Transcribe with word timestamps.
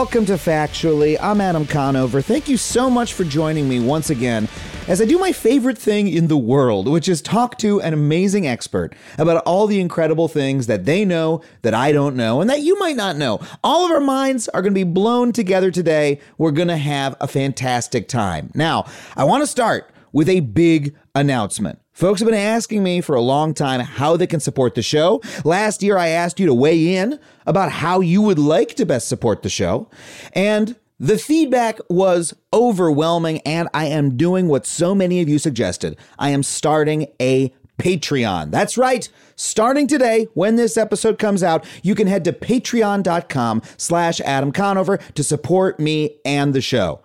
welcome 0.00 0.24
to 0.24 0.32
Factually. 0.32 1.18
I'm 1.20 1.42
Adam 1.42 1.66
Conover. 1.66 2.22
Thank 2.22 2.48
you 2.48 2.56
so 2.56 2.88
much 2.88 3.12
for 3.12 3.22
joining 3.22 3.68
me 3.68 3.80
once 3.80 4.08
again 4.08 4.48
as 4.88 4.98
I 4.98 5.04
do 5.04 5.18
my 5.18 5.30
favorite 5.30 5.76
thing 5.76 6.08
in 6.08 6.28
the 6.28 6.38
world, 6.38 6.88
which 6.88 7.06
is 7.06 7.20
talk 7.20 7.58
to 7.58 7.82
an 7.82 7.92
amazing 7.92 8.46
expert 8.46 8.94
about 9.18 9.42
all 9.44 9.66
the 9.66 9.78
incredible 9.78 10.26
things 10.26 10.68
that 10.68 10.86
they 10.86 11.04
know 11.04 11.42
that 11.60 11.74
I 11.74 11.92
don't 11.92 12.16
know 12.16 12.40
and 12.40 12.48
that 12.48 12.62
you 12.62 12.78
might 12.78 12.96
not 12.96 13.18
know. 13.18 13.40
All 13.62 13.84
of 13.84 13.90
our 13.90 14.00
minds 14.00 14.48
are 14.48 14.62
going 14.62 14.72
to 14.72 14.84
be 14.86 14.90
blown 14.90 15.32
together 15.32 15.70
today. 15.70 16.18
We're 16.38 16.50
going 16.52 16.68
to 16.68 16.78
have 16.78 17.14
a 17.20 17.28
fantastic 17.28 18.08
time. 18.08 18.50
Now, 18.54 18.86
I 19.18 19.24
want 19.24 19.42
to 19.42 19.46
start 19.46 19.92
with 20.12 20.30
a 20.30 20.40
big 20.40 20.96
announcement. 21.14 21.78
Folks 21.92 22.20
have 22.20 22.28
been 22.28 22.38
asking 22.38 22.82
me 22.82 23.00
for 23.00 23.14
a 23.14 23.20
long 23.20 23.52
time 23.52 23.80
how 23.80 24.16
they 24.16 24.26
can 24.26 24.40
support 24.40 24.74
the 24.74 24.82
show. 24.82 25.20
Last 25.44 25.82
year, 25.82 25.98
I 25.98 26.08
asked 26.08 26.40
you 26.40 26.46
to 26.46 26.54
weigh 26.54 26.96
in 26.96 27.18
about 27.46 27.72
how 27.72 28.00
you 28.00 28.22
would 28.22 28.38
like 28.38 28.74
to 28.76 28.86
best 28.86 29.08
support 29.08 29.42
the 29.42 29.50
show. 29.50 29.88
And 30.32 30.76
the 30.98 31.18
feedback 31.18 31.78
was 31.88 32.34
overwhelming, 32.52 33.40
and 33.40 33.68
I 33.72 33.86
am 33.86 34.16
doing 34.16 34.48
what 34.48 34.66
so 34.66 34.94
many 34.94 35.20
of 35.20 35.28
you 35.28 35.38
suggested. 35.38 35.96
I 36.18 36.30
am 36.30 36.42
starting 36.42 37.06
a 37.20 37.52
Patreon. 37.78 38.50
That's 38.50 38.76
right. 38.76 39.08
Starting 39.36 39.86
today, 39.86 40.28
when 40.34 40.56
this 40.56 40.76
episode 40.76 41.18
comes 41.18 41.42
out, 41.42 41.64
you 41.82 41.94
can 41.94 42.06
head 42.06 42.24
to 42.24 42.32
patreon.com 42.32 43.62
slash 43.78 44.20
Adam 44.20 44.52
Conover 44.52 44.98
to 45.14 45.24
support 45.24 45.80
me 45.80 46.18
and 46.24 46.52
the 46.52 46.60
show. 46.60 47.00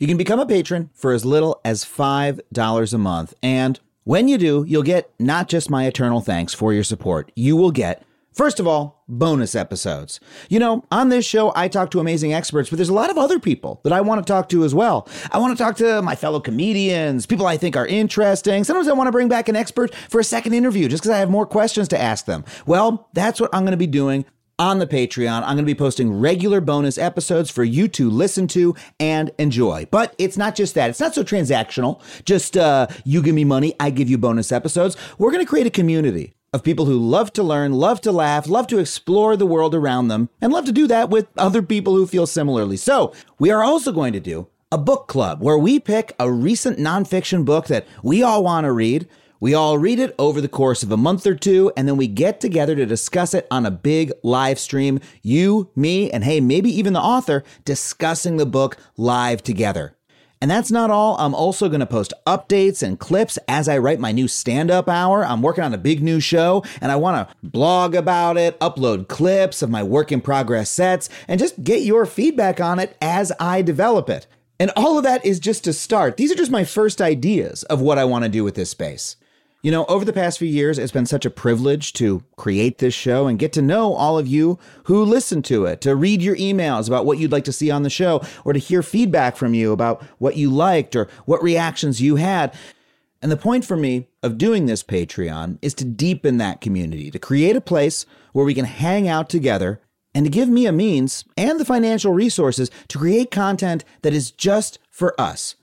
You 0.00 0.08
can 0.08 0.16
become 0.16 0.40
a 0.40 0.46
patron 0.46 0.90
for 0.92 1.12
as 1.12 1.24
little 1.24 1.60
as 1.64 1.84
$5 1.84 2.92
a 2.92 2.98
month. 2.98 3.34
And 3.44 3.78
when 4.02 4.26
you 4.26 4.38
do, 4.38 4.64
you'll 4.66 4.82
get 4.82 5.08
not 5.20 5.48
just 5.48 5.70
my 5.70 5.86
eternal 5.86 6.20
thanks 6.20 6.52
for 6.52 6.72
your 6.72 6.82
support, 6.82 7.30
you 7.36 7.56
will 7.56 7.70
get, 7.70 8.02
first 8.32 8.58
of 8.58 8.66
all, 8.66 9.04
bonus 9.06 9.54
episodes. 9.54 10.18
You 10.48 10.58
know, 10.58 10.84
on 10.90 11.10
this 11.10 11.24
show, 11.24 11.52
I 11.54 11.68
talk 11.68 11.92
to 11.92 12.00
amazing 12.00 12.34
experts, 12.34 12.70
but 12.70 12.76
there's 12.76 12.88
a 12.88 12.94
lot 12.94 13.08
of 13.08 13.18
other 13.18 13.38
people 13.38 13.80
that 13.84 13.92
I 13.92 14.00
want 14.00 14.20
to 14.20 14.28
talk 14.28 14.48
to 14.48 14.64
as 14.64 14.74
well. 14.74 15.08
I 15.30 15.38
want 15.38 15.56
to 15.56 15.62
talk 15.62 15.76
to 15.76 16.02
my 16.02 16.16
fellow 16.16 16.40
comedians, 16.40 17.24
people 17.24 17.46
I 17.46 17.56
think 17.56 17.76
are 17.76 17.86
interesting. 17.86 18.64
Sometimes 18.64 18.88
I 18.88 18.94
want 18.94 19.06
to 19.06 19.12
bring 19.12 19.28
back 19.28 19.48
an 19.48 19.54
expert 19.54 19.94
for 19.94 20.18
a 20.18 20.24
second 20.24 20.54
interview 20.54 20.88
just 20.88 21.04
because 21.04 21.14
I 21.14 21.20
have 21.20 21.30
more 21.30 21.46
questions 21.46 21.86
to 21.88 22.02
ask 22.02 22.24
them. 22.24 22.44
Well, 22.66 23.08
that's 23.12 23.40
what 23.40 23.50
I'm 23.54 23.62
going 23.62 23.70
to 23.70 23.76
be 23.76 23.86
doing 23.86 24.24
on 24.58 24.78
the 24.78 24.86
Patreon. 24.86 25.42
I'm 25.42 25.56
going 25.56 25.58
to 25.58 25.64
be 25.64 25.74
posting 25.74 26.18
regular 26.18 26.60
bonus 26.60 26.98
episodes 26.98 27.50
for 27.50 27.64
you 27.64 27.88
to 27.88 28.10
listen 28.10 28.46
to 28.48 28.74
and 29.00 29.30
enjoy. 29.38 29.86
But 29.90 30.14
it's 30.18 30.36
not 30.36 30.54
just 30.54 30.74
that. 30.74 30.90
It's 30.90 31.00
not 31.00 31.14
so 31.14 31.24
transactional. 31.24 32.00
Just 32.24 32.56
uh, 32.56 32.86
you 33.04 33.22
give 33.22 33.34
me 33.34 33.44
money, 33.44 33.74
I 33.80 33.90
give 33.90 34.08
you 34.08 34.18
bonus 34.18 34.52
episodes. 34.52 34.96
We're 35.18 35.32
going 35.32 35.44
to 35.44 35.48
create 35.48 35.66
a 35.66 35.70
community 35.70 36.34
of 36.52 36.62
people 36.62 36.84
who 36.84 36.96
love 36.96 37.32
to 37.32 37.42
learn, 37.42 37.72
love 37.72 38.00
to 38.02 38.12
laugh, 38.12 38.48
love 38.48 38.68
to 38.68 38.78
explore 38.78 39.36
the 39.36 39.46
world 39.46 39.74
around 39.74 40.06
them, 40.06 40.28
and 40.40 40.52
love 40.52 40.64
to 40.66 40.72
do 40.72 40.86
that 40.86 41.10
with 41.10 41.26
other 41.36 41.62
people 41.62 41.96
who 41.96 42.06
feel 42.06 42.26
similarly. 42.26 42.76
So, 42.76 43.12
we 43.40 43.50
are 43.50 43.64
also 43.64 43.90
going 43.90 44.12
to 44.12 44.20
do 44.20 44.46
a 44.70 44.78
book 44.78 45.08
club 45.08 45.40
where 45.40 45.58
we 45.58 45.80
pick 45.80 46.14
a 46.18 46.30
recent 46.30 46.78
nonfiction 46.78 47.44
book 47.44 47.66
that 47.66 47.86
we 48.02 48.22
all 48.22 48.44
want 48.44 48.64
to 48.64 48.72
read 48.72 49.08
we 49.44 49.52
all 49.52 49.76
read 49.76 49.98
it 49.98 50.14
over 50.18 50.40
the 50.40 50.48
course 50.48 50.82
of 50.82 50.90
a 50.90 50.96
month 50.96 51.26
or 51.26 51.34
two, 51.34 51.70
and 51.76 51.86
then 51.86 51.98
we 51.98 52.06
get 52.06 52.40
together 52.40 52.74
to 52.74 52.86
discuss 52.86 53.34
it 53.34 53.46
on 53.50 53.66
a 53.66 53.70
big 53.70 54.10
live 54.22 54.58
stream. 54.58 55.00
You, 55.20 55.68
me, 55.76 56.10
and 56.10 56.24
hey, 56.24 56.40
maybe 56.40 56.70
even 56.70 56.94
the 56.94 57.02
author 57.02 57.44
discussing 57.66 58.38
the 58.38 58.46
book 58.46 58.78
live 58.96 59.42
together. 59.42 59.94
And 60.40 60.50
that's 60.50 60.70
not 60.70 60.90
all. 60.90 61.18
I'm 61.18 61.34
also 61.34 61.68
going 61.68 61.80
to 61.80 61.86
post 61.86 62.14
updates 62.26 62.82
and 62.82 62.98
clips 62.98 63.38
as 63.46 63.68
I 63.68 63.76
write 63.76 64.00
my 64.00 64.12
new 64.12 64.28
stand 64.28 64.70
up 64.70 64.88
hour. 64.88 65.26
I'm 65.26 65.42
working 65.42 65.62
on 65.62 65.74
a 65.74 65.78
big 65.78 66.02
new 66.02 66.20
show 66.20 66.64
and 66.80 66.90
I 66.90 66.96
want 66.96 67.28
to 67.28 67.36
blog 67.46 67.94
about 67.94 68.38
it, 68.38 68.58
upload 68.60 69.08
clips 69.08 69.60
of 69.60 69.68
my 69.68 69.82
work 69.82 70.10
in 70.10 70.22
progress 70.22 70.70
sets, 70.70 71.10
and 71.28 71.38
just 71.38 71.62
get 71.62 71.82
your 71.82 72.06
feedback 72.06 72.62
on 72.62 72.78
it 72.78 72.96
as 73.02 73.30
I 73.38 73.60
develop 73.60 74.08
it. 74.08 74.26
And 74.58 74.70
all 74.74 74.96
of 74.96 75.04
that 75.04 75.22
is 75.22 75.38
just 75.38 75.64
to 75.64 75.74
start. 75.74 76.16
These 76.16 76.32
are 76.32 76.36
just 76.36 76.50
my 76.50 76.64
first 76.64 77.02
ideas 77.02 77.62
of 77.64 77.82
what 77.82 77.98
I 77.98 78.06
want 78.06 78.24
to 78.24 78.30
do 78.30 78.42
with 78.42 78.54
this 78.54 78.70
space. 78.70 79.16
You 79.64 79.70
know, 79.70 79.86
over 79.86 80.04
the 80.04 80.12
past 80.12 80.38
few 80.38 80.46
years, 80.46 80.78
it's 80.78 80.92
been 80.92 81.06
such 81.06 81.24
a 81.24 81.30
privilege 81.30 81.94
to 81.94 82.22
create 82.36 82.76
this 82.76 82.92
show 82.92 83.26
and 83.26 83.38
get 83.38 83.50
to 83.54 83.62
know 83.62 83.94
all 83.94 84.18
of 84.18 84.26
you 84.26 84.58
who 84.82 85.02
listen 85.02 85.40
to 85.44 85.64
it, 85.64 85.80
to 85.80 85.96
read 85.96 86.20
your 86.20 86.36
emails 86.36 86.86
about 86.86 87.06
what 87.06 87.16
you'd 87.16 87.32
like 87.32 87.44
to 87.44 87.52
see 87.52 87.70
on 87.70 87.82
the 87.82 87.88
show, 87.88 88.20
or 88.44 88.52
to 88.52 88.58
hear 88.58 88.82
feedback 88.82 89.36
from 89.36 89.54
you 89.54 89.72
about 89.72 90.02
what 90.18 90.36
you 90.36 90.50
liked 90.50 90.94
or 90.94 91.08
what 91.24 91.42
reactions 91.42 91.98
you 92.02 92.16
had. 92.16 92.54
And 93.22 93.32
the 93.32 93.38
point 93.38 93.64
for 93.64 93.74
me 93.74 94.10
of 94.22 94.36
doing 94.36 94.66
this 94.66 94.82
Patreon 94.82 95.56
is 95.62 95.72
to 95.76 95.86
deepen 95.86 96.36
that 96.36 96.60
community, 96.60 97.10
to 97.10 97.18
create 97.18 97.56
a 97.56 97.62
place 97.62 98.04
where 98.34 98.44
we 98.44 98.52
can 98.52 98.66
hang 98.66 99.08
out 99.08 99.30
together 99.30 99.80
and 100.14 100.26
to 100.26 100.30
give 100.30 100.50
me 100.50 100.66
a 100.66 100.72
means 100.72 101.24
and 101.38 101.58
the 101.58 101.64
financial 101.64 102.12
resources 102.12 102.70
to 102.88 102.98
create 102.98 103.30
content 103.30 103.82
that 104.02 104.12
is 104.12 104.30
just 104.30 104.78
for 104.90 105.18
us 105.18 105.56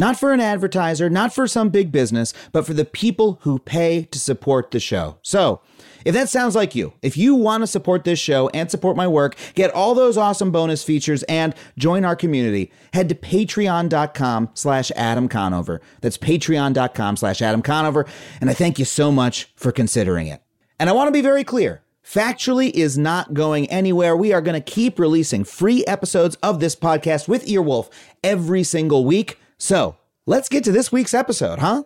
not 0.00 0.18
for 0.18 0.32
an 0.32 0.40
advertiser, 0.40 1.08
not 1.08 1.32
for 1.32 1.46
some 1.46 1.68
big 1.68 1.92
business, 1.92 2.32
but 2.50 2.66
for 2.66 2.74
the 2.74 2.84
people 2.84 3.38
who 3.42 3.58
pay 3.58 4.04
to 4.10 4.18
support 4.18 4.70
the 4.72 4.80
show. 4.80 5.18
So, 5.22 5.60
if 6.04 6.14
that 6.14 6.30
sounds 6.30 6.56
like 6.56 6.74
you, 6.74 6.94
if 7.02 7.16
you 7.16 7.34
want 7.34 7.62
to 7.62 7.66
support 7.66 8.04
this 8.04 8.18
show 8.18 8.48
and 8.54 8.70
support 8.70 8.96
my 8.96 9.06
work, 9.06 9.36
get 9.54 9.70
all 9.72 9.94
those 9.94 10.16
awesome 10.16 10.50
bonus 10.50 10.82
features 10.82 11.22
and 11.24 11.54
join 11.76 12.04
our 12.04 12.16
community, 12.16 12.72
head 12.94 13.08
to 13.10 13.14
patreon.com 13.14 14.50
slash 14.54 14.90
Adam 14.96 15.28
Conover. 15.28 15.82
That's 16.00 16.16
patreon.com 16.16 17.16
slash 17.18 17.42
Adam 17.42 17.60
Conover. 17.60 18.06
And 18.40 18.48
I 18.48 18.54
thank 18.54 18.78
you 18.78 18.86
so 18.86 19.12
much 19.12 19.52
for 19.56 19.72
considering 19.72 20.26
it. 20.26 20.42
And 20.78 20.88
I 20.88 20.94
want 20.94 21.08
to 21.08 21.12
be 21.12 21.20
very 21.20 21.44
clear. 21.44 21.82
Factually 22.02 22.70
is 22.70 22.96
not 22.96 23.34
going 23.34 23.68
anywhere. 23.70 24.16
We 24.16 24.32
are 24.32 24.40
going 24.40 24.60
to 24.60 24.72
keep 24.72 24.98
releasing 24.98 25.44
free 25.44 25.84
episodes 25.86 26.36
of 26.36 26.58
this 26.58 26.74
podcast 26.74 27.28
with 27.28 27.46
Earwolf 27.46 27.90
every 28.24 28.62
single 28.62 29.04
week. 29.04 29.38
So 29.60 29.96
let's 30.24 30.48
get 30.48 30.64
to 30.64 30.72
this 30.72 30.90
week's 30.90 31.12
episode, 31.12 31.58
huh? 31.58 31.82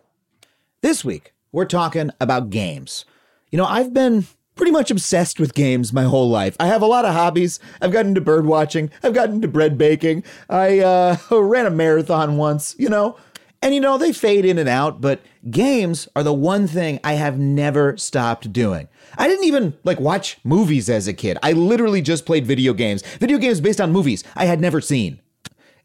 This 0.80 1.04
week, 1.04 1.34
we're 1.50 1.64
talking 1.64 2.12
about 2.20 2.50
games. 2.50 3.04
You 3.50 3.58
know, 3.58 3.64
I've 3.64 3.92
been 3.92 4.28
pretty 4.54 4.70
much 4.70 4.92
obsessed 4.92 5.40
with 5.40 5.54
games 5.54 5.92
my 5.92 6.04
whole 6.04 6.30
life. 6.30 6.56
I 6.60 6.68
have 6.68 6.82
a 6.82 6.86
lot 6.86 7.04
of 7.04 7.14
hobbies. 7.14 7.58
I've 7.82 7.90
gotten 7.90 8.10
into 8.10 8.20
bird 8.20 8.46
watching, 8.46 8.92
I've 9.02 9.12
gotten 9.12 9.34
into 9.34 9.48
bread 9.48 9.76
baking. 9.76 10.22
I 10.48 10.78
uh, 10.78 11.16
ran 11.32 11.66
a 11.66 11.70
marathon 11.70 12.36
once, 12.36 12.76
you 12.78 12.88
know. 12.88 13.16
And 13.60 13.74
you 13.74 13.80
know, 13.80 13.98
they 13.98 14.12
fade 14.12 14.44
in 14.44 14.58
and 14.58 14.68
out, 14.68 15.00
but 15.00 15.20
games 15.50 16.06
are 16.14 16.22
the 16.22 16.32
one 16.32 16.68
thing 16.68 17.00
I 17.02 17.14
have 17.14 17.40
never 17.40 17.96
stopped 17.96 18.52
doing. 18.52 18.86
I 19.18 19.26
didn't 19.26 19.46
even 19.46 19.76
like 19.82 19.98
watch 19.98 20.38
movies 20.44 20.88
as 20.88 21.08
a 21.08 21.12
kid. 21.12 21.38
I 21.42 21.50
literally 21.50 22.02
just 22.02 22.24
played 22.24 22.46
video 22.46 22.72
games. 22.72 23.02
Video 23.18 23.36
games 23.36 23.60
based 23.60 23.80
on 23.80 23.90
movies 23.90 24.22
I 24.36 24.44
had 24.44 24.60
never 24.60 24.80
seen. 24.80 25.18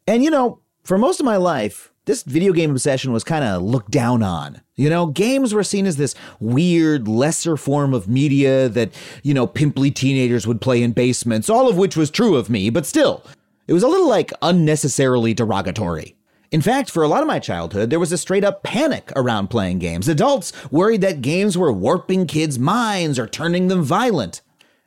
And 0.05 0.23
you 0.23 0.29
know, 0.29 0.61
for 0.83 0.97
most 0.97 1.19
of 1.19 1.25
my 1.25 1.37
life, 1.37 1.91
this 2.05 2.23
video 2.23 2.53
game 2.53 2.71
obsession 2.71 3.13
was 3.13 3.23
kind 3.23 3.45
of 3.45 3.61
looked 3.61 3.91
down 3.91 4.23
on. 4.23 4.61
You 4.75 4.89
know, 4.89 5.05
games 5.05 5.53
were 5.53 5.63
seen 5.63 5.85
as 5.85 5.97
this 5.97 6.15
weird, 6.39 7.07
lesser 7.07 7.55
form 7.55 7.93
of 7.93 8.07
media 8.07 8.67
that, 8.69 8.91
you 9.21 9.33
know, 9.33 9.45
pimply 9.45 9.91
teenagers 9.91 10.47
would 10.47 10.61
play 10.61 10.81
in 10.81 10.93
basements, 10.93 11.49
all 11.49 11.69
of 11.69 11.77
which 11.77 11.95
was 11.95 12.09
true 12.09 12.35
of 12.35 12.49
me, 12.49 12.69
but 12.69 12.85
still, 12.85 13.23
it 13.67 13.73
was 13.73 13.83
a 13.83 13.87
little 13.87 14.09
like 14.09 14.33
unnecessarily 14.41 15.35
derogatory. 15.35 16.15
In 16.51 16.61
fact, 16.61 16.89
for 16.89 17.03
a 17.03 17.07
lot 17.07 17.21
of 17.21 17.27
my 17.27 17.37
childhood, 17.37 17.91
there 17.91 17.99
was 17.99 18.11
a 18.11 18.17
straight 18.17 18.43
up 18.43 18.63
panic 18.63 19.11
around 19.15 19.49
playing 19.49 19.77
games. 19.77 20.07
Adults 20.07 20.51
worried 20.71 21.01
that 21.01 21.21
games 21.21 21.55
were 21.55 21.71
warping 21.71 22.25
kids' 22.25 22.57
minds 22.57 23.19
or 23.19 23.27
turning 23.27 23.67
them 23.67 23.83
violent. 23.83 24.41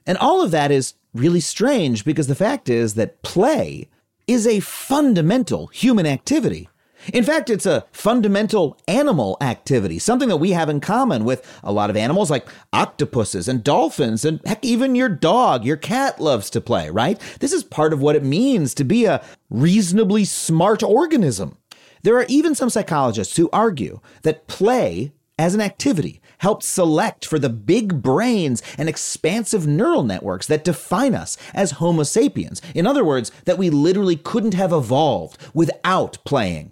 And 0.04 0.18
all 0.18 0.42
of 0.42 0.50
that 0.50 0.72
is 0.72 0.94
really 1.14 1.38
strange 1.38 2.04
because 2.04 2.26
the 2.26 2.34
fact 2.34 2.68
is 2.68 2.94
that 2.94 3.22
play 3.22 3.88
is 4.26 4.46
a 4.46 4.60
fundamental 4.60 5.68
human 5.68 6.06
activity. 6.06 6.68
In 7.12 7.24
fact, 7.24 7.50
it's 7.50 7.66
a 7.66 7.84
fundamental 7.90 8.78
animal 8.86 9.36
activity, 9.40 9.98
something 9.98 10.28
that 10.28 10.36
we 10.36 10.52
have 10.52 10.68
in 10.68 10.80
common 10.80 11.24
with 11.24 11.44
a 11.64 11.72
lot 11.72 11.90
of 11.90 11.96
animals 11.96 12.30
like 12.30 12.46
octopuses 12.72 13.48
and 13.48 13.64
dolphins, 13.64 14.24
and 14.24 14.40
heck, 14.46 14.64
even 14.64 14.94
your 14.94 15.08
dog, 15.08 15.64
your 15.64 15.76
cat 15.76 16.20
loves 16.20 16.48
to 16.50 16.60
play, 16.60 16.90
right? 16.90 17.18
This 17.40 17.52
is 17.52 17.64
part 17.64 17.92
of 17.92 18.00
what 18.00 18.14
it 18.14 18.22
means 18.22 18.72
to 18.74 18.84
be 18.84 19.04
a 19.04 19.24
reasonably 19.50 20.24
smart 20.24 20.82
organism. 20.82 21.58
There 22.04 22.16
are 22.16 22.26
even 22.28 22.54
some 22.54 22.70
psychologists 22.70 23.36
who 23.36 23.50
argue 23.52 24.00
that 24.22 24.46
play 24.46 25.12
as 25.42 25.54
an 25.54 25.60
activity 25.60 26.20
helped 26.38 26.62
select 26.62 27.26
for 27.26 27.36
the 27.36 27.48
big 27.48 28.00
brains 28.00 28.62
and 28.78 28.88
expansive 28.88 29.66
neural 29.66 30.04
networks 30.04 30.46
that 30.46 30.62
define 30.62 31.16
us 31.16 31.36
as 31.52 31.72
Homo 31.72 32.04
sapiens. 32.04 32.62
In 32.76 32.86
other 32.86 33.04
words, 33.04 33.32
that 33.44 33.58
we 33.58 33.68
literally 33.68 34.14
couldn't 34.14 34.54
have 34.54 34.72
evolved 34.72 35.38
without 35.52 36.16
playing. 36.24 36.70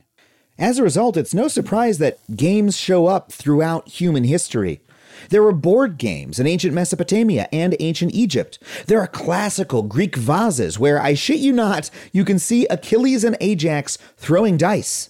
As 0.56 0.78
a 0.78 0.84
result, 0.84 1.16
it's 1.16 1.34
no 1.34 1.48
surprise 1.48 1.98
that 1.98 2.20
games 2.36 2.76
show 2.76 3.06
up 3.06 3.32
throughout 3.32 3.88
human 3.88 4.22
history. 4.22 4.80
There 5.30 5.42
were 5.42 5.52
board 5.52 5.98
games 5.98 6.38
in 6.38 6.46
ancient 6.46 6.72
Mesopotamia 6.72 7.48
and 7.52 7.74
ancient 7.80 8.14
Egypt. 8.14 8.60
There 8.86 9.00
are 9.00 9.08
classical 9.08 9.82
Greek 9.82 10.14
vases 10.14 10.78
where, 10.78 11.02
I 11.02 11.14
shit 11.14 11.40
you 11.40 11.52
not, 11.52 11.90
you 12.12 12.24
can 12.24 12.38
see 12.38 12.66
Achilles 12.68 13.24
and 13.24 13.36
Ajax 13.40 13.98
throwing 14.16 14.56
dice. 14.56 15.09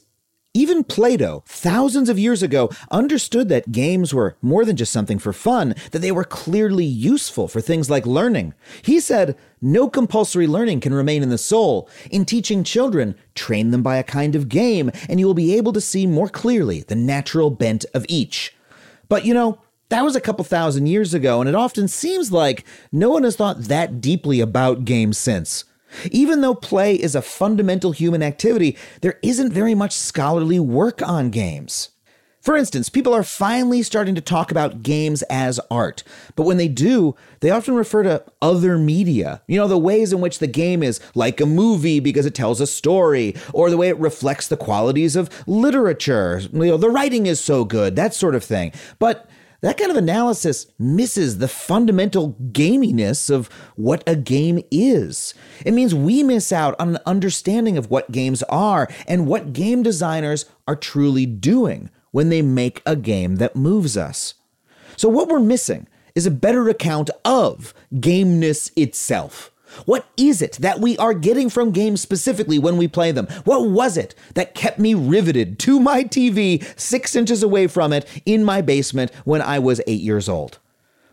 Even 0.52 0.82
Plato, 0.82 1.44
thousands 1.46 2.08
of 2.08 2.18
years 2.18 2.42
ago, 2.42 2.70
understood 2.90 3.48
that 3.48 3.70
games 3.70 4.12
were 4.12 4.36
more 4.42 4.64
than 4.64 4.74
just 4.74 4.92
something 4.92 5.20
for 5.20 5.32
fun, 5.32 5.76
that 5.92 6.00
they 6.00 6.10
were 6.10 6.24
clearly 6.24 6.84
useful 6.84 7.46
for 7.46 7.60
things 7.60 7.88
like 7.88 8.04
learning. 8.04 8.54
He 8.82 8.98
said, 8.98 9.36
No 9.62 9.88
compulsory 9.88 10.48
learning 10.48 10.80
can 10.80 10.92
remain 10.92 11.22
in 11.22 11.28
the 11.28 11.38
soul. 11.38 11.88
In 12.10 12.24
teaching 12.24 12.64
children, 12.64 13.14
train 13.36 13.70
them 13.70 13.84
by 13.84 13.96
a 13.98 14.02
kind 14.02 14.34
of 14.34 14.48
game, 14.48 14.90
and 15.08 15.20
you 15.20 15.26
will 15.26 15.34
be 15.34 15.56
able 15.56 15.72
to 15.72 15.80
see 15.80 16.04
more 16.04 16.28
clearly 16.28 16.80
the 16.80 16.96
natural 16.96 17.50
bent 17.50 17.84
of 17.94 18.04
each. 18.08 18.52
But 19.08 19.24
you 19.24 19.32
know, 19.32 19.60
that 19.88 20.02
was 20.02 20.16
a 20.16 20.20
couple 20.20 20.44
thousand 20.44 20.88
years 20.88 21.14
ago, 21.14 21.40
and 21.40 21.48
it 21.48 21.54
often 21.54 21.86
seems 21.86 22.32
like 22.32 22.64
no 22.90 23.10
one 23.10 23.22
has 23.22 23.36
thought 23.36 23.62
that 23.64 24.00
deeply 24.00 24.40
about 24.40 24.84
games 24.84 25.16
since. 25.16 25.64
Even 26.10 26.40
though 26.40 26.54
play 26.54 26.94
is 26.94 27.14
a 27.14 27.22
fundamental 27.22 27.92
human 27.92 28.22
activity, 28.22 28.76
there 29.00 29.18
isn't 29.22 29.52
very 29.52 29.74
much 29.74 29.92
scholarly 29.92 30.60
work 30.60 31.02
on 31.02 31.30
games. 31.30 31.90
For 32.40 32.56
instance, 32.56 32.88
people 32.88 33.12
are 33.12 33.22
finally 33.22 33.82
starting 33.82 34.14
to 34.14 34.22
talk 34.22 34.50
about 34.50 34.82
games 34.82 35.20
as 35.24 35.60
art, 35.70 36.02
but 36.36 36.44
when 36.44 36.56
they 36.56 36.68
do, 36.68 37.14
they 37.40 37.50
often 37.50 37.74
refer 37.74 38.02
to 38.02 38.24
other 38.40 38.78
media. 38.78 39.42
You 39.46 39.58
know, 39.58 39.68
the 39.68 39.76
ways 39.76 40.10
in 40.10 40.22
which 40.22 40.38
the 40.38 40.46
game 40.46 40.82
is 40.82 41.00
like 41.14 41.38
a 41.42 41.46
movie 41.46 42.00
because 42.00 42.24
it 42.24 42.34
tells 42.34 42.62
a 42.62 42.66
story, 42.66 43.34
or 43.52 43.68
the 43.68 43.76
way 43.76 43.90
it 43.90 43.98
reflects 43.98 44.48
the 44.48 44.56
qualities 44.56 45.16
of 45.16 45.28
literature. 45.46 46.40
You 46.50 46.66
know, 46.66 46.76
the 46.78 46.88
writing 46.88 47.26
is 47.26 47.42
so 47.42 47.66
good, 47.66 47.94
that 47.96 48.14
sort 48.14 48.34
of 48.34 48.42
thing. 48.42 48.72
But 48.98 49.28
that 49.62 49.76
kind 49.76 49.90
of 49.90 49.96
analysis 49.96 50.66
misses 50.78 51.38
the 51.38 51.48
fundamental 51.48 52.34
gaminess 52.52 53.30
of 53.30 53.48
what 53.76 54.02
a 54.06 54.16
game 54.16 54.62
is. 54.70 55.34
It 55.66 55.74
means 55.74 55.94
we 55.94 56.22
miss 56.22 56.52
out 56.52 56.74
on 56.78 56.96
an 56.96 57.02
understanding 57.04 57.76
of 57.76 57.90
what 57.90 58.10
games 58.10 58.42
are 58.44 58.88
and 59.06 59.26
what 59.26 59.52
game 59.52 59.82
designers 59.82 60.46
are 60.66 60.76
truly 60.76 61.26
doing 61.26 61.90
when 62.10 62.30
they 62.30 62.42
make 62.42 62.82
a 62.86 62.96
game 62.96 63.36
that 63.36 63.54
moves 63.54 63.96
us. 63.96 64.34
So, 64.96 65.08
what 65.08 65.28
we're 65.28 65.40
missing 65.40 65.86
is 66.14 66.26
a 66.26 66.30
better 66.30 66.68
account 66.68 67.10
of 67.24 67.74
gameness 67.94 68.72
itself. 68.76 69.49
What 69.86 70.06
is 70.16 70.40
it 70.42 70.52
that 70.60 70.80
we 70.80 70.96
are 70.98 71.14
getting 71.14 71.50
from 71.50 71.70
games 71.70 72.00
specifically 72.00 72.58
when 72.58 72.76
we 72.76 72.88
play 72.88 73.12
them? 73.12 73.26
What 73.44 73.68
was 73.68 73.96
it 73.96 74.14
that 74.34 74.54
kept 74.54 74.78
me 74.78 74.94
riveted 74.94 75.58
to 75.60 75.80
my 75.80 76.04
TV 76.04 76.64
six 76.78 77.14
inches 77.14 77.42
away 77.42 77.66
from 77.66 77.92
it 77.92 78.06
in 78.24 78.44
my 78.44 78.60
basement 78.60 79.12
when 79.24 79.42
I 79.42 79.58
was 79.58 79.80
eight 79.86 80.00
years 80.00 80.28
old? 80.28 80.58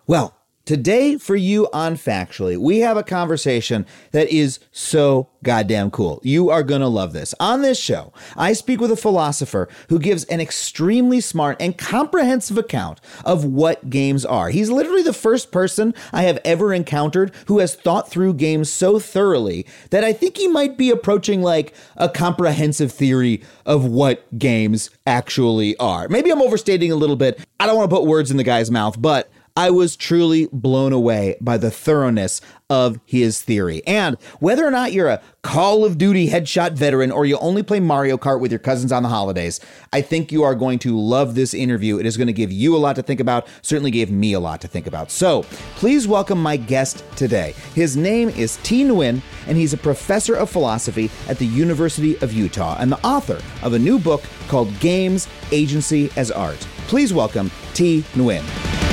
Well, 0.05 0.36
Today, 0.67 1.17
for 1.17 1.37
you 1.37 1.69
on 1.71 1.95
Factually, 1.95 2.57
we 2.57 2.79
have 2.79 2.97
a 2.97 3.03
conversation 3.03 3.85
that 4.11 4.27
is 4.27 4.59
so 4.73 5.29
goddamn 5.41 5.89
cool. 5.91 6.19
You 6.23 6.49
are 6.49 6.61
going 6.61 6.81
to 6.81 6.89
love 6.89 7.13
this. 7.13 7.33
On 7.39 7.61
this 7.61 7.79
show, 7.79 8.11
I 8.35 8.51
speak 8.51 8.81
with 8.81 8.91
a 8.91 8.97
philosopher 8.97 9.69
who 9.87 9.97
gives 9.97 10.25
an 10.25 10.41
extremely 10.41 11.21
smart 11.21 11.55
and 11.61 11.77
comprehensive 11.77 12.57
account 12.57 12.99
of 13.23 13.45
what 13.45 13.89
games 13.89 14.25
are. 14.25 14.49
He's 14.49 14.69
literally 14.69 15.03
the 15.03 15.13
first 15.13 15.53
person 15.53 15.93
I 16.11 16.23
have 16.23 16.37
ever 16.43 16.73
encountered 16.73 17.33
who 17.45 17.59
has 17.59 17.73
thought 17.73 18.09
through 18.09 18.33
games 18.33 18.69
so 18.69 18.99
thoroughly 18.99 19.65
that 19.91 20.03
I 20.03 20.11
think 20.11 20.35
he 20.35 20.49
might 20.49 20.77
be 20.77 20.89
approaching 20.89 21.41
like 21.41 21.73
a 21.95 22.09
comprehensive 22.09 22.91
theory 22.91 23.41
of 23.65 23.85
what 23.85 24.37
games 24.37 24.89
actually 25.05 25.77
are. 25.77 26.09
Maybe 26.09 26.29
I'm 26.29 26.41
overstating 26.41 26.91
a 26.91 26.97
little 26.97 27.15
bit. 27.15 27.39
I 27.57 27.67
don't 27.67 27.77
want 27.77 27.89
to 27.89 27.95
put 27.95 28.05
words 28.05 28.31
in 28.31 28.35
the 28.35 28.43
guy's 28.43 28.69
mouth, 28.69 29.01
but 29.01 29.31
I 29.57 29.71
was 29.71 29.95
truly 29.95 30.47
blown 30.53 30.93
away 30.93 31.35
by 31.41 31.57
the 31.57 31.71
thoroughness 31.71 32.41
of 32.69 32.99
his 33.05 33.41
theory. 33.41 33.81
And 33.87 34.15
whether 34.39 34.63
or 34.63 34.69
not 34.69 34.93
you're 34.93 35.07
a 35.07 35.19
Call 35.41 35.83
of 35.83 35.97
Duty 35.97 36.29
headshot 36.29 36.73
veteran 36.73 37.11
or 37.11 37.25
you 37.25 37.39
only 37.39 37.63
play 37.63 37.79
Mario 37.79 38.17
Kart 38.17 38.39
with 38.39 38.51
your 38.51 38.59
cousins 38.59 38.91
on 38.91 39.01
the 39.01 39.09
holidays, 39.09 39.59
I 39.91 40.01
think 40.01 40.31
you 40.31 40.43
are 40.43 40.53
going 40.53 40.77
to 40.79 40.95
love 40.95 41.33
this 41.33 41.55
interview. 41.55 41.97
It 41.97 42.05
is 42.05 42.17
going 42.17 42.27
to 42.27 42.33
give 42.33 42.51
you 42.51 42.75
a 42.75 42.77
lot 42.77 42.97
to 42.97 43.01
think 43.01 43.19
about, 43.19 43.47
certainly 43.63 43.89
gave 43.89 44.11
me 44.11 44.33
a 44.33 44.39
lot 44.39 44.61
to 44.61 44.67
think 44.67 44.85
about. 44.85 45.09
So 45.09 45.41
please 45.77 46.07
welcome 46.07 46.39
my 46.39 46.57
guest 46.57 47.03
today. 47.15 47.55
His 47.73 47.97
name 47.97 48.29
is 48.29 48.57
T. 48.61 48.83
Nguyen, 48.83 49.23
and 49.47 49.57
he's 49.57 49.73
a 49.73 49.77
professor 49.77 50.35
of 50.35 50.51
philosophy 50.51 51.09
at 51.27 51.39
the 51.39 51.47
University 51.47 52.15
of 52.19 52.31
Utah 52.31 52.77
and 52.79 52.91
the 52.91 53.03
author 53.03 53.41
of 53.63 53.73
a 53.73 53.79
new 53.79 53.97
book 53.97 54.21
called 54.49 54.79
Games 54.79 55.27
Agency 55.51 56.11
as 56.15 56.29
Art. 56.29 56.59
Please 56.87 57.11
welcome 57.11 57.49
Thi 57.73 58.03
Nguyen. 58.13 58.86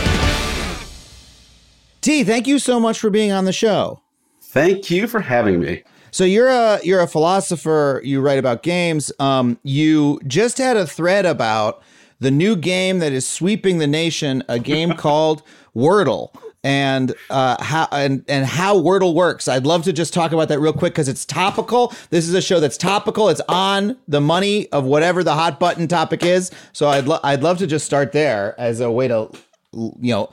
Thi, 2.04 2.22
thank 2.22 2.46
you 2.46 2.58
so 2.58 2.78
much 2.78 3.00
for 3.00 3.08
being 3.08 3.32
on 3.32 3.46
the 3.46 3.52
show. 3.52 3.98
Thank 4.38 4.90
you 4.90 5.06
for 5.06 5.20
having 5.20 5.58
me. 5.58 5.84
So 6.10 6.24
you're 6.24 6.50
a 6.50 6.78
you're 6.84 7.00
a 7.00 7.06
philosopher. 7.06 8.02
You 8.04 8.20
write 8.20 8.38
about 8.38 8.62
games. 8.62 9.10
Um, 9.18 9.58
you 9.62 10.20
just 10.26 10.58
had 10.58 10.76
a 10.76 10.86
thread 10.86 11.24
about 11.24 11.82
the 12.20 12.30
new 12.30 12.56
game 12.56 12.98
that 12.98 13.14
is 13.14 13.26
sweeping 13.26 13.78
the 13.78 13.86
nation, 13.86 14.44
a 14.50 14.58
game 14.58 14.92
called 14.98 15.42
Wordle, 15.74 16.28
and 16.62 17.14
uh, 17.30 17.56
how 17.64 17.88
and 17.90 18.22
and 18.28 18.44
how 18.44 18.76
Wordle 18.76 19.14
works. 19.14 19.48
I'd 19.48 19.64
love 19.64 19.84
to 19.84 19.92
just 19.94 20.12
talk 20.12 20.32
about 20.32 20.48
that 20.50 20.60
real 20.60 20.74
quick 20.74 20.92
because 20.92 21.08
it's 21.08 21.24
topical. 21.24 21.94
This 22.10 22.28
is 22.28 22.34
a 22.34 22.42
show 22.42 22.60
that's 22.60 22.76
topical. 22.76 23.30
It's 23.30 23.40
on 23.48 23.96
the 24.08 24.20
money 24.20 24.70
of 24.72 24.84
whatever 24.84 25.24
the 25.24 25.32
hot 25.32 25.58
button 25.58 25.88
topic 25.88 26.22
is. 26.22 26.50
So 26.74 26.86
I'd 26.86 27.06
lo- 27.06 27.20
I'd 27.24 27.42
love 27.42 27.56
to 27.60 27.66
just 27.66 27.86
start 27.86 28.12
there 28.12 28.54
as 28.60 28.80
a 28.80 28.90
way 28.90 29.08
to 29.08 29.30
you 29.74 30.14
know, 30.14 30.30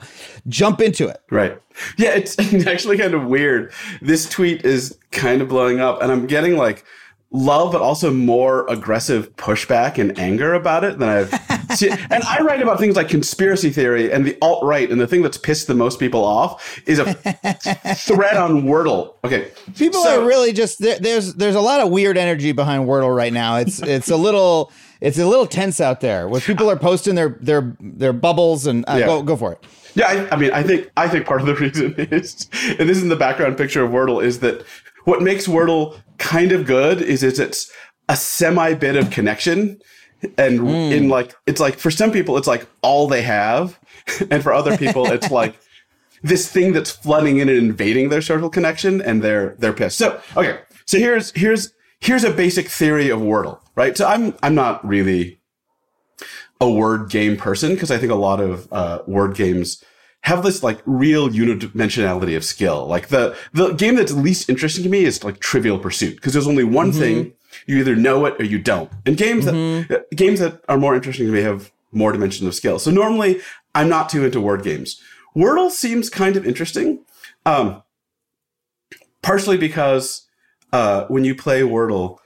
jump 0.48 0.80
into 0.80 1.08
it. 1.08 1.20
Right. 1.30 1.60
Yeah, 1.96 2.10
it's 2.14 2.38
actually 2.66 2.98
kind 2.98 3.14
of 3.14 3.24
weird. 3.24 3.72
This 4.00 4.28
tweet 4.28 4.64
is 4.64 4.98
kind 5.10 5.42
of 5.42 5.48
blowing 5.48 5.80
up, 5.80 6.02
and 6.02 6.10
I'm 6.12 6.26
getting 6.26 6.56
like 6.56 6.84
love, 7.32 7.72
but 7.72 7.80
also 7.80 8.12
more 8.12 8.66
aggressive 8.68 9.34
pushback 9.36 9.98
and 9.98 10.18
anger 10.18 10.54
about 10.54 10.84
it 10.84 10.98
than 10.98 11.08
I've 11.08 11.30
seen. 11.76 11.92
And 12.10 12.22
I 12.24 12.42
write 12.42 12.60
about 12.62 12.78
things 12.78 12.96
like 12.96 13.08
conspiracy 13.08 13.70
theory 13.70 14.12
and 14.12 14.24
the 14.24 14.36
alt 14.42 14.64
right, 14.64 14.90
and 14.90 15.00
the 15.00 15.06
thing 15.06 15.22
that's 15.22 15.38
pissed 15.38 15.66
the 15.66 15.74
most 15.74 15.98
people 15.98 16.24
off 16.24 16.80
is 16.86 16.98
a 16.98 17.14
thread 17.94 18.36
on 18.36 18.62
Wordle. 18.62 19.14
Okay, 19.24 19.50
people 19.76 20.02
so, 20.02 20.22
are 20.22 20.26
really 20.26 20.52
just 20.52 20.78
there's 20.80 21.34
there's 21.34 21.54
a 21.54 21.60
lot 21.60 21.80
of 21.80 21.90
weird 21.90 22.18
energy 22.18 22.52
behind 22.52 22.86
Wordle 22.86 23.14
right 23.14 23.32
now. 23.32 23.56
It's 23.56 23.80
it's 23.82 24.10
a 24.10 24.16
little 24.16 24.70
it's 25.02 25.18
a 25.18 25.26
little 25.26 25.46
tense 25.46 25.80
out 25.80 26.00
there 26.00 26.28
where 26.28 26.40
people 26.40 26.70
are 26.70 26.76
posting 26.76 27.16
their 27.16 27.36
their 27.40 27.76
their 27.80 28.12
bubbles 28.12 28.66
and 28.66 28.84
uh, 28.86 28.96
yeah. 28.98 29.06
go 29.06 29.22
go 29.22 29.36
for 29.36 29.52
it. 29.52 29.64
Yeah, 29.94 30.06
I, 30.06 30.34
I, 30.34 30.36
mean, 30.36 30.52
I 30.52 30.62
think 30.62 30.90
I 30.96 31.08
think 31.08 31.26
part 31.26 31.40
of 31.40 31.46
the 31.46 31.54
reason 31.66 31.94
is, 31.98 32.48
and 32.78 32.88
this 32.88 32.96
is 32.96 33.02
in 33.02 33.08
the 33.08 33.16
background 33.16 33.56
picture 33.58 33.82
of 33.82 33.90
Wordle, 33.90 34.24
is 34.24 34.38
that 34.40 34.64
what 35.04 35.20
makes 35.20 35.46
Wordle 35.46 35.98
kind 36.18 36.52
of 36.52 36.66
good 36.66 37.02
is 37.02 37.22
it's, 37.22 37.40
it's 37.40 37.70
a 38.08 38.16
semi 38.16 38.74
bit 38.74 38.94
of 38.94 39.10
connection, 39.10 39.82
and 40.38 40.60
mm. 40.60 40.92
in 40.92 41.08
like 41.08 41.34
it's 41.46 41.60
like 41.60 41.78
for 41.78 41.90
some 41.90 42.12
people 42.12 42.38
it's 42.38 42.46
like 42.46 42.68
all 42.80 43.08
they 43.08 43.22
have, 43.22 43.80
and 44.30 44.40
for 44.40 44.52
other 44.52 44.76
people 44.78 45.10
it's 45.10 45.30
like 45.42 45.58
this 46.22 46.48
thing 46.48 46.72
that's 46.72 46.92
flooding 46.92 47.38
in 47.38 47.48
and 47.48 47.58
invading 47.58 48.08
their 48.08 48.22
social 48.22 48.48
connection, 48.48 49.02
and 49.02 49.20
they're 49.20 49.56
they're 49.58 49.72
pissed. 49.72 49.98
So 49.98 50.20
okay, 50.36 50.60
so 50.86 50.96
here's 50.98 51.32
here's 51.32 51.74
here's 51.98 52.22
a 52.22 52.30
basic 52.30 52.68
theory 52.68 53.08
of 53.08 53.18
Wordle, 53.18 53.58
right? 53.74 53.96
So 53.96 54.06
I'm 54.06 54.34
I'm 54.42 54.54
not 54.54 54.86
really 54.86 55.40
a 56.60 56.70
word 56.70 57.10
game 57.10 57.36
person 57.36 57.74
because 57.74 57.90
I 57.90 57.98
think 57.98 58.12
a 58.12 58.16
lot 58.16 58.40
of 58.40 58.72
uh, 58.72 59.00
word 59.06 59.34
games 59.34 59.82
have 60.22 60.44
this 60.44 60.62
like 60.62 60.80
real 60.86 61.28
unidimensionality 61.28 62.36
of 62.36 62.44
skill. 62.44 62.86
Like 62.86 63.08
the 63.08 63.36
the 63.52 63.72
game 63.72 63.96
that's 63.96 64.12
least 64.12 64.48
interesting 64.48 64.84
to 64.84 64.90
me 64.90 65.04
is 65.04 65.24
like 65.24 65.40
Trivial 65.40 65.78
Pursuit 65.78 66.16
because 66.16 66.32
there's 66.32 66.48
only 66.48 66.64
one 66.64 66.90
mm-hmm. 66.90 67.00
thing 67.00 67.32
you 67.66 67.78
either 67.78 67.96
know 67.96 68.24
it 68.26 68.40
or 68.40 68.44
you 68.44 68.58
don't. 68.58 68.90
And 69.04 69.16
games 69.16 69.44
mm-hmm. 69.44 69.92
that 69.92 70.10
games 70.12 70.40
that 70.40 70.62
are 70.68 70.78
more 70.78 70.94
interesting 70.94 71.26
to 71.26 71.32
me 71.32 71.40
have 71.40 71.72
more 71.90 72.12
dimensions 72.12 72.46
of 72.46 72.54
skill. 72.54 72.78
So 72.78 72.90
normally 72.90 73.40
I'm 73.74 73.88
not 73.88 74.08
too 74.08 74.24
into 74.24 74.40
word 74.40 74.62
games. 74.62 75.00
Wordle 75.36 75.70
seems 75.70 76.10
kind 76.10 76.36
of 76.36 76.46
interesting, 76.46 77.04
um, 77.46 77.82
partially 79.22 79.56
because 79.56 80.26
uh, 80.72 81.06
when 81.06 81.24
you 81.24 81.34
play 81.34 81.62
Wordle, 81.62 82.18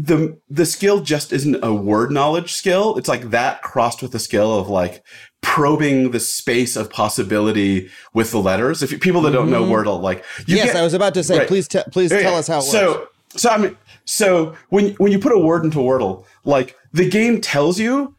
the 0.00 0.38
the 0.48 0.64
skill 0.64 1.00
just 1.00 1.32
isn't 1.32 1.58
a 1.64 1.74
word 1.74 2.12
knowledge 2.12 2.52
skill. 2.52 2.96
It's 2.98 3.08
like 3.08 3.30
that 3.30 3.62
crossed 3.62 4.00
with 4.00 4.12
the 4.12 4.20
skill 4.20 4.56
of 4.56 4.68
like 4.68 5.02
probing 5.40 6.12
the 6.12 6.20
space 6.20 6.76
of 6.76 6.88
possibility 6.88 7.90
with 8.14 8.30
the 8.30 8.38
letters. 8.38 8.80
If 8.80 8.92
you, 8.92 8.98
people 8.98 9.22
that 9.22 9.32
don't 9.32 9.50
know 9.50 9.64
mm-hmm. 9.64 9.88
Wordle, 9.88 10.00
like 10.00 10.24
yes, 10.46 10.76
I 10.76 10.82
was 10.82 10.94
about 10.94 11.14
to 11.14 11.24
say, 11.24 11.38
right. 11.38 11.48
please 11.48 11.66
te- 11.66 11.82
please 11.90 12.12
yeah, 12.12 12.20
tell 12.20 12.36
us 12.36 12.46
how 12.46 12.58
it 12.58 12.62
so, 12.62 12.92
works. 12.92 13.42
So 13.42 13.50
I 13.50 13.58
mean, 13.58 13.76
so 14.04 14.54
when 14.68 14.90
when 14.94 15.10
you 15.10 15.18
put 15.18 15.32
a 15.32 15.38
word 15.38 15.64
into 15.64 15.78
Wordle, 15.78 16.24
like 16.44 16.76
the 16.92 17.08
game 17.08 17.40
tells 17.40 17.80
you. 17.80 18.14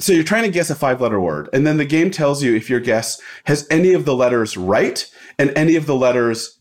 So 0.00 0.12
you're 0.12 0.24
trying 0.24 0.42
to 0.42 0.50
guess 0.50 0.70
a 0.70 0.74
five 0.74 1.00
letter 1.00 1.20
word, 1.20 1.48
and 1.52 1.64
then 1.64 1.76
the 1.76 1.84
game 1.84 2.10
tells 2.10 2.42
you 2.42 2.56
if 2.56 2.68
your 2.68 2.80
guess 2.80 3.20
has 3.44 3.68
any 3.70 3.92
of 3.92 4.04
the 4.04 4.16
letters 4.16 4.56
right 4.56 5.08
and 5.38 5.52
any 5.54 5.76
of 5.76 5.86
the 5.86 5.94
letters 5.94 6.58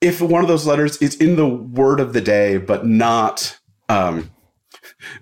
if 0.00 0.20
one 0.20 0.42
of 0.42 0.48
those 0.48 0.66
letters 0.66 0.96
is 0.98 1.14
in 1.16 1.36
the 1.36 1.46
word 1.46 2.00
of 2.00 2.12
the 2.12 2.20
day, 2.20 2.56
but 2.56 2.86
not, 2.86 3.58
um, 3.88 4.30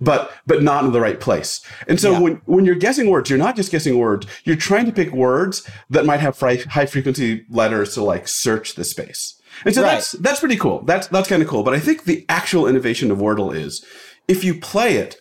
but 0.00 0.32
but 0.46 0.62
not 0.62 0.84
in 0.84 0.92
the 0.92 1.00
right 1.00 1.20
place. 1.20 1.64
And 1.86 2.00
so 2.00 2.12
yeah. 2.12 2.18
when 2.20 2.34
when 2.46 2.64
you're 2.64 2.74
guessing 2.74 3.10
words, 3.10 3.28
you're 3.28 3.38
not 3.38 3.56
just 3.56 3.72
guessing 3.72 3.98
words. 3.98 4.26
You're 4.44 4.56
trying 4.56 4.86
to 4.86 4.92
pick 4.92 5.12
words 5.12 5.68
that 5.90 6.06
might 6.06 6.20
have 6.20 6.36
fri- 6.36 6.62
high 6.62 6.86
frequency 6.86 7.44
letters 7.50 7.94
to 7.94 8.04
like 8.04 8.28
search 8.28 8.74
the 8.74 8.84
space. 8.84 9.40
And 9.64 9.74
so 9.74 9.82
right. 9.82 9.94
that's 9.94 10.12
that's 10.12 10.40
pretty 10.40 10.56
cool. 10.56 10.82
That's 10.82 11.08
that's 11.08 11.28
kind 11.28 11.42
of 11.42 11.48
cool. 11.48 11.62
But 11.62 11.74
I 11.74 11.80
think 11.80 12.04
the 12.04 12.24
actual 12.28 12.66
innovation 12.66 13.10
of 13.10 13.18
Wordle 13.18 13.54
is 13.54 13.84
if 14.28 14.44
you 14.44 14.58
play 14.58 14.96
it, 14.96 15.20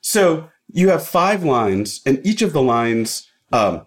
so 0.00 0.50
you 0.68 0.90
have 0.90 1.06
five 1.06 1.44
lines, 1.44 2.00
and 2.04 2.24
each 2.26 2.42
of 2.42 2.52
the 2.52 2.62
lines 2.62 3.28
um, 3.52 3.86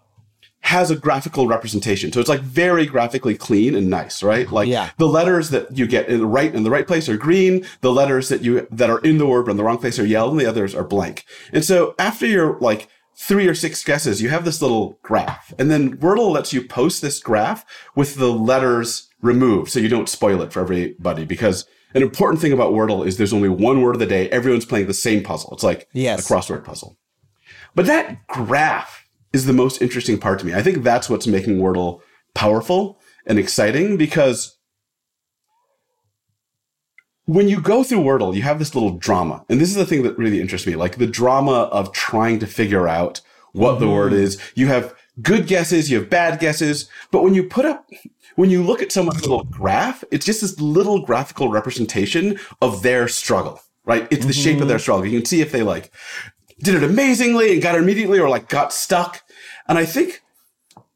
has 0.66 0.90
a 0.90 0.96
graphical 0.96 1.46
representation. 1.48 2.12
So 2.12 2.20
it's 2.20 2.28
like 2.28 2.42
very 2.42 2.88
graphically 2.88 3.36
clean 3.38 3.76
and 3.76 3.88
nice, 3.88 4.24
right? 4.24 4.50
Like 4.52 4.68
Yeah. 4.68 4.90
the 4.98 5.08
letters 5.08 5.52
that 5.52 5.78
you 5.78 5.86
get 5.86 6.10
in 6.10 6.20
the 6.22 6.26
right 6.26 6.54
in 6.54 6.64
the 6.64 6.72
right 6.72 6.88
place 6.88 7.08
are 7.08 7.18
green. 7.18 7.64
The 7.82 7.92
letters 7.92 8.30
that 8.30 8.42
you 8.42 8.68
that 8.72 8.90
are 8.90 8.98
in 9.00 9.20
the 9.20 9.28
word 9.28 9.46
but 9.46 9.52
in 9.52 9.58
the 9.58 9.64
wrong 9.64 9.78
place 9.78 10.00
are 10.00 10.06
yellow, 10.06 10.32
and 10.32 10.40
the 10.40 10.48
others 10.48 10.74
are 10.74 10.84
blank. 10.84 11.24
And 11.54 11.64
so 11.64 11.94
after 12.00 12.26
your 12.26 12.58
like 12.62 12.88
three 13.16 13.48
or 13.48 13.54
six 13.54 13.84
guesses, 13.84 14.24
you 14.24 14.30
have 14.30 14.44
this 14.44 14.60
little 14.60 14.98
graph, 15.04 15.54
and 15.60 15.70
then 15.70 15.98
Wordle 15.98 16.32
lets 16.34 16.52
you 16.52 16.62
post 16.68 17.02
this 17.04 17.20
graph 17.20 17.64
with 17.96 18.16
the 18.16 18.32
letters 18.34 19.08
removed, 19.22 19.70
so 19.72 19.80
you 19.80 19.88
don't 19.88 20.10
spoil 20.10 20.42
it 20.42 20.52
for 20.52 20.62
everybody. 20.62 21.26
Because 21.26 21.66
an 21.94 22.02
important 22.02 22.42
thing 22.42 22.52
about 22.54 22.74
Wordle 22.74 23.06
is 23.06 23.18
there's 23.18 23.32
only 23.34 23.50
one 23.50 23.82
word 23.84 23.96
of 23.96 24.00
the 24.00 24.06
day. 24.08 24.30
Everyone's 24.32 24.66
playing 24.66 24.88
the 24.88 24.94
same 24.96 25.22
puzzle. 25.24 25.52
It's 25.54 25.64
like 25.64 25.88
Yes. 25.94 26.28
a 26.30 26.34
crossword 26.34 26.64
puzzle. 26.66 26.98
But 27.76 27.86
that 27.86 28.26
graph 28.28 29.05
is 29.36 29.46
the 29.46 29.54
most 29.54 29.82
interesting 29.82 30.18
part 30.18 30.40
to 30.40 30.46
me. 30.46 30.54
I 30.54 30.64
think 30.64 30.84
that's 30.84 31.10
what's 31.10 31.28
making 31.28 31.58
Wordle 31.58 32.02
powerful 32.34 33.00
and 33.28 33.38
exciting 33.38 33.98
because 33.98 34.58
when 37.26 37.48
you 37.48 37.60
go 37.60 37.84
through 37.84 38.00
Wordle, 38.00 38.36
you 38.36 38.44
have 38.44 38.60
this 38.60 38.74
little 38.74 38.98
drama. 38.98 39.46
And 39.50 39.60
this 39.60 39.70
is 39.70 39.76
the 39.76 39.86
thing 39.86 40.04
that 40.04 40.18
really 40.18 40.40
interests 40.40 40.66
me 40.66 40.76
like 40.76 40.98
the 40.98 41.08
drama 41.08 41.64
of 41.72 41.92
trying 41.92 42.40
to 42.40 42.48
figure 42.48 42.88
out 42.88 43.22
what 43.52 43.80
the 43.80 43.90
word 43.90 44.12
mm-hmm. 44.12 44.22
is. 44.22 44.42
You 44.56 44.68
have 44.68 44.94
good 45.22 45.48
guesses, 45.48 45.90
you 45.90 46.00
have 46.00 46.10
bad 46.10 46.40
guesses. 46.40 46.90
But 47.12 47.24
when 47.24 47.34
you 47.34 47.44
put 47.44 47.66
up, 47.66 47.90
when 48.36 48.50
you 48.50 48.64
look 48.64 48.82
at 48.82 48.92
someone's 48.92 49.22
little 49.22 49.44
graph, 49.46 50.04
it's 50.12 50.26
just 50.26 50.42
this 50.42 50.60
little 50.60 51.06
graphical 51.06 51.50
representation 51.50 52.38
of 52.62 52.84
their 52.84 53.08
struggle, 53.08 53.62
right? 53.86 54.08
It's 54.12 54.26
the 54.26 54.34
shape 54.34 54.62
of 54.62 54.68
their 54.68 54.78
mm-hmm. 54.78 54.82
struggle. 54.82 55.06
You 55.06 55.20
can 55.20 55.26
see 55.26 55.42
if 55.42 55.52
they 55.52 55.64
like 55.64 55.92
did 56.62 56.76
it 56.76 56.84
amazingly 56.84 57.54
and 57.54 57.62
got 57.62 57.76
it 57.76 57.82
immediately 57.82 58.20
or 58.20 58.30
like 58.30 58.50
got 58.50 58.72
stuck. 58.72 59.22
And 59.68 59.78
I 59.78 59.86
think 59.86 60.22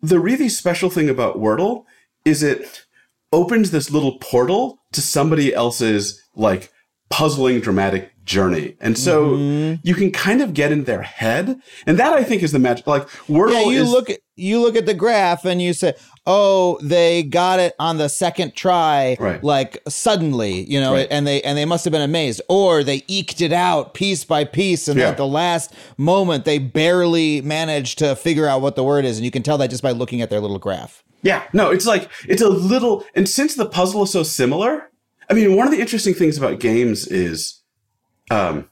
the 0.02 0.20
really 0.20 0.50
special 0.50 0.90
thing 0.90 1.10
about 1.10 1.38
Wordle 1.38 1.86
is 2.26 2.44
it 2.44 2.86
opens 3.32 3.72
this 3.72 3.92
little 3.92 4.18
portal 4.20 4.80
to 4.92 5.02
somebody 5.02 5.54
else's 5.54 6.24
like 6.36 6.72
puzzling 7.10 7.60
dramatic 7.60 8.12
journey. 8.24 8.76
And 8.80 8.98
so 8.98 9.32
mm-hmm. 9.32 9.82
you 9.84 9.96
can 9.96 10.12
kind 10.12 10.42
of 10.42 10.54
get 10.54 10.72
in 10.72 10.84
their 10.84 11.02
head. 11.02 11.60
And 11.86 11.98
that 11.98 12.14
I 12.14 12.24
think 12.24 12.44
is 12.44 12.52
the 12.52 12.60
magic. 12.60 12.88
Like 12.88 13.08
Wordle 13.28 13.54
Yeah, 13.54 13.72
you 13.72 13.82
is 13.82 13.90
look 13.90 14.10
at 14.10 14.20
you 14.36 14.62
look 14.62 14.76
at 14.76 14.86
the 14.86 14.94
graph 14.94 15.46
and 15.46 15.62
you 15.62 15.74
say, 15.74 15.94
"Oh, 16.32 16.78
they 16.84 17.24
got 17.24 17.60
it 17.60 17.74
on 17.80 17.98
the 17.98 18.08
second 18.08 18.54
try, 18.56 19.18
Right. 19.20 19.44
like 19.44 19.82
suddenly, 19.88 20.62
you 20.70 20.80
know, 20.80 20.94
Right. 20.94 21.08
and 21.10 21.26
they 21.26 21.42
and 21.42 21.58
they 21.58 21.66
must 21.66 21.84
have 21.86 21.92
been 21.92 22.04
amazed, 22.04 22.40
or 22.48 22.84
they 22.84 23.04
eked 23.08 23.42
it 23.42 23.52
out 23.52 23.96
piece 23.96 24.24
by 24.24 24.44
piece, 24.44 24.88
and 24.88 25.00
Yeah. 25.00 25.10
at 25.10 25.18
the 25.18 25.26
last 25.26 25.72
moment 25.98 26.46
they 26.46 26.60
barely 26.60 27.42
managed 27.42 27.98
to 28.00 28.16
figure 28.16 28.48
out 28.48 28.62
what 28.62 28.76
the 28.76 28.84
word 28.84 29.06
is, 29.06 29.18
and 29.18 29.26
you 29.26 29.32
can 29.32 29.42
tell 29.42 29.58
that 29.58 29.72
just 29.72 29.82
by 29.82 29.92
looking 29.92 30.22
at 30.22 30.30
their 30.30 30.40
little 30.40 30.60
graph." 30.60 31.04
Yeah, 31.24 31.42
no, 31.52 31.72
it's 31.72 31.88
like 31.88 32.10
it's 32.28 32.42
a 32.44 32.48
little, 32.50 33.04
and 33.16 33.28
since 33.28 33.56
the 33.56 33.66
puzzle 33.66 34.04
is 34.04 34.12
so 34.12 34.22
similar, 34.24 34.84
I 35.30 35.34
mean, 35.34 35.56
one 35.56 35.66
of 35.68 35.74
the 35.74 35.82
interesting 35.82 36.14
things 36.14 36.38
about 36.38 36.60
games 36.60 37.08
is, 37.08 37.56
um, 38.32 38.69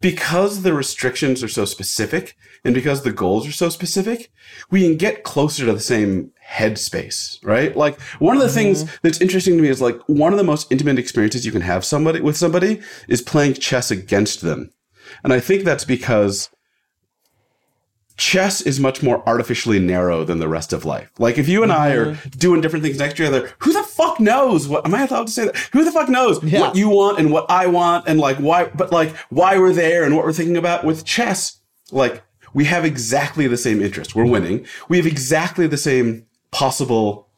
because 0.00 0.62
the 0.62 0.74
restrictions 0.74 1.42
are 1.42 1.48
so 1.48 1.64
specific 1.64 2.36
and 2.64 2.74
because 2.74 3.02
the 3.02 3.12
goals 3.12 3.46
are 3.46 3.52
so 3.52 3.68
specific, 3.68 4.30
we 4.70 4.82
can 4.82 4.96
get 4.96 5.24
closer 5.24 5.64
to 5.64 5.72
the 5.72 5.80
same 5.80 6.32
headspace, 6.46 7.38
right? 7.42 7.76
Like 7.76 8.00
one 8.18 8.36
of 8.36 8.42
the 8.42 8.48
things 8.48 8.84
mm-hmm. 8.84 8.96
that's 9.02 9.20
interesting 9.20 9.56
to 9.56 9.62
me 9.62 9.68
is 9.68 9.80
like 9.80 10.00
one 10.06 10.32
of 10.32 10.38
the 10.38 10.44
most 10.44 10.70
intimate 10.70 10.98
experiences 10.98 11.46
you 11.46 11.52
can 11.52 11.62
have 11.62 11.84
somebody 11.84 12.20
with 12.20 12.36
somebody 12.36 12.80
is 13.08 13.22
playing 13.22 13.54
chess 13.54 13.90
against 13.90 14.42
them, 14.42 14.70
and 15.24 15.32
I 15.32 15.40
think 15.40 15.64
that's 15.64 15.84
because 15.84 16.50
chess 18.16 18.60
is 18.60 18.80
much 18.80 19.02
more 19.02 19.22
artificially 19.28 19.78
narrow 19.78 20.24
than 20.24 20.38
the 20.38 20.48
rest 20.48 20.72
of 20.72 20.84
life. 20.84 21.10
Like 21.18 21.38
if 21.38 21.48
you 21.48 21.62
and 21.62 21.70
I 21.70 21.90
are 21.92 22.06
mm-hmm. 22.06 22.28
doing 22.30 22.60
different 22.60 22.84
things 22.84 22.98
next 22.98 23.16
to 23.16 23.22
each 23.22 23.28
other, 23.28 23.52
who 23.58 23.72
the 23.72 23.82
fuck 23.82 24.18
knows 24.18 24.68
what 24.68 24.86
am 24.86 24.94
I 24.94 25.06
allowed 25.06 25.26
to 25.26 25.32
say 25.32 25.46
that? 25.46 25.56
Who 25.72 25.84
the 25.84 25.92
fuck 25.92 26.08
knows 26.08 26.42
Yeah. 26.42 26.60
what 26.60 26.76
you 26.76 26.88
want 26.88 27.18
and 27.18 27.30
what 27.30 27.46
I 27.50 27.66
want 27.66 28.08
and 28.08 28.18
like 28.18 28.38
why 28.38 28.66
but 28.66 28.92
like 28.92 29.14
why 29.28 29.58
we're 29.58 29.72
there 29.72 30.04
and 30.04 30.16
what 30.16 30.24
we're 30.24 30.32
thinking 30.32 30.56
about 30.56 30.84
with 30.84 31.04
chess, 31.04 31.60
like 31.90 32.22
we 32.54 32.64
have 32.64 32.84
exactly 32.84 33.46
the 33.46 33.58
same 33.58 33.82
interest. 33.82 34.14
We're 34.14 34.24
winning. 34.24 34.66
We 34.88 34.96
have 34.96 35.06
exactly 35.06 35.66
the 35.66 35.76
same 35.76 36.26
possible 36.50 37.28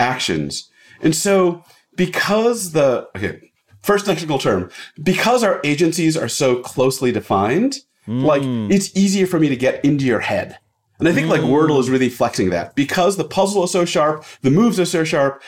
actions. 0.00 0.68
And 1.00 1.14
so 1.14 1.64
because 1.94 2.72
the 2.72 3.08
okay, 3.16 3.52
first 3.82 4.06
technical 4.06 4.38
term, 4.38 4.70
because 5.00 5.44
our 5.44 5.60
agencies 5.62 6.16
are 6.16 6.28
so 6.28 6.56
closely 6.62 7.12
defined, 7.12 7.78
like 8.06 8.42
hmm. 8.42 8.70
it's 8.70 8.94
easier 8.96 9.26
for 9.26 9.40
me 9.40 9.48
to 9.48 9.56
get 9.56 9.84
into 9.84 10.04
your 10.04 10.20
head. 10.20 10.58
And 10.98 11.08
I 11.08 11.12
think 11.12 11.28
like 11.28 11.42
hmm. 11.42 11.48
Wordle 11.48 11.78
is 11.78 11.90
really 11.90 12.08
flexing 12.08 12.50
that 12.50 12.74
because 12.74 13.16
the 13.16 13.24
puzzle 13.24 13.64
is 13.64 13.70
so 13.70 13.84
sharp, 13.84 14.24
the 14.42 14.50
moves 14.50 14.80
are 14.80 14.86
so 14.86 15.04
sharp, 15.04 15.42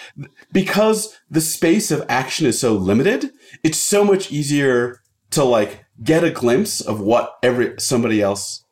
because 0.53 1.19
the 1.31 1.41
space 1.41 1.91
of 1.91 2.05
action 2.09 2.47
is 2.47 2.61
so 2.61 2.75
limited, 2.75 3.31
it's 3.65 3.79
so 3.79 4.05
much 4.05 4.31
easier 4.31 5.01
to 5.31 5.45
like 5.45 5.85
get 6.03 6.25
a 6.25 6.31
glimpse 6.31 6.81
of 6.81 7.01
what 7.01 7.39
every 7.43 7.75
somebody 7.79 8.21
else 8.21 8.65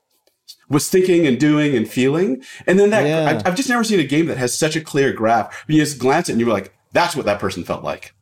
was 0.68 0.88
thinking 0.88 1.26
and 1.26 1.38
doing 1.38 1.76
and 1.76 1.88
feeling. 1.88 2.42
And 2.66 2.78
then 2.78 2.90
that 2.90 3.06
Yeah. 3.06 3.30
I've, 3.30 3.46
I've 3.46 3.56
just 3.56 3.68
never 3.68 3.84
seen 3.84 4.00
a 4.00 4.04
game 4.04 4.26
that 4.26 4.38
has 4.38 4.56
such 4.56 4.76
a 4.76 4.80
clear 4.80 5.12
graph. 5.12 5.64
You 5.68 5.80
just 5.80 5.98
glance 5.98 6.28
at 6.28 6.30
it 6.30 6.32
and 6.34 6.40
you're 6.40 6.50
like, 6.50 6.74
that's 6.92 7.16
what 7.16 7.26
that 7.26 7.40
person 7.40 7.64
felt 7.64 7.84
like. 7.84 8.14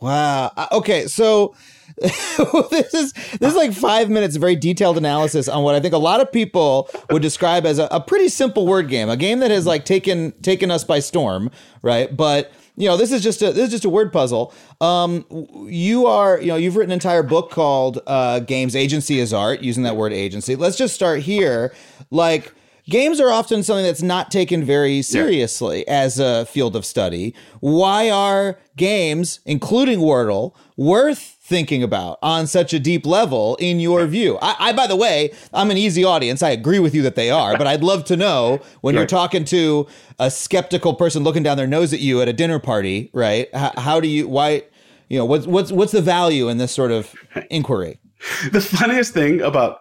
Wow. 0.00 0.52
Okay, 0.72 1.06
so 1.06 1.54
this 2.70 2.94
is 2.94 3.12
this 3.12 3.50
is 3.50 3.54
like 3.54 3.72
five 3.72 4.10
minutes 4.10 4.34
of 4.34 4.40
very 4.40 4.56
detailed 4.56 4.98
analysis 4.98 5.48
on 5.48 5.62
what 5.62 5.74
I 5.74 5.80
think 5.80 5.94
a 5.94 5.98
lot 5.98 6.20
of 6.20 6.32
people 6.32 6.90
would 7.10 7.22
describe 7.22 7.64
as 7.64 7.78
a, 7.78 7.86
a 7.90 8.00
pretty 8.00 8.28
simple 8.28 8.66
word 8.66 8.88
game, 8.88 9.08
a 9.08 9.16
game 9.16 9.38
that 9.38 9.50
has 9.50 9.66
like 9.66 9.84
taken 9.84 10.32
taken 10.42 10.70
us 10.70 10.84
by 10.84 10.98
storm, 10.98 11.50
right? 11.82 12.14
But 12.14 12.52
you 12.76 12.88
know, 12.88 12.96
this 12.96 13.12
is 13.12 13.22
just 13.22 13.42
a 13.42 13.52
this 13.52 13.66
is 13.66 13.70
just 13.70 13.84
a 13.84 13.90
word 13.90 14.12
puzzle. 14.12 14.52
Um, 14.80 15.24
you 15.66 16.06
are 16.06 16.40
you 16.40 16.48
know 16.48 16.56
you've 16.56 16.76
written 16.76 16.90
an 16.90 16.96
entire 16.96 17.22
book 17.22 17.50
called 17.50 18.00
uh, 18.06 18.40
"Games 18.40 18.74
Agency 18.74 19.20
as 19.20 19.32
Art," 19.32 19.60
using 19.60 19.82
that 19.84 19.96
word 19.96 20.12
agency. 20.12 20.56
Let's 20.56 20.76
just 20.76 20.94
start 20.94 21.20
here, 21.20 21.74
like. 22.10 22.52
Games 22.90 23.20
are 23.20 23.30
often 23.30 23.62
something 23.62 23.84
that's 23.84 24.02
not 24.02 24.32
taken 24.32 24.64
very 24.64 25.02
seriously 25.02 25.86
as 25.86 26.18
a 26.18 26.44
field 26.46 26.74
of 26.74 26.84
study. 26.84 27.32
Why 27.60 28.10
are 28.10 28.58
games, 28.76 29.38
including 29.46 30.00
Wordle, 30.00 30.52
worth 30.76 31.31
thinking 31.52 31.82
about 31.82 32.18
on 32.22 32.46
such 32.46 32.72
a 32.72 32.80
deep 32.80 33.04
level 33.04 33.56
in 33.60 33.78
your 33.78 34.06
view? 34.06 34.38
I, 34.40 34.56
I, 34.58 34.72
by 34.72 34.86
the 34.86 34.96
way, 34.96 35.32
I'm 35.52 35.70
an 35.70 35.76
easy 35.76 36.02
audience. 36.02 36.42
I 36.42 36.48
agree 36.48 36.78
with 36.78 36.94
you 36.94 37.02
that 37.02 37.14
they 37.14 37.30
are, 37.30 37.58
but 37.58 37.66
I'd 37.66 37.82
love 37.82 38.04
to 38.06 38.16
know 38.16 38.62
when 38.80 38.94
you're 38.94 39.04
talking 39.04 39.44
to 39.44 39.86
a 40.18 40.30
skeptical 40.30 40.94
person 40.94 41.22
looking 41.22 41.42
down 41.42 41.58
their 41.58 41.66
nose 41.66 41.92
at 41.92 42.00
you 42.00 42.22
at 42.22 42.28
a 42.28 42.32
dinner 42.32 42.58
party, 42.58 43.10
right? 43.12 43.54
How, 43.54 43.72
how 43.76 44.00
do 44.00 44.08
you, 44.08 44.26
why, 44.28 44.62
you 45.10 45.18
know, 45.18 45.26
what's, 45.26 45.46
what's, 45.46 45.70
what's 45.70 45.92
the 45.92 46.00
value 46.00 46.48
in 46.48 46.56
this 46.56 46.72
sort 46.72 46.90
of 46.90 47.14
inquiry? 47.50 48.00
The 48.50 48.60
funniest 48.62 49.12
thing 49.12 49.42
about 49.42 49.80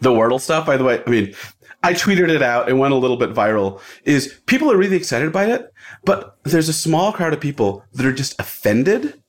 the 0.00 0.10
Wordle 0.10 0.40
stuff, 0.40 0.66
by 0.66 0.76
the 0.76 0.84
way, 0.84 1.00
I 1.06 1.10
mean, 1.10 1.34
I 1.84 1.94
tweeted 1.94 2.28
it 2.28 2.42
out 2.42 2.68
and 2.68 2.80
went 2.80 2.92
a 2.92 2.96
little 2.96 3.16
bit 3.16 3.34
viral, 3.34 3.80
is 4.04 4.40
people 4.46 4.72
are 4.72 4.76
really 4.76 4.96
excited 4.96 5.32
by 5.32 5.44
it, 5.46 5.72
but 6.04 6.38
there's 6.42 6.68
a 6.68 6.72
small 6.72 7.12
crowd 7.12 7.32
of 7.32 7.40
people 7.40 7.84
that 7.92 8.04
are 8.04 8.12
just 8.12 8.34
offended 8.40 9.21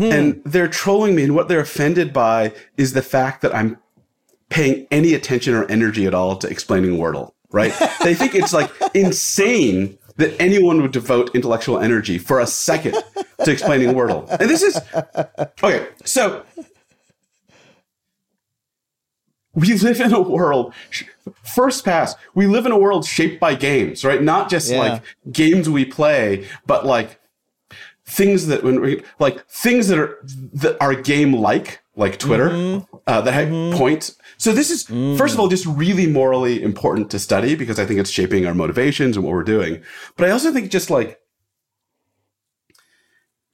and 0.00 0.34
hmm. 0.34 0.40
they're 0.44 0.68
trolling 0.68 1.14
me. 1.14 1.24
And 1.24 1.34
what 1.34 1.48
they're 1.48 1.60
offended 1.60 2.12
by 2.12 2.52
is 2.76 2.92
the 2.92 3.02
fact 3.02 3.42
that 3.42 3.54
I'm 3.54 3.78
paying 4.48 4.86
any 4.90 5.14
attention 5.14 5.54
or 5.54 5.64
energy 5.66 6.06
at 6.06 6.14
all 6.14 6.36
to 6.36 6.48
explaining 6.48 6.98
Wordle, 6.98 7.32
right? 7.50 7.72
they 8.02 8.14
think 8.14 8.34
it's 8.34 8.52
like 8.52 8.70
insane 8.94 9.98
that 10.16 10.38
anyone 10.40 10.82
would 10.82 10.92
devote 10.92 11.34
intellectual 11.34 11.78
energy 11.78 12.18
for 12.18 12.40
a 12.40 12.46
second 12.46 12.96
to 13.44 13.50
explaining 13.50 13.94
Wordle. 13.94 14.28
And 14.28 14.50
this 14.50 14.62
is 14.62 14.80
okay. 15.62 15.88
So 16.04 16.44
we 19.54 19.74
live 19.74 20.00
in 20.00 20.12
a 20.12 20.20
world 20.20 20.72
first 21.42 21.84
pass 21.84 22.14
we 22.34 22.46
live 22.46 22.66
in 22.66 22.72
a 22.72 22.78
world 22.78 23.04
shaped 23.04 23.40
by 23.40 23.54
games 23.54 24.04
right 24.04 24.22
not 24.22 24.48
just 24.48 24.70
Yeah. 24.70 24.78
like 24.78 25.02
games 25.30 25.68
we 25.68 25.84
play 25.84 26.46
but 26.66 26.86
like 26.86 27.19
things 28.10 28.46
that 28.48 28.62
when 28.64 28.80
we 28.80 29.02
like 29.18 29.46
things 29.48 29.88
that 29.88 29.98
are 29.98 30.18
that 30.52 30.76
are 30.80 30.94
game 30.94 31.32
like 31.32 31.80
like 31.94 32.18
twitter 32.18 32.50
mm-hmm. 32.50 32.96
uh, 33.06 33.20
that 33.20 33.32
have 33.32 33.48
mm-hmm. 33.48 33.76
points. 33.76 34.16
So 34.36 34.52
this 34.52 34.70
is 34.70 34.86
mm. 34.86 35.16
first 35.16 35.34
of 35.34 35.40
all 35.40 35.48
just 35.48 35.66
really 35.66 36.06
morally 36.06 36.62
important 36.62 37.10
to 37.10 37.18
study 37.18 37.54
because 37.54 37.78
i 37.78 37.84
think 37.84 38.00
it's 38.00 38.10
shaping 38.10 38.46
our 38.46 38.54
motivations 38.54 39.16
and 39.16 39.24
what 39.24 39.32
we're 39.32 39.44
doing. 39.44 39.82
But 40.16 40.28
i 40.28 40.30
also 40.30 40.52
think 40.52 40.70
just 40.70 40.90
like 40.90 41.20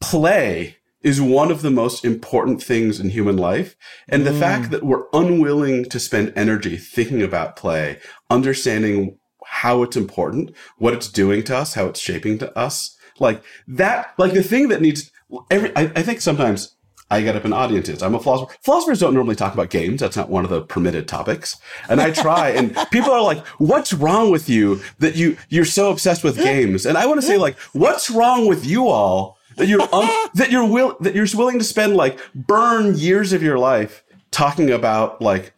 play 0.01 0.77
is 1.03 1.21
one 1.21 1.51
of 1.51 1.63
the 1.63 1.71
most 1.71 2.05
important 2.05 2.63
things 2.63 2.99
in 2.99 3.11
human 3.11 3.37
life. 3.37 3.77
And 4.09 4.27
the 4.27 4.33
fact 4.33 4.67
mm. 4.67 4.71
that 4.71 4.83
we're 4.83 5.05
unwilling 5.13 5.85
to 5.85 6.01
spend 6.01 6.33
energy 6.35 6.77
thinking 6.77 7.23
about 7.23 7.55
play, 7.55 8.01
understanding 8.29 9.19
how 9.45 9.85
it's 9.85 9.97
important, 9.97 10.51
what 10.79 10.95
it's 10.95 11.09
doing 11.09 11.45
to 11.45 11.57
us, 11.57 11.75
how 11.75 11.87
it's 11.87 12.01
shaping 12.01 12.39
to 12.39 12.59
us, 12.59 12.96
like 13.19 13.43
that, 13.69 14.15
like 14.19 14.33
the 14.33 14.43
thing 14.43 14.69
that 14.69 14.81
needs 14.81 15.11
every, 15.51 15.75
I, 15.77 15.83
I 15.95 16.03
think 16.03 16.21
sometimes 16.21 16.77
I 17.11 17.23
get 17.23 17.37
up 17.37 17.45
an 17.45 17.53
audience 17.53 17.89
is. 17.89 18.03
I'm 18.03 18.15
a 18.15 18.21
philosopher. 18.21 18.53
Philosophers 18.63 18.99
don't 18.99 19.15
normally 19.15 19.37
talk 19.37 19.55
about 19.55 19.71
games. 19.71 20.01
That's 20.01 20.17
not 20.17 20.29
one 20.29 20.45
of 20.45 20.51
the 20.51 20.63
permitted 20.63 21.07
topics. 21.07 21.57
And 21.89 22.01
I 22.01 22.11
try, 22.11 22.51
and 22.51 22.77
people 22.91 23.13
are 23.13 23.23
like, 23.23 23.47
"What's 23.59 23.93
wrong 23.93 24.31
with 24.31 24.49
you 24.49 24.81
that 24.99 25.15
you 25.15 25.37
you're 25.49 25.65
so 25.65 25.91
obsessed 25.91 26.25
with 26.25 26.37
games?" 26.37 26.85
And 26.85 26.99
I 26.99 27.07
want 27.07 27.21
to 27.21 27.27
say, 27.27 27.39
like, 27.39 27.57
"What's 27.73 28.11
wrong 28.11 28.47
with 28.47 28.67
you 28.67 28.89
all 28.89 29.39
that 29.57 29.69
you're 29.69 29.79
that 30.35 30.49
you're 30.51 30.67
will 30.67 30.97
that 31.01 31.15
you're 31.15 31.27
willing 31.35 31.59
to 31.59 31.65
spend 31.65 31.97
like 31.97 32.19
burn 32.35 32.97
years 32.97 33.33
of 33.33 33.43
your 33.43 33.59
life 33.59 34.03
talking 34.33 34.71
about 34.71 35.23
like 35.23 35.53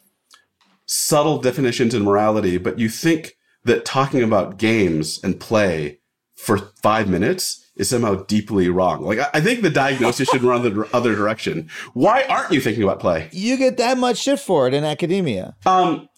subtle 0.84 1.38
definitions 1.38 1.94
in 1.94 2.02
morality, 2.02 2.58
but 2.58 2.78
you 2.78 2.88
think 2.88 3.36
that 3.64 3.84
talking 3.84 4.22
about 4.22 4.58
games 4.58 5.18
and 5.22 5.40
play 5.40 5.97
for 6.38 6.58
five 6.82 7.08
minutes 7.08 7.68
is 7.76 7.88
somehow 7.88 8.14
deeply 8.24 8.68
wrong. 8.68 9.02
Like, 9.02 9.18
I, 9.18 9.28
I 9.34 9.40
think 9.40 9.62
the 9.62 9.70
diagnosis 9.70 10.28
should 10.28 10.42
run 10.42 10.62
the 10.62 10.88
other 10.92 11.14
direction. 11.14 11.68
Why 11.94 12.22
aren't 12.28 12.52
you 12.52 12.60
thinking 12.60 12.84
about 12.84 13.00
play? 13.00 13.28
You 13.32 13.56
get 13.56 13.76
that 13.76 13.98
much 13.98 14.18
shit 14.18 14.38
for 14.38 14.66
it 14.68 14.74
in 14.74 14.84
academia. 14.84 15.56
Um, 15.66 16.08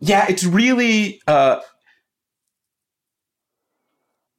yeah, 0.00 0.26
it's 0.28 0.44
really, 0.44 1.20
uh, 1.26 1.60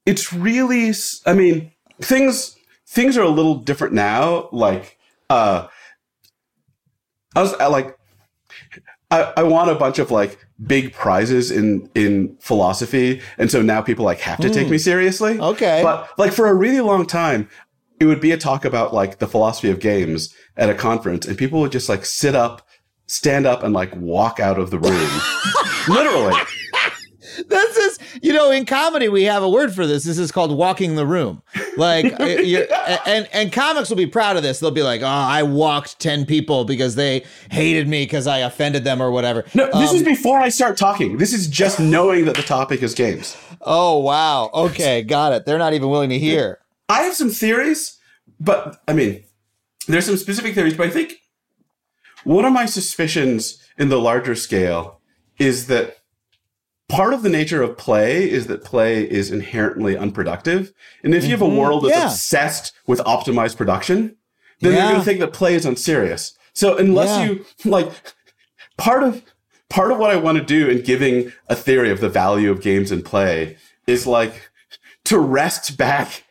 it's 0.06 0.34
really, 0.34 0.91
I 1.25 1.34
mean, 1.34 1.72
things, 2.01 2.56
things 2.88 3.15
are 3.17 3.24
a 3.24 3.29
little 3.29 3.56
different 3.56 3.94
now. 3.94 4.50
Like, 4.51 4.98
uh, 5.29 5.67
I 7.36 7.41
was 7.41 7.53
I, 7.56 7.67
like, 7.67 7.98
I, 9.12 9.34
I 9.38 9.44
won 9.44 9.70
a 9.70 9.75
bunch 9.75 10.00
of 10.00 10.10
like 10.10 10.47
big 10.66 10.94
prizes 10.94 11.52
in 11.52 11.90
in 11.94 12.36
philosophy, 12.40 13.22
and 13.38 13.52
so 13.52 13.62
now 13.62 13.82
people 13.82 14.06
like 14.06 14.20
have 14.20 14.40
to 14.40 14.50
take 14.50 14.66
hmm. 14.66 14.72
me 14.72 14.78
seriously. 14.78 15.40
Okay. 15.40 15.82
but 15.84 16.10
like 16.18 16.34
for 16.34 16.48
a 16.48 16.54
really 16.54 16.82
long 16.82 17.06
time, 17.06 17.50
it 18.00 18.06
would 18.06 18.22
be 18.22 18.32
a 18.32 18.38
talk 18.38 18.66
about 18.66 18.94
like 18.94 19.20
the 19.20 19.28
philosophy 19.28 19.70
of 19.70 19.80
games 19.80 20.34
at 20.56 20.70
a 20.70 20.74
conference, 20.74 21.28
and 21.28 21.38
people 21.38 21.60
would 21.60 21.72
just 21.72 21.90
like 21.90 22.06
sit 22.06 22.36
up, 22.36 22.68
stand 23.06 23.46
up, 23.46 23.64
and 23.64 23.74
like 23.74 23.96
walk 23.96 24.40
out 24.40 24.60
of 24.60 24.72
the 24.72 24.80
room, 24.80 25.22
literally. 25.88 26.34
This 27.48 27.77
is, 27.77 28.00
you 28.22 28.34
know, 28.34 28.51
in 28.51 28.65
comedy 28.65 29.10
we 29.10 29.24
have 29.24 29.44
a 29.44 29.50
word 29.50 29.74
for 29.74 29.86
this. 29.86 30.03
This 30.03 30.17
is 30.17 30.32
called 30.32 30.56
walking 30.56 30.96
the 30.96 31.06
room. 31.06 31.41
Like, 31.75 32.20
uh, 32.20 32.24
you're, 32.25 32.65
and 33.06 33.27
and 33.32 33.51
comics 33.51 33.89
will 33.89 33.98
be 33.98 34.08
proud 34.08 34.38
of 34.38 34.44
this. 34.44 34.60
They'll 34.60 34.72
be 34.72 34.84
like, 34.84 35.01
"Oh, 35.01 35.06
I 35.08 35.44
walked 35.44 36.00
ten 36.00 36.25
people 36.25 36.65
because 36.65 36.96
they 36.96 37.24
hated 37.51 37.88
me 37.88 38.03
because 38.03 38.27
I 38.27 38.39
offended 38.39 38.84
them 38.84 39.01
or 39.01 39.12
whatever." 39.12 39.46
No, 39.53 39.65
this 39.79 39.91
Um, 39.91 39.98
is 39.98 40.03
before 40.03 40.39
I 40.39 40.50
start 40.50 40.77
talking. 40.77 41.17
This 41.17 41.34
is 41.34 41.48
just 41.48 41.79
knowing 41.96 42.25
that 42.25 42.36
the 42.36 42.44
topic 42.44 42.82
is 42.82 42.94
games. 42.94 43.38
Oh 43.62 43.98
wow. 44.00 44.50
Okay, 44.53 45.03
got 45.03 45.34
it. 45.34 45.46
They're 45.46 45.58
not 45.58 45.74
even 45.74 45.89
willing 45.89 46.10
to 46.10 46.20
hear. 46.20 46.60
I 46.89 47.01
have 47.03 47.13
some 47.15 47.29
theories, 47.29 47.98
but 48.39 48.82
I 48.88 48.94
mean, 48.94 49.24
there's 49.88 50.06
some 50.06 50.17
specific 50.17 50.56
theories, 50.56 50.74
but 50.75 50.88
I 50.88 50.89
think 50.89 51.15
one 52.24 52.46
of 52.46 52.53
my 52.53 52.65
suspicions 52.65 53.62
in 53.77 53.89
the 53.89 54.00
larger 54.00 54.36
scale 54.36 55.00
is 55.38 55.67
that 55.67 55.98
part 56.89 57.13
of 57.13 57.22
the 57.22 57.29
nature 57.29 57.62
of 57.62 57.77
play 57.77 58.29
is 58.29 58.48
that 58.48 58.63
play 58.63 59.10
is 59.10 59.29
inherently 59.32 59.98
unproductive. 59.98 60.72
And 61.03 61.13
if 61.13 61.24
you 61.25 61.32
have 61.32 61.41
a 61.41 61.48
world 61.48 61.84
that's 61.84 61.94
Mm-hmm. 61.96 62.01
Yeah. 62.01 62.12
obsessed 62.12 62.74
with 62.88 63.00
optimized 63.00 63.58
production, 63.58 64.15
then 64.62 64.74
you're 64.74 64.82
going 64.82 64.96
to 64.96 65.01
think 65.03 65.20
that 65.20 65.34
play 65.34 65.53
is 65.56 65.65
unserious. 65.65 66.38
So 66.53 66.77
unless 66.77 67.10
Yeah. 67.20 67.25
you 67.25 67.46
like 67.70 67.91
part 68.77 69.03
of 69.03 69.22
part 69.70 69.91
of 69.91 69.98
what 69.98 70.12
I 70.12 70.15
want 70.15 70.38
to 70.38 70.44
do 70.44 70.70
in 70.70 70.82
giving 70.82 71.34
a 71.50 71.56
theory 71.56 71.91
of 71.91 72.00
the 72.00 72.10
value 72.10 72.50
of 72.50 72.62
games 72.62 72.89
and 72.91 73.03
play 73.03 73.58
is 73.86 74.08
like 74.08 74.50
to 75.06 75.19
wrest 75.19 75.78
back 75.78 76.23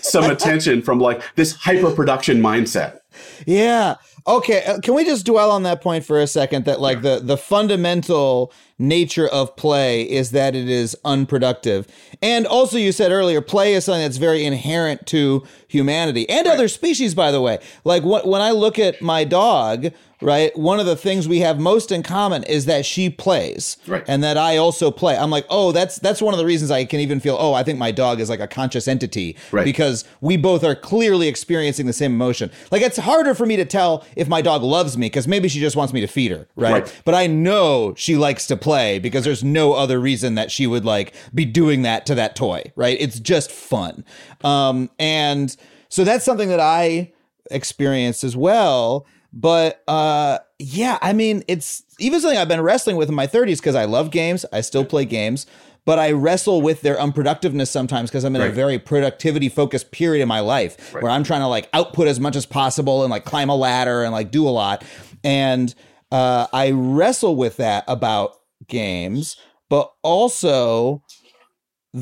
some 0.00 0.24
attention 0.30 0.80
from 0.82 1.00
like 1.00 1.20
this 1.34 1.52
hyper 1.56 1.90
production 1.90 2.40
mindset. 2.40 3.00
Yeah. 3.46 3.96
Okay. 4.28 4.62
uh, 4.64 4.78
Can 4.80 4.94
we 4.94 5.04
just 5.06 5.24
dwell 5.24 5.50
on 5.50 5.62
that 5.62 5.80
point 5.80 6.04
for 6.04 6.20
a 6.20 6.26
second? 6.26 6.66
That 6.66 6.80
like 6.80 7.00
the 7.02 7.18
the 7.22 7.38
fundamental 7.38 8.52
nature 8.78 9.26
of 9.26 9.56
play 9.56 10.02
is 10.02 10.30
that 10.32 10.54
it 10.54 10.68
is 10.68 10.96
unproductive, 11.04 11.86
and 12.22 12.46
also 12.46 12.76
you 12.76 12.92
said 12.92 13.10
earlier, 13.10 13.40
play 13.40 13.72
is 13.74 13.86
something 13.86 14.02
that's 14.02 14.18
very 14.18 14.44
inherent 14.44 15.06
to 15.08 15.44
humanity 15.66 16.28
and 16.28 16.46
other 16.46 16.68
species. 16.68 17.14
By 17.14 17.30
the 17.30 17.40
way, 17.40 17.58
like 17.84 18.02
wh- 18.02 18.26
when 18.26 18.42
I 18.42 18.50
look 18.50 18.78
at 18.78 19.00
my 19.00 19.24
dog, 19.24 19.92
right, 20.20 20.56
one 20.58 20.80
of 20.80 20.86
the 20.86 20.96
things 20.96 21.28
we 21.28 21.40
have 21.40 21.60
most 21.60 21.92
in 21.92 22.02
common 22.02 22.42
is 22.44 22.66
that 22.66 22.84
she 22.84 23.08
plays, 23.10 23.76
Right. 23.86 24.04
and 24.08 24.22
that 24.24 24.36
I 24.36 24.56
also 24.56 24.90
play. 24.90 25.16
I'm 25.16 25.30
like, 25.30 25.46
oh, 25.48 25.72
that's 25.72 25.98
that's 25.98 26.20
one 26.22 26.34
of 26.34 26.38
the 26.38 26.46
reasons 26.46 26.70
I 26.70 26.84
can 26.84 27.00
even 27.00 27.20
feel, 27.20 27.36
oh, 27.38 27.54
I 27.54 27.62
think 27.62 27.78
my 27.78 27.90
dog 27.90 28.20
is 28.20 28.28
like 28.28 28.40
a 28.40 28.48
conscious 28.48 28.88
entity, 28.88 29.36
Right. 29.52 29.64
because 29.64 30.04
we 30.20 30.36
both 30.36 30.64
are 30.64 30.74
clearly 30.74 31.28
experiencing 31.28 31.86
the 31.86 31.92
same 31.92 32.12
emotion. 32.12 32.50
Like 32.70 32.82
it's 32.82 32.98
harder 32.98 33.34
for 33.34 33.46
me 33.46 33.56
to 33.56 33.64
tell 33.64 34.04
if 34.16 34.28
my 34.28 34.42
dog 34.42 34.62
loves 34.62 34.96
me 34.98 35.06
because 35.06 35.28
maybe 35.28 35.48
she 35.48 35.60
just 35.60 35.76
wants 35.76 35.92
me 35.92 36.00
to 36.00 36.06
feed 36.06 36.30
her, 36.32 36.48
right? 36.56 36.72
Right. 36.84 37.02
But 37.04 37.14
I 37.14 37.26
know 37.26 37.94
she 37.96 38.16
likes 38.16 38.46
to 38.48 38.56
play 38.56 38.98
because 38.98 39.24
there's 39.24 39.44
no 39.44 39.72
other 39.74 39.98
reason 40.00 40.34
that 40.34 40.50
she 40.50 40.66
would 40.66 40.84
like 40.84 41.14
be 41.34 41.44
doing 41.44 41.82
that 41.82 42.06
to 42.06 42.14
that 42.16 42.34
toy, 42.36 42.64
right? 42.76 42.96
It's 43.00 43.20
just 43.20 43.50
fun. 43.52 44.04
Um, 44.42 44.90
and 44.98 45.56
so 45.88 46.04
that's 46.04 46.24
something 46.24 46.48
that 46.48 46.60
I 46.60 47.12
experienced 47.50 48.24
as 48.24 48.36
well. 48.36 49.06
But 49.32 49.82
uh, 49.86 50.38
yeah, 50.58 50.98
I 51.02 51.12
mean, 51.12 51.44
it's 51.48 51.82
even 51.98 52.20
something 52.20 52.38
I've 52.38 52.48
been 52.48 52.62
wrestling 52.62 52.96
with 52.96 53.08
in 53.08 53.14
my 53.14 53.26
30s 53.26 53.58
because 53.58 53.74
I 53.74 53.84
love 53.84 54.10
games. 54.10 54.44
I 54.52 54.62
still 54.62 54.84
play 54.84 55.04
games, 55.04 55.46
but 55.84 55.98
I 55.98 56.12
wrestle 56.12 56.62
with 56.62 56.80
their 56.80 56.96
unproductiveness 56.96 57.68
sometimes 57.68 58.10
because 58.10 58.24
I'm 58.24 58.34
in 58.36 58.42
a 58.42 58.50
very 58.50 58.78
productivity 58.78 59.48
focused 59.48 59.90
period 59.90 60.22
in 60.22 60.28
my 60.28 60.40
life 60.40 60.92
where 60.94 61.10
I'm 61.10 61.24
trying 61.24 61.40
to 61.40 61.46
like 61.46 61.68
output 61.72 62.08
as 62.08 62.18
much 62.18 62.36
as 62.36 62.46
possible 62.46 63.02
and 63.04 63.10
like 63.10 63.24
climb 63.24 63.50
a 63.50 63.56
ladder 63.56 64.02
and 64.02 64.12
like 64.12 64.30
do 64.30 64.48
a 64.48 64.50
lot. 64.50 64.82
And 65.22 65.74
uh, 66.10 66.46
I 66.52 66.70
wrestle 66.70 67.36
with 67.36 67.58
that 67.58 67.84
about 67.86 68.32
games, 68.66 69.36
but 69.68 69.92
also 70.02 71.02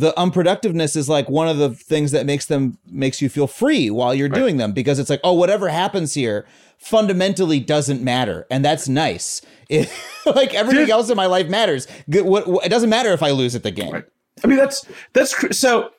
the 0.01 0.13
unproductiveness 0.17 0.97
is 0.97 1.09
like 1.09 1.29
one 1.31 1.49
of 1.49 1.59
the 1.59 1.71
things 1.71 2.11
that 2.13 2.27
makes 2.27 2.47
them 2.47 2.79
makes 2.91 3.23
you 3.23 3.29
feel 3.29 3.47
free 3.47 3.91
while 3.91 4.15
you're 4.15 4.29
doing 4.29 4.57
them 4.57 4.73
because 4.73 4.99
it's 4.99 5.11
like 5.11 5.21
oh 5.25 5.33
whatever 5.33 5.69
happens 5.69 6.15
here 6.15 6.45
fundamentally 6.79 7.59
doesn't 7.61 8.03
matter 8.03 8.47
and 8.51 8.65
that's 8.65 8.89
nice 8.89 9.43
It- 9.69 9.91
like 10.27 10.55
everything 10.55 10.91
else 10.91 11.09
in 11.11 11.17
my 11.17 11.27
life 11.27 11.49
matters 11.49 11.87
it 12.09 12.71
doesn't 12.71 12.91
matter 12.91 13.13
if 13.13 13.23
i 13.23 13.31
lose 13.31 13.55
at 13.55 13.63
the 13.63 13.71
game 13.71 13.93
Right. 13.93 14.05
I 14.45 14.49
mean, 14.49 14.59
that's 14.59 14.85
that's 15.15 15.35
cr- 15.35 15.53
so. 15.53 15.91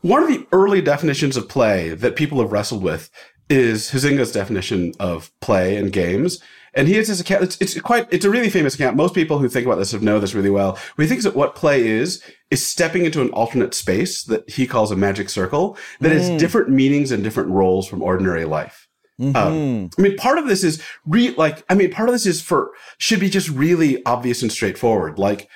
One 0.00 0.22
of 0.22 0.28
the 0.30 0.46
early 0.50 0.80
definitions 0.80 1.36
of 1.36 1.46
play 1.48 1.90
that 1.90 2.16
people 2.16 2.40
have 2.40 2.50
wrestled 2.50 2.82
with 2.82 3.10
is 3.50 3.90
Huizinga's 3.90 4.32
definition 4.32 4.92
of 4.98 5.30
play 5.40 5.76
and 5.76 5.92
games. 5.92 6.40
And 6.74 6.88
here's 6.88 7.08
this 7.08 7.20
account. 7.20 7.42
It's, 7.42 7.60
it's 7.60 7.80
quite. 7.80 8.08
It's 8.10 8.24
a 8.24 8.30
really 8.30 8.48
famous 8.48 8.74
account. 8.74 8.96
Most 8.96 9.14
people 9.14 9.38
who 9.38 9.48
think 9.48 9.66
about 9.66 9.76
this 9.76 9.92
have 9.92 10.02
know 10.02 10.18
this 10.18 10.34
really 10.34 10.50
well. 10.50 10.78
Where 10.94 11.04
he 11.04 11.08
thinks 11.08 11.24
that 11.24 11.36
what 11.36 11.54
play 11.54 11.86
is 11.86 12.22
is 12.50 12.66
stepping 12.66 13.04
into 13.04 13.20
an 13.20 13.30
alternate 13.30 13.74
space 13.74 14.24
that 14.24 14.48
he 14.48 14.66
calls 14.66 14.90
a 14.90 14.96
magic 14.96 15.28
circle 15.28 15.76
that 16.00 16.12
has 16.12 16.30
mm. 16.30 16.38
different 16.38 16.70
meanings 16.70 17.10
and 17.10 17.22
different 17.22 17.50
roles 17.50 17.86
from 17.86 18.02
ordinary 18.02 18.44
life. 18.44 18.88
Um, 19.20 19.32
mm-hmm. 19.34 20.00
I 20.00 20.02
mean, 20.02 20.16
part 20.16 20.38
of 20.38 20.48
this 20.48 20.64
is 20.64 20.82
re 21.04 21.34
like. 21.36 21.62
I 21.68 21.74
mean, 21.74 21.90
part 21.90 22.08
of 22.08 22.14
this 22.14 22.24
is 22.24 22.40
for 22.40 22.70
should 22.96 23.20
be 23.20 23.28
just 23.28 23.50
really 23.50 24.04
obvious 24.06 24.40
and 24.40 24.50
straightforward. 24.50 25.18
Like, 25.18 25.50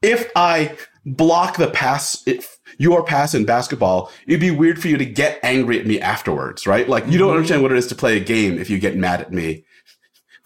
if 0.00 0.30
I 0.34 0.76
block 1.04 1.58
the 1.58 1.68
pass, 1.68 2.26
if 2.26 2.58
your 2.78 3.04
pass 3.04 3.34
in 3.34 3.44
basketball, 3.44 4.10
it'd 4.26 4.40
be 4.40 4.50
weird 4.50 4.80
for 4.80 4.88
you 4.88 4.96
to 4.96 5.04
get 5.04 5.38
angry 5.42 5.78
at 5.78 5.86
me 5.86 6.00
afterwards, 6.00 6.66
right? 6.66 6.88
Like, 6.88 7.06
you 7.06 7.18
don't 7.18 7.28
mm-hmm. 7.28 7.36
understand 7.36 7.62
what 7.62 7.72
it 7.72 7.78
is 7.78 7.86
to 7.88 7.94
play 7.94 8.16
a 8.16 8.20
game 8.20 8.58
if 8.58 8.70
you 8.70 8.78
get 8.78 8.96
mad 8.96 9.20
at 9.20 9.32
me 9.32 9.64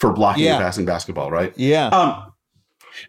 for 0.02 0.12
blocking 0.12 0.44
Yeah. 0.44 0.56
a 0.56 0.60
pass 0.60 0.76
in 0.78 0.84
basketball, 0.84 1.30
right? 1.30 1.52
yeah 1.56 1.86
Um, 1.88 2.32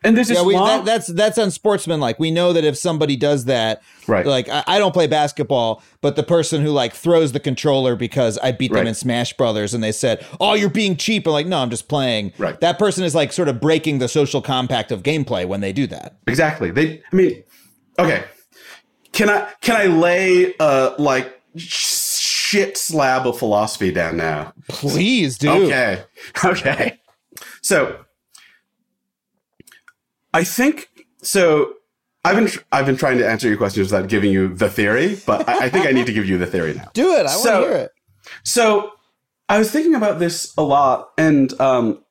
and 0.01 0.15
this 0.15 0.29
yeah, 0.29 0.41
we, 0.43 0.53
long, 0.53 0.67
that, 0.67 0.85
that's 0.85 1.07
that's 1.07 1.37
unsportsmanlike. 1.37 2.17
We 2.17 2.31
know 2.31 2.53
that 2.53 2.63
if 2.63 2.77
somebody 2.77 3.17
does 3.17 3.45
that, 3.45 3.81
Right. 4.07 4.25
Like 4.25 4.47
I, 4.47 4.63
I 4.65 4.79
don't 4.79 4.93
play 4.93 5.07
basketball, 5.07 5.81
but 5.99 6.15
the 6.15 6.23
person 6.23 6.61
who 6.61 6.69
like 6.71 6.93
throws 6.93 7.33
the 7.33 7.39
controller 7.41 7.95
because 7.97 8.37
I 8.37 8.53
beat 8.53 8.69
them 8.71 8.77
Right. 8.79 8.87
in 8.87 8.93
Smash 8.93 9.33
Brothers, 9.33 9.73
and 9.73 9.83
they 9.83 9.91
said, 9.91 10.25
"Oh, 10.39 10.53
you're 10.53 10.69
being 10.69 10.95
cheap," 10.95 11.27
I'm 11.27 11.33
like, 11.33 11.47
"No, 11.47 11.57
I'm 11.59 11.69
just 11.69 11.89
playing." 11.89 12.31
Right. 12.37 12.57
That 12.61 12.79
person 12.79 13.03
is 13.03 13.13
like 13.13 13.33
sort 13.33 13.49
of 13.49 13.59
breaking 13.59 13.99
the 13.99 14.07
social 14.07 14.41
compact 14.41 14.91
of 14.93 15.03
gameplay 15.03 15.45
when 15.45 15.59
they 15.61 15.73
do 15.73 15.85
that. 15.87 16.15
Exactly. 16.27 16.71
They. 16.71 17.01
I 17.11 17.15
mean, 17.15 17.43
okay. 17.99 18.23
Can 19.11 19.29
I 19.29 19.49
can 19.61 19.75
I 19.75 19.85
lay 19.87 20.53
a 20.61 20.93
like 20.97 21.41
shit 22.53 22.77
slab 22.77 23.25
of 23.25 23.37
philosophy 23.37 23.91
down 23.91 24.17
now? 24.17 24.53
Please 24.67 25.37
do. 25.37 25.49
Okay. 25.65 26.03
Okay. 26.45 26.99
So 27.61 28.05
I 30.33 30.43
think 30.43 30.89
so. 31.21 31.73
I've 32.25 32.35
been 32.35 32.49
I've 32.71 32.85
been 32.85 32.95
trying 32.95 33.17
to 33.17 33.27
answer 33.27 33.47
your 33.47 33.57
questions 33.57 33.91
without 33.91 34.09
giving 34.09 34.31
you 34.31 34.53
the 34.53 34.69
theory, 34.69 35.17
but 35.25 35.47
I, 35.47 35.65
I 35.65 35.69
think 35.69 35.85
I 35.85 35.91
need 35.91 36.05
to 36.05 36.13
give 36.13 36.25
you 36.25 36.37
the 36.37 36.45
theory 36.47 36.73
now. 36.73 36.89
Do 36.93 37.13
it. 37.15 37.25
I 37.25 37.35
want 37.35 37.43
to 37.43 37.59
hear 37.59 37.71
it. 37.71 37.91
So 38.43 38.91
I 39.49 39.57
was 39.59 39.71
thinking 39.71 39.95
about 39.95 40.19
this 40.19 40.53
a 40.57 40.63
lot, 40.63 41.09
and 41.17 41.59
um, 41.59 42.02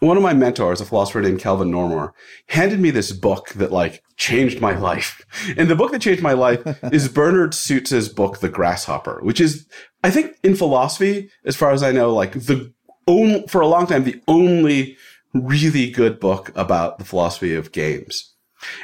one 0.00 0.16
of 0.16 0.22
my 0.22 0.34
mentors, 0.34 0.80
a 0.80 0.84
philosopher 0.84 1.20
named 1.20 1.40
Calvin 1.40 1.70
Normore, 1.70 2.12
handed 2.48 2.80
me 2.80 2.90
this 2.90 3.12
book 3.12 3.50
that 3.50 3.72
like 3.72 4.02
changed 4.16 4.60
my 4.60 4.76
life. 4.78 5.24
And 5.56 5.68
the 5.68 5.76
book 5.76 5.92
that 5.92 6.02
changed 6.02 6.22
my 6.22 6.32
life 6.32 6.62
is 6.92 7.08
Bernard 7.08 7.54
Suits's 7.54 8.08
book, 8.08 8.38
The 8.38 8.48
Grasshopper, 8.48 9.20
which 9.22 9.40
is 9.40 9.66
I 10.04 10.10
think 10.10 10.36
in 10.42 10.54
philosophy, 10.54 11.30
as 11.44 11.56
far 11.56 11.72
as 11.72 11.82
I 11.82 11.92
know, 11.92 12.14
like 12.14 12.32
the 12.32 12.72
only, 13.08 13.46
for 13.48 13.60
a 13.60 13.66
long 13.66 13.86
time, 13.86 14.04
the 14.04 14.22
only 14.28 14.96
really 15.34 15.90
good 15.90 16.20
book 16.20 16.52
about 16.54 16.98
the 16.98 17.04
philosophy 17.04 17.54
of 17.54 17.72
games. 17.72 18.34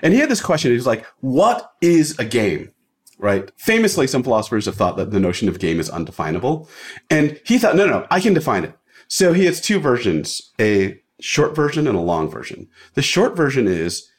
And 0.03 0.12
he 0.12 0.20
had 0.20 0.29
this 0.29 0.40
question. 0.40 0.70
He 0.70 0.77
was 0.77 0.87
like, 0.87 1.07
what 1.20 1.72
is 1.81 2.18
a 2.18 2.25
game? 2.25 2.72
Right? 3.18 3.51
Famously, 3.57 4.07
some 4.07 4.22
philosophers 4.22 4.66
have 4.66 4.75
thought 4.75 4.96
that 4.96 5.12
the 5.12 5.20
notion 5.20 5.48
of 5.48 5.61
game 5.61 5.79
is 5.79 5.88
undefinable. 5.88 6.68
And 7.09 7.40
he 7.44 7.59
thought, 7.59 7.77
no, 7.77 7.87
no, 7.87 8.07
I 8.11 8.20
can 8.20 8.35
define 8.35 8.64
it. 8.64 8.75
So 9.09 9.33
he 9.33 9.44
has 9.44 9.61
two 9.61 9.79
versions, 9.79 10.53
a 10.61 11.01
short 11.22 11.54
version 11.54 11.87
and 11.87 11.96
a 11.96 12.00
long 12.00 12.28
version. 12.28 12.68
The 12.94 13.02
short 13.02 13.37
version 13.37 13.68
is 13.68 14.11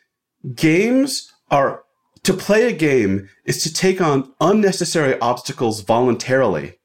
games 0.56 1.32
are 1.52 1.84
to 2.24 2.34
play 2.34 2.68
a 2.68 2.72
game 2.72 3.30
is 3.46 3.62
to 3.64 3.74
take 3.74 4.02
on 4.02 4.34
unnecessary 4.40 5.20
obstacles 5.20 5.82
voluntarily 5.82 6.80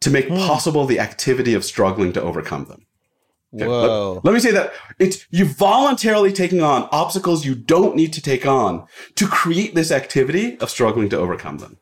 to 0.00 0.10
make 0.10 0.28
hmm. 0.28 0.36
possible 0.36 0.86
the 0.86 0.98
activity 0.98 1.54
of 1.54 1.64
struggling 1.64 2.12
to 2.14 2.22
overcome 2.22 2.64
them. 2.64 2.86
Okay, 3.54 3.66
Whoa. 3.66 4.14
Let, 4.14 4.24
let, 4.24 4.34
me 4.34 4.40
say 4.40 4.50
that 4.52 4.72
it's 4.98 5.26
you 5.30 5.44
voluntarily 5.44 6.32
taking 6.32 6.62
on 6.62 6.88
obstacles 6.90 7.44
you 7.44 7.54
don't 7.54 7.94
need 7.94 8.14
to 8.14 8.22
take 8.22 8.46
on 8.46 8.86
to 9.16 9.26
create 9.26 9.74
this 9.74 9.92
activity 9.92 10.58
of 10.58 10.70
struggling 10.70 11.10
to 11.10 11.18
overcome 11.18 11.58
them. 11.58 11.76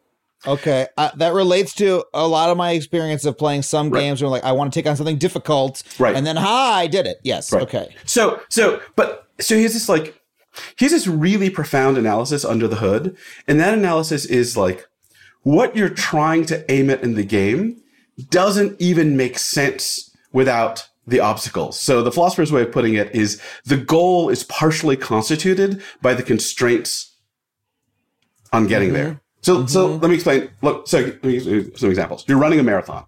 Okay, 0.46 0.86
uh, 0.96 1.10
that 1.16 1.34
relates 1.34 1.74
to 1.74 2.02
a 2.14 2.26
lot 2.26 2.50
of 2.50 2.56
my 2.56 2.72
experience 2.72 3.24
of 3.24 3.36
playing 3.36 3.62
some 3.62 3.90
right. 3.90 4.00
games 4.00 4.22
where 4.22 4.30
like 4.30 4.44
I 4.44 4.52
want 4.52 4.72
to 4.72 4.78
take 4.78 4.88
on 4.88 4.96
something 4.96 5.18
difficult, 5.18 5.82
right? 5.98 6.16
And 6.16 6.26
then 6.26 6.36
ha, 6.36 6.74
I 6.74 6.86
did 6.86 7.06
it. 7.06 7.18
Yes. 7.22 7.52
Right. 7.52 7.62
Okay. 7.62 7.94
So 8.06 8.40
so 8.48 8.80
but 8.96 9.28
so 9.38 9.54
here's 9.56 9.74
this 9.74 9.88
like 9.88 10.18
here's 10.76 10.92
this 10.92 11.06
really 11.06 11.50
profound 11.50 11.98
analysis 11.98 12.44
under 12.44 12.66
the 12.66 12.76
hood, 12.76 13.16
and 13.46 13.60
that 13.60 13.74
analysis 13.74 14.24
is 14.24 14.56
like 14.56 14.86
what 15.42 15.76
you're 15.76 15.90
trying 15.90 16.46
to 16.46 16.70
aim 16.70 16.90
at 16.90 17.02
in 17.02 17.14
the 17.14 17.24
game 17.24 17.80
doesn't 18.28 18.80
even 18.80 19.16
make 19.16 19.38
sense 19.38 20.14
without 20.32 20.88
the 21.06 21.20
obstacles. 21.20 21.78
So 21.78 22.02
the 22.02 22.12
philosopher's 22.12 22.52
way 22.52 22.62
of 22.62 22.72
putting 22.72 22.94
it 22.94 23.14
is 23.14 23.40
the 23.64 23.76
goal 23.76 24.28
is 24.28 24.44
partially 24.44 24.96
constituted 24.96 25.82
by 26.02 26.14
the 26.14 26.22
constraints 26.22 27.16
on 28.52 28.66
getting 28.66 28.88
mm-hmm. 28.88 28.96
there. 28.96 29.20
So, 29.42 29.58
mm-hmm. 29.58 29.66
so 29.66 29.86
let 29.96 30.08
me 30.08 30.14
explain. 30.14 30.50
Look, 30.62 30.88
so 30.88 31.10
some 31.76 31.90
examples. 31.90 32.24
You're 32.28 32.38
running 32.38 32.60
a 32.60 32.62
marathon. 32.62 33.06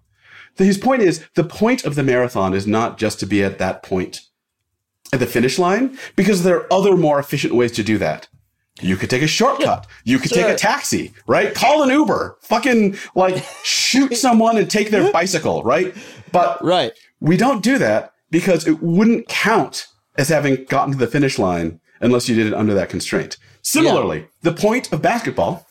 His 0.55 0.77
point 0.77 1.01
is 1.01 1.25
the 1.35 1.43
point 1.43 1.83
of 1.83 1.95
the 1.95 2.03
marathon 2.03 2.53
is 2.53 2.67
not 2.67 2.97
just 2.97 3.19
to 3.19 3.25
be 3.25 3.43
at 3.43 3.57
that 3.57 3.83
point 3.83 4.21
at 5.11 5.19
the 5.19 5.27
finish 5.27 5.59
line, 5.59 5.97
because 6.15 6.43
there 6.43 6.57
are 6.57 6.73
other 6.73 6.97
more 6.97 7.19
efficient 7.19 7.53
ways 7.53 7.71
to 7.73 7.83
do 7.83 7.97
that. 7.99 8.27
You 8.81 8.95
could 8.97 9.09
take 9.09 9.21
a 9.21 9.27
shortcut. 9.27 9.85
You 10.03 10.17
could 10.17 10.31
take 10.31 10.47
a 10.47 10.55
taxi, 10.55 11.13
right? 11.27 11.53
Call 11.53 11.83
an 11.83 11.89
Uber. 11.89 12.37
Fucking 12.41 12.97
like 13.13 13.43
shoot 13.63 14.15
someone 14.17 14.57
and 14.57 14.69
take 14.69 14.89
their 14.89 15.11
bicycle, 15.11 15.61
right? 15.63 15.95
But 16.31 16.63
right. 16.63 16.93
we 17.19 17.37
don't 17.37 17.63
do 17.63 17.77
that 17.77 18.13
because 18.31 18.67
it 18.67 18.81
wouldn't 18.81 19.27
count 19.27 19.87
as 20.17 20.29
having 20.29 20.65
gotten 20.65 20.93
to 20.93 20.99
the 20.99 21.07
finish 21.07 21.37
line 21.37 21.79
unless 22.01 22.27
you 22.27 22.35
did 22.35 22.47
it 22.47 22.53
under 22.53 22.73
that 22.73 22.89
constraint. 22.89 23.37
Similarly, 23.61 24.19
yeah. 24.19 24.25
the 24.41 24.53
point 24.53 24.91
of 24.91 25.01
basketball 25.01 25.67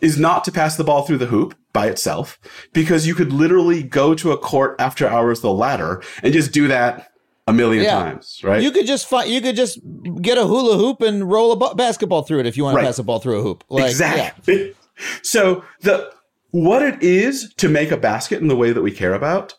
is 0.00 0.18
not 0.18 0.44
to 0.44 0.52
pass 0.52 0.76
the 0.76 0.84
ball 0.84 1.02
through 1.02 1.18
the 1.18 1.26
hoop 1.26 1.54
by 1.72 1.88
itself 1.88 2.38
because 2.72 3.06
you 3.06 3.14
could 3.14 3.32
literally 3.32 3.82
go 3.82 4.14
to 4.14 4.32
a 4.32 4.38
court 4.38 4.76
after 4.78 5.08
hours 5.08 5.40
the 5.40 5.52
ladder 5.52 6.02
and 6.22 6.32
just 6.32 6.52
do 6.52 6.68
that 6.68 7.10
a 7.46 7.52
million 7.52 7.84
yeah. 7.84 7.98
times, 7.98 8.40
right? 8.44 8.62
You 8.62 8.70
could 8.70 8.86
just 8.86 9.08
find, 9.08 9.30
you 9.30 9.40
could 9.40 9.56
just 9.56 9.80
get 10.20 10.36
a 10.36 10.46
hula 10.46 10.76
hoop 10.76 11.00
and 11.00 11.28
roll 11.28 11.52
a 11.52 11.56
b- 11.56 11.74
basketball 11.76 12.22
through 12.22 12.40
it 12.40 12.46
if 12.46 12.56
you 12.56 12.64
want 12.64 12.76
right. 12.76 12.82
to 12.82 12.88
pass 12.88 12.98
a 12.98 13.02
ball 13.02 13.20
through 13.20 13.38
a 13.38 13.42
hoop. 13.42 13.64
Like, 13.68 13.86
exactly. 13.86 14.68
Yeah. 14.68 14.72
so 15.22 15.64
the 15.80 16.12
what 16.50 16.82
it 16.82 17.02
is 17.02 17.52
to 17.56 17.68
make 17.68 17.90
a 17.90 17.96
basket 17.96 18.40
in 18.40 18.48
the 18.48 18.56
way 18.56 18.72
that 18.72 18.82
we 18.82 18.90
care 18.90 19.14
about 19.14 19.54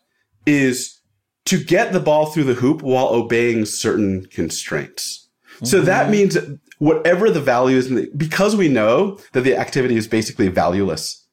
is 0.45 0.99
to 1.45 1.63
get 1.63 1.93
the 1.93 1.99
ball 1.99 2.28
through 2.28 2.43
the 2.43 2.56
hoop 2.56 2.82
while 2.82 3.08
obeying 3.08 3.65
certain 3.65 4.25
constraints. 4.28 5.30
Mm-hmm. 5.56 5.65
So 5.65 5.82
that 5.82 6.04
mm-hmm. 6.04 6.12
means 6.12 6.38
whatever 6.80 7.30
the 7.30 7.42
value 7.42 7.78
is, 7.78 7.89
the, 7.89 8.10
because 8.18 8.56
we 8.56 8.68
know 8.68 9.20
that 9.34 9.42
the 9.42 9.56
activity 9.56 9.96
is 9.96 10.08
basically 10.08 10.48
valueless 10.48 11.26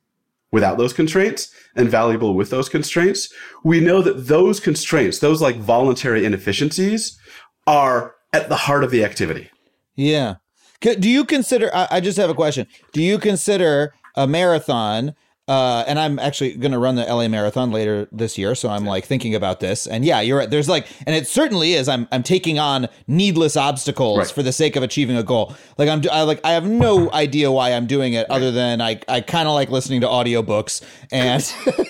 without 0.53 0.79
those 0.79 0.93
constraints 0.93 1.53
and 1.75 1.89
valuable 1.89 2.35
with 2.35 2.51
those 2.51 2.69
constraints, 2.69 3.33
we 3.65 3.81
know 3.81 4.03
that 4.03 4.29
those 4.29 4.61
constraints, 4.61 5.19
those 5.19 5.41
like 5.43 5.57
voluntary 5.57 6.25
inefficiencies, 6.25 7.19
are 7.67 8.15
at 8.33 8.49
the 8.49 8.57
heart 8.57 8.85
of 8.85 8.91
the 8.91 9.05
activity. 9.05 9.51
Yeah. 9.95 10.37
Do 10.81 11.09
you 11.09 11.25
consider? 11.25 11.71
I 11.73 12.01
just 12.01 12.19
have 12.19 12.31
a 12.31 12.35
question. 12.35 12.67
Do 12.93 13.03
you 13.03 13.19
consider 13.19 13.95
a 14.15 14.27
marathon 14.27 15.15
uh, 15.49 15.85
and 15.87 15.97
I'm 15.97 16.19
actually 16.19 16.55
going 16.55 16.73
to 16.73 16.79
run 16.79 16.97
the 16.97 17.05
LA 17.05 17.29
Marathon 17.29 17.71
later 17.71 18.09
this 18.11 18.37
year, 18.37 18.57
so 18.57 18.69
I'm 18.69 18.85
like 18.85 19.05
thinking 19.05 19.33
about 19.33 19.61
this. 19.61 19.87
And 19.87 20.05
yeah, 20.05 20.21
you're 20.21 20.39
right. 20.39 20.51
There's 20.51 20.69
like, 20.69 20.89
and 21.07 21.15
it 21.15 21.29
certainly 21.29 21.75
is. 21.75 21.89
I'm 21.89 22.09
I'm 22.11 22.25
taking 22.25 22.59
on 22.59 22.89
needless 23.07 23.57
obstacles 23.57 24.19
right. 24.19 24.27
for 24.29 24.43
the 24.43 24.51
sake 24.51 24.75
of 24.75 24.83
achieving 24.83 25.17
a 25.17 25.23
goal. 25.23 25.55
Like 25.79 25.89
I'm 25.89 26.03
I, 26.11 26.23
like 26.23 26.41
I 26.45 26.51
have 26.51 26.67
no 26.67 27.13
idea 27.13 27.53
why 27.53 27.73
I'm 27.73 27.87
doing 27.87 28.15
it, 28.15 28.29
other 28.29 28.51
than 28.51 28.81
I 28.81 29.01
I 29.07 29.21
kind 29.21 29.47
of 29.47 29.55
like 29.55 29.71
listening 29.71 30.01
to 30.01 30.09
audiobooks, 30.09 30.83
and 31.13 31.41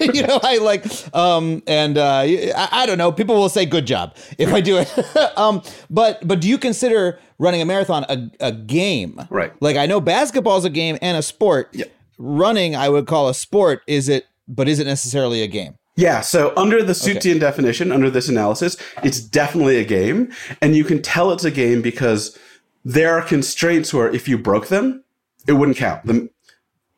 you 0.15 0.27
know 0.27 0.39
I 0.43 0.59
like 0.59 0.85
um 1.15 1.63
and 1.67 1.97
uh, 1.97 2.25
I, 2.25 2.69
I 2.73 2.87
don't 2.87 2.99
know. 2.99 3.11
People 3.11 3.37
will 3.37 3.49
say 3.49 3.65
good 3.65 3.87
job 3.87 4.17
if 4.37 4.53
I 4.53 4.61
do 4.61 4.77
it. 4.77 4.93
um, 5.39 5.63
but 5.89 6.27
but 6.29 6.41
do 6.41 6.49
you 6.49 6.59
consider 6.59 7.19
running 7.39 7.63
a 7.63 7.65
marathon 7.65 8.05
a, 8.11 8.31
a 8.41 8.53
game? 8.53 9.19
Right. 9.31 9.55
Like 9.63 9.79
I 9.79 9.87
know 9.87 9.99
basketball 9.99 10.59
is 10.59 10.67
a 10.67 10.71
game 10.71 10.99
and 11.01 11.17
a 11.17 11.23
sport. 11.23 11.71
Yeah 11.73 11.87
running 12.19 12.75
I 12.77 12.89
would 12.89 13.07
call 13.07 13.29
a 13.29 13.35
sport. 13.35 13.83
Is 13.87 14.09
it? 14.09 14.27
But 14.49 14.69
is 14.69 14.79
it 14.79 14.87
necessarily 14.87 15.43
a 15.43 15.49
game? 15.49 15.77
Yeah, 15.97 16.21
so 16.21 16.53
under 16.57 16.83
the 16.83 16.93
Sutian 16.93 17.17
okay. 17.17 17.39
definition, 17.39 17.91
under 17.91 18.11
this 18.11 18.29
analysis, 18.29 18.77
it's 19.03 19.19
definitely 19.19 19.79
a 19.79 19.85
game. 19.85 20.31
And 20.61 20.77
you 20.77 20.85
can 20.85 21.01
tell 21.01 21.33
it's 21.33 21.45
a 21.45 21.51
game 21.51 21.81
because 21.81 22.39
there 22.85 23.17
are 23.17 23.23
constraints 23.23 23.95
where 23.95 24.13
if 24.13 24.29
you 24.29 24.37
broke 24.37 24.69
them, 24.69 25.03
it 25.49 25.55
wouldn't 25.55 25.79
count. 25.79 26.05
The, 26.05 26.29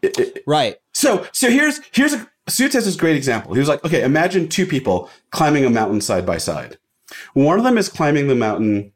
it, 0.02 0.18
it, 0.18 0.42
right. 0.46 0.76
So 0.92 1.26
so 1.32 1.48
here's 1.48 1.80
here's 1.92 2.12
a 2.12 2.28
Suits 2.48 2.74
has 2.74 2.86
this 2.86 2.96
great 2.96 3.16
example. 3.16 3.52
He 3.52 3.60
was 3.60 3.68
like, 3.68 3.84
okay, 3.84 4.02
imagine 4.02 4.48
two 4.48 4.66
people 4.66 5.10
climbing 5.30 5.64
a 5.64 5.70
mountain 5.70 6.00
side 6.00 6.24
by 6.24 6.38
side. 6.38 6.78
One 7.34 7.58
of 7.58 7.64
them 7.64 7.78
is 7.78 7.88
climbing 7.88 8.28
the 8.28 8.34
mountain 8.34 8.92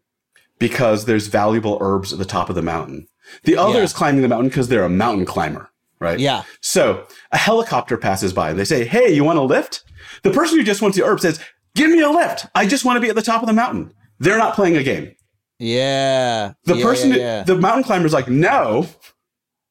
because 0.59 1.05
there's 1.05 1.27
valuable 1.27 1.79
herbs 1.81 2.13
at 2.13 2.19
the 2.19 2.25
top 2.25 2.49
of 2.49 2.55
the 2.55 2.63
mountain. 2.63 3.09
The 3.45 3.57
other 3.57 3.79
yeah. 3.79 3.85
is 3.85 3.93
climbing 3.93 4.23
the 4.23 4.29
mountain 4.29 4.49
because 4.49 4.69
they're 4.69 4.85
a 4.85 4.91
mountain 4.91 5.27
climber 5.27 5.71
right? 6.03 6.19
Yeah. 6.19 6.43
So 6.61 7.07
a 7.31 7.39
helicopter 7.39 7.97
passes 7.97 8.33
by 8.33 8.51
and 8.51 8.59
they 8.59 8.65
say, 8.65 8.85
Hey, 8.85 9.15
you 9.15 9.25
want 9.25 9.39
a 9.39 9.43
lift? 9.43 9.85
The 10.23 10.31
person 10.31 10.59
who 10.59 10.65
just 10.65 10.83
wants 10.83 10.99
the 10.99 11.05
herb 11.05 11.21
says, 11.21 11.41
Give 11.75 11.91
me 11.91 12.01
a 12.01 12.11
lift. 12.11 12.47
I 12.55 12.67
just 12.67 12.85
want 12.85 12.97
to 12.97 13.01
be 13.01 13.09
at 13.09 13.15
the 13.15 13.23
top 13.23 13.43
of 13.43 13.47
the 13.47 13.55
mountain. 13.55 13.95
They're 14.19 14.37
not 14.37 14.55
playing 14.55 14.77
a 14.77 14.83
game. 14.83 15.15
Yeah. 15.59 16.53
The 16.65 16.77
yeah, 16.77 16.85
person, 16.85 17.11
yeah, 17.11 17.17
yeah. 17.17 17.43
the 17.45 17.57
mountain 17.57 17.85
climber's 17.85 18.13
like, 18.13 18.29
No. 18.29 18.89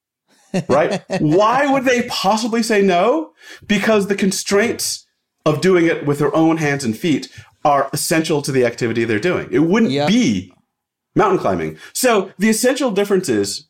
right? 0.68 1.04
Why 1.20 1.72
would 1.72 1.86
they 1.86 2.04
possibly 2.04 2.64
say 2.64 2.82
no? 2.82 3.34
Because 3.68 4.08
the 4.08 4.16
constraints 4.16 5.06
of 5.46 5.62
doing 5.62 5.86
it 5.86 6.06
with 6.06 6.20
their 6.20 6.36
own 6.36 6.58
hands 6.58 6.84
and 6.84 6.98
feet 6.98 7.30
are 7.64 7.90
essential 7.94 8.42
to 8.42 8.52
the 8.52 8.66
activity 8.66 9.04
they're 9.06 9.20
doing. 9.20 9.48
It 9.52 9.60
wouldn't 9.60 9.92
yep. 9.92 10.08
be 10.08 10.54
mountain 11.16 11.40
climbing. 11.40 11.78
So 11.94 12.32
the 12.38 12.50
essential 12.50 12.92
difference 12.92 13.30
is 13.30 13.70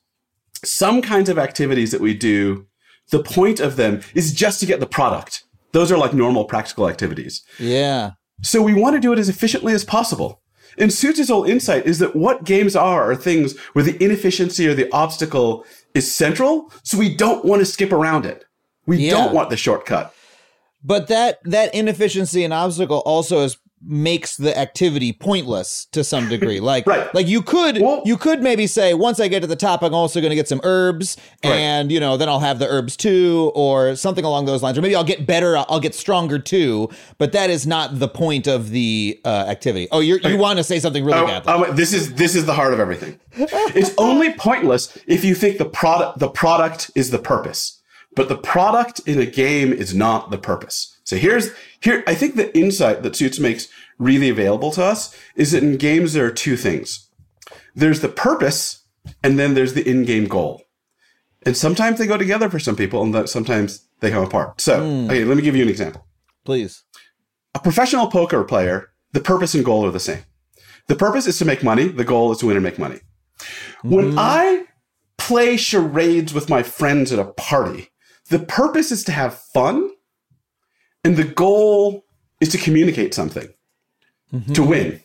some 0.63 1.01
kinds 1.01 1.29
of 1.29 1.37
activities 1.37 1.91
that 1.91 2.01
we 2.01 2.13
do, 2.13 2.67
the 3.09 3.23
point 3.23 3.59
of 3.59 3.75
them 3.75 4.01
is 4.15 4.33
just 4.33 4.59
to 4.59 4.65
get 4.65 4.79
the 4.79 4.85
product. 4.85 5.43
Those 5.71 5.91
are 5.91 5.97
like 5.97 6.13
normal 6.13 6.45
practical 6.45 6.89
activities. 6.89 7.43
Yeah. 7.59 8.11
So 8.41 8.61
we 8.61 8.73
want 8.73 8.95
to 8.95 8.99
do 8.99 9.13
it 9.13 9.19
as 9.19 9.29
efficiently 9.29 9.73
as 9.73 9.85
possible. 9.85 10.41
And 10.77 10.91
Suits' 10.91 11.29
whole 11.29 11.43
insight 11.43 11.85
is 11.85 11.99
that 11.99 12.15
what 12.15 12.45
games 12.45 12.75
are 12.75 13.11
are 13.11 13.15
things 13.15 13.57
where 13.73 13.83
the 13.83 14.01
inefficiency 14.03 14.67
or 14.67 14.73
the 14.73 14.91
obstacle 14.91 15.65
is 15.93 16.13
central, 16.13 16.71
so 16.83 16.97
we 16.97 17.13
don't 17.13 17.43
want 17.43 17.59
to 17.59 17.65
skip 17.65 17.91
around 17.91 18.25
it. 18.25 18.45
We 18.85 18.97
yeah. 18.97 19.11
don't 19.11 19.33
want 19.33 19.49
the 19.49 19.57
shortcut. 19.57 20.13
But 20.83 21.07
that 21.09 21.39
that 21.43 21.75
inefficiency 21.75 22.43
and 22.43 22.53
obstacle 22.53 22.99
also 22.99 23.41
is 23.41 23.57
makes 23.83 24.37
the 24.37 24.57
activity 24.57 25.11
pointless 25.11 25.85
to 25.85 26.03
some 26.03 26.27
degree. 26.29 26.59
Like, 26.71 26.85
right. 26.85 27.13
like 27.15 27.27
you 27.27 27.41
could, 27.41 27.81
well, 27.81 28.01
you 28.05 28.17
could 28.17 28.41
maybe 28.41 28.67
say, 28.67 28.93
once 28.93 29.19
I 29.19 29.27
get 29.27 29.39
to 29.39 29.47
the 29.47 29.55
top, 29.55 29.81
I'm 29.81 29.93
also 29.93 30.21
going 30.21 30.29
to 30.29 30.35
get 30.35 30.47
some 30.47 30.61
herbs, 30.63 31.17
right. 31.43 31.53
and 31.53 31.91
you 31.91 31.99
know, 31.99 32.17
then 32.17 32.29
I'll 32.29 32.39
have 32.39 32.59
the 32.59 32.67
herbs 32.67 32.95
too, 32.95 33.51
or 33.55 33.95
something 33.95 34.23
along 34.23 34.45
those 34.45 34.61
lines, 34.61 34.77
or 34.77 34.81
maybe 34.81 34.95
I'll 34.95 35.03
get 35.03 35.25
better, 35.25 35.57
I'll 35.57 35.79
get 35.79 35.95
stronger 35.95 36.39
too. 36.39 36.89
But 37.17 37.31
that 37.31 37.49
is 37.49 37.65
not 37.65 37.99
the 37.99 38.07
point 38.07 38.47
of 38.47 38.69
the 38.69 39.19
uh, 39.25 39.45
activity. 39.47 39.87
Oh, 39.91 39.99
you 39.99 40.19
you 40.23 40.37
want 40.37 40.57
to 40.57 40.63
say 40.63 40.79
something 40.79 41.03
really 41.03 41.19
oh, 41.19 41.27
bad? 41.27 41.43
Oh, 41.47 41.71
this 41.73 41.93
is 41.93 42.13
this 42.13 42.35
is 42.35 42.45
the 42.45 42.53
heart 42.53 42.73
of 42.73 42.79
everything. 42.79 43.19
it's 43.33 43.93
only 43.97 44.33
pointless 44.33 44.97
if 45.07 45.23
you 45.25 45.33
think 45.35 45.57
the 45.57 45.65
product 45.65 46.19
the 46.19 46.29
product 46.29 46.91
is 46.95 47.11
the 47.11 47.19
purpose. 47.19 47.81
But 48.15 48.29
the 48.29 48.37
product 48.37 48.99
in 49.05 49.19
a 49.19 49.25
game 49.25 49.71
is 49.71 49.95
not 49.95 50.31
the 50.31 50.37
purpose. 50.37 50.90
So 51.11 51.17
here's 51.17 51.51
here 51.81 52.05
I 52.07 52.15
think 52.15 52.35
the 52.35 52.57
insight 52.57 53.03
that 53.03 53.17
Suits 53.17 53.37
makes 53.37 53.67
really 53.99 54.29
available 54.29 54.71
to 54.71 54.81
us 54.81 55.13
is 55.35 55.51
that 55.51 55.61
in 55.61 55.75
games 55.75 56.13
there 56.13 56.25
are 56.25 56.31
two 56.31 56.55
things. 56.55 57.09
There's 57.75 57.99
the 57.99 58.07
purpose 58.07 58.85
and 59.21 59.37
then 59.37 59.53
there's 59.53 59.73
the 59.73 59.85
in-game 59.85 60.29
goal. 60.29 60.63
And 61.45 61.57
sometimes 61.57 61.99
they 61.99 62.07
go 62.07 62.17
together 62.17 62.49
for 62.49 62.59
some 62.59 62.77
people 62.77 63.03
and 63.03 63.27
sometimes 63.27 63.89
they 63.99 64.09
come 64.09 64.23
apart. 64.23 64.61
So, 64.61 64.79
hmm. 64.79 65.09
okay, 65.09 65.25
let 65.25 65.35
me 65.35 65.43
give 65.43 65.53
you 65.53 65.63
an 65.63 65.67
example. 65.67 66.07
Please. 66.45 66.81
A 67.55 67.59
professional 67.59 68.07
poker 68.07 68.45
player, 68.45 68.91
the 69.11 69.19
purpose 69.19 69.53
and 69.53 69.65
goal 69.65 69.85
are 69.85 69.91
the 69.91 69.99
same. 69.99 70.23
The 70.87 70.95
purpose 70.95 71.27
is 71.27 71.37
to 71.39 71.45
make 71.45 71.61
money. 71.61 71.89
The 71.89 72.05
goal 72.05 72.31
is 72.31 72.37
to 72.37 72.45
win 72.45 72.55
and 72.55 72.63
make 72.63 72.79
money. 72.79 72.99
When 73.83 74.11
hmm. 74.11 74.17
I 74.17 74.63
play 75.17 75.57
charades 75.57 76.33
with 76.33 76.49
my 76.49 76.63
friends 76.63 77.11
at 77.11 77.19
a 77.19 77.33
party, 77.33 77.89
the 78.29 78.39
purpose 78.39 78.93
is 78.93 79.03
to 79.03 79.11
have 79.11 79.37
fun, 79.37 79.91
and 81.03 81.17
the 81.17 81.23
goal 81.23 82.05
is 82.39 82.49
to 82.49 82.57
communicate 82.57 83.13
something, 83.13 83.47
mm-hmm. 84.33 84.53
to 84.53 84.63
win. 84.63 85.01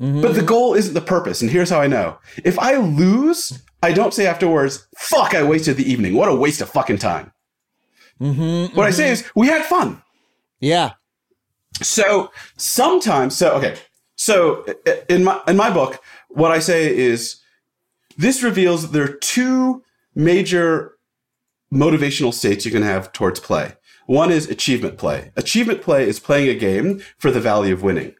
Mm-hmm. 0.00 0.20
But 0.20 0.34
the 0.34 0.42
goal 0.42 0.74
isn't 0.74 0.94
the 0.94 1.00
purpose. 1.00 1.40
And 1.40 1.50
here's 1.50 1.70
how 1.70 1.80
I 1.80 1.86
know. 1.86 2.18
If 2.44 2.58
I 2.58 2.76
lose, 2.76 3.62
I 3.82 3.92
don't 3.92 4.12
say 4.12 4.26
afterwards, 4.26 4.86
fuck, 4.98 5.34
I 5.34 5.42
wasted 5.42 5.76
the 5.76 5.90
evening. 5.90 6.14
What 6.14 6.28
a 6.28 6.34
waste 6.34 6.60
of 6.60 6.68
fucking 6.68 6.98
time. 6.98 7.32
Mm-hmm, 8.20 8.76
what 8.76 8.86
I 8.86 8.90
say 8.90 9.10
is, 9.10 9.28
we 9.34 9.46
had 9.46 9.64
fun. 9.64 10.02
Yeah. 10.60 10.92
So 11.82 12.30
sometimes, 12.56 13.36
so 13.36 13.52
okay, 13.52 13.76
so 14.16 14.64
in 15.08 15.24
my 15.24 15.40
in 15.46 15.56
my 15.56 15.70
book, 15.70 16.02
what 16.30 16.50
I 16.50 16.58
say 16.58 16.96
is 16.96 17.40
this 18.16 18.42
reveals 18.42 18.82
that 18.82 18.92
there 18.92 19.04
are 19.04 19.16
two 19.16 19.82
major 20.14 20.96
motivational 21.72 22.32
states 22.32 22.64
you 22.64 22.72
can 22.72 22.82
have 22.82 23.12
towards 23.12 23.40
play. 23.40 23.75
One 24.06 24.30
is 24.30 24.48
achievement 24.48 24.98
play. 24.98 25.32
Achievement 25.36 25.82
play 25.82 26.08
is 26.08 26.20
playing 26.20 26.48
a 26.48 26.54
game 26.54 27.02
for 27.18 27.30
the 27.30 27.40
value 27.40 27.74
of 27.74 27.82
winning. 27.82 28.14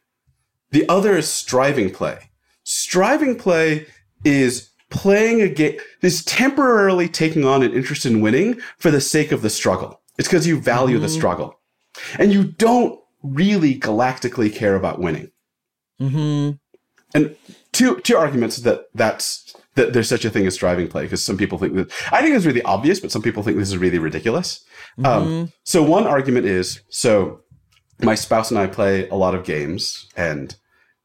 The 0.71 0.87
other 0.89 1.17
is 1.17 1.29
striving 1.29 1.91
play. 1.91 2.29
Striving 2.63 3.37
play 3.37 3.87
is 4.23 4.71
playing 4.89 5.41
a 5.41 5.49
game, 5.49 5.79
is 6.01 6.23
temporarily 6.23 7.07
taking 7.07 7.45
on 7.45 7.63
an 7.63 7.73
interest 7.73 8.05
in 8.05 8.21
winning 8.21 8.59
for 8.77 8.91
the 8.91 9.01
sake 9.01 9.31
of 9.31 9.41
the 9.41 9.49
struggle. 9.49 10.01
It's 10.17 10.27
because 10.27 10.47
you 10.47 10.59
value 10.59 10.99
the 10.99 11.09
struggle. 11.09 11.59
And 12.19 12.33
you 12.33 12.43
don't 12.43 12.99
really 13.23 13.77
galactically 13.79 14.53
care 14.53 14.75
about 14.75 14.99
winning. 14.99 15.31
Mm-hmm. 16.01 16.57
And 17.13 17.35
two 17.71 17.99
two 18.01 18.17
arguments 18.17 18.57
that 18.57 18.85
that's 18.93 19.55
that 19.75 19.93
there's 19.93 20.09
such 20.09 20.25
a 20.25 20.29
thing 20.29 20.45
as 20.45 20.55
striving 20.55 20.87
play 20.87 21.03
because 21.03 21.23
some 21.23 21.37
people 21.37 21.57
think 21.57 21.75
that 21.75 21.91
I 22.11 22.21
think 22.21 22.35
it's 22.35 22.45
really 22.45 22.61
obvious, 22.63 22.99
but 22.99 23.11
some 23.11 23.21
people 23.21 23.43
think 23.43 23.57
this 23.57 23.69
is 23.69 23.77
really 23.77 23.99
ridiculous. 23.99 24.65
Um, 25.05 25.53
so 25.63 25.83
one 25.83 26.07
argument 26.07 26.45
is 26.45 26.81
so 26.89 27.41
my 28.01 28.15
spouse 28.15 28.51
and 28.51 28.59
I 28.59 28.67
play 28.67 29.07
a 29.09 29.15
lot 29.15 29.35
of 29.35 29.43
games, 29.43 30.07
and 30.15 30.55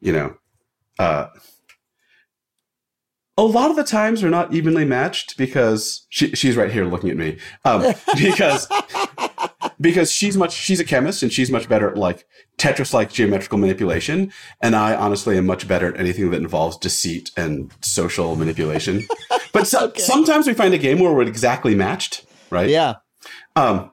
you 0.01 0.13
know, 0.13 0.35
uh, 0.99 1.29
a 3.37 3.43
lot 3.43 3.71
of 3.71 3.77
the 3.77 3.85
times 3.85 4.23
we're 4.23 4.31
not 4.31 4.53
evenly 4.53 4.85
matched 4.85 5.37
because 5.37 6.07
she, 6.11 6.31
she's 6.35 6.57
right 6.57 6.71
here 6.71 6.85
looking 6.85 7.11
at 7.11 7.17
me 7.17 7.39
um, 7.65 7.95
because 8.19 8.69
because 9.81 10.13
she's 10.13 10.37
much 10.37 10.53
she's 10.53 10.81
a 10.81 10.85
chemist 10.85 11.23
and 11.23 11.33
she's 11.33 11.51
much 11.51 11.69
better 11.69 11.91
at 11.91 11.97
like 11.97 12.27
Tetris 12.59 12.93
like 12.93 13.13
geometrical 13.13 13.59
manipulation, 13.59 14.33
and 14.61 14.77
I 14.77 14.95
honestly 14.95 15.39
am 15.39 15.47
much 15.47 15.67
better 15.67 15.93
at 15.93 15.99
anything 15.99 16.31
that 16.31 16.37
involves 16.37 16.77
deceit 16.77 17.31
and 17.37 17.73
social 17.81 18.37
manipulation. 18.37 19.03
but 19.53 19.67
so, 19.67 19.93
sometimes 19.97 20.47
we 20.47 20.55
find 20.55 20.75
a 20.75 20.79
game 20.79 21.01
where 21.01 21.13
we're 21.13 21.23
exactly 21.23 21.75
matched, 21.75 22.25
right? 22.51 22.69
Yeah. 22.69 22.97
Um, 23.57 23.91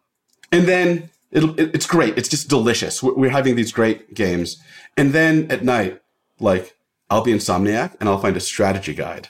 and 0.52 0.68
then 0.68 1.10
it'll, 1.32 1.60
it, 1.60 1.72
it's 1.74 1.86
great. 1.86 2.18
It's 2.18 2.30
just 2.30 2.50
delicious. 2.50 3.04
We're, 3.04 3.16
we're 3.16 3.30
having 3.30 3.56
these 3.56 3.72
great 3.72 4.14
games, 4.14 4.62
and 4.98 5.14
then 5.14 5.50
at 5.52 5.64
night, 5.64 6.02
like 6.40 6.76
I'll 7.10 7.24
be 7.24 7.34
insomniac 7.34 7.96
and 8.00 8.08
I'll 8.08 8.20
find 8.20 8.38
a 8.38 8.42
strategy 8.42 8.94
guide. 8.94 9.30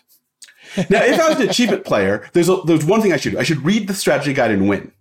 Now, 0.89 1.03
if 1.03 1.19
I 1.19 1.29
was 1.29 1.39
an 1.39 1.49
achievement 1.49 1.83
player, 1.83 2.29
there's 2.33 2.49
a, 2.49 2.57
there's 2.65 2.85
one 2.85 3.01
thing 3.01 3.11
I 3.11 3.17
should 3.17 3.31
do. 3.31 3.39
I 3.39 3.43
should 3.43 3.65
read 3.65 3.87
the 3.87 3.93
strategy 3.93 4.33
guide 4.33 4.51
and 4.51 4.69
win. 4.69 4.91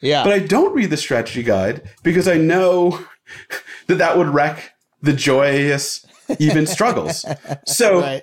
Yeah. 0.00 0.24
But 0.24 0.34
I 0.34 0.40
don't 0.40 0.74
read 0.74 0.90
the 0.90 0.96
strategy 0.96 1.42
guide 1.42 1.88
because 2.02 2.28
I 2.28 2.36
know 2.36 3.02
that 3.86 3.96
that 3.96 4.18
would 4.18 4.28
wreck 4.28 4.72
the 5.00 5.12
joyous, 5.12 6.04
even 6.38 6.66
struggles. 6.66 7.24
So 7.66 8.00
right. 8.00 8.22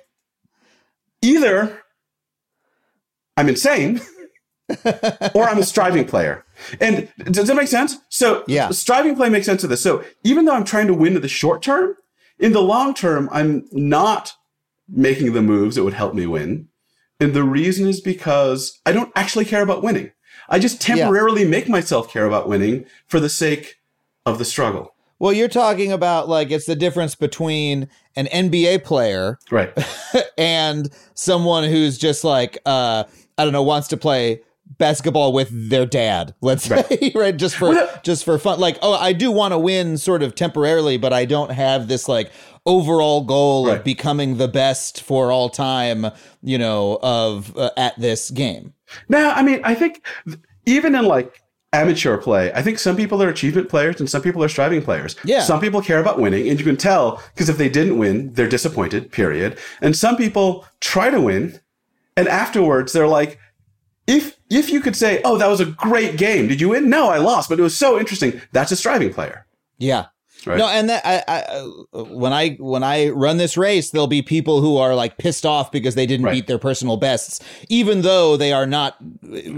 either 1.22 1.82
I'm 3.36 3.48
insane 3.48 4.00
or 5.34 5.44
I'm 5.44 5.58
a 5.58 5.64
striving 5.64 6.06
player. 6.06 6.43
And 6.80 7.08
does 7.30 7.46
that 7.48 7.56
make 7.56 7.68
sense? 7.68 7.96
So 8.08 8.44
Yeah. 8.46 8.70
striving 8.70 9.16
play 9.16 9.28
makes 9.28 9.46
sense 9.46 9.64
of 9.64 9.70
this. 9.70 9.82
So 9.82 10.04
even 10.22 10.44
though 10.44 10.54
I'm 10.54 10.64
trying 10.64 10.86
to 10.88 10.94
win 10.94 11.16
in 11.16 11.22
the 11.22 11.28
short 11.28 11.62
term, 11.62 11.94
in 12.38 12.52
the 12.52 12.62
long 12.62 12.94
term, 12.94 13.28
I'm 13.32 13.66
not 13.72 14.32
making 14.88 15.32
the 15.32 15.42
moves 15.42 15.76
that 15.76 15.84
would 15.84 15.94
help 15.94 16.14
me 16.14 16.26
win. 16.26 16.68
And 17.20 17.32
the 17.32 17.44
reason 17.44 17.86
is 17.86 18.00
because 18.00 18.80
I 18.84 18.92
don't 18.92 19.12
actually 19.14 19.44
care 19.44 19.62
about 19.62 19.82
winning. 19.82 20.10
I 20.48 20.58
just 20.58 20.80
temporarily 20.80 21.44
make 21.44 21.68
myself 21.68 22.10
care 22.10 22.26
about 22.26 22.48
winning 22.48 22.84
for 23.06 23.18
the 23.20 23.28
sake 23.30 23.76
of 24.26 24.38
the 24.38 24.44
struggle. 24.44 24.94
Well, 25.20 25.32
you're 25.32 25.48
talking 25.48 25.92
about 25.92 26.28
like 26.28 26.50
it's 26.50 26.66
the 26.66 26.74
difference 26.76 27.14
between 27.14 27.88
an 28.16 28.26
NBA 28.26 28.84
player 28.84 29.38
Right. 29.50 29.72
and 30.38 30.90
someone 31.14 31.64
who's 31.64 31.96
just 31.96 32.24
like 32.24 32.58
uh 32.66 33.04
I 33.38 33.44
don't 33.44 33.52
know 33.52 33.62
wants 33.62 33.88
to 33.88 33.96
play 33.96 34.42
basketball 34.78 35.32
with 35.32 35.70
their 35.70 35.86
dad 35.86 36.34
let's 36.40 36.64
say 36.64 37.12
right 37.14 37.36
just 37.36 37.54
for 37.56 37.68
Well, 37.68 38.00
just 38.02 38.24
for 38.24 38.38
fun 38.38 38.58
like 38.58 38.78
oh 38.82 38.94
I 38.94 39.12
do 39.12 39.30
want 39.30 39.52
to 39.52 39.58
win 39.58 39.98
sort 39.98 40.22
of 40.22 40.34
temporarily 40.34 40.96
but 40.96 41.12
I 41.12 41.26
don't 41.26 41.50
have 41.50 41.86
this 41.86 42.08
like 42.08 42.32
overall 42.66 43.22
goal 43.22 43.68
of 43.68 43.84
becoming 43.84 44.38
the 44.38 44.48
best 44.48 45.02
for 45.02 45.30
all 45.30 45.48
time 45.48 46.06
you 46.42 46.58
know 46.58 46.98
of 47.02 47.56
uh, 47.56 47.70
at 47.76 47.98
this 48.00 48.30
game 48.30 48.74
Now, 49.08 49.30
I 49.30 49.42
mean, 49.42 49.60
I 49.64 49.74
think 49.74 50.04
even 50.66 50.94
in 50.94 51.04
like 51.04 51.40
amateur 51.72 52.16
play, 52.16 52.52
I 52.52 52.62
think 52.62 52.78
some 52.78 52.96
people 52.96 53.22
are 53.22 53.28
achievement 53.28 53.68
players 53.68 54.00
and 54.00 54.08
some 54.08 54.22
people 54.22 54.42
are 54.44 54.48
striving 54.48 54.82
players. 54.82 55.16
Yeah. 55.24 55.40
Some 55.40 55.60
people 55.60 55.82
care 55.82 55.98
about 55.98 56.20
winning, 56.20 56.48
and 56.48 56.58
you 56.58 56.64
can 56.64 56.76
tell 56.76 57.22
because 57.34 57.48
if 57.48 57.58
they 57.58 57.68
didn't 57.68 57.98
win, 57.98 58.32
they're 58.34 58.48
disappointed, 58.48 59.10
period. 59.10 59.58
And 59.80 59.96
some 59.96 60.16
people 60.16 60.66
try 60.80 61.10
to 61.10 61.20
win, 61.20 61.60
and 62.16 62.28
afterwards 62.28 62.92
they're 62.92 63.08
like, 63.08 63.38
if 64.06 64.36
if 64.50 64.70
you 64.70 64.80
could 64.80 64.96
say, 64.96 65.20
"Oh, 65.24 65.36
that 65.38 65.48
was 65.48 65.60
a 65.60 65.66
great 65.66 66.16
game. 66.16 66.48
Did 66.48 66.60
you 66.60 66.70
win?" 66.70 66.88
No, 66.90 67.08
I 67.08 67.18
lost, 67.18 67.48
but 67.48 67.58
it 67.58 67.62
was 67.62 67.76
so 67.76 67.98
interesting. 67.98 68.40
That's 68.52 68.72
a 68.72 68.76
striving 68.76 69.12
player. 69.12 69.46
yeah 69.78 70.06
Right. 70.46 70.58
No, 70.58 70.68
and 70.68 70.90
that 70.90 71.00
I, 71.06 71.22
I 71.26 71.40
uh, 71.98 72.04
when 72.04 72.34
I 72.34 72.50
when 72.56 72.82
I 72.82 73.08
run 73.08 73.38
this 73.38 73.56
race, 73.56 73.88
there'll 73.92 74.06
be 74.06 74.20
people 74.20 74.60
who 74.60 74.76
are 74.76 74.94
like 74.94 75.16
pissed 75.16 75.46
off 75.46 75.72
because 75.72 75.94
they 75.94 76.04
didn't 76.04 76.26
Right. 76.26 76.32
beat 76.34 76.48
their 76.48 76.58
personal 76.58 76.98
bests, 76.98 77.40
even 77.70 78.02
though 78.02 78.36
they 78.36 78.52
are 78.52 78.66
not 78.66 78.94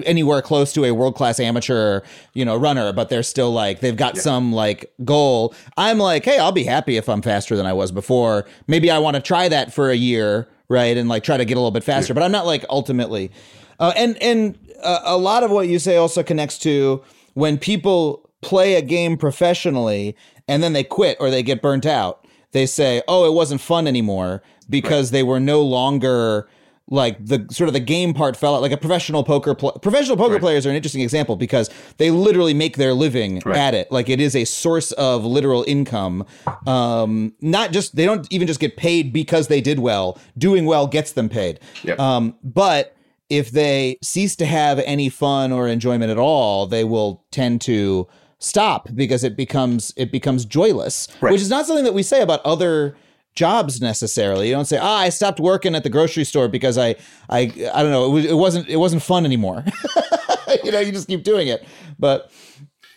anywhere 0.04 0.40
close 0.42 0.72
to 0.74 0.84
a 0.84 0.92
world 0.92 1.16
class 1.16 1.40
amateur, 1.40 2.02
you 2.34 2.44
know, 2.44 2.54
runner. 2.56 2.92
But 2.92 3.08
they're 3.08 3.24
still 3.24 3.50
like 3.52 3.80
they've 3.80 3.96
got 3.96 4.16
some 4.16 4.52
like 4.52 4.92
goal. 5.04 5.54
I'm 5.76 5.98
like, 5.98 6.24
hey, 6.24 6.38
I'll 6.38 6.52
be 6.52 6.62
happy 6.62 6.96
if 6.96 7.08
I'm 7.08 7.20
faster 7.20 7.56
than 7.56 7.66
I 7.66 7.72
was 7.72 7.90
before. 7.90 8.46
Maybe 8.68 8.88
I 8.88 8.98
want 9.00 9.16
to 9.16 9.20
try 9.22 9.48
that 9.48 9.72
for 9.74 9.90
a 9.90 9.96
year, 9.96 10.46
right, 10.68 10.96
and 10.96 11.08
like 11.08 11.24
try 11.24 11.36
to 11.36 11.44
get 11.44 11.54
a 11.54 11.60
little 11.60 11.72
bit 11.72 11.82
faster. 11.82 12.14
But 12.14 12.22
I'm 12.22 12.30
not 12.30 12.46
like 12.46 12.64
ultimately, 12.70 13.32
uh, 13.78 13.92
and 13.96 14.20
and 14.22 14.58
uh, 14.82 15.00
a 15.04 15.16
lot 15.16 15.42
of 15.42 15.50
what 15.50 15.68
you 15.68 15.78
say 15.78 15.96
also 15.96 16.22
connects 16.22 16.58
to 16.60 17.02
when 17.34 17.58
people 17.58 18.28
play 18.42 18.74
a 18.74 18.82
game 18.82 19.16
professionally 19.16 20.16
and 20.48 20.62
then 20.62 20.72
they 20.72 20.84
quit 20.84 21.16
or 21.20 21.30
they 21.30 21.42
get 21.42 21.60
burnt 21.62 21.86
out. 21.86 22.24
They 22.52 22.66
say, 22.66 23.02
"Oh, 23.08 23.26
it 23.26 23.32
wasn't 23.34 23.60
fun 23.60 23.86
anymore 23.86 24.42
because 24.70 25.10
they 25.10 25.22
were 25.22 25.40
no 25.40 25.62
longer 25.62 26.48
like 26.88 27.16
the 27.26 27.44
sort 27.50 27.66
of 27.68 27.74
the 27.74 27.80
game 27.80 28.14
part 28.14 28.36
fell 28.36 28.54
out." 28.54 28.62
Like 28.62 28.72
a 28.72 28.76
professional 28.76 29.24
poker 29.24 29.54
pl- 29.54 29.72
professional 29.72 30.16
poker 30.16 30.38
players 30.38 30.64
are 30.64 30.70
an 30.70 30.76
interesting 30.76 31.02
example 31.02 31.36
because 31.36 31.68
they 31.98 32.10
literally 32.10 32.54
make 32.54 32.76
their 32.76 32.94
living 32.94 33.42
Right. 33.44 33.56
at 33.58 33.74
it. 33.74 33.90
Like 33.92 34.08
it 34.08 34.20
is 34.20 34.34
a 34.36 34.44
source 34.44 34.92
of 34.92 35.24
literal 35.24 35.64
income. 35.66 36.24
Um, 36.66 37.34
not 37.40 37.72
just 37.72 37.96
they 37.96 38.06
don't 38.06 38.26
even 38.32 38.46
just 38.46 38.60
get 38.60 38.76
paid 38.76 39.12
because 39.12 39.48
they 39.48 39.60
did 39.60 39.80
well. 39.80 40.16
Doing 40.38 40.64
well 40.64 40.86
gets 40.86 41.12
them 41.12 41.28
paid. 41.28 41.60
Yep. 41.82 41.98
Um, 41.98 42.36
but 42.44 42.95
if 43.28 43.50
they 43.50 43.98
cease 44.02 44.36
to 44.36 44.46
have 44.46 44.78
any 44.80 45.08
fun 45.08 45.52
or 45.52 45.66
enjoyment 45.68 46.10
at 46.10 46.18
all, 46.18 46.66
they 46.66 46.84
will 46.84 47.24
tend 47.30 47.60
to 47.62 48.06
stop 48.38 48.88
because 48.94 49.24
it 49.24 49.36
becomes 49.36 49.92
it 49.96 50.12
becomes 50.12 50.44
joyless, 50.44 51.08
Right. 51.20 51.32
which 51.32 51.40
is 51.40 51.50
not 51.50 51.66
something 51.66 51.84
that 51.84 51.94
we 51.94 52.02
say 52.02 52.20
about 52.22 52.40
other 52.44 52.96
jobs 53.34 53.80
necessarily. 53.80 54.48
You 54.48 54.54
don't 54.54 54.64
say, 54.66 54.78
"Ah, 54.80 54.98
I 54.98 55.08
stopped 55.08 55.40
working 55.40 55.74
at 55.74 55.82
the 55.82 55.90
grocery 55.90 56.24
store 56.24 56.48
because 56.48 56.78
I 56.78 56.96
I 57.28 57.40
I 57.74 57.82
don't 57.82 57.90
know, 57.90 58.06
it, 58.06 58.10
was, 58.12 58.24
it 58.26 58.34
wasn't 58.36 58.68
it 58.68 58.76
wasn't 58.76 59.02
fun 59.02 59.24
anymore." 59.24 59.64
you 60.64 60.70
know, 60.70 60.80
you 60.80 60.92
just 60.92 61.08
keep 61.08 61.24
doing 61.24 61.48
it. 61.48 61.64
But 61.98 62.30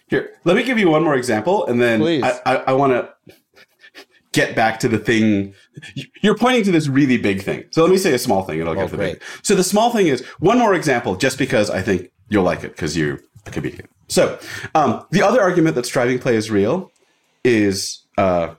Here, 0.07 0.31
let 0.43 0.55
me 0.55 0.63
give 0.63 0.77
you 0.77 0.89
one 0.89 1.03
more 1.03 1.15
example, 1.15 1.65
and 1.67 1.81
then 1.81 1.99
Please. 1.99 2.23
I, 2.23 2.39
I, 2.45 2.55
I 2.67 2.73
want 2.73 2.93
to 2.93 3.33
get 4.31 4.55
back 4.55 4.79
to 4.79 4.87
the 4.87 4.97
thing. 4.97 5.53
You're 6.21 6.37
pointing 6.37 6.63
to 6.63 6.71
this 6.71 6.87
really 6.87 7.17
big 7.17 7.41
thing. 7.41 7.65
So 7.71 7.81
let 7.81 7.91
me 7.91 7.97
say 7.97 8.13
a 8.13 8.19
small 8.19 8.43
thing, 8.43 8.59
and 8.59 8.69
I'll 8.69 8.75
get 8.75 8.85
to 8.85 8.91
the 8.91 8.97
great. 8.97 9.13
big. 9.19 9.23
So 9.43 9.55
the 9.55 9.63
small 9.63 9.91
thing 9.91 10.07
is 10.07 10.25
one 10.39 10.59
more 10.59 10.73
example, 10.73 11.15
just 11.15 11.37
because 11.37 11.69
I 11.69 11.81
think 11.81 12.11
you'll 12.29 12.43
like 12.43 12.63
it 12.63 12.71
because 12.71 12.95
you're 12.95 13.19
a 13.45 13.51
comedian. 13.51 13.87
So 14.07 14.39
um, 14.75 15.05
the 15.11 15.21
other 15.21 15.41
argument 15.41 15.75
that 15.75 15.85
striving 15.85 16.19
play 16.19 16.35
is 16.35 16.49
real 16.49 16.91
is 17.43 18.03
uh, 18.17 18.55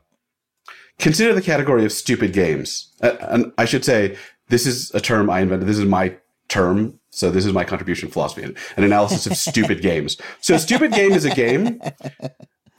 consider 0.98 1.34
the 1.34 1.42
category 1.42 1.84
of 1.84 1.92
stupid 1.92 2.32
games. 2.32 2.92
Uh, 3.02 3.16
and 3.20 3.52
I 3.58 3.64
should 3.64 3.84
say 3.84 4.16
this 4.48 4.66
is 4.66 4.90
a 4.94 5.00
term 5.00 5.30
I 5.30 5.40
invented. 5.40 5.68
This 5.68 5.78
is 5.78 5.86
my 5.86 6.16
term. 6.48 6.98
So 7.10 7.30
this 7.30 7.44
is 7.44 7.52
my 7.52 7.64
contribution 7.64 8.08
philosophy, 8.08 8.42
and 8.44 8.56
an 8.76 8.84
analysis 8.84 9.26
of 9.26 9.36
stupid 9.36 9.82
games. 9.90 10.16
So 10.40 10.54
a 10.54 10.58
stupid 10.60 10.92
game 10.92 11.12
is 11.12 11.24
a 11.24 11.34
game. 11.34 11.80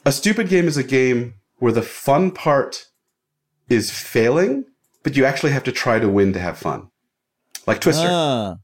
A 0.06 0.12
stupid 0.12 0.48
game 0.48 0.68
is 0.68 0.78
a 0.78 0.84
game 0.84 1.36
where 1.62 1.71
the 1.71 1.82
fun 1.84 2.32
part 2.32 2.88
is 3.69 3.91
failing, 3.91 4.65
but 5.04 5.15
you 5.15 5.26
actually 5.26 5.52
have 5.52 5.63
to 5.63 5.71
try 5.71 6.00
to 6.00 6.10
win 6.10 6.34
to 6.34 6.39
have 6.39 6.58
fun. 6.58 6.89
Like 7.67 7.80
Twister. 7.80 8.08
Ah. 8.10 8.56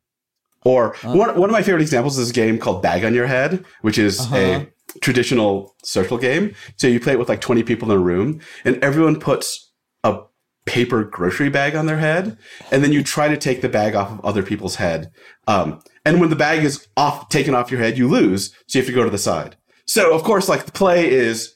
Or 0.66 0.96
one, 1.04 1.40
one 1.40 1.48
of 1.50 1.54
my 1.54 1.62
favorite 1.62 1.84
examples 1.84 2.18
is 2.18 2.32
a 2.32 2.34
game 2.34 2.58
called 2.58 2.82
Bag 2.82 3.06
on 3.06 3.14
Your 3.14 3.28
Head, 3.28 3.64
which 3.82 4.00
is 4.00 4.20
Uh-huh. 4.20 4.36
a 4.36 4.68
traditional 5.00 5.76
social 5.84 6.18
game. 6.18 6.56
So 6.78 6.88
you 6.88 7.00
play 7.00 7.14
it 7.14 7.20
with 7.20 7.30
like 7.30 7.40
20 7.40 7.62
people 7.64 7.92
in 7.92 7.98
a 7.98 8.02
room, 8.02 8.42
and 8.66 8.84
everyone 8.84 9.20
puts 9.20 9.72
a 10.04 10.22
paper 10.66 11.04
grocery 11.04 11.50
bag 11.50 11.76
on 11.76 11.86
their 11.86 12.00
head, 12.00 12.36
and 12.72 12.84
then 12.84 12.92
you 12.92 13.04
try 13.04 13.28
to 13.28 13.38
take 13.38 13.62
the 13.62 13.70
bag 13.70 13.94
off 13.96 14.12
of 14.12 14.26
other 14.26 14.42
people's 14.42 14.76
head. 14.78 15.12
Um, 15.48 15.80
and 16.04 16.20
when 16.20 16.32
the 16.32 16.36
bag 16.36 16.64
is 16.64 16.88
off, 16.98 17.30
taken 17.30 17.54
off 17.54 17.70
your 17.72 17.80
head, 17.80 17.96
you 17.98 18.08
lose, 18.10 18.52
so 18.66 18.80
you 18.80 18.82
have 18.84 18.88
to 18.90 18.96
go 18.96 19.04
to 19.04 19.10
the 19.12 19.18
side. 19.20 19.56
So 19.86 20.14
of 20.16 20.24
course, 20.24 20.50
like 20.50 20.66
the 20.66 20.72
play 20.74 21.08
is 21.10 21.54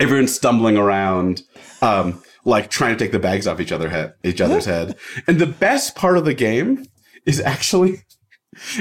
everyone's 0.00 0.34
stumbling 0.34 0.76
around, 0.76 1.42
um, 1.82 2.22
like 2.44 2.70
trying 2.70 2.96
to 2.96 3.02
take 3.04 3.12
the 3.12 3.18
bags 3.18 3.46
off 3.46 3.60
each 3.60 3.72
other 3.72 3.88
head, 3.88 4.14
each 4.22 4.40
other's 4.40 4.66
head. 4.66 4.96
And 5.26 5.38
the 5.38 5.46
best 5.46 5.94
part 5.94 6.18
of 6.18 6.24
the 6.24 6.34
game 6.34 6.86
is 7.26 7.40
actually 7.40 8.02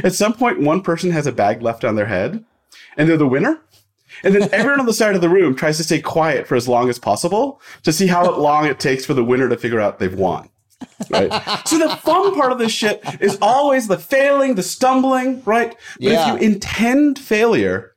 at 0.04 0.14
some 0.14 0.34
point 0.34 0.60
one 0.62 0.82
person 0.82 1.12
has 1.12 1.26
a 1.28 1.32
bag 1.32 1.62
left 1.62 1.84
on 1.84 1.96
their 1.96 2.06
head, 2.08 2.44
and 2.98 3.08
they're 3.10 3.18
the 3.18 3.28
winner. 3.28 3.60
And 4.24 4.36
then 4.36 4.48
everyone 4.54 4.80
on 4.80 4.86
the 4.86 4.94
side 4.94 5.16
of 5.16 5.22
the 5.22 5.30
room 5.30 5.56
tries 5.56 5.78
to 5.78 5.84
stay 5.84 6.00
quiet 6.00 6.46
for 6.48 6.56
as 6.56 6.68
long 6.68 6.88
as 6.90 7.00
possible 7.00 7.60
to 7.84 7.92
see 7.92 8.08
how 8.08 8.36
long 8.38 8.66
it 8.66 8.80
takes 8.80 9.06
for 9.06 9.14
the 9.14 9.24
winner 9.24 9.50
to 9.50 9.58
figure 9.58 9.80
out 9.80 10.00
they've 10.00 10.14
won. 10.14 10.50
Right. 11.10 11.32
so 11.68 11.78
the 11.80 11.96
fun 11.98 12.36
part 12.36 12.52
of 12.52 12.60
this 12.60 12.72
shit 12.72 13.02
is 13.20 13.38
always 13.42 13.88
the 13.88 13.98
failing, 13.98 14.56
the 14.56 14.64
stumbling, 14.64 15.42
right? 15.46 15.76
But 16.00 16.02
Yeah. 16.12 16.36
if 16.36 16.42
you 16.42 16.48
intend 16.48 17.18
failure, 17.18 17.96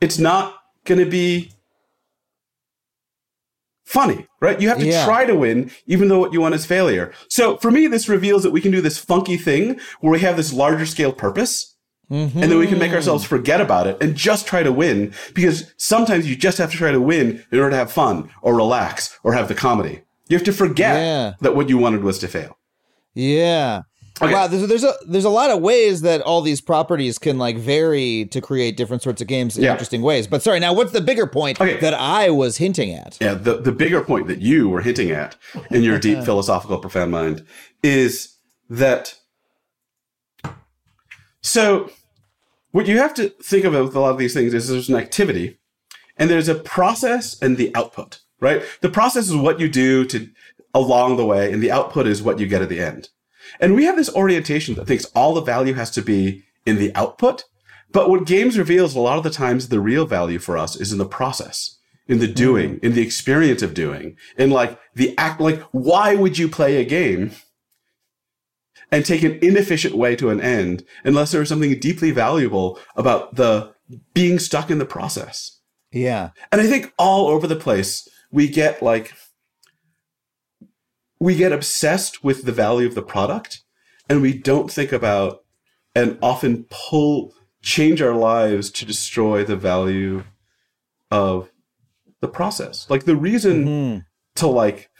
it's 0.00 0.18
not 0.18 0.54
going 0.84 1.00
to 1.00 1.10
be 1.10 1.52
funny, 3.84 4.26
right? 4.40 4.60
You 4.60 4.68
have 4.68 4.78
to 4.78 4.86
Yeah. 4.86 5.04
try 5.04 5.24
to 5.24 5.34
win, 5.34 5.70
even 5.86 6.08
though 6.08 6.18
what 6.18 6.32
you 6.32 6.40
want 6.40 6.54
is 6.54 6.64
failure. 6.66 7.12
So 7.28 7.56
for 7.58 7.70
me, 7.70 7.86
this 7.86 8.08
reveals 8.08 8.42
that 8.42 8.50
we 8.52 8.60
can 8.60 8.70
do 8.72 8.80
this 8.80 8.98
funky 8.98 9.36
thing 9.36 9.78
where 10.00 10.12
we 10.12 10.20
have 10.20 10.36
this 10.36 10.52
larger 10.52 10.86
scale 10.86 11.12
purpose. 11.12 11.68
And 12.10 12.30
then 12.30 12.58
we 12.58 12.66
can 12.66 12.78
make 12.78 12.92
ourselves 12.92 13.24
mm-hmm. 13.24 13.36
forget 13.36 13.60
about 13.62 13.86
it 13.86 13.96
and 14.02 14.14
just 14.14 14.46
try 14.46 14.62
to 14.62 14.70
win 14.70 15.14
because 15.32 15.72
sometimes 15.78 16.28
you 16.28 16.36
just 16.36 16.58
have 16.58 16.70
to 16.70 16.76
try 16.76 16.92
to 16.92 17.00
win 17.00 17.42
in 17.50 17.58
order 17.58 17.70
to 17.70 17.76
have 17.76 17.90
fun 17.90 18.28
or 18.42 18.54
relax 18.54 19.18
or 19.24 19.32
have 19.32 19.48
the 19.48 19.54
comedy. 19.54 20.02
You 20.28 20.36
have 20.36 20.44
to 20.44 20.52
forget 20.52 20.96
Yeah. 20.96 21.32
that 21.40 21.56
what 21.56 21.70
you 21.70 21.78
wanted 21.78 22.02
was 22.04 22.18
to 22.18 22.28
fail. 22.28 22.58
Yeah. 23.14 23.82
Okay. 24.22 24.32
Wow, 24.32 24.46
there's, 24.46 24.68
there's 24.68 24.84
a 24.84 24.94
there's 25.06 25.24
a 25.24 25.30
lot 25.30 25.50
of 25.50 25.60
ways 25.60 26.02
that 26.02 26.20
all 26.20 26.42
these 26.42 26.60
properties 26.60 27.18
can 27.18 27.38
like 27.38 27.56
vary 27.58 28.26
to 28.26 28.40
create 28.40 28.76
different 28.76 29.02
sorts 29.02 29.20
of 29.20 29.26
games 29.26 29.56
in 29.56 29.64
Yeah. 29.64 29.72
interesting 29.72 30.00
ways. 30.02 30.26
But 30.28 30.42
sorry, 30.42 30.60
now 30.60 30.72
what's 30.72 30.92
the 30.92 31.00
bigger 31.00 31.26
point 31.26 31.60
Okay. 31.60 31.78
that 31.80 31.94
I 31.94 32.30
was 32.30 32.58
hinting 32.58 32.92
at? 32.94 33.18
Yeah, 33.20 33.34
the, 33.34 33.58
the 33.58 33.72
bigger 33.72 34.02
point 34.02 34.28
that 34.28 34.40
you 34.40 34.68
were 34.68 34.80
hinting 34.80 35.10
at 35.10 35.36
in 35.70 35.82
your 35.82 35.98
deep 35.98 36.18
philosophical, 36.24 36.78
profound 36.78 37.10
mind 37.10 37.44
is 37.82 38.36
that. 38.70 39.16
So, 41.40 41.90
what 42.70 42.86
you 42.86 42.98
have 42.98 43.14
to 43.14 43.30
think 43.30 43.64
about 43.64 43.84
with 43.84 43.96
a 43.96 44.00
lot 44.00 44.10
of 44.10 44.18
these 44.18 44.34
things 44.34 44.54
is 44.54 44.68
there's 44.68 44.88
an 44.88 44.94
activity 44.96 45.58
and 46.16 46.30
there's 46.30 46.48
a 46.48 46.54
process 46.54 47.40
and 47.42 47.56
the 47.56 47.74
output, 47.74 48.20
right? 48.40 48.62
The 48.80 48.88
process 48.88 49.28
is 49.28 49.34
what 49.36 49.58
you 49.58 49.68
do 49.68 50.04
to 50.06 50.28
along 50.74 51.16
the 51.16 51.26
way, 51.26 51.52
and 51.52 51.62
the 51.62 51.70
output 51.72 52.06
is 52.06 52.22
what 52.22 52.38
you 52.38 52.46
get 52.46 52.62
at 52.62 52.68
the 52.68 52.80
end. 52.80 53.08
And 53.60 53.74
we 53.74 53.84
have 53.84 53.96
this 53.96 54.14
orientation 54.14 54.74
that 54.74 54.86
thinks 54.86 55.04
all 55.14 55.34
the 55.34 55.42
value 55.42 55.74
has 55.74 55.90
to 55.92 56.02
be 56.02 56.42
in 56.66 56.76
the 56.76 56.94
output. 56.94 57.44
But 57.92 58.08
what 58.08 58.26
games 58.26 58.58
reveals 58.58 58.94
a 58.94 59.00
lot 59.00 59.18
of 59.18 59.24
the 59.24 59.30
times 59.30 59.68
the 59.68 59.80
real 59.80 60.06
value 60.06 60.38
for 60.38 60.56
us 60.56 60.76
is 60.76 60.92
in 60.92 60.98
the 60.98 61.04
process, 61.04 61.78
in 62.08 62.18
the 62.18 62.28
doing, 62.28 62.76
mm. 62.76 62.84
in 62.84 62.94
the 62.94 63.02
experience 63.02 63.62
of 63.62 63.74
doing, 63.74 64.16
in 64.36 64.50
like 64.50 64.78
the 64.94 65.16
act, 65.18 65.40
like 65.40 65.60
why 65.72 66.14
would 66.14 66.38
you 66.38 66.48
play 66.48 66.76
a 66.76 66.84
game 66.84 67.32
and 68.90 69.04
take 69.04 69.22
an 69.22 69.38
inefficient 69.42 69.94
way 69.94 70.16
to 70.16 70.30
an 70.30 70.40
end 70.40 70.84
unless 71.04 71.32
there 71.32 71.40
was 71.40 71.48
something 71.48 71.78
deeply 71.78 72.10
valuable 72.10 72.78
about 72.96 73.36
the 73.36 73.72
being 74.14 74.38
stuck 74.38 74.70
in 74.70 74.78
the 74.78 74.86
process? 74.86 75.58
Yeah. 75.90 76.30
And 76.50 76.60
I 76.60 76.66
think 76.66 76.92
all 76.98 77.28
over 77.28 77.46
the 77.46 77.56
place, 77.56 78.08
we 78.30 78.48
get 78.48 78.82
like, 78.82 79.12
we 81.22 81.36
get 81.36 81.52
obsessed 81.52 82.24
with 82.24 82.44
the 82.46 82.50
value 82.52 82.86
of 82.88 82.96
the 82.96 83.02
product 83.14 83.62
and 84.08 84.20
we 84.20 84.32
don't 84.36 84.72
think 84.72 84.90
about 84.90 85.44
and 85.94 86.18
often 86.20 86.64
pull, 86.68 87.32
change 87.62 88.02
our 88.02 88.14
lives 88.16 88.72
to 88.72 88.84
destroy 88.84 89.44
the 89.44 89.54
value 89.54 90.24
of 91.12 91.48
the 92.20 92.26
process. 92.26 92.90
Like 92.90 93.04
the 93.04 93.14
reason 93.14 93.64
Mhm. 93.64 94.04
to 94.36 94.46
like, 94.48 94.90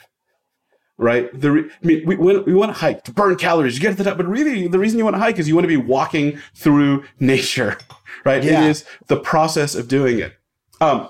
right? 0.97 1.27
The 1.37 1.51
re- 1.51 1.69
I 1.83 1.85
mean, 1.85 2.05
we, 2.05 2.15
we, 2.15 2.37
we 2.39 2.53
want 2.53 2.73
to 2.73 2.79
hike 2.79 3.03
to 3.03 3.11
burn 3.11 3.35
calories, 3.35 3.75
you 3.75 3.81
get 3.81 3.91
to 3.91 3.95
the 4.01 4.05
top, 4.09 4.15
but 4.17 4.25
really 4.27 4.69
the 4.69 4.79
reason 4.79 4.97
you 4.99 5.03
want 5.03 5.15
to 5.17 5.19
hike 5.19 5.39
is 5.39 5.49
you 5.49 5.55
want 5.55 5.65
to 5.65 5.67
be 5.67 5.75
walking 5.77 6.39
through 6.55 7.03
nature, 7.19 7.77
right? 8.25 8.41
Yeah. 8.43 8.63
It 8.63 8.69
is 8.69 8.85
the 9.07 9.17
process 9.19 9.75
of 9.75 9.89
doing 9.89 10.19
it. 10.19 10.33
Um, 10.79 11.09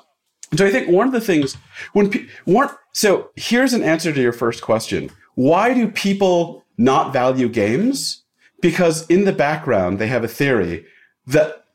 so 0.56 0.66
I 0.66 0.72
think 0.72 0.90
one 0.90 1.08
of 1.08 1.14
the 1.14 1.22
things 1.22 1.56
when 1.94 2.10
pe- 2.10 2.28
one, 2.46 2.70
so 2.92 3.30
here's 3.36 3.74
an 3.74 3.84
answer 3.84 4.14
to 4.14 4.22
your 4.22 4.34
first 4.34 4.62
question: 4.62 5.10
Why 5.36 5.74
do 5.74 5.88
people 5.90 6.64
not 6.78 7.14
value 7.14 7.50
games? 7.50 8.24
Because 8.62 9.06
in 9.08 9.26
the 9.26 9.34
background 9.34 10.00
they 10.00 10.08
have 10.08 10.24
a 10.24 10.28
theory 10.28 10.86
that 11.28 11.66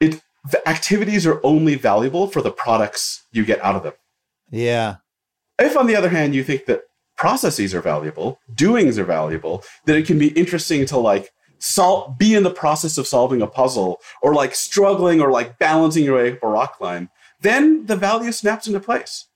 it 0.00 0.20
the 0.50 0.66
activities 0.68 1.26
are 1.26 1.40
only 1.44 1.74
valuable 1.74 2.26
for 2.26 2.42
the 2.42 2.50
products 2.50 3.24
you 3.32 3.44
get 3.44 3.62
out 3.62 3.76
of 3.76 3.82
them. 3.82 3.94
Yeah. 4.50 4.96
If, 5.58 5.76
on 5.76 5.86
the 5.86 5.96
other 5.96 6.08
hand, 6.08 6.34
you 6.34 6.42
think 6.42 6.66
that 6.66 6.82
processes 7.16 7.74
are 7.74 7.80
valuable, 7.80 8.40
doings 8.54 8.98
are 8.98 9.04
valuable, 9.04 9.62
that 9.86 9.96
it 9.96 10.06
can 10.06 10.18
be 10.18 10.28
interesting 10.28 10.86
to 10.86 10.98
like 10.98 11.30
sol- 11.58 12.14
be 12.18 12.34
in 12.34 12.42
the 12.42 12.50
process 12.50 12.98
of 12.98 13.06
solving 13.06 13.40
a 13.40 13.46
puzzle 13.46 14.00
or 14.22 14.34
like 14.34 14.54
struggling 14.54 15.20
or 15.20 15.30
like 15.30 15.58
balancing 15.58 16.04
your 16.04 16.16
way 16.16 16.32
up 16.32 16.42
a 16.42 16.48
rock 16.48 16.76
climb, 16.78 17.10
then 17.42 17.86
the 17.86 17.96
value 17.96 18.32
snaps 18.32 18.66
into 18.66 18.80
place. 18.80 19.26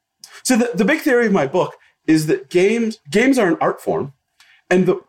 So 0.43 0.57
the, 0.57 0.71
the 0.75 0.85
big 0.85 1.01
theory 1.01 1.27
of 1.27 1.33
my 1.33 1.47
book 1.47 1.75
is 2.07 2.27
that 2.27 2.49
games 2.49 2.99
games 3.11 3.39
are 3.39 3.49
an 3.49 3.59
art 3.61 3.81
form, 3.81 4.13
and 4.71 4.87
the 4.87 5.01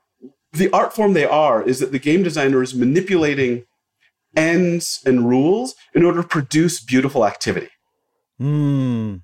the 0.52 0.70
art 0.72 0.94
form 0.94 1.14
they 1.14 1.26
are 1.26 1.62
is 1.62 1.80
that 1.80 1.92
the 1.92 2.00
game 2.00 2.24
designer 2.24 2.62
is 2.62 2.74
manipulating 2.74 3.66
ends 4.36 5.02
and 5.06 5.28
rules 5.28 5.76
in 5.94 6.04
order 6.04 6.22
to 6.22 6.28
produce 6.28 6.84
beautiful 6.84 7.26
activity. 7.26 7.70
Hmm. 8.38 9.18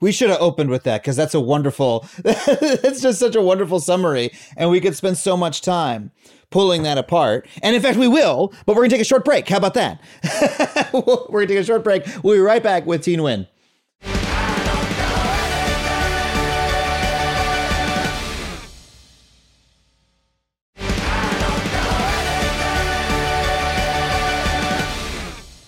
We 0.00 0.12
should 0.12 0.30
have 0.30 0.40
opened 0.40 0.70
with 0.70 0.84
that 0.84 1.02
because 1.02 1.14
that's 1.14 1.34
a 1.34 1.40
wonderful. 1.40 2.06
it's 2.24 3.02
just 3.02 3.20
such 3.20 3.36
a 3.36 3.42
wonderful 3.42 3.80
summary, 3.80 4.30
and 4.56 4.70
we 4.70 4.80
could 4.80 4.96
spend 4.96 5.18
so 5.18 5.36
much 5.36 5.60
time 5.60 6.10
pulling 6.48 6.84
that 6.84 6.96
apart. 6.96 7.46
And 7.62 7.76
in 7.76 7.82
fact, 7.82 7.98
we 7.98 8.08
will. 8.08 8.54
But 8.64 8.76
we're 8.76 8.82
gonna 8.82 8.90
take 8.90 9.02
a 9.02 9.04
short 9.04 9.26
break. 9.26 9.46
How 9.48 9.58
about 9.58 9.74
that? 9.74 10.00
we're 10.94 11.40
gonna 11.40 11.46
take 11.46 11.58
a 11.58 11.64
short 11.64 11.84
break. 11.84 12.04
We'll 12.22 12.36
be 12.36 12.40
right 12.40 12.62
back 12.62 12.86
with 12.86 13.04
Thi 13.04 13.16
Nguyen. 13.16 13.46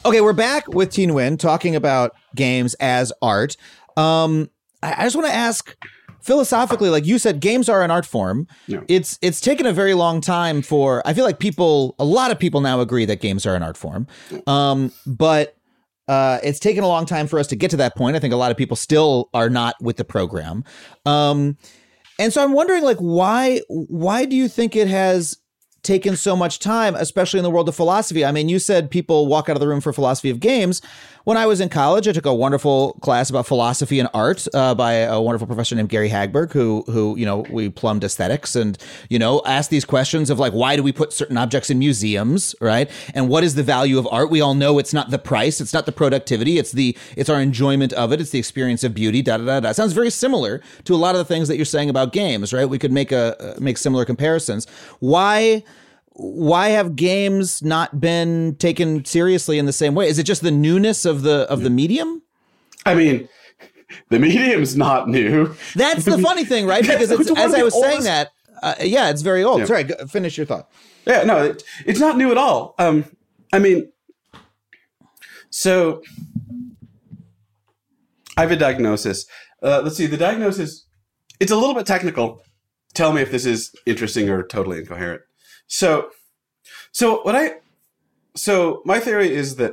Okay, 0.04 0.20
we're 0.20 0.32
back 0.32 0.66
with 0.66 0.92
Thi 0.92 1.06
Nguyen 1.06 1.38
talking 1.38 1.76
about 1.76 2.16
games 2.34 2.74
as 2.80 3.12
art. 3.22 3.56
Um, 3.96 4.50
I, 4.82 4.94
I 4.98 5.04
just 5.04 5.16
want 5.16 5.28
to 5.28 5.34
ask 5.34 5.76
philosophically, 6.22 6.88
like 6.88 7.04
you 7.04 7.18
said, 7.18 7.40
games 7.40 7.68
are 7.68 7.82
an 7.82 7.90
art 7.90 8.06
form. 8.06 8.46
Yeah. 8.66 8.80
It's 8.88 9.18
it's 9.22 9.40
taken 9.40 9.66
a 9.66 9.72
very 9.72 9.94
long 9.94 10.20
time 10.20 10.62
for. 10.62 11.02
I 11.06 11.14
feel 11.14 11.24
like 11.24 11.38
people, 11.38 11.94
a 11.98 12.04
lot 12.04 12.30
of 12.30 12.38
people 12.38 12.60
now 12.60 12.80
agree 12.80 13.04
that 13.04 13.20
games 13.20 13.44
are 13.46 13.54
an 13.54 13.62
art 13.62 13.76
form. 13.76 14.06
Um, 14.46 14.92
but 15.06 15.56
uh, 16.08 16.38
it's 16.42 16.58
taken 16.58 16.84
a 16.84 16.88
long 16.88 17.06
time 17.06 17.26
for 17.26 17.38
us 17.38 17.46
to 17.48 17.56
get 17.56 17.70
to 17.70 17.76
that 17.78 17.96
point. 17.96 18.16
I 18.16 18.18
think 18.18 18.32
a 18.32 18.36
lot 18.36 18.50
of 18.50 18.56
people 18.56 18.76
still 18.76 19.30
are 19.34 19.50
not 19.50 19.74
with 19.80 19.96
the 19.96 20.04
program. 20.04 20.64
Um, 21.06 21.56
and 22.18 22.32
so 22.32 22.42
I'm 22.42 22.52
wondering, 22.52 22.84
like, 22.84 22.98
why 22.98 23.60
why 23.68 24.24
do 24.24 24.36
you 24.36 24.48
think 24.48 24.76
it 24.76 24.88
has 24.88 25.38
taken 25.82 26.16
so 26.16 26.36
much 26.36 26.58
time, 26.60 26.94
especially 26.94 27.38
in 27.38 27.44
the 27.44 27.50
world 27.50 27.68
of 27.68 27.74
philosophy? 27.74 28.24
I 28.24 28.32
mean, 28.32 28.48
you 28.48 28.58
said 28.58 28.90
people 28.90 29.26
walk 29.26 29.48
out 29.48 29.56
of 29.56 29.60
the 29.60 29.68
room 29.68 29.80
for 29.80 29.92
philosophy 29.92 30.30
of 30.30 30.38
games. 30.38 30.82
When 31.24 31.36
I 31.36 31.46
was 31.46 31.60
in 31.60 31.68
college, 31.68 32.08
I 32.08 32.12
took 32.12 32.26
a 32.26 32.34
wonderful 32.34 32.94
class 32.94 33.30
about 33.30 33.46
philosophy 33.46 34.00
and 34.00 34.08
art 34.12 34.48
uh, 34.52 34.74
by 34.74 34.94
a 34.94 35.20
wonderful 35.20 35.46
professor 35.46 35.76
named 35.76 35.88
Gary 35.88 36.08
Hagberg, 36.08 36.52
who 36.52 36.82
who 36.88 37.16
you 37.16 37.24
know 37.24 37.46
we 37.48 37.68
plumbed 37.68 38.02
aesthetics 38.02 38.56
and 38.56 38.76
you 39.08 39.20
know 39.20 39.40
asked 39.46 39.70
these 39.70 39.84
questions 39.84 40.30
of 40.30 40.40
like 40.40 40.52
why 40.52 40.74
do 40.74 40.82
we 40.82 40.90
put 40.90 41.12
certain 41.12 41.36
objects 41.36 41.70
in 41.70 41.78
museums, 41.78 42.56
right? 42.60 42.90
And 43.14 43.28
what 43.28 43.44
is 43.44 43.54
the 43.54 43.62
value 43.62 43.98
of 43.98 44.08
art? 44.10 44.30
We 44.30 44.40
all 44.40 44.54
know 44.54 44.80
it's 44.80 44.92
not 44.92 45.10
the 45.10 45.18
price, 45.18 45.60
it's 45.60 45.72
not 45.72 45.86
the 45.86 45.92
productivity, 45.92 46.58
it's 46.58 46.72
the 46.72 46.96
it's 47.16 47.30
our 47.30 47.40
enjoyment 47.40 47.92
of 47.92 48.12
it, 48.12 48.20
it's 48.20 48.30
the 48.30 48.40
experience 48.40 48.82
of 48.82 48.92
beauty. 48.92 49.22
Da 49.22 49.36
da 49.36 49.44
da 49.44 49.60
da. 49.60 49.72
Sounds 49.72 49.92
very 49.92 50.10
similar 50.10 50.60
to 50.84 50.94
a 50.94 50.96
lot 50.96 51.14
of 51.14 51.20
the 51.20 51.24
things 51.24 51.46
that 51.46 51.54
you're 51.54 51.64
saying 51.64 51.88
about 51.88 52.12
games, 52.12 52.52
right? 52.52 52.68
We 52.68 52.80
could 52.80 52.92
make 52.92 53.12
a 53.12 53.40
uh, 53.40 53.60
make 53.60 53.78
similar 53.78 54.04
comparisons. 54.04 54.66
Why? 54.98 55.62
Why 56.14 56.68
have 56.68 56.94
games 56.94 57.62
not 57.62 58.00
been 58.00 58.56
taken 58.56 59.04
seriously 59.04 59.58
in 59.58 59.66
the 59.66 59.72
same 59.72 59.94
way? 59.94 60.08
Is 60.08 60.18
it 60.18 60.24
just 60.24 60.42
the 60.42 60.50
newness 60.50 61.04
of 61.04 61.22
the 61.22 61.50
of 61.50 61.62
the 61.62 61.70
medium? 61.70 62.22
I 62.84 62.94
mean, 62.94 63.28
the 64.10 64.18
medium's 64.18 64.76
not 64.76 65.08
new. 65.08 65.54
That's 65.74 66.04
the 66.04 66.18
funny 66.18 66.44
thing, 66.44 66.66
right? 66.66 66.82
Because 66.82 67.10
it's, 67.10 67.30
as 67.36 67.54
I 67.54 67.62
was 67.62 67.74
oldest... 67.74 67.92
saying 67.92 68.04
that, 68.04 68.30
uh, 68.62 68.74
yeah, 68.80 69.10
it's 69.10 69.22
very 69.22 69.42
old. 69.42 69.60
Yeah. 69.60 69.66
Sorry, 69.66 69.84
go, 69.84 70.06
finish 70.06 70.36
your 70.36 70.46
thought. 70.46 70.70
Yeah, 71.06 71.24
no, 71.24 71.44
it, 71.44 71.62
it's 71.86 72.00
not 72.00 72.16
new 72.16 72.30
at 72.30 72.38
all. 72.38 72.74
Um, 72.78 73.04
I 73.52 73.58
mean, 73.58 73.90
so 75.50 76.02
I 78.36 78.42
have 78.42 78.52
a 78.52 78.56
diagnosis. 78.56 79.26
Uh, 79.62 79.80
let's 79.82 79.96
see, 79.96 80.06
the 80.06 80.16
diagnosis. 80.16 80.86
It's 81.40 81.50
a 81.50 81.56
little 81.56 81.74
bit 81.74 81.86
technical. 81.86 82.42
Tell 82.94 83.12
me 83.12 83.22
if 83.22 83.30
this 83.30 83.46
is 83.46 83.74
interesting 83.86 84.28
or 84.28 84.46
totally 84.46 84.78
incoherent. 84.78 85.22
So, 85.72 86.10
so 86.92 87.22
what 87.22 87.34
I, 87.34 87.54
so 88.36 88.82
my 88.84 89.00
theory 89.00 89.32
is 89.32 89.56
that. 89.56 89.72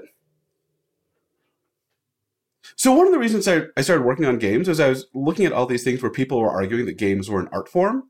So 2.78 2.94
one 2.94 3.06
of 3.06 3.12
the 3.12 3.20
reasons 3.20 3.50
I, 3.50 3.64
I 3.76 3.82
started 3.82 4.06
working 4.06 4.24
on 4.24 4.40
games 4.40 4.70
was 4.70 4.80
I 4.80 4.88
was 4.88 5.08
looking 5.14 5.46
at 5.46 5.52
all 5.52 5.66
these 5.66 5.84
things 5.84 6.02
where 6.02 6.10
people 6.10 6.40
were 6.40 6.50
arguing 6.50 6.86
that 6.86 6.98
games 6.98 7.30
were 7.30 7.42
an 7.42 7.50
art 7.52 7.68
form, 7.68 8.04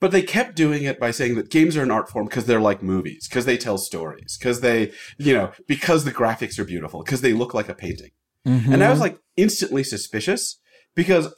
but 0.00 0.10
they 0.10 0.20
kept 0.20 0.54
doing 0.54 0.82
it 0.82 1.00
by 1.00 1.10
saying 1.10 1.36
that 1.36 1.48
games 1.48 1.78
are 1.78 1.82
an 1.82 1.90
art 1.90 2.10
form 2.10 2.26
because 2.26 2.44
they're 2.44 2.60
like 2.60 2.82
movies, 2.82 3.26
because 3.26 3.46
they 3.46 3.56
tell 3.56 3.78
stories, 3.78 4.36
because 4.38 4.60
they, 4.60 4.92
you 5.16 5.32
know, 5.32 5.50
because 5.66 6.04
the 6.04 6.12
graphics 6.12 6.58
are 6.58 6.66
beautiful, 6.66 7.02
because 7.02 7.22
they 7.22 7.32
look 7.32 7.54
like 7.54 7.70
a 7.70 7.74
painting. 7.74 8.10
Mm-hmm. 8.46 8.74
And 8.74 8.84
I 8.84 8.90
was 8.90 9.00
like 9.00 9.18
instantly 9.38 9.82
suspicious 9.82 10.58
because 10.94 11.34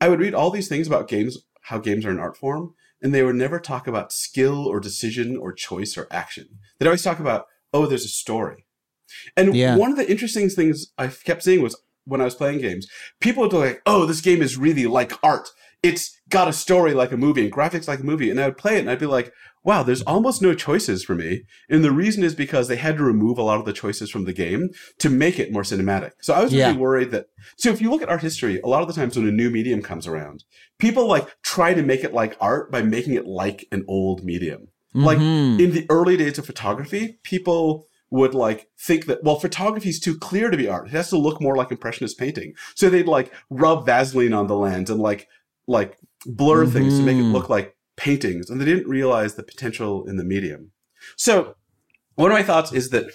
I 0.00 0.08
would 0.08 0.20
read 0.20 0.34
all 0.34 0.50
these 0.52 0.68
things 0.68 0.86
about 0.86 1.08
games, 1.08 1.36
how 1.62 1.78
games 1.78 2.06
are 2.06 2.10
an 2.10 2.20
art 2.20 2.36
form, 2.36 2.74
and 3.04 3.14
they 3.14 3.22
would 3.22 3.36
never 3.36 3.60
talk 3.60 3.86
about 3.86 4.12
skill 4.12 4.66
or 4.66 4.80
decision 4.80 5.36
or 5.36 5.52
choice 5.52 5.96
or 5.98 6.08
action. 6.10 6.48
They'd 6.78 6.86
always 6.86 7.02
talk 7.02 7.20
about, 7.20 7.44
oh, 7.74 7.84
there's 7.84 8.06
a 8.06 8.08
story. 8.08 8.66
And 9.36 9.54
yeah. 9.54 9.76
one 9.76 9.90
of 9.90 9.98
the 9.98 10.10
interesting 10.10 10.48
things 10.48 10.86
I 10.96 11.08
kept 11.08 11.42
seeing 11.42 11.62
was 11.62 11.76
when 12.06 12.22
I 12.22 12.24
was 12.24 12.34
playing 12.34 12.62
games, 12.62 12.88
people 13.20 13.42
would 13.42 13.50
be 13.50 13.58
like, 13.58 13.82
oh, 13.84 14.06
this 14.06 14.22
game 14.22 14.40
is 14.40 14.56
really 14.56 14.86
like 14.86 15.12
art. 15.22 15.50
It's 15.82 16.18
got 16.30 16.48
a 16.48 16.52
story 16.52 16.94
like 16.94 17.12
a 17.12 17.18
movie 17.18 17.44
and 17.44 17.52
graphics 17.52 17.86
like 17.86 18.00
a 18.00 18.04
movie. 18.04 18.30
And 18.30 18.40
I 18.40 18.46
would 18.46 18.56
play 18.56 18.76
it 18.76 18.80
and 18.80 18.90
I'd 18.90 18.98
be 18.98 19.06
like, 19.06 19.34
wow, 19.64 19.82
there's 19.82 20.02
almost 20.02 20.42
no 20.42 20.54
choices 20.54 21.02
for 21.02 21.14
me. 21.14 21.42
And 21.70 21.82
the 21.82 21.90
reason 21.90 22.22
is 22.22 22.34
because 22.34 22.68
they 22.68 22.76
had 22.76 22.98
to 22.98 23.02
remove 23.02 23.38
a 23.38 23.42
lot 23.42 23.58
of 23.58 23.64
the 23.64 23.72
choices 23.72 24.10
from 24.10 24.24
the 24.24 24.32
game 24.32 24.68
to 24.98 25.08
make 25.08 25.38
it 25.38 25.50
more 25.50 25.62
cinematic. 25.62 26.12
So 26.20 26.34
I 26.34 26.42
was 26.42 26.52
yeah. 26.52 26.66
really 26.66 26.78
worried 26.78 27.10
that, 27.12 27.26
so 27.56 27.70
if 27.70 27.80
you 27.80 27.90
look 27.90 28.02
at 28.02 28.10
art 28.10 28.20
history, 28.20 28.60
a 28.60 28.68
lot 28.68 28.82
of 28.82 28.88
the 28.88 28.94
times 28.94 29.16
when 29.16 29.26
a 29.26 29.32
new 29.32 29.50
medium 29.50 29.82
comes 29.82 30.06
around, 30.06 30.44
people 30.78 31.08
like 31.08 31.26
try 31.42 31.72
to 31.72 31.82
make 31.82 32.04
it 32.04 32.12
like 32.12 32.36
art 32.40 32.70
by 32.70 32.82
making 32.82 33.14
it 33.14 33.26
like 33.26 33.66
an 33.72 33.84
old 33.88 34.22
medium. 34.22 34.68
Mm-hmm. 34.94 35.04
Like 35.04 35.18
in 35.18 35.72
the 35.72 35.86
early 35.88 36.16
days 36.16 36.38
of 36.38 36.46
photography, 36.46 37.18
people 37.24 37.88
would 38.10 38.34
like 38.34 38.68
think 38.78 39.06
that 39.06 39.24
well 39.24 39.40
photography 39.40 39.88
is 39.88 39.98
too 39.98 40.16
clear 40.16 40.48
to 40.48 40.56
be 40.56 40.68
art 40.68 40.86
it 40.86 40.92
has 40.92 41.08
to 41.08 41.18
look 41.18 41.40
more 41.40 41.56
like 41.56 41.72
impressionist 41.72 42.16
painting 42.16 42.54
so 42.76 42.88
they'd 42.88 43.08
like 43.08 43.32
rub 43.50 43.84
vaseline 43.84 44.32
on 44.32 44.46
the 44.46 44.54
lens 44.54 44.88
and 44.88 45.00
like 45.00 45.26
like 45.66 45.98
blur 46.24 46.64
mm-hmm. 46.64 46.72
things 46.72 46.98
to 46.98 47.02
make 47.02 47.16
it 47.16 47.20
mm-hmm. 47.20 47.32
look 47.32 47.48
like 47.48 47.74
paintings, 47.96 48.50
and 48.50 48.60
they 48.60 48.64
didn't 48.64 48.88
realize 48.88 49.34
the 49.34 49.42
potential 49.42 50.06
in 50.06 50.16
the 50.16 50.24
medium. 50.24 50.72
So, 51.16 51.56
one 52.14 52.30
of 52.30 52.36
my 52.36 52.42
thoughts 52.42 52.72
is 52.72 52.90
that 52.90 53.10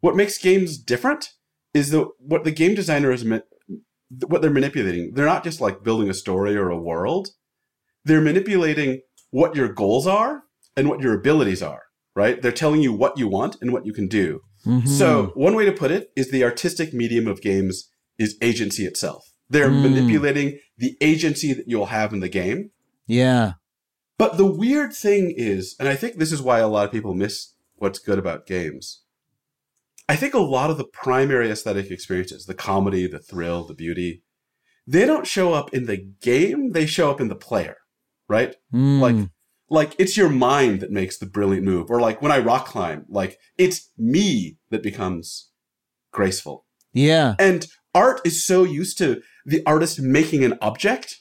what 0.00 0.16
makes 0.16 0.38
games 0.38 0.78
different 0.78 1.32
is 1.74 1.90
that 1.90 2.08
what 2.18 2.44
the 2.44 2.50
game 2.50 2.74
designer 2.74 3.10
is 3.12 3.24
what 4.26 4.40
they're 4.40 4.50
manipulating. 4.50 5.12
They're 5.14 5.26
not 5.26 5.44
just 5.44 5.60
like 5.60 5.82
building 5.82 6.08
a 6.08 6.14
story 6.14 6.56
or 6.56 6.70
a 6.70 6.78
world. 6.78 7.30
They're 8.04 8.20
manipulating 8.20 9.02
what 9.30 9.54
your 9.54 9.68
goals 9.68 10.06
are 10.06 10.44
and 10.76 10.88
what 10.88 11.00
your 11.00 11.14
abilities 11.14 11.62
are, 11.62 11.82
right? 12.14 12.40
They're 12.40 12.52
telling 12.52 12.80
you 12.80 12.92
what 12.92 13.18
you 13.18 13.28
want 13.28 13.56
and 13.60 13.72
what 13.72 13.84
you 13.84 13.92
can 13.92 14.08
do. 14.08 14.40
Mm-hmm. 14.66 14.88
So, 14.88 15.32
one 15.34 15.54
way 15.54 15.64
to 15.66 15.72
put 15.72 15.90
it 15.90 16.10
is 16.16 16.30
the 16.30 16.44
artistic 16.44 16.92
medium 16.92 17.26
of 17.26 17.42
games 17.42 17.90
is 18.18 18.36
agency 18.42 18.84
itself. 18.84 19.30
They're 19.48 19.70
mm. 19.70 19.82
manipulating 19.82 20.58
the 20.76 20.96
agency 21.00 21.52
that 21.54 21.68
you'll 21.68 21.86
have 21.86 22.12
in 22.12 22.20
the 22.20 22.28
game. 22.28 22.70
Yeah. 23.06 23.52
But 24.18 24.36
the 24.36 24.46
weird 24.46 24.92
thing 24.92 25.32
is, 25.36 25.76
and 25.78 25.88
I 25.88 25.94
think 25.94 26.16
this 26.16 26.32
is 26.32 26.42
why 26.42 26.58
a 26.58 26.68
lot 26.68 26.84
of 26.84 26.92
people 26.92 27.14
miss 27.14 27.54
what's 27.76 28.00
good 28.00 28.18
about 28.18 28.46
games. 28.46 29.02
I 30.08 30.16
think 30.16 30.34
a 30.34 30.40
lot 30.40 30.70
of 30.70 30.78
the 30.78 30.84
primary 30.84 31.50
aesthetic 31.50 31.90
experiences, 31.90 32.46
the 32.46 32.54
comedy, 32.54 33.06
the 33.06 33.18
thrill, 33.20 33.64
the 33.64 33.74
beauty, 33.74 34.22
they 34.86 35.06
don't 35.06 35.26
show 35.26 35.52
up 35.52 35.72
in 35.72 35.86
the 35.86 35.98
game, 36.20 36.72
they 36.72 36.86
show 36.86 37.10
up 37.10 37.20
in 37.20 37.28
the 37.28 37.36
player, 37.36 37.76
right? 38.28 38.56
Mm. 38.72 39.00
Like 39.00 39.28
like 39.70 39.94
it's 39.98 40.16
your 40.16 40.30
mind 40.30 40.80
that 40.80 40.90
makes 40.90 41.18
the 41.18 41.26
brilliant 41.26 41.64
move 41.64 41.90
or 41.90 42.00
like 42.00 42.22
when 42.22 42.32
I 42.32 42.38
rock 42.38 42.66
climb, 42.66 43.04
like 43.08 43.38
it's 43.58 43.90
me 43.98 44.56
that 44.70 44.82
becomes 44.82 45.50
graceful. 46.10 46.64
Yeah. 46.92 47.34
And 47.38 47.66
art 47.94 48.20
is 48.24 48.44
so 48.44 48.64
used 48.64 48.98
to 48.98 49.20
the 49.44 49.62
artist 49.66 50.00
making 50.00 50.42
an 50.42 50.58
object. 50.62 51.20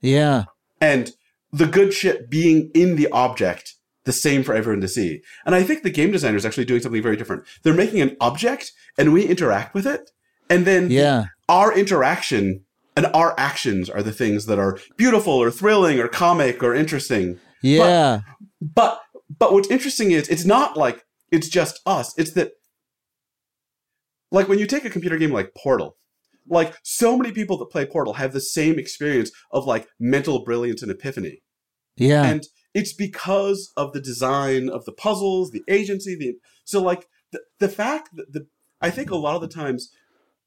Yeah. 0.00 0.44
And 0.80 1.12
the 1.52 1.66
good 1.66 1.92
shit 1.92 2.30
being 2.30 2.70
in 2.74 2.96
the 2.96 3.08
object 3.10 3.74
the 4.04 4.12
same 4.12 4.42
for 4.42 4.54
everyone 4.54 4.80
to 4.80 4.88
see. 4.88 5.20
And 5.44 5.54
I 5.54 5.62
think 5.62 5.82
the 5.82 5.90
game 5.90 6.10
designer 6.10 6.36
is 6.36 6.46
actually 6.46 6.64
doing 6.64 6.80
something 6.80 7.02
very 7.02 7.16
different. 7.16 7.44
They're 7.62 7.74
making 7.74 8.00
an 8.00 8.16
object 8.20 8.72
and 8.96 9.12
we 9.12 9.26
interact 9.26 9.74
with 9.74 9.86
it. 9.86 10.10
And 10.48 10.66
then 10.66 10.90
yeah. 10.90 11.26
our 11.48 11.76
interaction 11.76 12.64
and 12.96 13.06
our 13.12 13.38
actions 13.38 13.90
are 13.90 14.02
the 14.02 14.12
things 14.12 14.46
that 14.46 14.58
are 14.58 14.78
beautiful 14.96 15.34
or 15.34 15.50
thrilling 15.50 16.00
or 16.00 16.08
comic 16.08 16.62
or 16.62 16.74
interesting. 16.74 17.38
Yeah. 17.62 18.20
But, 18.62 18.72
but, 18.74 19.02
but 19.38 19.52
what's 19.52 19.70
interesting 19.70 20.12
is 20.12 20.26
it's 20.28 20.46
not 20.46 20.76
like 20.76 21.04
it's 21.30 21.48
just 21.48 21.80
us. 21.84 22.16
It's 22.18 22.32
that 22.32 22.52
like 24.30 24.48
when 24.48 24.58
you 24.58 24.66
take 24.66 24.86
a 24.86 24.90
computer 24.90 25.18
game 25.18 25.32
like 25.32 25.54
Portal, 25.54 25.96
like 26.48 26.74
so 26.82 27.16
many 27.16 27.32
people 27.32 27.56
that 27.58 27.70
play 27.70 27.86
Portal 27.86 28.14
have 28.14 28.32
the 28.32 28.40
same 28.40 28.78
experience 28.78 29.30
of 29.50 29.66
like 29.66 29.88
mental 29.98 30.44
brilliance 30.44 30.82
and 30.82 30.90
epiphany. 30.90 31.42
Yeah. 31.96 32.24
And 32.24 32.44
it's 32.74 32.92
because 32.92 33.72
of 33.76 33.92
the 33.92 34.00
design 34.00 34.68
of 34.68 34.84
the 34.84 34.92
puzzles, 34.92 35.50
the 35.50 35.64
agency, 35.68 36.16
the 36.16 36.34
so 36.64 36.82
like 36.82 37.06
the, 37.32 37.40
the 37.58 37.68
fact 37.68 38.10
that 38.14 38.32
the 38.32 38.46
I 38.80 38.90
think 38.90 39.10
a 39.10 39.16
lot 39.16 39.34
of 39.34 39.40
the 39.40 39.48
times 39.48 39.90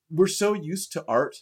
we're 0.09 0.27
so 0.27 0.53
used 0.53 0.91
to 0.93 1.05
art 1.07 1.37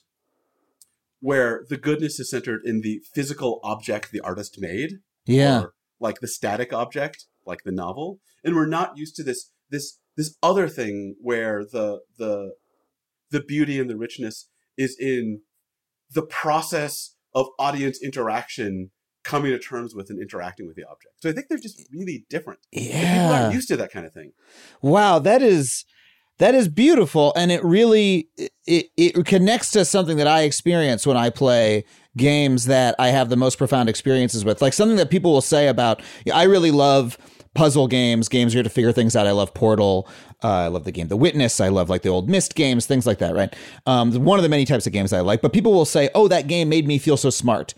where 1.19 1.65
the 1.69 1.77
goodness 1.77 2.19
is 2.19 2.29
centered 2.29 2.61
in 2.63 2.81
the 2.81 3.01
physical 3.13 3.59
object 3.63 4.11
the 4.11 4.21
artist 4.21 4.59
made. 4.59 4.99
Yeah. 5.25 5.65
like 5.99 6.21
the 6.21 6.27
static 6.27 6.73
object, 6.73 7.25
like 7.45 7.63
the 7.63 7.71
novel. 7.71 8.19
And 8.43 8.55
we're 8.55 8.65
not 8.65 8.97
used 8.97 9.15
to 9.17 9.23
this 9.23 9.51
this 9.69 9.99
this 10.15 10.35
other 10.41 10.67
thing 10.67 11.15
where 11.21 11.63
the 11.63 12.01
the 12.17 12.53
the 13.31 13.41
beauty 13.41 13.79
and 13.79 13.89
the 13.89 13.97
richness 13.97 14.47
is 14.77 14.95
in 14.99 15.41
the 16.11 16.21
process 16.21 17.15
of 17.33 17.47
audience 17.59 18.01
interaction 18.01 18.91
coming 19.23 19.51
to 19.51 19.59
terms 19.59 19.93
with 19.93 20.09
and 20.09 20.19
interacting 20.19 20.65
with 20.65 20.75
the 20.75 20.83
object. 20.83 21.13
So 21.21 21.29
I 21.29 21.33
think 21.33 21.47
they're 21.49 21.59
just 21.59 21.81
really 21.93 22.25
different. 22.29 22.59
Yeah. 22.71 23.13
people 23.13 23.35
aren't 23.35 23.53
used 23.53 23.67
to 23.67 23.77
that 23.77 23.91
kind 23.91 24.05
of 24.05 24.13
thing. 24.13 24.31
Wow, 24.81 25.19
that 25.19 25.41
is 25.41 25.85
that 26.39 26.55
is 26.55 26.67
beautiful 26.69 27.33
and 27.35 27.51
it 27.51 27.63
really 27.63 28.29
it, 28.65 28.87
it 28.97 29.25
connects 29.25 29.71
to 29.71 29.83
something 29.85 30.17
that 30.17 30.27
I 30.27 30.43
experience 30.43 31.05
when 31.05 31.17
I 31.17 31.29
play 31.29 31.83
games 32.17 32.65
that 32.65 32.95
I 32.97 33.09
have 33.09 33.29
the 33.29 33.35
most 33.35 33.57
profound 33.57 33.89
experiences 33.89 34.45
with. 34.45 34.61
Like 34.61 34.73
something 34.73 34.97
that 34.97 35.09
people 35.09 35.33
will 35.33 35.41
say 35.41 35.67
about 35.67 36.01
I 36.33 36.43
really 36.43 36.71
love 36.71 37.17
puzzle 37.53 37.87
games, 37.87 38.29
games 38.29 38.53
where 38.53 38.59
you 38.59 38.63
have 38.63 38.71
to 38.71 38.75
figure 38.75 38.91
things 38.91 39.15
out. 39.15 39.27
I 39.27 39.31
love 39.31 39.53
Portal. 39.53 40.07
Uh, 40.43 40.47
I 40.47 40.67
love 40.67 40.83
the 40.83 40.91
game 40.91 41.07
The 41.07 41.17
Witness. 41.17 41.59
I 41.59 41.69
love 41.69 41.89
like 41.89 42.01
the 42.01 42.09
old 42.09 42.29
Myst 42.29 42.55
games, 42.55 42.85
things 42.85 43.05
like 43.05 43.19
that, 43.19 43.35
right? 43.35 43.53
Um, 43.85 44.11
one 44.23 44.39
of 44.39 44.43
the 44.43 44.49
many 44.49 44.65
types 44.65 44.87
of 44.87 44.93
games 44.93 45.13
I 45.13 45.21
like. 45.21 45.41
But 45.41 45.53
people 45.53 45.73
will 45.73 45.85
say, 45.85 46.09
oh, 46.15 46.27
that 46.27 46.47
game 46.47 46.69
made 46.69 46.87
me 46.87 46.97
feel 46.97 47.17
so 47.17 47.29
smart. 47.29 47.73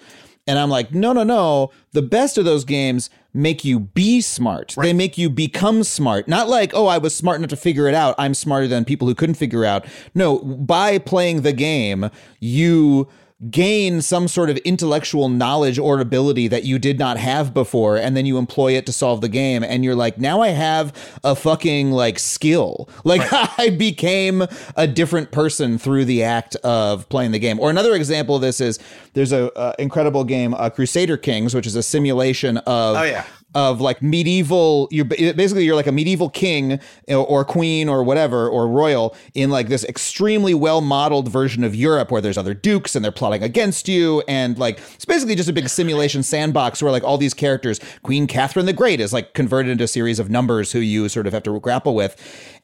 And 0.48 0.58
I'm 0.58 0.70
like, 0.70 0.94
no, 0.94 1.14
no, 1.14 1.24
no. 1.24 1.72
The 1.92 2.02
best 2.02 2.38
of 2.38 2.46
those 2.46 2.66
games 2.66 3.10
make 3.34 3.64
you 3.64 3.80
be 3.80 4.22
smart. 4.22 4.76
Right. 4.76 4.86
They 4.86 4.94
make 4.94 5.18
you 5.18 5.30
become 5.30 5.84
smart. 5.84 6.28
Not 6.28 6.50
like, 6.50 6.72
oh, 6.74 6.88
I 6.88 6.98
was 6.98 7.16
smart 7.16 7.38
enough 7.38 7.52
to 7.52 7.56
figure 7.56 7.88
it 7.88 7.94
out. 7.94 8.16
I'm 8.18 8.34
smarter 8.34 8.68
than 8.68 8.84
people 8.84 9.08
who 9.08 9.16
couldn't 9.16 9.36
figure 9.36 9.64
out. 9.64 9.86
No, 10.16 10.40
by 10.40 10.98
playing 10.98 11.42
the 11.42 11.54
game, 11.54 12.10
you 12.40 13.08
gain 13.50 14.02
some 14.02 14.28
sort 14.28 14.52
of 14.52 14.58
intellectual 14.58 15.28
knowledge 15.28 15.80
or 15.80 16.00
ability 16.00 16.48
that 16.48 16.64
you 16.64 16.78
did 16.78 17.00
not 17.00 17.18
have 17.18 17.54
before 17.56 17.98
and 17.98 18.16
then 18.16 18.24
you 18.24 18.38
employ 18.38 18.74
it 18.74 18.86
to 18.86 18.92
solve 18.92 19.20
the 19.22 19.30
game 19.30 19.64
and 19.64 19.84
you're 19.84 19.96
like 19.96 20.20
now 20.20 20.42
i 20.42 20.50
have 20.50 20.94
a 21.24 21.36
fucking 21.36 21.92
like 21.92 22.20
skill 22.20 22.88
like 23.04 23.32
right. 23.32 23.50
i 23.58 23.70
became 23.72 24.46
a 24.76 24.86
different 24.86 25.32
person 25.32 25.80
through 25.80 26.06
the 26.06 26.24
act 26.24 26.56
of 26.58 27.10
playing 27.10 27.32
the 27.32 27.40
game 27.40 27.60
or 27.60 27.72
another 27.72 27.96
example 27.96 28.36
of 28.36 28.42
this 28.42 28.62
is 28.62 28.78
there's 29.14 29.32
a, 29.32 29.52
incredible 29.80 30.24
game 30.24 30.54
uh, 30.54 30.70
crusader 30.70 31.18
kings 31.18 31.56
which 31.56 31.66
is 31.66 31.76
a 31.76 31.84
simulation 31.84 32.58
of 32.58 32.96
oh, 32.96 33.04
yeah. 33.04 33.26
Of 33.54 33.82
like 33.82 34.02
medieval 34.02 34.88
you're 34.92 35.06
basically 35.06 35.66
you're 35.66 35.76
like 35.76 35.88
a 35.88 35.92
medieval 35.92 36.30
king 36.30 36.80
or 37.10 37.44
queen 37.44 37.90
or 37.90 38.04
whatever 38.04 38.48
or 38.48 38.68
royal 38.68 39.16
in 39.34 39.50
like 39.50 39.68
this 39.68 39.84
extremely 39.86 40.54
well 40.54 40.82
modeled 40.82 41.28
version 41.28 41.64
of 41.64 41.76
Europe 41.76 42.12
where 42.12 42.22
there's 42.22 42.38
other 42.38 42.54
dukes 42.54 42.96
and 42.96 43.04
they're 43.04 43.12
plotting 43.12 43.44
against 43.44 43.88
you 43.88 44.24
and 44.28 44.58
like 44.58 44.80
it's 44.96 45.06
basically 45.06 45.36
just 45.36 45.50
a 45.50 45.54
big 45.54 45.68
simulation 45.68 46.24
sandbox 46.24 46.82
where 46.82 46.92
like 46.92 47.04
all 47.04 47.18
these 47.18 47.34
characters 47.34 47.80
Queen 48.04 48.26
Catherine 48.28 48.66
the 48.66 48.74
Great 48.74 49.00
is 49.00 49.12
like 49.12 49.34
converted 49.34 49.72
into 49.72 49.84
a 49.84 49.88
series 49.88 50.20
of 50.20 50.30
numbers 50.30 50.72
who 50.72 50.80
you 50.80 51.10
sort 51.10 51.28
of 51.28 51.34
have 51.34 51.44
to 51.44 51.60
grapple 51.60 51.94
with 51.94 52.16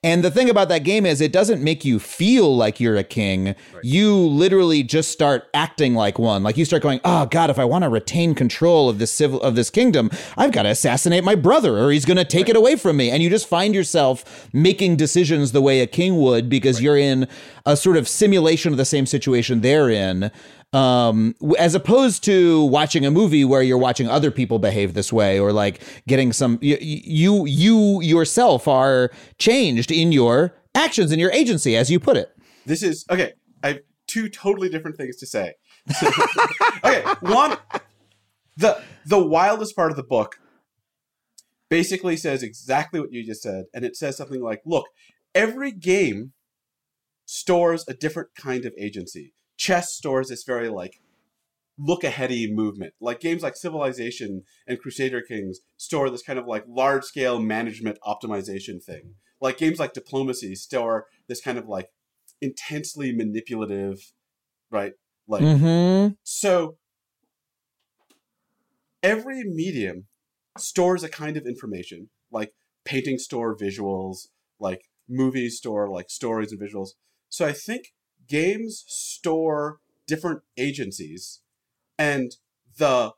and 0.04 0.24
the 0.24 0.32
thing 0.32 0.50
about 0.50 0.70
that 0.70 0.84
game 0.84 1.06
is 1.06 1.22
it 1.22 1.32
doesn't 1.32 1.64
make 1.64 1.84
you 1.84 2.00
feel 2.00 2.56
like 2.56 2.80
you're 2.80 2.98
a 2.98 3.04
king. 3.04 3.48
Right. 3.48 3.84
You 3.84 4.16
literally 4.16 4.84
just 4.84 5.12
start 5.12 5.46
acting 5.54 5.96
like 5.96 6.20
one. 6.20 6.44
Like 6.44 6.56
you 6.56 6.66
start 6.66 6.84
going, 6.84 7.00
"Oh 7.04 7.26
god, 7.26 7.50
if 7.50 7.58
I 7.58 7.66
want 7.66 7.84
to 7.84 7.90
retain 7.90 8.36
control 8.36 8.90
of 8.90 9.00
this 9.00 9.12
civil 9.12 9.42
of 9.42 9.56
this 9.56 9.70
kingdom, 9.70 10.12
I've 10.38 10.52
got 10.52 10.64
to 10.64 10.76
assassinate 10.78 11.24
my 11.24 11.36
brother 11.36 11.78
or 11.78 11.92
he's 11.92 12.06
going 12.06 12.18
to 12.18 12.26
take 12.26 12.44
right. 12.44 12.50
it 12.50 12.56
away 12.56 12.76
from 12.76 12.98
me." 12.98 13.10
And 13.10 13.24
you 13.24 13.30
just 13.30 13.48
find 13.48 13.74
yourself 13.74 14.48
making 14.54 14.98
decisions 14.98 15.52
the 15.52 15.62
way 15.62 15.82
a 15.82 15.88
king 15.88 16.18
would 16.18 16.50
because 16.50 16.78
right. 16.78 16.84
you're 16.84 16.98
in 16.98 17.28
a 17.66 17.76
sort 17.76 17.98
of 17.98 18.08
simulation 18.08 18.72
of 18.72 18.78
the 18.78 18.86
same 18.86 19.06
situation 19.06 19.62
they're 19.62 19.90
in 19.90 20.32
um, 20.74 21.36
as 21.58 21.76
opposed 21.76 22.24
to 22.26 22.66
watching 22.66 23.06
a 23.06 23.12
movie 23.12 23.46
where 23.46 23.62
you're 23.62 23.78
watching 23.78 24.08
other 24.10 24.32
people 24.32 24.60
behave 24.60 24.94
this 24.94 25.14
way 25.14 25.40
or 25.40 25.54
like 25.54 25.82
getting 26.08 26.34
some 26.34 26.60
you 26.62 26.78
you, 26.82 27.46
you 27.46 28.02
yourself 28.02 28.68
are 28.68 29.12
changed 29.40 29.92
in 29.92 30.12
your 30.12 30.54
actions 30.76 31.12
in 31.12 31.20
your 31.20 31.32
agency 31.32 31.76
as 31.76 31.90
you 31.90 32.00
put 32.00 32.18
it 32.18 32.36
this 32.66 32.84
is 32.84 33.06
okay 33.10 33.34
i 33.64 33.70
have 33.70 33.80
two 34.08 34.28
totally 34.28 34.70
different 34.70 34.98
things 34.98 35.16
to 35.16 35.26
say 35.26 35.54
okay 36.84 37.02
one 37.22 37.58
the 38.58 38.82
the 39.06 39.18
wildest 39.18 39.76
part 39.76 39.90
of 39.90 39.98
the 39.98 40.04
book 40.04 40.40
basically 41.70 42.18
says 42.18 42.44
exactly 42.44 43.00
what 43.00 43.12
you 43.12 43.26
just 43.26 43.42
said 43.42 43.66
and 43.74 43.84
it 43.84 43.96
says 43.96 44.16
something 44.18 44.42
like 44.42 44.62
look 44.66 44.86
every 45.36 45.72
game 45.72 46.32
stores 47.26 47.84
a 47.88 47.94
different 47.94 48.30
kind 48.36 48.66
of 48.66 48.74
agency 48.78 49.34
chess 49.58 49.94
stores 49.94 50.30
this 50.30 50.44
very 50.44 50.70
like 50.70 51.00
look 51.78 52.02
aheady 52.02 52.52
movement. 52.52 52.94
Like 53.00 53.20
games 53.20 53.44
like 53.44 53.56
Civilization 53.56 54.44
and 54.68 54.80
Crusader 54.80 55.22
Kings 55.22 55.60
store 55.78 56.10
this 56.10 56.24
kind 56.24 56.40
of 56.40 56.48
like 56.48 56.64
large 56.68 57.04
scale 57.04 57.40
management 57.40 58.00
optimization 58.06 58.84
thing. 58.84 59.16
Like 59.40 59.58
games 59.58 59.80
like 59.80 59.94
Diplomacy 59.94 60.56
store 60.56 61.06
this 61.28 61.42
kind 61.42 61.58
of 61.58 61.68
like 61.68 61.90
intensely 62.42 63.16
manipulative, 63.16 64.12
right? 64.72 64.94
Like 65.28 65.44
mm-hmm. 65.44 66.14
so 66.24 66.78
every 69.04 69.44
medium 69.44 70.06
stores 70.60 71.04
a 71.04 71.10
kind 71.10 71.38
of 71.38 71.46
information, 71.46 72.10
like 72.32 72.54
painting 72.86 73.18
store 73.18 73.56
visuals, 73.56 74.28
like 74.60 74.82
movies 75.10 75.58
store 75.58 75.90
like 75.90 76.10
stories 76.10 76.52
and 76.52 76.62
visuals. 76.62 76.90
So 77.30 77.46
I 77.46 77.52
think 77.52 77.94
games 78.28 78.84
store 78.88 79.80
different 80.06 80.42
agencies, 80.58 81.42
and 81.98 82.32
the 82.78 83.12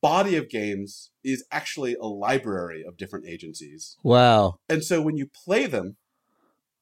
body 0.00 0.34
of 0.36 0.48
games 0.48 1.10
is 1.22 1.44
actually 1.52 1.94
a 1.94 2.06
library 2.06 2.84
of 2.86 2.96
different 2.96 3.26
agencies. 3.26 3.96
Wow. 4.02 4.56
And 4.68 4.82
so 4.82 5.00
when 5.00 5.16
you 5.16 5.28
play 5.44 5.66
them, 5.66 5.96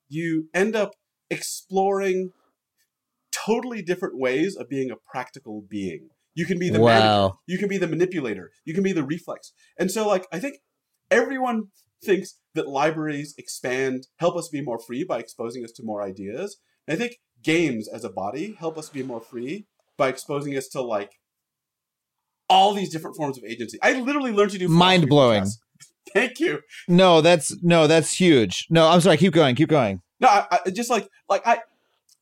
you 0.08 0.48
end 0.54 0.74
up 0.74 0.94
exploring 1.28 2.32
totally 3.30 3.82
different 3.82 4.18
ways 4.18 4.56
of 4.56 4.68
being 4.68 4.90
a 4.90 4.96
practical 4.96 5.62
being. 5.68 6.08
You 6.35 6.47
can 6.47 6.59
be 6.59 6.70
the 6.70 6.81
wow. 6.81 6.89
manager, 6.89 7.35
you 7.47 7.59
can 7.59 7.68
be 7.68 7.78
the 7.78 7.89
manipulator, 7.89 8.51
you 8.64 8.74
can 8.74 8.83
be 8.83 8.93
the 8.93 9.05
reflex. 9.05 9.53
And 9.78 9.91
so 9.91 10.07
like 10.07 10.26
I 10.33 10.39
think 10.39 10.59
everyone 11.11 11.68
thinks 12.03 12.39
that 12.55 12.68
libraries 12.68 13.35
expand, 13.37 14.07
help 14.16 14.37
us 14.37 14.49
be 14.49 14.62
more 14.62 14.78
free 14.78 15.05
by 15.05 15.18
exposing 15.18 15.64
us 15.64 15.72
to 15.72 15.83
more 15.85 16.03
ideas. 16.03 16.59
And 16.87 16.95
I 16.95 16.99
think 16.99 17.16
games 17.43 17.89
as 17.89 18.05
a 18.05 18.11
body 18.11 18.57
help 18.59 18.76
us 18.78 18.89
be 18.89 19.03
more 19.03 19.20
free 19.20 19.66
by 19.97 20.09
exposing 20.09 20.57
us 20.57 20.68
to 20.68 20.81
like 20.81 21.12
all 22.49 22.74
these 22.74 22.91
different 22.91 23.16
forms 23.16 23.39
of 23.39 23.45
agency. 23.45 23.78
I 23.83 24.01
literally 24.01 24.33
learned 24.33 24.51
to 24.53 24.59
do 24.59 24.68
mind 24.68 25.09
blowing. 25.09 25.47
Thank 26.12 26.41
you. 26.41 26.61
No, 26.89 27.20
that's 27.20 27.57
no, 27.62 27.87
that's 27.87 28.12
huge. 28.12 28.66
No, 28.70 28.89
I'm 28.89 29.01
sorry. 29.01 29.16
Keep 29.16 29.33
going. 29.33 29.55
Keep 29.55 29.68
going. 29.68 30.03
No, 30.18 30.28
I, 30.28 30.59
I 30.66 30.70
just 30.70 30.91
like 30.91 31.09
like 31.28 31.47
I 31.47 31.61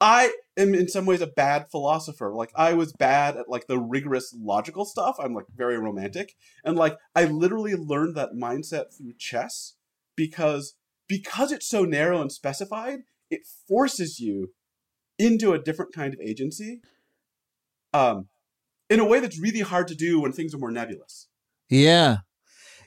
I 0.00 0.32
am 0.56 0.74
in 0.74 0.88
some 0.88 1.06
ways 1.06 1.20
a 1.20 1.26
bad 1.26 1.70
philosopher. 1.70 2.32
Like 2.34 2.50
I 2.54 2.74
was 2.74 2.92
bad 2.92 3.36
at 3.36 3.48
like 3.48 3.66
the 3.66 3.78
rigorous 3.78 4.34
logical 4.38 4.84
stuff. 4.84 5.16
I'm 5.18 5.34
like 5.34 5.46
very 5.54 5.78
romantic, 5.78 6.34
and 6.64 6.76
like 6.76 6.96
I 7.14 7.24
literally 7.24 7.74
learned 7.74 8.16
that 8.16 8.30
mindset 8.40 8.96
through 8.96 9.14
chess 9.18 9.74
because 10.16 10.74
because 11.08 11.50
it's 11.52 11.68
so 11.68 11.84
narrow 11.84 12.20
and 12.20 12.30
specified. 12.30 13.00
It 13.30 13.40
forces 13.66 14.20
you 14.20 14.52
into 15.18 15.52
a 15.52 15.58
different 15.58 15.92
kind 15.92 16.14
of 16.14 16.20
agency 16.20 16.80
um, 17.92 18.28
in 18.88 19.00
a 19.00 19.04
way 19.04 19.20
that's 19.20 19.40
really 19.40 19.60
hard 19.60 19.88
to 19.88 19.94
do 19.94 20.20
when 20.20 20.32
things 20.32 20.54
are 20.54 20.58
more 20.58 20.70
nebulous. 20.70 21.28
Yeah. 21.68 22.18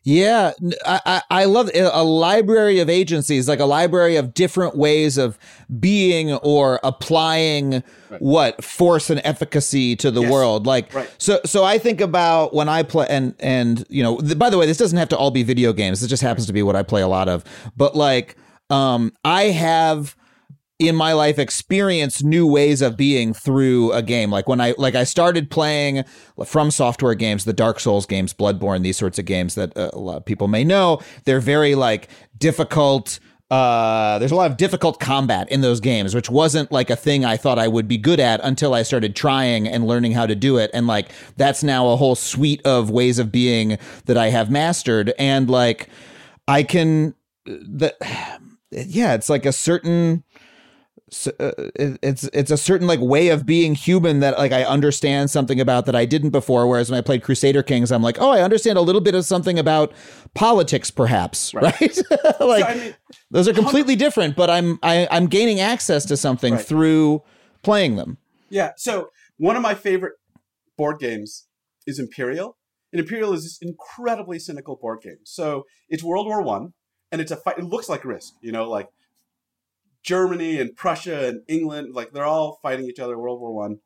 Yeah, 0.04 0.54
I, 0.84 1.22
I 1.30 1.46
love 1.46 1.70
a 1.76 2.04
library 2.04 2.80
of 2.80 2.90
agencies, 2.90 3.48
like 3.48 3.60
a 3.60 3.66
library 3.66 4.16
of 4.16 4.34
different 4.34 4.76
ways 4.76 5.20
of 5.20 5.38
being 5.80 6.34
or 6.34 6.80
applying 6.84 7.84
right. 8.10 8.20
what 8.20 8.64
force 8.64 9.12
and 9.12 9.22
efficacy 9.24 9.96
to 9.98 10.10
the 10.10 10.22
yes. 10.22 10.32
world. 10.32 10.66
Like, 10.66 10.92
right. 10.92 11.14
so, 11.20 11.40
so 11.46 11.64
I 11.64 11.78
think 11.78 12.02
about 12.02 12.52
when 12.52 12.68
I 12.68 12.82
play, 12.82 13.06
and 13.12 13.36
and 13.40 13.86
you 13.90 14.02
know, 14.02 14.18
by 14.18 14.50
the 14.50 14.58
way, 14.58 14.66
this 14.66 14.78
doesn't 14.78 14.98
have 14.98 15.10
to 15.10 15.18
all 15.18 15.30
be 15.30 15.44
video 15.44 15.72
games. 15.72 16.02
It 16.02 16.08
just 16.08 16.24
happens 16.24 16.48
to 16.48 16.54
be 16.54 16.64
what 16.64 16.76
I 16.76 16.82
play 16.82 17.04
a 17.04 17.08
lot 17.08 17.30
of. 17.30 17.44
But 17.78 17.96
like, 17.96 18.38
um, 18.72 19.14
I 19.24 19.44
have 19.46 20.16
in 20.82 20.96
my 20.96 21.14
life 21.14 21.38
experience 21.38 22.24
new 22.24 22.48
ways 22.48 22.82
of 22.82 22.98
being 22.98 23.34
through 23.34 23.92
a 23.92 24.02
game 24.02 24.32
like 24.32 24.50
when 24.50 24.60
i 24.60 24.74
like 24.78 24.96
i 24.96 25.04
started 25.04 25.50
playing 25.52 26.04
from 26.46 26.72
software 26.72 27.14
games 27.14 27.46
the 27.46 27.54
dark 27.54 27.80
souls 27.80 28.06
games 28.06 28.34
bloodborne 28.34 28.82
these 28.82 28.98
sorts 28.98 29.20
of 29.20 29.26
games 29.26 29.56
that 29.56 29.76
uh, 29.78 29.92
a 29.94 30.00
lot 30.00 30.18
of 30.18 30.26
people 30.26 30.48
may 30.48 30.64
know 30.64 31.00
they're 31.26 31.40
very 31.40 31.76
like 31.76 32.10
difficult 32.38 33.20
uh, 33.52 34.18
there's 34.18 34.32
a 34.32 34.36
lot 34.36 34.50
of 34.50 34.56
difficult 34.56 35.02
combat 35.02 35.52
in 35.52 35.60
those 35.60 35.82
games, 35.82 36.16
which 36.16 36.30
wasn't 36.30 36.72
like 36.72 36.90
a 36.90 36.96
thing 36.96 37.26
I 37.26 37.36
thought 37.36 37.60
I 37.60 37.68
would 37.68 37.86
be 37.86 37.98
good 37.98 38.22
at 38.22 38.40
until 38.46 38.74
I 38.74 38.82
started 38.82 39.14
trying 39.14 39.68
and 39.68 39.86
learning 39.86 40.14
how 40.14 40.26
to 40.26 40.36
do 40.36 40.58
it. 40.58 40.72
And 40.74 40.88
like, 40.88 41.12
that's 41.36 41.62
now 41.62 41.90
a 41.90 41.98
whole 41.98 42.16
suite 42.16 42.62
of 42.64 42.90
ways 42.90 43.20
of 43.20 43.30
being 43.30 43.78
that 44.06 44.16
I 44.16 44.30
have 44.30 44.50
mastered. 44.50 45.14
And 45.20 45.50
like, 45.50 45.90
I 46.48 46.64
can, 46.64 47.14
uh, 47.46 47.56
the, 47.62 47.94
yeah, 48.72 49.16
it's 49.16 49.30
like 49.30 49.46
a 49.46 49.52
certain, 49.52 50.24
uh, 51.12 51.52
it's 51.76 52.24
it's 52.32 52.52
a 52.52 52.58
certain 52.58 52.88
like 52.88 53.00
way 53.02 53.30
of 53.30 53.46
being 53.46 53.76
human 53.76 54.22
that 54.22 54.38
like 54.38 54.54
I 54.54 54.64
understand 54.64 55.30
something 55.30 55.60
about 55.60 55.86
that 55.88 55.96
I 55.96 56.06
didn't 56.06 56.30
before. 56.30 56.68
Whereas 56.68 56.90
when 56.90 56.98
I 56.98 57.02
played 57.02 57.22
Crusader 57.22 57.64
Kings, 57.64 57.92
I'm 57.92 58.02
like, 58.02 58.18
oh, 58.20 58.30
I 58.30 58.42
understand 58.42 58.78
a 58.78 58.82
little 58.82 59.02
bit 59.02 59.14
of 59.14 59.26
something 59.26 59.60
about 59.60 59.92
politics, 60.36 60.90
perhaps, 60.90 61.54
right? 61.54 61.64
right? 61.82 61.98
like 62.40 62.40
so, 62.40 62.68
I 62.68 62.76
mean, 62.76 62.96
those 63.30 63.48
are 63.48 63.54
completely 63.54 63.98
different, 63.98 64.38
but 64.38 64.50
I'm 64.50 64.80
I, 64.84 65.08
I'm 65.12 65.28
gaining 65.28 65.60
access 65.60 66.06
to 66.06 66.18
something 66.18 66.54
right. 66.54 66.66
through 66.66 67.24
playing 67.62 67.98
them. 67.98 68.18
Yeah. 68.50 68.72
So 68.78 69.10
one 69.38 69.58
of 69.58 69.62
my 69.62 69.76
favorite 69.76 70.14
board 70.78 71.00
games 71.00 71.48
is 71.86 72.00
Imperial, 72.00 72.58
and 72.94 73.02
Imperial 73.02 73.34
is 73.34 73.44
this 73.44 73.60
incredibly 73.62 74.40
cynical 74.40 74.78
board 74.78 75.02
game. 75.02 75.20
So 75.26 75.66
it's 75.90 76.04
World 76.04 76.28
War 76.28 76.42
One, 76.42 76.74
and 77.12 77.20
it's 77.20 77.32
a 77.32 77.36
fight. 77.36 77.58
It 77.58 77.66
looks 77.66 77.90
like 77.90 78.06
Risk, 78.06 78.36
you 78.42 78.54
know, 78.54 78.70
like 78.70 78.88
Germany 80.04 80.60
and 80.60 80.76
Prussia 80.76 81.28
and 81.28 81.42
England, 81.48 81.94
like 81.94 82.12
they're 82.12 82.26
all 82.26 82.60
fighting 82.62 82.86
each 82.86 83.00
other, 83.00 83.18
World 83.18 83.40
War 83.40 83.54
One. 83.54 83.80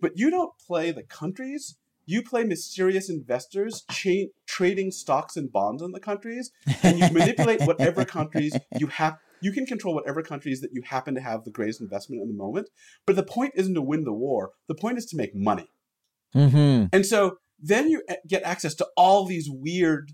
But 0.00 0.18
you 0.18 0.30
don't 0.30 0.52
play 0.58 0.90
the 0.90 1.02
countries. 1.02 1.76
You 2.04 2.22
play 2.22 2.42
mysterious 2.42 3.08
investors 3.08 3.84
cha- 3.90 4.32
trading 4.46 4.90
stocks 4.90 5.36
and 5.36 5.52
bonds 5.52 5.82
in 5.82 5.92
the 5.92 6.00
countries, 6.00 6.50
and 6.82 6.98
you 6.98 7.08
manipulate 7.10 7.62
whatever 7.62 8.04
countries 8.04 8.56
you 8.78 8.88
have. 8.88 9.18
You 9.40 9.52
can 9.52 9.66
control 9.66 9.94
whatever 9.94 10.22
countries 10.22 10.60
that 10.60 10.70
you 10.72 10.82
happen 10.82 11.14
to 11.14 11.20
have 11.20 11.44
the 11.44 11.50
greatest 11.50 11.80
investment 11.80 12.22
in 12.22 12.28
the 12.28 12.34
moment. 12.34 12.68
But 13.06 13.16
the 13.16 13.22
point 13.22 13.52
isn't 13.54 13.74
to 13.74 13.82
win 13.82 14.04
the 14.04 14.12
war. 14.12 14.50
The 14.66 14.74
point 14.74 14.98
is 14.98 15.06
to 15.06 15.16
make 15.16 15.34
money. 15.34 15.68
Mm-hmm. 16.34 16.86
And 16.92 17.06
so 17.06 17.38
then 17.60 17.88
you 17.88 18.02
get 18.26 18.42
access 18.42 18.74
to 18.76 18.88
all 18.96 19.24
these 19.24 19.48
weird 19.48 20.12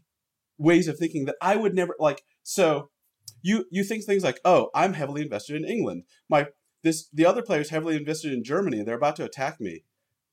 ways 0.58 0.88
of 0.88 0.98
thinking 0.98 1.24
that 1.24 1.36
I 1.40 1.56
would 1.56 1.74
never 1.74 1.94
like. 1.98 2.22
So 2.42 2.90
you 3.42 3.64
you 3.70 3.84
think 3.84 4.04
things 4.04 4.24
like, 4.24 4.40
oh, 4.44 4.70
I'm 4.74 4.94
heavily 4.94 5.22
invested 5.22 5.56
in 5.56 5.64
England. 5.64 6.04
My 6.28 6.48
this 6.82 7.08
the 7.12 7.26
other 7.26 7.42
player's 7.42 7.70
heavily 7.70 7.96
invested 7.96 8.32
in 8.32 8.44
Germany. 8.44 8.82
They're 8.82 8.96
about 8.96 9.16
to 9.16 9.24
attack 9.24 9.60
me. 9.60 9.84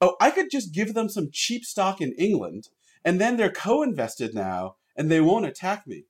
Oh, 0.01 0.15
I 0.19 0.31
could 0.31 0.51
just 0.51 0.73
give 0.73 0.93
them 0.93 1.09
some 1.09 1.29
cheap 1.31 1.63
stock 1.63 2.01
in 2.01 2.13
England, 2.17 2.69
and 3.03 3.19
then 3.19 3.37
they're 3.37 3.51
co-invested 3.51 4.33
now, 4.33 4.75
and 4.95 5.09
they 5.09 5.21
won't 5.21 5.45
attack 5.45 5.87
me. 5.87 6.03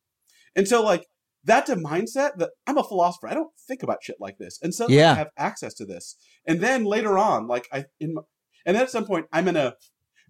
And 0.55 0.67
so, 0.67 0.81
like, 0.81 1.07
that's 1.43 1.69
a 1.69 1.75
mindset 1.75 2.37
that 2.37 2.51
I'm 2.65 2.77
a 2.77 2.83
philosopher. 2.83 3.27
I 3.27 3.35
don't 3.35 3.51
think 3.67 3.83
about 3.83 4.03
shit 4.03 4.17
like 4.19 4.37
this, 4.37 4.59
and 4.61 4.73
suddenly 4.73 4.99
yeah. 4.99 5.11
I 5.11 5.15
have 5.15 5.29
access 5.37 5.73
to 5.75 5.85
this. 5.85 6.15
And 6.47 6.61
then 6.61 6.83
later 6.83 7.17
on, 7.17 7.47
like 7.47 7.67
I 7.71 7.85
in, 7.99 8.15
my, 8.15 8.21
and 8.65 8.75
then 8.75 8.83
at 8.83 8.89
some 8.89 9.05
point, 9.05 9.27
I'm 9.31 9.47
in 9.47 9.55
a 9.55 9.75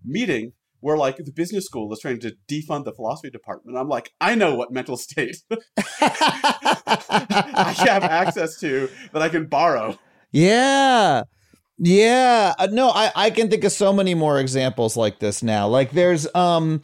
meeting 0.03 0.53
where 0.86 0.98
like 0.98 1.18
the 1.18 1.32
business 1.32 1.66
school 1.66 1.92
is 1.92 2.00
trying 2.00 2.20
to 2.20 2.36
defund 2.48 2.86
the 2.86 2.94
philosophy 2.94 3.32
department. 3.32 3.76
I'm 3.76 3.90
like, 3.90 4.14
I 4.22 4.36
know 4.36 4.54
what 4.54 4.72
mental 4.72 4.98
state 4.98 5.38
I 6.00 7.74
have 7.80 8.04
access 8.04 8.60
to 8.60 8.88
that 9.12 9.24
I 9.24 9.30
can 9.30 9.48
borrow. 9.48 9.98
Yeah. 10.32 11.24
Yeah. 11.80 12.54
Uh, 12.60 12.68
no, 12.72 12.92
I, 12.92 13.12
I 13.16 13.32
can 13.32 13.50
think 13.50 13.64
of 13.64 13.72
so 13.72 13.92
many 13.92 14.14
more 14.14 14.40
examples 14.40 14.96
like 14.96 15.18
this 15.18 15.42
now. 15.42 15.68
Like 15.68 15.90
there's 15.90 16.28
um 16.36 16.84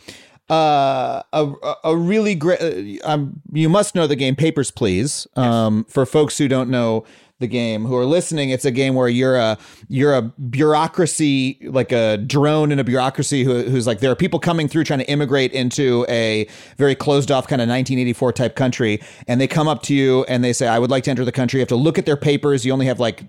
uh, 0.50 1.22
a 1.32 1.54
a 1.84 1.96
really 1.96 2.34
great. 2.34 2.60
Uh, 2.60 3.08
um, 3.08 3.40
you 3.54 3.70
must 3.70 3.94
know 3.94 4.08
the 4.08 4.16
game 4.16 4.36
Papers, 4.36 4.72
Please. 4.72 5.28
Um, 5.36 5.86
for 5.86 6.08
folks 6.08 6.40
who 6.40 6.48
don't 6.48 6.72
know 6.72 7.06
the 7.42 7.48
game 7.48 7.86
who 7.86 7.96
are 7.98 8.06
listening, 8.06 8.50
it's 8.50 8.64
a 8.64 8.72
game 8.72 8.96
where 8.96 9.10
you're 9.10 9.36
a 9.36 9.58
you're 9.90 10.14
a 10.14 10.22
bureaucracy 10.22 11.58
like 11.64 11.92
a 11.92 12.18
drone 12.18 12.72
in 12.72 12.80
a 12.80 12.84
bureaucracy 12.84 13.44
who, 13.44 13.64
who's 13.64 13.86
like 13.86 14.00
there 14.00 14.12
are 14.12 14.16
people 14.16 14.40
coming 14.40 14.68
through 14.68 14.86
trying 14.86 15.00
to 15.00 15.10
immigrate 15.10 15.52
into 15.52 16.06
a 16.08 16.48
very 16.78 16.96
closed 16.96 17.32
off 17.32 17.48
kind 17.48 17.62
of 17.62 17.68
1984 17.68 18.34
type 18.34 18.56
country, 18.56 19.02
and 19.28 19.42
they 19.42 19.48
come 19.48 19.68
up 19.68 19.84
to 19.84 19.94
you 19.94 20.24
and 20.30 20.44
they 20.44 20.54
say, 20.54 20.68
"I 20.68 20.80
would 20.80 20.90
like 20.90 21.04
to 21.04 21.12
enter 21.12 21.26
the 21.26 21.32
country." 21.32 21.60
You 21.60 21.62
have 21.62 21.70
to 21.70 21.76
look 21.76 21.98
at 21.98 22.06
their 22.06 22.18
papers. 22.18 22.66
You 22.66 22.72
only 22.72 22.86
have 22.86 23.00
like 23.00 23.24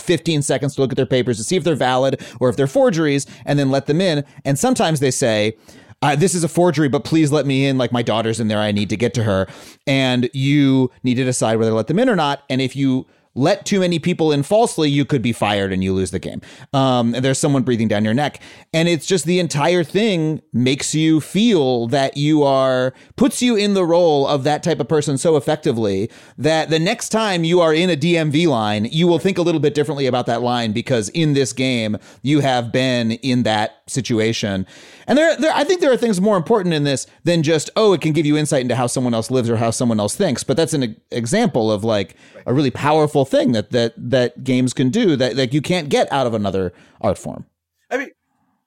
15 0.00 0.40
seconds 0.42 0.74
to 0.76 0.80
look 0.80 0.92
at 0.92 0.96
their 0.96 1.04
papers 1.04 1.36
to 1.36 1.44
see 1.44 1.56
if 1.56 1.64
they're 1.64 1.74
valid 1.74 2.24
or 2.40 2.48
if 2.48 2.56
they're 2.56 2.66
forgeries, 2.66 3.26
and 3.44 3.58
then 3.58 3.70
let 3.70 3.86
them 3.86 4.00
in. 4.00 4.24
And 4.44 4.58
sometimes 4.58 5.00
they 5.00 5.10
say 5.10 5.56
uh, 6.02 6.14
this 6.14 6.34
is 6.34 6.44
a 6.44 6.48
forgery, 6.48 6.88
but 6.88 7.04
please 7.04 7.32
let 7.32 7.46
me 7.46 7.66
in. 7.66 7.78
Like 7.78 7.92
my 7.92 8.02
daughter's 8.02 8.38
in 8.38 8.48
there. 8.48 8.58
I 8.58 8.72
need 8.72 8.90
to 8.90 8.96
get 8.96 9.14
to 9.14 9.24
her. 9.24 9.46
And 9.86 10.28
you 10.32 10.90
need 11.02 11.14
to 11.14 11.24
decide 11.24 11.56
whether 11.56 11.70
to 11.70 11.74
let 11.74 11.86
them 11.86 11.98
in 11.98 12.08
or 12.08 12.16
not. 12.16 12.42
And 12.50 12.60
if 12.60 12.76
you 12.76 13.06
let 13.36 13.66
too 13.66 13.80
many 13.80 13.98
people 13.98 14.32
in 14.32 14.42
falsely, 14.42 14.90
you 14.90 15.04
could 15.04 15.22
be 15.22 15.32
fired 15.32 15.72
and 15.72 15.84
you 15.84 15.92
lose 15.92 16.10
the 16.10 16.18
game. 16.18 16.40
Um, 16.72 17.14
and 17.14 17.24
there's 17.24 17.38
someone 17.38 17.62
breathing 17.62 17.88
down 17.88 18.04
your 18.04 18.14
neck. 18.14 18.40
And 18.72 18.88
it's 18.88 19.06
just 19.06 19.24
the 19.26 19.38
entire 19.38 19.84
thing 19.84 20.42
makes 20.52 20.94
you 20.94 21.20
feel 21.20 21.86
that 21.88 22.16
you 22.16 22.42
are, 22.42 22.94
puts 23.16 23.42
you 23.42 23.54
in 23.56 23.74
the 23.74 23.84
role 23.84 24.26
of 24.26 24.44
that 24.44 24.62
type 24.62 24.80
of 24.80 24.88
person 24.88 25.18
so 25.18 25.36
effectively 25.36 26.10
that 26.38 26.70
the 26.70 26.78
next 26.78 27.10
time 27.10 27.44
you 27.44 27.60
are 27.60 27.74
in 27.74 27.90
a 27.90 27.96
DMV 27.96 28.46
line, 28.48 28.86
you 28.86 29.06
will 29.06 29.18
think 29.18 29.38
a 29.38 29.42
little 29.42 29.60
bit 29.60 29.74
differently 29.74 30.06
about 30.06 30.26
that 30.26 30.42
line 30.42 30.72
because 30.72 31.08
in 31.10 31.34
this 31.34 31.52
game, 31.52 31.98
you 32.22 32.40
have 32.40 32.72
been 32.72 33.12
in 33.12 33.42
that 33.42 33.85
situation. 33.88 34.66
And 35.06 35.16
there, 35.16 35.36
there, 35.36 35.52
I 35.54 35.64
think 35.64 35.80
there 35.80 35.92
are 35.92 35.96
things 35.96 36.20
more 36.20 36.36
important 36.36 36.74
in 36.74 36.84
this 36.84 37.06
than 37.24 37.42
just, 37.42 37.70
oh, 37.76 37.92
it 37.92 38.00
can 38.00 38.12
give 38.12 38.26
you 38.26 38.36
insight 38.36 38.62
into 38.62 38.74
how 38.74 38.86
someone 38.86 39.14
else 39.14 39.30
lives 39.30 39.48
or 39.48 39.56
how 39.56 39.70
someone 39.70 40.00
else 40.00 40.16
thinks. 40.16 40.42
But 40.42 40.56
that's 40.56 40.74
an 40.74 40.96
example 41.10 41.70
of 41.70 41.84
like 41.84 42.16
a 42.46 42.52
really 42.52 42.70
powerful 42.70 43.24
thing 43.24 43.52
that 43.52 43.70
that 43.70 43.94
that 43.96 44.44
games 44.44 44.72
can 44.72 44.90
do 44.90 45.16
that 45.16 45.36
that 45.36 45.54
you 45.54 45.62
can't 45.62 45.88
get 45.88 46.10
out 46.12 46.26
of 46.26 46.34
another 46.34 46.72
art 47.00 47.18
form. 47.18 47.46
I 47.90 47.98
mean, 47.98 48.10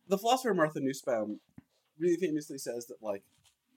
the 0.07 0.17
philosopher 0.17 0.53
Martha 0.53 0.79
Nussbaum 0.79 1.39
really 1.99 2.17
famously 2.17 2.57
says 2.57 2.87
that 2.87 2.97
like 3.01 3.23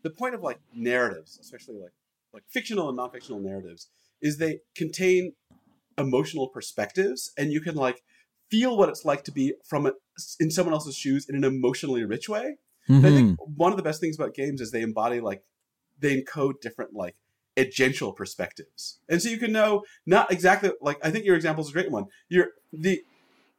the 0.02 0.10
point 0.10 0.34
of 0.34 0.42
like 0.42 0.60
narratives, 0.74 1.38
especially 1.40 1.76
like 1.76 1.92
like 2.32 2.44
fictional 2.48 2.88
and 2.88 2.96
non-fictional 2.96 3.40
narratives, 3.40 3.88
is 4.20 4.38
they 4.38 4.60
contain 4.74 5.32
emotional 5.98 6.48
perspectives, 6.48 7.32
and 7.36 7.52
you 7.52 7.60
can 7.60 7.74
like 7.74 8.02
feel 8.52 8.76
what 8.76 8.90
it's 8.90 9.06
like 9.06 9.24
to 9.24 9.32
be 9.32 9.54
from 9.64 9.86
a, 9.86 9.92
in 10.38 10.50
someone 10.50 10.74
else's 10.74 10.94
shoes 10.94 11.26
in 11.26 11.34
an 11.34 11.42
emotionally 11.42 12.04
rich 12.04 12.28
way. 12.28 12.56
Mm-hmm. 12.86 13.06
I 13.06 13.08
think 13.08 13.30
mm-hmm. 13.30 13.52
one 13.56 13.72
of 13.72 13.78
the 13.78 13.82
best 13.82 13.98
things 13.98 14.16
about 14.18 14.34
games 14.34 14.60
is 14.60 14.70
they 14.70 14.82
embody 14.82 15.20
like 15.20 15.42
they 15.98 16.20
encode 16.20 16.60
different 16.60 16.92
like 16.92 17.16
agential 17.56 18.14
perspectives. 18.14 18.98
And 19.08 19.22
so 19.22 19.30
you 19.30 19.38
can 19.38 19.52
know 19.52 19.84
not 20.04 20.30
exactly 20.30 20.70
like 20.82 20.98
I 21.02 21.10
think 21.10 21.24
your 21.24 21.34
example 21.34 21.64
is 21.64 21.70
a 21.70 21.72
great 21.72 21.90
one. 21.90 22.06
You're 22.28 22.48
the 22.72 23.02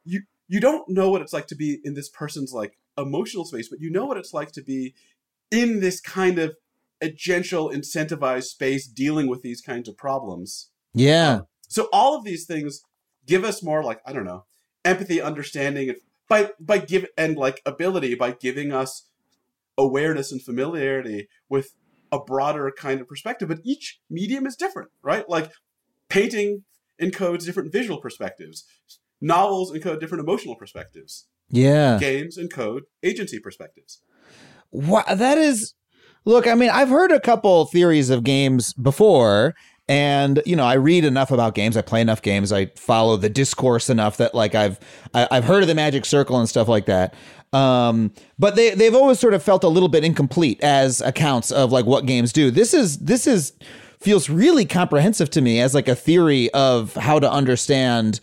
you 0.06 0.22
you 0.48 0.60
don't 0.60 0.88
know 0.88 1.10
what 1.10 1.22
it's 1.22 1.34
like 1.34 1.48
to 1.48 1.56
be 1.56 1.80
in 1.84 1.96
this 1.96 2.10
person's 2.10 2.54
like 2.54 2.78
emotional 2.96 3.46
space, 3.46 3.70
but 3.70 3.82
you 3.82 3.90
know 3.90 4.06
what 4.06 4.18
it's 4.18 4.34
like 4.34 4.52
to 4.52 4.62
be 4.62 4.94
in 5.50 5.80
this 5.80 6.00
kind 6.00 6.38
of 6.38 6.56
agential 7.02 7.74
incentivized 7.74 8.46
space 8.46 8.86
dealing 8.88 9.28
with 9.28 9.42
these 9.42 9.60
kinds 9.60 9.90
of 9.90 9.98
problems. 9.98 10.70
Yeah. 10.94 11.32
Um, 11.32 11.48
so 11.68 11.90
all 11.92 12.16
of 12.16 12.24
these 12.24 12.46
things 12.46 12.82
give 13.26 13.44
us 13.44 13.64
more 13.64 13.84
like 13.84 14.02
I 14.06 14.14
don't 14.14 14.26
know, 14.26 14.46
empathy, 14.86 15.22
understanding 15.22 15.94
by 16.28 16.52
by 16.60 16.78
give 16.78 17.06
and 17.18 17.38
like 17.38 17.62
ability 17.66 18.16
by 18.16 18.32
giving 18.32 18.72
us 18.72 19.08
awareness 19.78 20.32
and 20.32 20.42
familiarity 20.42 21.28
with 21.50 21.76
a 22.12 22.20
broader 22.20 22.72
kind 22.76 23.02
of 23.02 23.08
perspective. 23.08 23.48
But 23.48 23.60
each 23.64 24.00
medium 24.10 24.46
is 24.46 24.56
different, 24.56 24.90
right? 25.02 25.28
Like 25.28 25.52
painting 26.10 26.64
encodes 27.02 27.46
different 27.46 27.72
visual 27.72 28.00
perspectives. 28.00 28.66
Novels 29.20 29.72
encode 29.72 30.00
different 30.00 30.24
emotional 30.24 30.56
perspectives. 30.56 31.28
Yeah. 31.50 31.98
Games 32.00 32.38
encode 32.38 32.82
agency 33.04 33.40
perspectives. 33.40 34.02
Wow, 34.72 35.04
that 35.14 35.38
is 35.38 35.76
Look, 36.26 36.48
I 36.48 36.56
mean, 36.56 36.70
I've 36.70 36.90
heard 36.90 37.12
a 37.12 37.20
couple 37.20 37.66
theories 37.66 38.10
of 38.10 38.24
games 38.24 38.74
before, 38.74 39.56
and 39.90 40.42
you 40.46 40.56
know 40.56 40.64
i 40.64 40.76
read 40.76 41.04
enough 41.04 41.30
about 41.30 41.56
games 41.56 41.76
i 41.76 41.82
play 41.82 42.00
enough 42.00 42.22
games 42.22 42.54
i 42.54 42.66
follow 42.78 43.18
the 43.18 43.30
discourse 43.30 43.90
enough 43.90 44.16
that 44.16 44.34
like 44.34 44.56
i've 44.56 44.80
I, 45.14 45.20
have 45.20 45.28
i 45.32 45.36
have 45.36 45.44
heard 45.44 45.62
of 45.62 45.68
the 45.68 45.76
magic 45.76 46.06
circle 46.06 46.40
and 46.40 46.48
stuff 46.48 46.68
like 46.68 46.86
that. 46.86 47.14
Um, 47.54 48.12
but 48.40 48.56
they 48.56 48.72
they've 48.72 48.96
always 48.96 49.20
sort 49.20 49.36
of 49.36 49.44
felt 49.44 49.64
a 49.64 49.68
little 49.68 49.88
bit 49.90 50.04
incomplete 50.04 50.62
as 50.64 51.02
accounts 51.02 51.52
of 51.52 51.72
like 51.72 51.86
what 51.86 52.06
games 52.06 52.34
do. 52.34 52.50
This 52.50 52.74
is 52.74 52.98
this 52.98 53.28
is 53.28 53.54
feels 54.02 54.30
really 54.30 54.66
comprehensive 54.66 55.30
to 55.30 55.42
me 55.42 55.62
as 55.62 55.74
like 55.74 55.88
a 55.88 55.96
theory 55.96 56.52
of 56.52 56.94
how 56.96 57.20
to 57.20 57.32
understand 57.32 58.20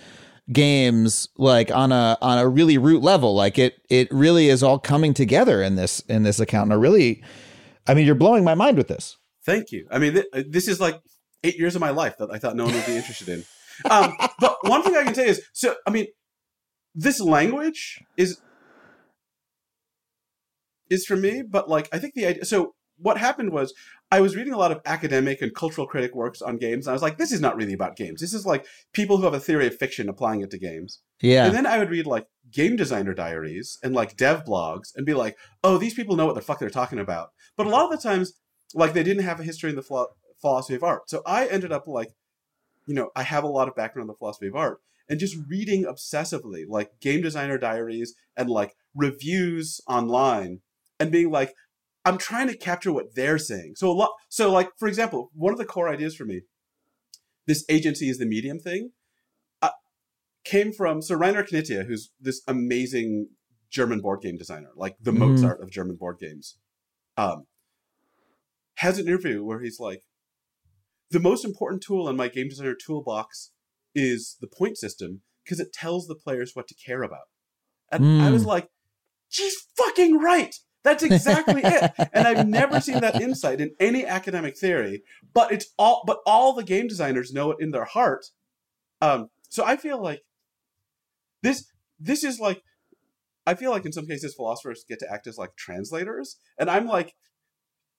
games 0.52 1.28
like 1.38 1.70
on 1.70 1.92
a 1.92 2.18
on 2.20 2.38
a 2.38 2.48
really 2.48 2.76
root 2.76 3.02
level. 3.02 3.34
Like 3.34 3.56
it 3.56 3.80
it 3.88 4.08
really 4.10 4.48
is 4.48 4.64
all 4.64 4.80
coming 4.80 5.14
together 5.14 5.62
in 5.62 5.76
this 5.76 6.00
in 6.00 6.24
this 6.24 6.40
account. 6.40 6.64
And 6.64 6.72
I 6.72 6.76
really 6.76 7.22
I 7.86 7.94
mean 7.94 8.06
you're 8.06 8.16
blowing 8.16 8.42
my 8.42 8.56
mind 8.56 8.76
with 8.76 8.88
this. 8.88 9.16
Thank 9.46 9.70
you. 9.70 9.86
I 9.92 9.98
mean 10.00 10.14
th- 10.14 10.46
this 10.48 10.66
is 10.66 10.80
like 10.80 11.00
8 11.42 11.58
years 11.58 11.74
of 11.74 11.80
my 11.80 11.90
life 11.90 12.16
that 12.18 12.30
I 12.30 12.38
thought 12.38 12.56
no 12.56 12.64
one 12.64 12.74
would 12.74 12.86
be 12.86 12.96
interested 12.96 13.28
in 13.28 13.44
um, 13.90 14.12
but 14.38 14.56
one 14.62 14.82
thing 14.82 14.96
I 14.96 15.04
can 15.04 15.14
say 15.14 15.28
is 15.28 15.42
so 15.52 15.76
I 15.86 15.90
mean 15.90 16.06
this 16.94 17.20
language 17.20 18.02
is 18.16 18.40
is 20.90 21.06
for 21.06 21.16
me, 21.16 21.42
but 21.48 21.68
like 21.68 21.88
I 21.92 21.98
think 21.98 22.14
the 22.14 22.26
idea. 22.26 22.44
So 22.44 22.74
what 22.98 23.16
happened 23.16 23.52
was 23.52 23.72
I 24.10 24.20
was 24.20 24.36
reading 24.36 24.52
a 24.52 24.58
lot 24.58 24.72
of 24.72 24.80
academic 24.84 25.40
and 25.40 25.54
cultural 25.54 25.86
critic 25.86 26.14
works 26.14 26.42
on 26.42 26.58
games, 26.58 26.86
and 26.86 26.90
I 26.90 26.94
was 26.94 27.02
like, 27.02 27.16
this 27.16 27.32
is 27.32 27.40
not 27.40 27.56
really 27.56 27.72
about 27.72 27.96
games. 27.96 28.20
This 28.20 28.34
is 28.34 28.44
like 28.44 28.66
people 28.92 29.16
who 29.16 29.24
have 29.24 29.34
a 29.34 29.40
theory 29.40 29.66
of 29.68 29.76
fiction 29.76 30.08
applying 30.08 30.40
it 30.42 30.50
to 30.50 30.58
games. 30.58 31.00
Yeah. 31.22 31.46
And 31.46 31.54
then 31.54 31.64
I 31.64 31.78
would 31.78 31.90
read 31.90 32.06
like 32.06 32.26
game 32.50 32.76
designer 32.76 33.14
diaries 33.14 33.78
and 33.82 33.94
like 33.94 34.16
dev 34.16 34.44
blogs 34.44 34.88
and 34.96 35.06
be 35.06 35.14
like, 35.14 35.38
oh, 35.62 35.78
these 35.78 35.94
people 35.94 36.16
know 36.16 36.26
what 36.26 36.34
the 36.34 36.42
fuck 36.42 36.58
they're 36.58 36.68
talking 36.68 36.98
about. 36.98 37.30
But 37.56 37.66
a 37.66 37.70
lot 37.70 37.84
of 37.84 37.90
the 37.90 38.08
times, 38.08 38.34
like 38.74 38.92
they 38.92 39.04
didn't 39.04 39.24
have 39.24 39.40
a 39.40 39.44
history 39.44 39.70
in 39.70 39.76
the 39.76 39.82
philo- 39.82 40.08
philosophy 40.40 40.74
of 40.74 40.82
art. 40.82 41.08
So 41.08 41.22
I 41.26 41.46
ended 41.46 41.72
up 41.72 41.86
like, 41.86 42.12
you 42.86 42.94
know, 42.94 43.10
I 43.14 43.22
have 43.22 43.44
a 43.44 43.48
lot 43.48 43.68
of 43.68 43.76
background 43.76 44.04
in 44.04 44.08
the 44.08 44.18
philosophy 44.18 44.48
of 44.48 44.56
art 44.56 44.80
and 45.08 45.20
just 45.20 45.36
reading 45.48 45.84
obsessively 45.84 46.64
like 46.68 47.00
game 47.00 47.20
designer 47.22 47.58
diaries 47.58 48.14
and 48.36 48.48
like 48.48 48.74
reviews 48.94 49.80
online 49.86 50.60
and 50.98 51.10
being 51.10 51.30
like, 51.30 51.54
I'm 52.04 52.16
trying 52.16 52.48
to 52.48 52.56
capture 52.56 52.92
what 52.92 53.14
they're 53.14 53.38
saying. 53.38 53.74
So 53.76 53.90
a 53.90 53.92
lot. 53.92 54.12
So 54.28 54.50
like 54.50 54.70
for 54.78 54.88
example, 54.88 55.30
one 55.34 55.52
of 55.52 55.58
the 55.58 55.64
core 55.64 55.88
ideas 55.88 56.14
for 56.14 56.24
me, 56.24 56.42
this 57.46 57.64
agency 57.68 58.08
is 58.08 58.18
the 58.18 58.26
medium 58.26 58.58
thing, 58.58 58.92
uh, 59.60 59.70
came 60.44 60.72
from 60.72 61.02
so 61.02 61.18
Reiner 61.18 61.46
Knizia, 61.46 61.86
who's 61.86 62.10
this 62.20 62.42
amazing 62.46 63.28
German 63.70 64.00
board 64.00 64.20
game 64.22 64.36
designer, 64.36 64.70
like 64.76 64.96
the 65.00 65.10
mm-hmm. 65.10 65.20
Mozart 65.20 65.60
of 65.60 65.70
German 65.70 65.96
board 65.96 66.18
games. 66.18 66.56
Um, 67.16 67.46
has 68.76 68.98
an 68.98 69.06
interview 69.06 69.44
where 69.44 69.60
he's 69.60 69.78
like, 69.78 70.02
the 71.10 71.20
most 71.20 71.44
important 71.44 71.82
tool 71.82 72.08
in 72.08 72.16
my 72.16 72.28
game 72.28 72.48
designer 72.48 72.74
toolbox 72.74 73.50
is 73.94 74.36
the 74.40 74.46
point 74.46 74.78
system 74.78 75.22
because 75.44 75.60
it 75.60 75.72
tells 75.72 76.06
the 76.06 76.14
players 76.14 76.52
what 76.54 76.68
to 76.68 76.74
care 76.74 77.02
about. 77.02 77.28
And 77.90 78.04
mm. 78.04 78.20
I 78.20 78.30
was 78.30 78.44
like, 78.44 78.68
she's 79.28 79.56
fucking 79.76 80.18
right. 80.18 80.54
That's 80.82 81.02
exactly 81.02 81.62
it. 81.64 81.92
And 82.12 82.26
I've 82.26 82.48
never 82.48 82.80
seen 82.80 83.00
that 83.00 83.20
insight 83.20 83.60
in 83.60 83.72
any 83.78 84.06
academic 84.06 84.56
theory, 84.56 85.02
but 85.34 85.52
it's 85.52 85.66
all 85.78 86.02
but 86.06 86.20
all 86.26 86.54
the 86.54 86.64
game 86.64 86.88
designers 86.88 87.32
know 87.32 87.50
it 87.50 87.58
in 87.60 87.70
their 87.70 87.84
heart. 87.84 88.26
Um, 89.00 89.28
so 89.48 89.64
I 89.64 89.76
feel 89.76 90.02
like 90.02 90.22
this 91.42 91.66
this 91.98 92.24
is 92.24 92.40
like 92.40 92.62
I 93.46 93.54
feel 93.54 93.70
like 93.70 93.84
in 93.84 93.92
some 93.92 94.06
cases 94.06 94.34
philosophers 94.34 94.84
get 94.88 94.98
to 95.00 95.12
act 95.12 95.26
as 95.26 95.36
like 95.36 95.56
translators, 95.56 96.36
and 96.58 96.70
I'm 96.70 96.86
like 96.86 97.14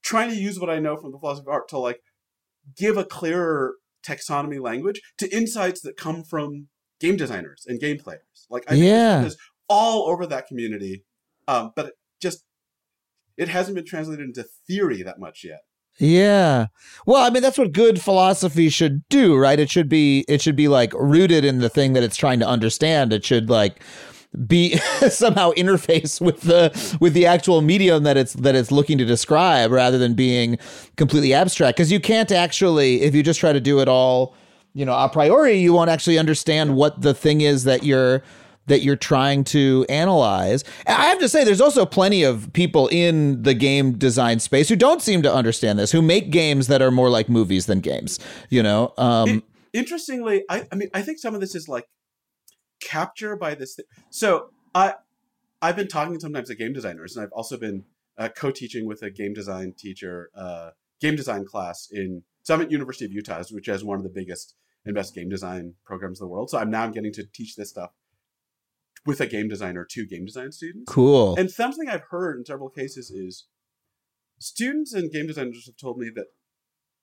trying 0.03 0.29
to 0.29 0.35
use 0.35 0.59
what 0.59 0.69
I 0.69 0.79
know 0.79 0.97
from 0.97 1.11
the 1.11 1.19
philosophy 1.19 1.45
of 1.47 1.53
art 1.53 1.69
to 1.69 1.77
like 1.77 2.01
give 2.77 2.97
a 2.97 3.05
clearer 3.05 3.75
taxonomy 4.05 4.59
language 4.59 5.01
to 5.17 5.35
insights 5.35 5.81
that 5.81 5.97
come 5.97 6.23
from 6.23 6.67
game 6.99 7.17
designers 7.17 7.65
and 7.67 7.79
game 7.79 7.97
players. 7.97 8.47
Like 8.49 8.63
I 8.69 8.75
yeah. 8.75 9.29
all 9.67 10.09
over 10.09 10.25
that 10.27 10.47
community, 10.47 11.03
um, 11.47 11.71
but 11.75 11.93
just 12.21 12.43
it 13.37 13.47
hasn't 13.47 13.75
been 13.75 13.85
translated 13.85 14.25
into 14.25 14.45
theory 14.67 15.03
that 15.03 15.19
much 15.19 15.43
yet. 15.43 15.61
Yeah. 15.97 16.67
Well, 17.05 17.21
I 17.21 17.29
mean 17.29 17.43
that's 17.43 17.57
what 17.57 17.73
good 17.73 18.01
philosophy 18.01 18.69
should 18.69 19.07
do, 19.09 19.35
right? 19.35 19.59
It 19.59 19.69
should 19.69 19.89
be 19.89 20.25
it 20.27 20.41
should 20.41 20.55
be 20.55 20.67
like 20.67 20.93
rooted 20.93 21.43
in 21.43 21.59
the 21.59 21.69
thing 21.69 21.93
that 21.93 22.03
it's 22.03 22.17
trying 22.17 22.39
to 22.39 22.47
understand. 22.47 23.13
It 23.13 23.25
should 23.25 23.49
like 23.49 23.81
be 24.47 24.77
somehow 25.09 25.51
interface 25.51 26.21
with 26.21 26.41
the 26.41 26.97
with 27.01 27.13
the 27.13 27.25
actual 27.25 27.61
medium 27.61 28.03
that 28.03 28.15
it's 28.15 28.33
that 28.33 28.55
it's 28.55 28.71
looking 28.71 28.97
to 28.97 29.05
describe 29.05 29.71
rather 29.71 29.97
than 29.97 30.13
being 30.13 30.57
completely 30.95 31.33
abstract 31.33 31.75
because 31.75 31.91
you 31.91 31.99
can't 31.99 32.31
actually 32.31 33.01
if 33.01 33.13
you 33.13 33.23
just 33.23 33.39
try 33.39 33.51
to 33.51 33.59
do 33.59 33.79
it 33.81 33.89
all 33.89 34.33
you 34.73 34.85
know 34.85 34.93
a 34.93 35.09
priori 35.09 35.59
you 35.59 35.73
won't 35.73 35.89
actually 35.89 36.17
understand 36.17 36.75
what 36.75 37.01
the 37.01 37.13
thing 37.13 37.41
is 37.41 37.65
that 37.65 37.83
you're 37.83 38.23
that 38.67 38.83
you're 38.83 38.95
trying 38.95 39.43
to 39.43 39.85
analyze. 39.89 40.63
I 40.87 41.07
have 41.07 41.19
to 41.19 41.27
say, 41.27 41.43
there's 41.43 41.59
also 41.59 41.85
plenty 41.85 42.23
of 42.23 42.53
people 42.53 42.87
in 42.89 43.41
the 43.41 43.53
game 43.53 43.97
design 43.97 44.39
space 44.39 44.69
who 44.69 44.75
don't 44.75 45.01
seem 45.01 45.23
to 45.23 45.33
understand 45.33 45.79
this, 45.79 45.91
who 45.91 46.01
make 46.01 46.29
games 46.29 46.67
that 46.67 46.81
are 46.81 46.91
more 46.91 47.09
like 47.09 47.27
movies 47.27 47.65
than 47.65 47.79
games. 47.79 48.19
You 48.49 48.63
know, 48.63 48.93
um, 48.97 49.29
it, 49.29 49.43
interestingly, 49.73 50.43
I, 50.47 50.67
I 50.71 50.75
mean, 50.75 50.89
I 50.93 51.01
think 51.01 51.17
some 51.17 51.33
of 51.33 51.41
this 51.41 51.55
is 51.55 51.67
like 51.67 51.85
capture 52.81 53.35
by 53.35 53.55
this. 53.55 53.75
Th- 53.75 53.87
so 54.09 54.49
I, 54.75 54.95
I've 55.61 55.75
been 55.75 55.87
talking 55.87 56.19
sometimes 56.19 56.49
to 56.49 56.55
game 56.55 56.73
designers, 56.73 57.15
and 57.15 57.23
I've 57.23 57.31
also 57.31 57.57
been 57.57 57.85
uh, 58.17 58.29
co-teaching 58.35 58.85
with 58.85 59.01
a 59.03 59.09
game 59.09 59.33
design 59.33 59.73
teacher, 59.77 60.29
uh, 60.35 60.71
game 60.99 61.15
design 61.15 61.45
class 61.45 61.87
in 61.91 62.23
Summit 62.43 62.71
University 62.71 63.05
of 63.05 63.11
Utah, 63.11 63.43
which 63.51 63.67
has 63.67 63.83
one 63.83 63.97
of 63.97 64.03
the 64.03 64.09
biggest 64.09 64.55
and 64.85 64.95
best 64.95 65.13
game 65.13 65.29
design 65.29 65.75
programs 65.85 66.19
in 66.19 66.25
the 66.25 66.29
world. 66.29 66.49
So 66.49 66.57
I'm 66.57 66.71
now 66.71 66.83
I'm 66.83 66.91
getting 66.91 67.13
to 67.13 67.23
teach 67.23 67.55
this 67.55 67.69
stuff 67.69 67.91
with 69.05 69.21
a 69.21 69.27
game 69.27 69.47
designer 69.47 69.85
to 69.89 70.05
game 70.05 70.25
design 70.25 70.51
students. 70.51 70.91
Cool. 70.91 71.35
And 71.35 71.49
something 71.49 71.87
I've 71.87 72.05
heard 72.09 72.37
in 72.37 72.45
several 72.45 72.69
cases 72.69 73.09
is 73.09 73.47
students 74.39 74.93
and 74.93 75.11
game 75.11 75.27
designers 75.27 75.65
have 75.65 75.77
told 75.77 75.97
me 75.97 76.09
that 76.15 76.27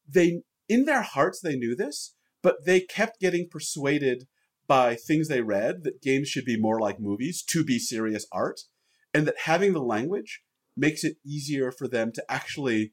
they, 0.08 0.42
in 0.68 0.84
their 0.84 1.02
hearts, 1.02 1.40
they 1.40 1.56
knew 1.56 1.74
this, 1.74 2.14
but 2.42 2.64
they 2.64 2.80
kept 2.80 3.20
getting 3.20 3.48
persuaded 3.48 4.26
by 4.68 4.94
things 4.94 5.28
they 5.28 5.40
read 5.40 5.82
that 5.84 6.02
games 6.02 6.28
should 6.28 6.44
be 6.44 6.60
more 6.60 6.78
like 6.78 7.00
movies 7.00 7.42
to 7.42 7.64
be 7.64 7.78
serious 7.78 8.26
art, 8.30 8.60
and 9.12 9.26
that 9.26 9.34
having 9.44 9.72
the 9.72 9.82
language 9.82 10.42
makes 10.76 11.02
it 11.02 11.16
easier 11.26 11.72
for 11.72 11.88
them 11.88 12.12
to 12.12 12.22
actually 12.28 12.92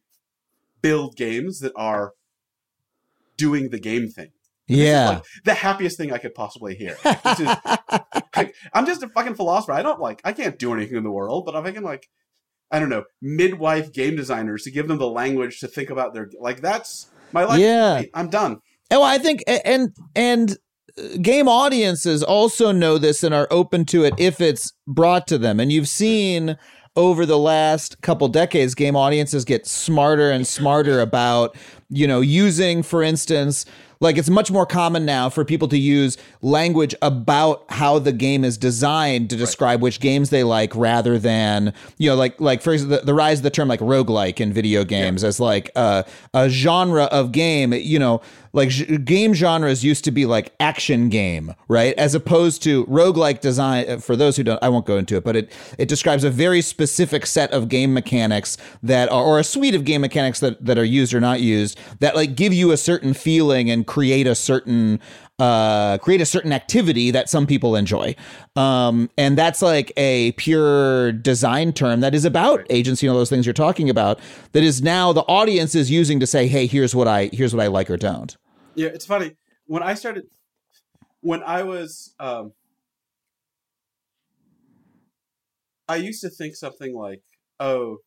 build 0.81 1.15
games 1.15 1.59
that 1.59 1.73
are 1.75 2.13
doing 3.37 3.69
the 3.69 3.79
game 3.79 4.07
thing. 4.07 4.31
Yeah. 4.67 5.09
Like 5.09 5.23
the 5.43 5.53
happiest 5.53 5.97
thing 5.97 6.11
I 6.11 6.17
could 6.17 6.33
possibly 6.33 6.75
hear. 6.75 6.95
Which 7.03 7.39
is, 7.39 7.49
like, 8.35 8.55
I'm 8.73 8.85
just 8.85 9.03
a 9.03 9.09
fucking 9.09 9.35
philosopher. 9.35 9.73
I 9.73 9.83
don't 9.83 9.99
like, 9.99 10.21
I 10.23 10.33
can't 10.33 10.57
do 10.57 10.73
anything 10.73 10.97
in 10.97 11.03
the 11.03 11.11
world, 11.11 11.45
but 11.45 11.55
I'm 11.55 11.63
thinking 11.63 11.83
like, 11.83 12.07
I 12.71 12.79
don't 12.79 12.89
know, 12.89 13.03
midwife 13.21 13.93
game 13.93 14.15
designers 14.15 14.63
to 14.63 14.71
give 14.71 14.87
them 14.87 14.97
the 14.97 15.09
language 15.09 15.59
to 15.59 15.67
think 15.67 15.91
about 15.91 16.13
their, 16.13 16.29
like, 16.39 16.61
that's 16.61 17.11
my 17.31 17.43
life. 17.43 17.59
Yeah. 17.59 18.01
I'm 18.13 18.29
done. 18.29 18.59
Oh, 18.89 19.03
I 19.03 19.19
think, 19.19 19.43
and, 19.47 19.95
and, 20.15 20.57
game 21.21 21.47
audiences 21.47 22.23
also 22.23 22.71
know 22.71 22.97
this 22.97 23.23
and 23.23 23.33
are 23.33 23.47
open 23.51 23.85
to 23.85 24.03
it 24.03 24.13
if 24.17 24.39
it's 24.39 24.73
brought 24.87 25.27
to 25.27 25.37
them. 25.37 25.59
And 25.59 25.71
you've 25.71 25.89
seen 25.89 26.57
over 26.95 27.25
the 27.25 27.37
last 27.37 28.01
couple 28.01 28.27
decades, 28.29 28.73
game 28.73 28.95
audiences 28.95 29.43
get 29.43 29.67
smarter 29.67 30.31
and 30.31 30.47
smarter 30.47 31.01
about, 31.01 31.55
you 31.89 32.07
know, 32.07 32.21
using, 32.21 32.83
for 32.83 33.03
instance, 33.03 33.65
like 33.99 34.17
it's 34.17 34.29
much 34.29 34.51
more 34.51 34.65
common 34.65 35.05
now 35.05 35.29
for 35.29 35.43
people 35.45 35.67
to 35.69 35.77
use 35.77 36.17
language 36.41 36.93
about 37.01 37.65
how 37.69 37.99
the 37.99 38.11
game 38.11 38.43
is 38.43 38.57
designed 38.57 39.29
to 39.29 39.35
describe 39.35 39.79
right. 39.79 39.83
which 39.83 39.99
games 39.99 40.29
they 40.29 40.43
like 40.43 40.75
rather 40.75 41.17
than, 41.17 41.73
you 41.97 42.09
know, 42.09 42.15
like 42.15 42.39
like 42.39 42.61
for 42.61 42.73
example, 42.73 42.97
the, 42.97 43.05
the 43.05 43.13
rise 43.13 43.39
of 43.39 43.43
the 43.43 43.49
term 43.49 43.67
like 43.67 43.79
roguelike 43.79 44.39
in 44.39 44.53
video 44.53 44.83
games 44.83 45.23
yeah. 45.23 45.29
as 45.29 45.39
like 45.39 45.71
a, 45.75 46.05
a 46.33 46.49
genre 46.49 47.05
of 47.05 47.31
game, 47.31 47.73
you 47.73 47.99
know, 47.99 48.21
like 48.55 49.05
game 49.05 49.33
genres 49.33 49.83
used 49.83 50.05
to 50.05 50.11
be 50.11 50.25
like 50.25 50.53
action 50.59 51.09
game, 51.09 51.53
right? 51.67 51.93
As 51.97 52.15
opposed 52.15 52.63
to 52.63 52.85
roguelike 52.85 53.41
design 53.41 53.85
uh, 53.89 53.97
for 53.97 54.15
those 54.15 54.37
who 54.37 54.43
don't 54.43 54.63
I 54.63 54.69
won't 54.69 54.85
go 54.85 54.97
into 54.97 55.17
it, 55.17 55.23
but 55.25 55.35
it 55.35 55.51
it 55.77 55.89
describes 55.89 56.23
a 56.23 56.29
very 56.29 56.61
specific 56.61 57.25
set 57.25 57.51
of 57.51 57.67
game 57.67 57.93
mechanics 57.93 58.57
that 58.81 59.11
are 59.11 59.23
or 59.23 59.39
a 59.39 59.43
suite 59.43 59.75
of 59.75 59.83
game 59.83 60.01
mechanics 60.01 60.39
that 60.39 60.63
that 60.65 60.77
are 60.77 60.85
used 60.85 61.13
or 61.13 61.19
not 61.19 61.41
used 61.41 61.77
that 61.99 62.15
like 62.15 62.35
give 62.35 62.53
you 62.53 62.71
a 62.71 62.77
certain 62.77 63.13
feeling 63.13 63.69
and 63.69 63.85
create 63.87 64.25
a 64.25 64.35
certain 64.35 65.01
uh, 65.37 65.97
create 65.97 66.21
a 66.21 66.25
certain 66.25 66.53
activity 66.53 67.11
that 67.11 67.29
some 67.29 67.45
people 67.45 67.75
enjoy. 67.75 68.15
Um, 68.55 69.09
and 69.17 69.37
that's 69.37 69.61
like 69.61 69.91
a 69.97 70.31
pure 70.33 71.11
design 71.11 71.73
term 71.73 71.99
that 71.99 72.15
is 72.15 72.23
about 72.23 72.65
agency 72.69 73.05
and 73.05 73.11
all 73.11 73.17
those 73.17 73.29
things 73.29 73.45
you're 73.45 73.53
talking 73.53 73.89
about 73.89 74.19
that 74.53 74.63
is 74.63 74.81
now 74.81 75.11
the 75.11 75.23
audience 75.23 75.75
is 75.75 75.91
using 75.91 76.21
to 76.21 76.27
say, 76.27 76.47
hey, 76.47 76.67
here's 76.67 76.95
what 76.95 77.07
I 77.07 77.29
here's 77.33 77.53
what 77.53 77.61
I 77.61 77.67
like 77.67 77.89
or 77.89 77.97
don't. 77.97 78.37
Yeah, 78.75 78.89
it's 78.89 79.05
funny. 79.05 79.35
When 79.65 79.81
I 79.81 79.93
started 79.93 80.25
when 81.21 81.41
I 81.43 81.63
was 81.63 82.13
um 82.19 82.53
I 85.87 85.97
used 85.97 86.21
to 86.21 86.29
think 86.29 86.55
something 86.55 86.95
like, 86.95 87.21
oh, 87.59 87.97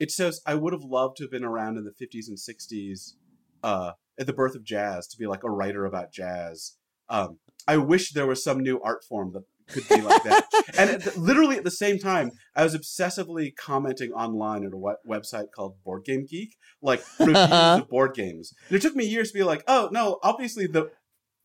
it 0.00 0.10
says 0.10 0.40
I 0.46 0.54
would 0.54 0.72
have 0.72 0.82
loved 0.82 1.18
to 1.18 1.24
have 1.24 1.30
been 1.30 1.44
around 1.44 1.76
in 1.76 1.84
the 1.84 1.90
50s 1.90 2.28
and 2.28 2.38
60s 2.38 3.14
uh, 3.62 3.92
at 4.18 4.26
the 4.26 4.32
birth 4.32 4.54
of 4.54 4.64
jazz 4.64 5.06
to 5.08 5.18
be 5.18 5.26
like 5.26 5.44
a 5.44 5.50
writer 5.50 5.84
about 5.84 6.12
jazz. 6.12 6.76
Um, 7.08 7.38
I 7.68 7.76
wish 7.76 8.12
there 8.12 8.26
was 8.26 8.42
some 8.42 8.60
new 8.60 8.80
art 8.80 9.04
form 9.04 9.32
that 9.34 9.44
could 9.72 9.88
be 9.88 10.00
like 10.00 10.22
that. 10.24 10.46
and 10.78 11.16
literally 11.16 11.56
at 11.56 11.64
the 11.64 11.70
same 11.70 11.98
time, 11.98 12.30
I 12.54 12.64
was 12.64 12.76
obsessively 12.76 13.54
commenting 13.54 14.12
online 14.12 14.64
at 14.64 14.72
a 14.72 14.76
web- 14.76 14.96
website 15.08 15.46
called 15.54 15.82
Board 15.84 16.04
Game 16.04 16.26
Geek, 16.28 16.56
like 16.80 17.02
reviews 17.18 17.36
uh-huh. 17.36 17.80
of 17.82 17.88
board 17.88 18.14
games. 18.14 18.52
And 18.68 18.76
it 18.76 18.82
took 18.82 18.94
me 18.94 19.04
years 19.04 19.32
to 19.32 19.38
be 19.38 19.44
like, 19.44 19.64
oh 19.66 19.88
no, 19.92 20.18
obviously 20.22 20.66
the 20.66 20.90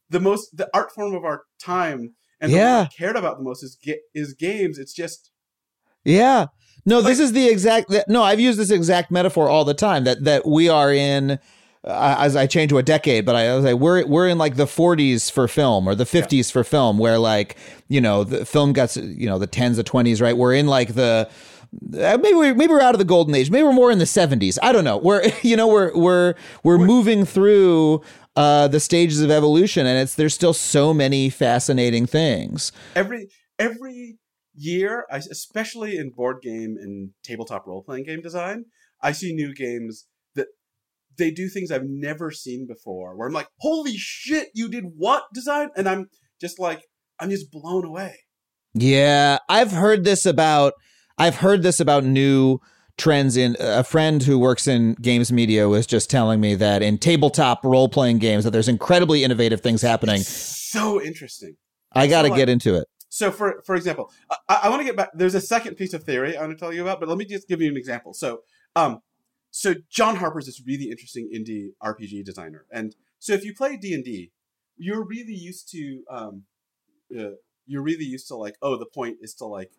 the 0.10 0.20
most 0.20 0.56
the 0.56 0.70
art 0.74 0.92
form 0.92 1.14
of 1.14 1.26
our 1.26 1.44
time 1.62 2.16
and 2.40 2.52
yeah. 2.52 2.82
I 2.82 2.96
cared 2.96 3.16
about 3.16 3.38
the 3.38 3.44
most 3.44 3.64
is 3.64 3.78
ga- 3.84 4.02
is 4.14 4.34
games. 4.34 4.78
It's 4.78 4.94
just 4.94 5.32
yeah. 6.04 6.48
No, 6.86 7.00
like, 7.00 7.08
this 7.08 7.20
is 7.20 7.34
the 7.34 7.50
exact. 7.50 7.94
No, 8.08 8.24
I've 8.24 8.40
used 8.40 8.60
this 8.60 8.72
exact 8.72 9.12
metaphor 9.12 9.50
all 9.50 9.66
the 9.66 9.74
time. 9.74 10.04
That 10.04 10.24
that 10.24 10.48
we 10.48 10.70
are 10.70 10.94
in 10.94 11.40
as 11.84 12.36
I 12.36 12.48
change 12.48 12.70
to 12.70 12.78
a 12.78 12.84
decade, 12.84 13.26
but 13.26 13.36
I 13.36 13.56
was 13.56 13.66
like, 13.66 13.76
we're 13.76 14.06
we're 14.06 14.28
in 14.28 14.38
like 14.38 14.56
the 14.56 14.66
40s 14.66 15.32
for 15.32 15.48
film 15.48 15.88
or 15.88 15.96
the 15.96 16.04
50s 16.04 16.50
yeah. 16.50 16.54
for 16.54 16.64
film, 16.64 16.98
where 16.98 17.18
like 17.18 17.58
you 17.88 18.02
know 18.02 18.24
the 18.24 18.46
film 18.46 18.74
gets 18.74 18.98
you 18.98 19.28
know 19.28 19.40
the 19.40 19.48
10s, 19.48 19.76
the 19.76 19.84
20s, 19.84 20.22
right? 20.22 20.36
We're 20.36 20.54
in 20.54 20.68
like 20.68 20.96
the 20.96 21.30
uh, 21.94 22.18
maybe 22.22 22.34
we're, 22.34 22.56
maybe 22.56 22.72
we're 22.72 22.82
out 22.82 22.96
of 22.96 23.00
the 23.00 23.06
golden 23.06 23.36
age. 23.36 23.52
Maybe 23.52 23.64
we're 23.64 23.74
more 23.74 23.92
in 23.92 24.00
the 24.00 24.06
70s. 24.06 24.58
I 24.62 24.72
don't 24.72 24.84
know. 24.84 24.98
We're 24.98 25.30
you 25.42 25.56
know 25.56 25.68
we're 25.68 25.94
we're 25.94 26.36
we're, 26.64 26.78
we're 26.78 26.86
moving 26.86 27.26
through 27.26 28.02
uh, 28.36 28.68
the 28.68 28.80
stages 28.80 29.22
of 29.22 29.32
evolution, 29.32 29.86
and 29.86 30.00
it's 30.00 30.16
there's 30.16 30.34
still 30.34 30.54
so 30.54 30.94
many 30.94 31.30
fascinating 31.30 32.06
things. 32.06 32.72
Every 32.96 33.30
every 33.60 34.18
year, 34.56 35.06
especially 35.12 35.98
in 35.98 36.10
board 36.10 36.38
game 36.42 36.76
and 36.80 37.12
tabletop 37.24 37.68
role 37.68 37.84
playing 37.84 38.06
game 38.06 38.22
design, 38.22 38.66
I 39.02 39.12
see 39.12 39.34
new 39.34 39.54
games 39.54 40.08
they 41.18 41.32
do 41.32 41.50
things 41.50 41.72
I've 41.72 41.88
never 41.88 42.32
seen 42.32 42.68
before 42.68 43.16
where 43.16 43.28
I'm 43.28 43.34
like, 43.34 43.48
holy 43.60 43.96
shit, 43.98 44.50
you 44.54 44.70
did 44.70 44.86
what 44.96 45.24
design? 45.34 45.70
And 45.76 45.88
I'm 45.88 46.10
just 46.40 46.60
like, 46.60 46.84
I'm 47.20 47.30
just 47.30 47.52
blown 47.52 47.86
away. 47.86 48.16
Yeah, 48.74 49.40
I've 49.50 49.72
heard 49.72 50.04
this 50.04 50.26
about 50.26 50.74
I've 51.18 51.38
heard 51.38 51.64
this 51.64 51.80
about 51.80 52.04
new 52.04 52.60
trends 52.98 53.38
in 53.38 53.56
a 53.60 53.84
friend 53.84 54.22
who 54.24 54.38
works 54.40 54.68
in 54.68 54.94
games 54.96 55.32
media 55.32 55.68
was 55.70 55.86
just 55.86 56.10
telling 56.10 56.40
me 56.40 56.56
that 56.56 56.82
in 56.82 56.98
tabletop 56.98 57.64
role 57.64 57.90
playing 57.90 58.18
games 58.18 58.44
that 58.44 58.52
there's 58.52 58.68
incredibly 58.68 59.24
innovative 59.24 59.62
things 59.62 59.82
happening. 59.82 60.22
It's 60.22 60.28
so 60.28 61.02
interesting. 61.02 61.56
I 61.94 62.08
got 62.08 62.24
to 62.24 62.28
so 62.28 62.32
like, 62.32 62.40
get 62.40 62.50
into 62.50 62.76
it. 62.76 62.88
So 63.10 63.32
for 63.32 63.64
for 63.66 63.76
example, 63.76 64.12
I, 64.48 64.62
I 64.64 64.70
want 64.70 64.82
to 64.82 64.86
get 64.86 64.96
back. 64.96 65.10
There's 65.14 65.36
a 65.36 65.42
second 65.42 65.76
piece 65.76 65.94
of 65.94 66.04
theory 66.04 66.38
I 66.38 66.42
want 66.42 66.52
to 66.52 66.58
tell 66.58 66.74
you 66.74 66.82
about, 66.82 67.00
but 67.00 67.10
let 67.10 67.18
me 67.18 67.26
just 67.26 67.48
give 67.48 67.62
you 67.62 67.70
an 67.70 67.78
example. 67.78 68.14
So 68.14 68.42
um, 68.76 69.00
so 69.52 69.76
John 69.90 70.18
Harper 70.18 70.40
is 70.40 70.46
this 70.46 70.62
really 70.66 70.90
interesting 70.90 71.30
indie 71.34 71.70
RPG 71.84 72.26
designer, 72.26 72.66
and 72.72 72.96
so 73.20 73.34
if 73.34 73.44
you 73.44 73.54
play 73.54 73.78
D 73.78 73.94
and 73.94 74.04
D, 74.04 74.32
you're 74.78 75.04
really 75.04 75.34
used 75.34 75.70
to 75.72 76.04
um, 76.10 76.44
uh, 77.18 77.32
you're 77.66 77.82
really 77.82 78.06
used 78.06 78.28
to 78.28 78.36
like 78.36 78.56
oh 78.62 78.78
the 78.78 78.86
point 78.86 79.18
is 79.22 79.34
to 79.36 79.46
like 79.46 79.72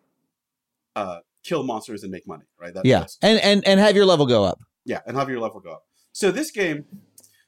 uh, 0.95 1.19
kill 1.43 1.63
monsters 1.63 2.03
and 2.03 2.11
make 2.11 2.27
money, 2.27 2.45
right? 2.59 2.73
That, 2.73 2.85
yeah, 2.85 3.05
and 3.21 3.39
and 3.39 3.65
and 3.67 3.79
have 3.79 3.95
your 3.95 4.05
level 4.05 4.25
go 4.25 4.43
up. 4.43 4.59
Yeah, 4.85 4.99
and 5.05 5.17
have 5.17 5.29
your 5.29 5.39
level 5.39 5.59
go 5.59 5.71
up. 5.71 5.83
So 6.11 6.31
this 6.31 6.51
game, 6.51 6.85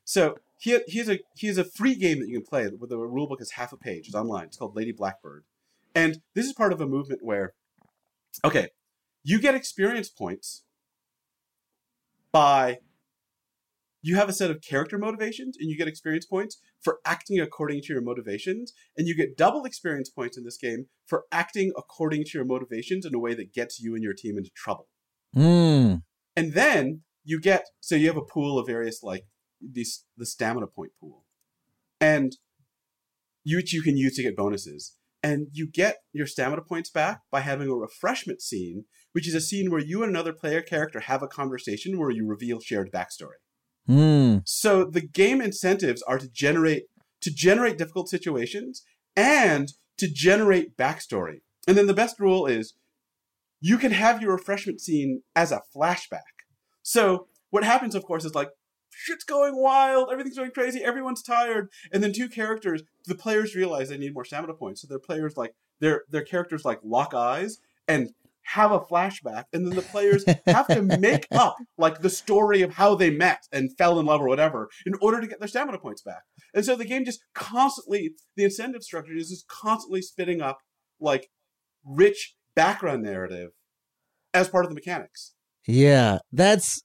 so 0.03 0.37
he 0.57 0.79
he's 0.87 1.09
a 1.09 1.19
he's 1.35 1.57
a 1.57 1.63
free 1.63 1.95
game 1.95 2.19
that 2.19 2.27
you 2.27 2.39
can 2.39 2.45
play 2.45 2.67
with 2.67 2.89
the 2.89 2.97
rule 2.97 3.27
book 3.27 3.41
is 3.41 3.51
half 3.51 3.73
a 3.73 3.77
page. 3.77 4.07
It's 4.07 4.15
online. 4.15 4.45
It's 4.45 4.57
called 4.57 4.75
Lady 4.75 4.91
Blackbird, 4.91 5.43
and 5.95 6.21
this 6.35 6.45
is 6.45 6.53
part 6.53 6.71
of 6.71 6.81
a 6.81 6.87
movement 6.87 7.21
where, 7.23 7.53
okay, 8.45 8.69
you 9.23 9.39
get 9.39 9.55
experience 9.55 10.09
points 10.09 10.63
by 12.31 12.77
you 14.01 14.15
have 14.15 14.29
a 14.29 14.33
set 14.33 14.49
of 14.49 14.61
character 14.61 14.97
motivations 14.97 15.57
and 15.59 15.69
you 15.69 15.77
get 15.77 15.87
experience 15.87 16.25
points 16.25 16.59
for 16.83 16.99
acting 17.05 17.39
according 17.39 17.81
to 17.81 17.93
your 17.93 18.01
motivations 18.01 18.73
and 18.97 19.07
you 19.07 19.15
get 19.15 19.37
double 19.37 19.63
experience 19.63 20.09
points 20.09 20.37
in 20.37 20.43
this 20.43 20.57
game 20.57 20.87
for 21.05 21.25
acting 21.31 21.71
according 21.77 22.23
to 22.23 22.31
your 22.33 22.45
motivations 22.45 23.05
in 23.05 23.13
a 23.13 23.19
way 23.19 23.35
that 23.35 23.53
gets 23.53 23.79
you 23.79 23.93
and 23.93 24.03
your 24.03 24.13
team 24.13 24.37
into 24.37 24.49
trouble. 24.55 24.87
Mm. 25.35 26.01
and 26.35 26.53
then 26.53 27.03
you 27.23 27.39
get 27.39 27.69
so 27.79 27.95
you 27.95 28.07
have 28.07 28.17
a 28.17 28.21
pool 28.21 28.59
of 28.59 28.67
various 28.67 29.01
like 29.01 29.23
these 29.61 30.03
the 30.17 30.25
stamina 30.25 30.67
point 30.67 30.91
pool. 30.99 31.23
And 31.99 32.35
you 33.43 33.57
which 33.57 33.73
you 33.73 33.81
can 33.81 33.95
use 33.95 34.15
to 34.15 34.23
get 34.23 34.35
bonuses 34.35 34.97
and 35.23 35.47
you 35.51 35.67
get 35.67 35.97
your 36.13 36.27
stamina 36.27 36.61
points 36.61 36.89
back 36.89 37.21
by 37.31 37.41
having 37.41 37.67
a 37.67 37.75
refreshment 37.75 38.41
scene, 38.41 38.85
which 39.11 39.27
is 39.27 39.35
a 39.35 39.41
scene 39.41 39.69
where 39.69 39.79
you 39.79 40.03
and 40.03 40.09
another 40.09 40.33
player 40.33 40.61
character 40.61 41.01
have 41.01 41.21
a 41.21 41.27
conversation 41.27 41.99
where 41.99 42.09
you 42.09 42.25
reveal 42.25 42.59
shared 42.59 42.91
backstory. 42.91 43.39
Mm. 43.87 44.41
So 44.45 44.85
the 44.85 45.01
game 45.01 45.41
incentives 45.41 46.01
are 46.03 46.17
to 46.17 46.29
generate 46.29 46.83
to 47.21 47.31
generate 47.31 47.77
difficult 47.77 48.09
situations 48.09 48.83
and 49.15 49.73
to 49.97 50.11
generate 50.11 50.75
backstory. 50.75 51.41
And 51.67 51.77
then 51.77 51.85
the 51.85 51.93
best 51.93 52.19
rule 52.19 52.47
is 52.47 52.73
you 53.59 53.77
can 53.77 53.91
have 53.91 54.21
your 54.21 54.31
refreshment 54.31 54.81
scene 54.81 55.21
as 55.35 55.51
a 55.51 55.61
flashback. 55.75 56.21
So 56.81 57.27
what 57.51 57.63
happens, 57.63 57.93
of 57.93 58.03
course, 58.03 58.25
is 58.25 58.33
like 58.33 58.49
shit's 58.91 59.23
going 59.23 59.55
wild, 59.55 60.09
everything's 60.11 60.37
going 60.37 60.51
crazy, 60.51 60.83
everyone's 60.83 61.23
tired, 61.23 61.69
and 61.91 62.03
then 62.03 62.13
two 62.13 62.29
characters, 62.29 62.83
the 63.05 63.15
players 63.15 63.55
realize 63.55 63.89
they 63.89 63.97
need 63.97 64.13
more 64.13 64.25
stamina 64.25 64.53
points, 64.53 64.81
so 64.81 64.87
their 64.87 64.99
players 64.99 65.37
like 65.37 65.55
their 65.79 66.03
their 66.09 66.23
characters 66.23 66.65
like 66.65 66.79
lock 66.83 67.13
eyes 67.13 67.59
and 67.87 68.11
have 68.43 68.71
a 68.71 68.79
flashback, 68.79 69.45
and 69.53 69.65
then 69.65 69.75
the 69.75 69.81
players 69.81 70.25
have 70.45 70.67
to 70.67 70.81
make 70.81 71.27
up 71.31 71.57
like 71.77 71.99
the 71.99 72.09
story 72.09 72.61
of 72.61 72.73
how 72.73 72.95
they 72.95 73.09
met 73.09 73.47
and 73.51 73.75
fell 73.77 73.99
in 73.99 74.05
love 74.05 74.21
or 74.21 74.27
whatever 74.27 74.69
in 74.85 74.93
order 75.01 75.21
to 75.21 75.27
get 75.27 75.39
their 75.39 75.47
stamina 75.47 75.77
points 75.77 76.01
back. 76.01 76.23
And 76.53 76.65
so 76.65 76.75
the 76.75 76.85
game 76.85 77.05
just 77.05 77.21
constantly, 77.33 78.15
the 78.35 78.43
incentive 78.43 78.83
structure 78.83 79.15
is 79.15 79.29
just 79.29 79.47
constantly 79.47 80.01
spitting 80.01 80.41
up 80.41 80.59
like 80.99 81.29
rich 81.85 82.35
background 82.55 83.03
narrative 83.03 83.51
as 84.33 84.49
part 84.49 84.65
of 84.65 84.69
the 84.69 84.75
mechanics. 84.75 85.33
Yeah, 85.67 86.19
that's 86.31 86.81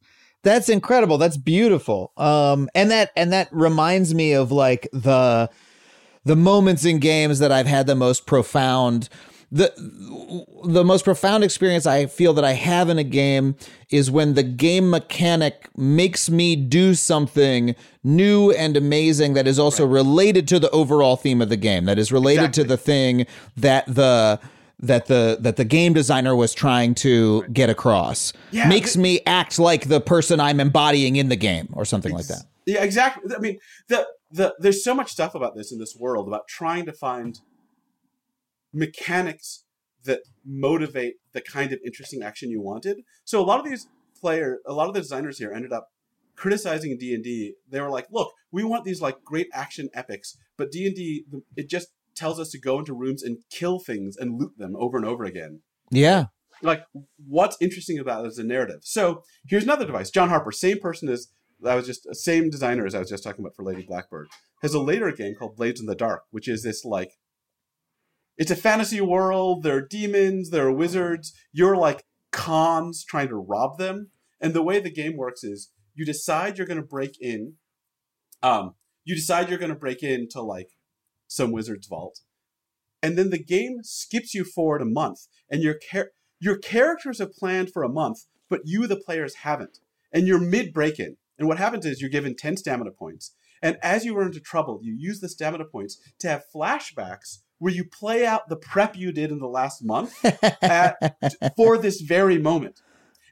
that's 0.47 0.69
incredible. 0.69 1.19
That's 1.19 1.37
beautiful. 1.37 2.13
Um, 2.17 2.69
and 2.75 2.91
that 2.91 3.11
and 3.17 3.33
that 3.33 3.49
reminds 3.51 4.15
me 4.15 4.33
of 4.33 4.53
like 4.53 4.89
the 4.93 5.51
the 6.25 6.37
moments 6.37 6.85
in 6.85 7.01
games 7.01 7.41
that 7.41 7.51
I've 7.51 7.67
had 7.67 7.87
the 7.87 7.97
most 7.97 8.27
profound 8.27 9.09
the 9.51 9.73
the 10.65 10.85
most 10.85 11.05
profound 11.05 11.45
experience 11.45 11.87
I 11.87 12.07
feel 12.07 12.33
that 12.35 12.45
I 12.45 12.53
have 12.53 12.89
in 12.89 12.99
a 12.99 13.05
game 13.05 13.57
is 13.91 14.11
when 14.11 14.35
the 14.35 14.43
game 14.43 14.91
mechanic 14.91 15.69
makes 15.77 16.29
me 16.29 16.57
do 16.57 16.95
something 16.95 17.75
new 18.03 18.51
and 18.53 18.77
amazing 18.77 19.35
that 19.35 19.47
is 19.47 19.59
also 19.59 19.85
right. 19.85 19.95
related 19.95 20.49
to 20.49 20.59
the 20.59 20.71
overall 20.71 21.17
theme 21.17 21.41
of 21.41 21.49
the 21.49 21.57
game 21.57 21.85
that 21.85 21.99
is 21.99 22.11
related 22.11 22.47
exactly. 22.47 22.63
to 22.65 22.69
the 22.69 22.77
thing 22.77 23.27
that 23.57 23.87
the 23.87 24.41
that 24.81 25.07
the 25.07 25.39
that 25.41 25.57
the 25.57 25.65
game 25.65 25.93
designer 25.95 26.37
was 26.37 26.53
trying 26.55 26.95
to 26.95 27.45
get 27.49 27.71
across 27.71 28.33
yeah, 28.51 28.69
makes 28.69 28.97
me 28.97 29.21
act 29.27 29.59
like 29.59 29.89
the 29.89 30.01
person 30.01 30.39
I'm 30.39 30.61
embodying 30.61 31.17
in 31.17 31.29
the 31.29 31.37
game 31.37 31.69
or 31.73 31.85
something 31.85 32.13
ex- 32.13 32.31
like 32.31 32.39
that. 32.39 32.47
Yeah, 32.67 32.83
exactly. 32.83 33.35
I 33.35 33.39
mean, 33.39 33.59
the 33.89 34.07
the 34.31 34.55
there's 34.59 34.85
so 34.85 34.95
much 34.95 35.11
stuff 35.11 35.35
about 35.35 35.55
this 35.55 35.73
in 35.73 35.79
this 35.79 35.97
world 35.99 36.29
about 36.29 36.49
trying 36.49 36.85
to 36.87 36.93
find 36.93 37.41
mechanics 38.73 39.65
that 40.05 40.21
motivate 40.45 41.15
the 41.33 41.41
kind 41.41 41.73
of 41.73 41.81
interesting 41.85 42.23
action 42.23 42.51
you 42.51 42.61
wanted. 42.61 42.99
So 43.25 43.41
a 43.41 43.45
lot 43.45 43.59
of 43.59 43.67
these 43.67 43.89
player, 44.21 44.59
a 44.67 44.73
lot 44.73 44.89
of 44.89 44.95
the 44.95 45.01
designers 45.01 45.39
here 45.39 45.53
ended 45.53 45.73
up 45.73 45.89
criticizing 46.37 46.97
D&D. 46.99 47.55
They 47.69 47.81
were 47.81 47.91
like, 47.91 48.07
"Look, 48.11 48.33
we 48.53 48.63
want 48.63 48.85
these 48.85 49.01
like 49.01 49.25
great 49.25 49.49
action 49.53 49.89
epics, 49.95 50.37
but 50.57 50.71
D&D 50.71 51.25
it 51.57 51.69
just 51.69 51.89
tells 52.17 52.41
us 52.41 52.51
to 52.51 52.61
go 52.61 52.79
into 52.79 52.95
rooms 52.95 53.23
and 53.23 53.39
kill 53.51 53.79
things 53.79 54.17
and 54.17 54.41
loot 54.41 54.53
them 54.59 54.75
over 54.77 54.97
and 54.97 55.07
over 55.07 55.25
again." 55.25 55.61
Yeah. 55.91 56.27
Like 56.63 56.85
what's 57.27 57.57
interesting 57.61 57.99
about 57.99 58.25
it 58.25 58.29
is 58.29 58.37
the 58.37 58.45
narrative. 58.45 58.81
So, 58.83 59.23
here's 59.47 59.65
another 59.65 59.85
device. 59.85 60.11
John 60.11 60.31
Harper, 60.31 60.53
same 60.53 60.81
person 60.81 61.09
as 61.09 61.29
I 61.65 61.75
was 61.75 61.87
just 61.87 62.07
same 62.15 62.51
designer 62.51 62.87
as 62.87 62.95
I 62.95 62.99
was 62.99 63.11
just 63.11 63.25
talking 63.25 63.45
about 63.45 63.55
for 63.55 63.63
Lady 63.63 63.85
Blackbird, 63.87 64.29
has 64.63 64.75
a 64.75 64.81
later 64.81 65.11
game 65.13 65.35
called 65.39 65.57
Blades 65.57 65.81
in 65.81 65.87
the 65.87 65.95
Dark, 65.95 66.23
which 66.31 66.49
is 66.49 66.63
this 66.63 66.85
like 66.85 67.13
it's 68.37 68.51
a 68.51 68.57
fantasy 68.57 69.01
world. 69.01 69.63
There 69.63 69.77
are 69.77 69.87
demons, 69.87 70.51
there 70.51 70.67
are 70.67 70.73
wizards. 70.73 71.33
You're 71.53 71.77
like 71.77 72.05
cons 72.33 73.05
trying 73.05 73.29
to 73.29 73.37
rob 73.37 73.79
them. 73.79 74.11
And 74.41 74.53
the 74.53 74.63
way 74.63 74.79
the 74.81 74.93
game 74.93 75.17
works 75.17 75.43
is 75.43 75.73
you 75.95 76.05
decide 76.05 76.59
you're 76.59 76.67
going 76.67 76.81
to 76.81 76.87
break 76.87 77.17
in. 77.21 77.55
Um, 78.43 78.75
you 79.05 79.15
decide 79.15 79.49
you're 79.49 79.59
going 79.59 79.71
to 79.71 79.79
break 79.79 80.03
into 80.03 80.43
like 80.43 80.69
some 81.27 81.53
wizard's 81.53 81.87
vault, 81.87 82.21
and 83.03 83.17
then 83.17 83.31
the 83.31 83.43
game 83.43 83.79
skips 83.83 84.35
you 84.35 84.45
forward 84.45 84.83
a 84.83 84.87
month, 84.87 85.27
and 85.51 85.63
your 85.63 85.75
char- 85.79 86.11
your 86.41 86.59
characters 86.59 87.19
have 87.19 87.33
planned 87.33 87.73
for 87.73 87.83
a 87.83 87.89
month, 87.89 88.27
but 88.49 88.63
you 88.65 88.87
the 88.87 88.97
players 88.97 89.37
haven't, 89.37 89.79
and 90.13 90.27
you're 90.27 90.41
mid 90.41 90.73
break 90.73 90.99
in. 90.99 91.17
And 91.39 91.49
what 91.49 91.59
happens 91.59 91.85
is 91.85 92.01
you're 92.01 92.11
given 92.11 92.35
ten 92.35 92.57
stamina 92.57 92.91
points, 92.91 93.35
and 93.63 93.77
as 93.83 94.05
you 94.05 94.15
run 94.15 94.27
into 94.27 94.41
trouble, 94.41 94.81
you 94.83 94.95
use 94.99 95.21
the 95.21 95.29
stamina 95.29 95.65
points 95.65 95.99
to 96.21 96.29
have 96.29 96.45
flashbacks 96.55 97.39
where 97.59 97.73
you 97.73 97.85
play 97.85 98.27
out 98.27 98.49
the 98.49 98.57
prep 98.57 98.97
you 98.97 99.13
did 99.13 99.31
in 99.31 99.39
the 99.39 99.49
last 99.49 99.83
month 99.85 100.25
at, 100.63 101.17
for 101.57 101.79
this 101.79 102.01
very 102.01 102.39
moment. 102.39 102.81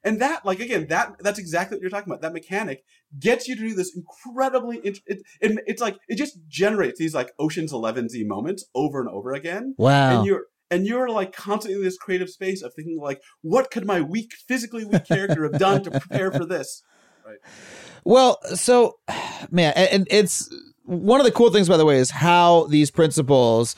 And 0.05 0.21
that, 0.21 0.45
like 0.45 0.61
again, 0.61 0.87
that 0.89 1.17
that's 1.21 1.39
exactly 1.39 1.77
what 1.77 1.81
you're 1.81 1.91
talking 1.91 2.13
about. 2.13 2.21
That 2.21 2.35
mechanic 2.35 2.85
gets 3.19 3.49
you 3.49 3.57
to 3.57 3.61
do 3.63 3.75
this 3.75 3.97
incredibly. 3.97 4.79
It, 4.79 4.99
it, 5.07 5.23
it 5.41 5.59
it's 5.67 5.81
like 5.81 5.97
it 6.09 6.17
just 6.17 6.39
generates 6.47 6.99
these 6.99 7.15
like 7.15 7.33
Ocean's 7.39 7.73
Eleven 7.73 8.09
z 8.11 8.23
moments 8.25 8.67
over 8.75 9.01
and 9.01 9.09
over 9.09 9.33
again. 9.33 9.75
Wow! 9.79 10.19
And 10.19 10.27
you're 10.27 10.45
and 10.71 10.87
you're 10.87 11.09
like 11.09 11.35
constantly 11.35 11.79
in 11.79 11.85
this 11.85 11.97
creative 11.97 12.29
space 12.29 12.63
of 12.63 12.75
thinking 12.75 12.99
like, 13.01 13.23
what 13.41 13.71
could 13.71 13.87
my 13.87 14.01
weak, 14.01 14.33
physically 14.47 14.85
weak 14.85 15.07
character 15.07 15.45
have 15.45 15.59
done 15.59 15.83
to 15.85 15.91
prepare 15.91 16.31
for 16.31 16.45
this? 16.45 16.83
Right. 17.27 17.39
Well, 18.05 18.39
so 18.55 18.99
man, 19.51 19.73
and 19.77 20.07
it's 20.11 20.55
one 20.85 21.21
of 21.21 21.25
the 21.25 21.33
cool 21.33 21.51
things, 21.51 21.69
by 21.69 21.79
the 21.79 21.87
way, 21.87 21.97
is 21.97 22.11
how 22.11 22.67
these 22.67 22.91
principles 22.91 23.75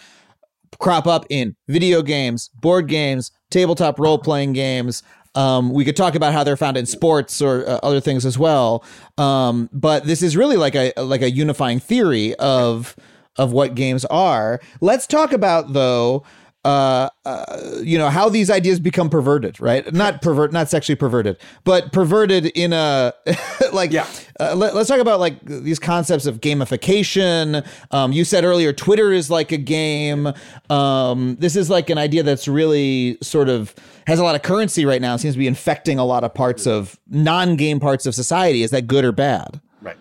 crop 0.81 1.07
up 1.07 1.25
in 1.31 1.55
video 1.69 2.03
games, 2.03 2.51
board 2.61 2.89
games, 2.89 3.31
tabletop 3.51 3.99
role 4.01 4.19
playing 4.19 4.53
games. 4.53 5.03
Um, 5.37 5.71
we 5.71 5.85
could 5.85 5.97
talk 5.97 6.15
about 6.15 6.33
how 6.33 6.43
they're 6.43 6.57
found 6.57 6.77
in 6.77 6.87
sports 6.87 7.41
or 7.41 7.69
uh, 7.69 7.79
other 7.83 8.01
things 8.01 8.25
as 8.27 8.39
well. 8.39 8.83
Um, 9.19 9.69
but 9.73 10.05
this 10.05 10.23
is 10.23 10.37
really 10.37 10.57
like 10.57 10.75
a 10.75 10.93
like 10.97 11.23
a 11.23 11.31
unifying 11.31 11.79
theory 11.79 12.35
of 12.37 12.97
of 13.37 13.53
what 13.53 13.75
games 13.75 14.05
are. 14.07 14.61
Let's 14.81 15.07
talk 15.07 15.33
about 15.33 15.73
though 15.73 16.25
uh, 16.67 17.09
uh, 17.25 17.81
you 17.81 17.97
know 17.97 18.11
how 18.11 18.29
these 18.29 18.51
ideas 18.51 18.81
become 18.81 19.09
perverted, 19.09 19.61
right? 19.61 19.93
Not 19.95 20.21
pervert, 20.21 20.53
not 20.53 20.69
sexually 20.69 20.97
perverted, 20.97 21.39
but 21.63 21.93
perverted 21.93 22.47
in 22.47 22.73
a 22.73 23.13
like. 23.73 23.93
Yeah. 23.93 24.07
Uh, 24.41 24.55
let, 24.57 24.75
us 24.75 24.89
talk 24.89 24.99
about 24.99 25.21
like 25.21 25.41
these 25.45 25.79
concepts 25.79 26.27
of 26.27 26.41
gamification. 26.41 27.65
Um, 27.93 28.13
you 28.13 28.25
said 28.25 28.45
earlier, 28.45 28.73
Twitter 28.73 29.13
is 29.13 29.31
like 29.31 29.53
a 29.53 29.57
game. 29.57 30.33
Um, 30.69 31.37
this 31.39 31.55
is 31.55 31.71
like 31.71 31.89
an 31.89 31.99
idea 31.99 32.25
that's 32.25 32.49
really 32.49 33.17
sort 33.23 33.49
of 33.49 33.73
has 34.09 34.19
a 34.19 34.25
lot 34.25 34.35
of 34.35 34.43
currency 34.43 34.85
right 34.85 35.01
now. 35.01 35.15
It 35.15 35.21
seems 35.21 35.35
to 35.35 35.39
be 35.39 35.47
infecting 35.47 36.01
a 36.01 36.05
lot 36.05 36.25
of 36.25 36.35
parts 36.35 36.67
of 36.67 36.99
non-game 37.09 37.79
parts 37.79 38.07
of 38.07 38.15
society. 38.15 38.63
Is 38.63 38.73
that 38.73 38.89
good 38.89 39.05
or 39.05 39.13
bad? 39.13 39.61
Right. 39.81 39.97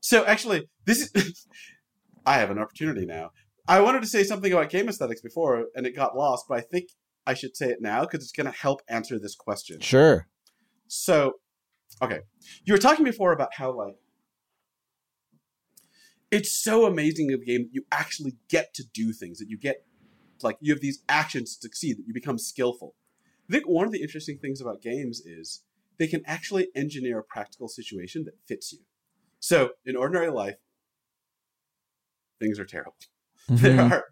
So 0.00 0.26
actually, 0.26 0.68
this 0.84 1.10
is. 1.14 1.46
I 2.24 2.34
have 2.34 2.50
an 2.52 2.58
opportunity 2.58 3.04
now 3.04 3.32
I 3.66 3.80
wanted 3.80 4.02
to 4.02 4.08
say 4.08 4.24
something 4.24 4.52
about 4.52 4.70
game 4.70 4.88
aesthetics 4.88 5.20
before, 5.20 5.66
and 5.74 5.86
it 5.86 5.94
got 5.94 6.16
lost, 6.16 6.46
but 6.48 6.58
I 6.58 6.62
think 6.62 6.90
I 7.26 7.34
should 7.34 7.56
say 7.56 7.68
it 7.68 7.80
now 7.80 8.00
because 8.00 8.22
it's 8.22 8.32
going 8.32 8.50
to 8.50 8.58
help 8.58 8.82
answer 8.88 9.18
this 9.18 9.36
question. 9.36 9.80
Sure. 9.80 10.26
So, 10.88 11.34
okay, 12.02 12.20
you 12.64 12.74
were 12.74 12.78
talking 12.78 13.04
before 13.04 13.32
about 13.32 13.54
how 13.54 13.72
like 13.72 13.96
it's 16.30 16.52
so 16.52 16.86
amazing 16.86 17.32
of 17.32 17.40
the 17.40 17.46
game 17.46 17.62
that 17.62 17.72
you 17.74 17.84
actually 17.92 18.36
get 18.48 18.74
to 18.74 18.84
do 18.92 19.12
things 19.12 19.38
that 19.38 19.48
you 19.48 19.58
get 19.58 19.84
like 20.42 20.56
you 20.60 20.72
have 20.72 20.80
these 20.80 21.02
actions 21.08 21.54
to 21.54 21.60
succeed 21.62 21.98
that 21.98 22.06
you 22.06 22.12
become 22.12 22.38
skillful. 22.38 22.96
I 23.48 23.52
think 23.52 23.68
one 23.68 23.86
of 23.86 23.92
the 23.92 24.02
interesting 24.02 24.38
things 24.38 24.60
about 24.60 24.82
games 24.82 25.20
is 25.24 25.62
they 25.98 26.08
can 26.08 26.22
actually 26.26 26.68
engineer 26.74 27.20
a 27.20 27.22
practical 27.22 27.68
situation 27.68 28.24
that 28.24 28.34
fits 28.48 28.72
you. 28.72 28.80
So 29.38 29.70
in 29.84 29.94
ordinary 29.94 30.30
life, 30.30 30.56
things 32.40 32.58
are 32.58 32.64
terrible. 32.64 32.96
Mm-hmm. 33.50 33.66
There 33.76 33.80
are 33.80 34.04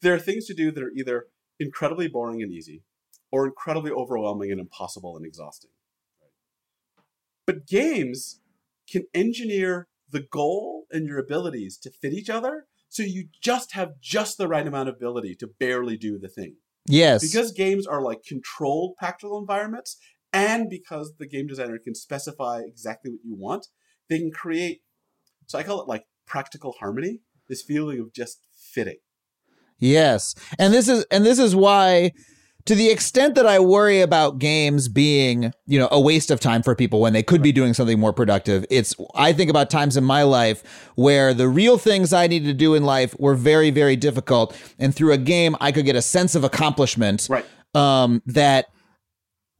there 0.00 0.14
are 0.14 0.18
things 0.18 0.46
to 0.46 0.54
do 0.54 0.70
that 0.70 0.82
are 0.82 0.92
either 0.96 1.26
incredibly 1.58 2.08
boring 2.08 2.42
and 2.42 2.50
easy, 2.50 2.82
or 3.30 3.46
incredibly 3.46 3.90
overwhelming 3.90 4.50
and 4.50 4.60
impossible 4.60 5.16
and 5.16 5.26
exhausting. 5.26 5.70
But 7.46 7.66
games 7.66 8.40
can 8.90 9.04
engineer 9.14 9.88
the 10.10 10.20
goal 10.32 10.86
and 10.90 11.06
your 11.06 11.18
abilities 11.18 11.76
to 11.78 11.90
fit 11.90 12.12
each 12.12 12.30
other, 12.30 12.66
so 12.88 13.02
you 13.02 13.28
just 13.40 13.72
have 13.72 14.00
just 14.00 14.38
the 14.38 14.48
right 14.48 14.66
amount 14.66 14.88
of 14.88 14.96
ability 14.96 15.36
to 15.36 15.46
barely 15.46 15.96
do 15.96 16.18
the 16.18 16.28
thing. 16.28 16.56
Yes. 16.86 17.22
Because 17.22 17.52
games 17.52 17.86
are 17.86 18.02
like 18.02 18.24
controlled 18.24 18.96
practical 18.96 19.38
environments, 19.38 19.96
and 20.32 20.68
because 20.68 21.14
the 21.18 21.26
game 21.26 21.46
designer 21.46 21.78
can 21.78 21.94
specify 21.94 22.62
exactly 22.64 23.10
what 23.10 23.20
you 23.24 23.36
want, 23.36 23.68
they 24.08 24.18
can 24.18 24.30
create. 24.30 24.80
So 25.46 25.58
I 25.58 25.62
call 25.62 25.80
it 25.82 25.88
like 25.88 26.04
practical 26.26 26.72
harmony. 26.80 27.20
This 27.48 27.62
feeling 27.62 27.98
of 27.98 28.12
just 28.12 28.46
fitting. 28.70 28.96
Yes. 29.78 30.34
And 30.58 30.72
this 30.72 30.88
is 30.88 31.04
and 31.10 31.24
this 31.24 31.38
is 31.38 31.56
why 31.56 32.12
to 32.66 32.74
the 32.74 32.90
extent 32.90 33.34
that 33.34 33.46
I 33.46 33.58
worry 33.58 34.00
about 34.00 34.38
games 34.38 34.88
being, 34.88 35.52
you 35.66 35.78
know, 35.78 35.88
a 35.90 36.00
waste 36.00 36.30
of 36.30 36.40
time 36.40 36.62
for 36.62 36.74
people 36.74 37.00
when 37.00 37.12
they 37.12 37.22
could 37.22 37.42
be 37.42 37.52
doing 37.52 37.74
something 37.74 37.98
more 37.98 38.12
productive, 38.12 38.66
it's 38.70 38.94
I 39.14 39.32
think 39.32 39.50
about 39.50 39.70
times 39.70 39.96
in 39.96 40.04
my 40.04 40.22
life 40.22 40.62
where 40.94 41.32
the 41.32 41.48
real 41.48 41.78
things 41.78 42.12
I 42.12 42.26
needed 42.26 42.46
to 42.46 42.54
do 42.54 42.74
in 42.74 42.84
life 42.84 43.18
were 43.18 43.34
very, 43.34 43.70
very 43.70 43.96
difficult, 43.96 44.56
and 44.78 44.94
through 44.94 45.12
a 45.12 45.18
game 45.18 45.56
I 45.60 45.72
could 45.72 45.84
get 45.84 45.96
a 45.96 46.02
sense 46.02 46.34
of 46.34 46.44
accomplishment. 46.44 47.26
Right. 47.30 47.46
Um, 47.74 48.22
that 48.26 48.66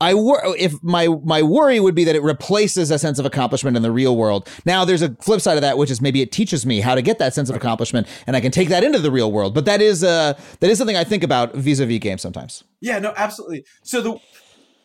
I 0.00 0.14
wor- 0.14 0.56
if 0.58 0.82
my 0.82 1.08
my 1.08 1.42
worry 1.42 1.78
would 1.78 1.94
be 1.94 2.04
that 2.04 2.16
it 2.16 2.22
replaces 2.22 2.90
a 2.90 2.98
sense 2.98 3.18
of 3.18 3.26
accomplishment 3.26 3.76
in 3.76 3.82
the 3.82 3.90
real 3.90 4.16
world. 4.16 4.48
Now 4.64 4.84
there's 4.84 5.02
a 5.02 5.14
flip 5.16 5.40
side 5.40 5.56
of 5.56 5.62
that, 5.62 5.76
which 5.76 5.90
is 5.90 6.00
maybe 6.00 6.22
it 6.22 6.32
teaches 6.32 6.64
me 6.64 6.80
how 6.80 6.94
to 6.94 7.02
get 7.02 7.18
that 7.18 7.34
sense 7.34 7.50
of 7.50 7.56
accomplishment, 7.56 8.06
and 8.26 8.34
I 8.34 8.40
can 8.40 8.50
take 8.50 8.68
that 8.70 8.82
into 8.82 8.98
the 8.98 9.10
real 9.10 9.30
world. 9.30 9.54
But 9.54 9.66
that 9.66 9.82
is 9.82 10.02
uh 10.02 10.38
that 10.60 10.70
is 10.70 10.78
something 10.78 10.96
I 10.96 11.04
think 11.04 11.22
about 11.22 11.54
vis-a-vis 11.54 11.98
games 11.98 12.22
sometimes. 12.22 12.64
Yeah, 12.80 12.98
no, 12.98 13.12
absolutely. 13.16 13.64
So 13.82 14.00
the 14.00 14.18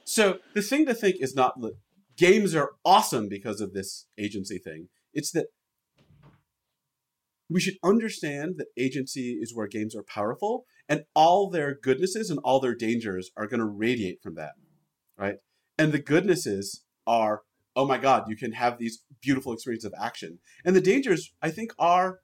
so 0.03 0.39
the 0.53 0.61
thing 0.61 0.86
to 0.86 0.93
think 0.93 1.16
is 1.20 1.34
not 1.34 1.61
that 1.61 1.78
games 2.18 2.53
are 2.53 2.72
awesome 2.84 3.30
because 3.30 3.61
of 3.61 3.74
this 3.74 4.07
agency 4.18 4.57
thing. 4.57 4.89
It's 5.13 5.32
that 5.32 5.47
we 7.49 7.61
should 7.61 7.76
understand 7.84 8.55
that 8.57 8.68
agency 8.78 9.38
is 9.39 9.55
where 9.55 9.68
games 9.68 9.95
are 9.95 10.03
powerful, 10.03 10.66
and 10.89 11.05
all 11.16 11.49
their 11.49 11.74
goodnesses 11.74 12.30
and 12.30 12.39
all 12.43 12.59
their 12.59 12.76
dangers 12.76 13.32
are 13.38 13.47
going 13.47 13.59
to 13.59 13.66
radiate 13.66 14.22
from 14.22 14.36
that 14.36 14.53
right? 15.18 15.36
And 15.78 15.91
the 15.91 15.99
goodnesses 15.99 16.84
are, 17.05 17.41
oh 17.76 17.86
my 17.86 17.97
God, 17.97 18.26
you 18.30 18.36
can 18.36 18.53
have 18.53 18.78
these 18.78 19.03
beautiful 19.22 19.53
experiences 19.53 19.86
of 19.86 19.93
action. 19.99 20.39
And 20.63 20.76
the 20.76 20.82
dangers, 20.82 21.32
I 21.41 21.51
think, 21.51 21.72
are 21.78 22.20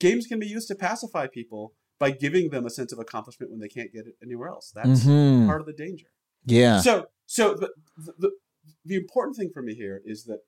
games 0.00 0.26
can 0.26 0.38
be 0.38 0.46
used 0.46 0.68
to 0.68 0.74
pacify 0.74 1.26
people 1.26 1.74
by 1.98 2.10
giving 2.10 2.50
them 2.50 2.66
a 2.66 2.70
sense 2.70 2.92
of 2.92 2.98
accomplishment 2.98 3.50
when 3.50 3.60
they 3.60 3.68
can't 3.68 3.92
get 3.92 4.06
it 4.06 4.14
anywhere 4.22 4.48
else. 4.48 4.70
That's 4.74 5.04
Mhm. 5.04 5.46
part 5.46 5.60
of 5.60 5.66
the 5.66 5.72
danger. 5.72 6.08
Yeah. 6.44 6.80
So, 6.80 7.06
so 7.26 7.54
the, 7.54 7.70
the 8.18 8.30
the 8.84 8.96
important 8.96 9.36
thing 9.36 9.50
for 9.52 9.62
me 9.62 9.74
here 9.74 10.02
is 10.04 10.24
that 10.24 10.40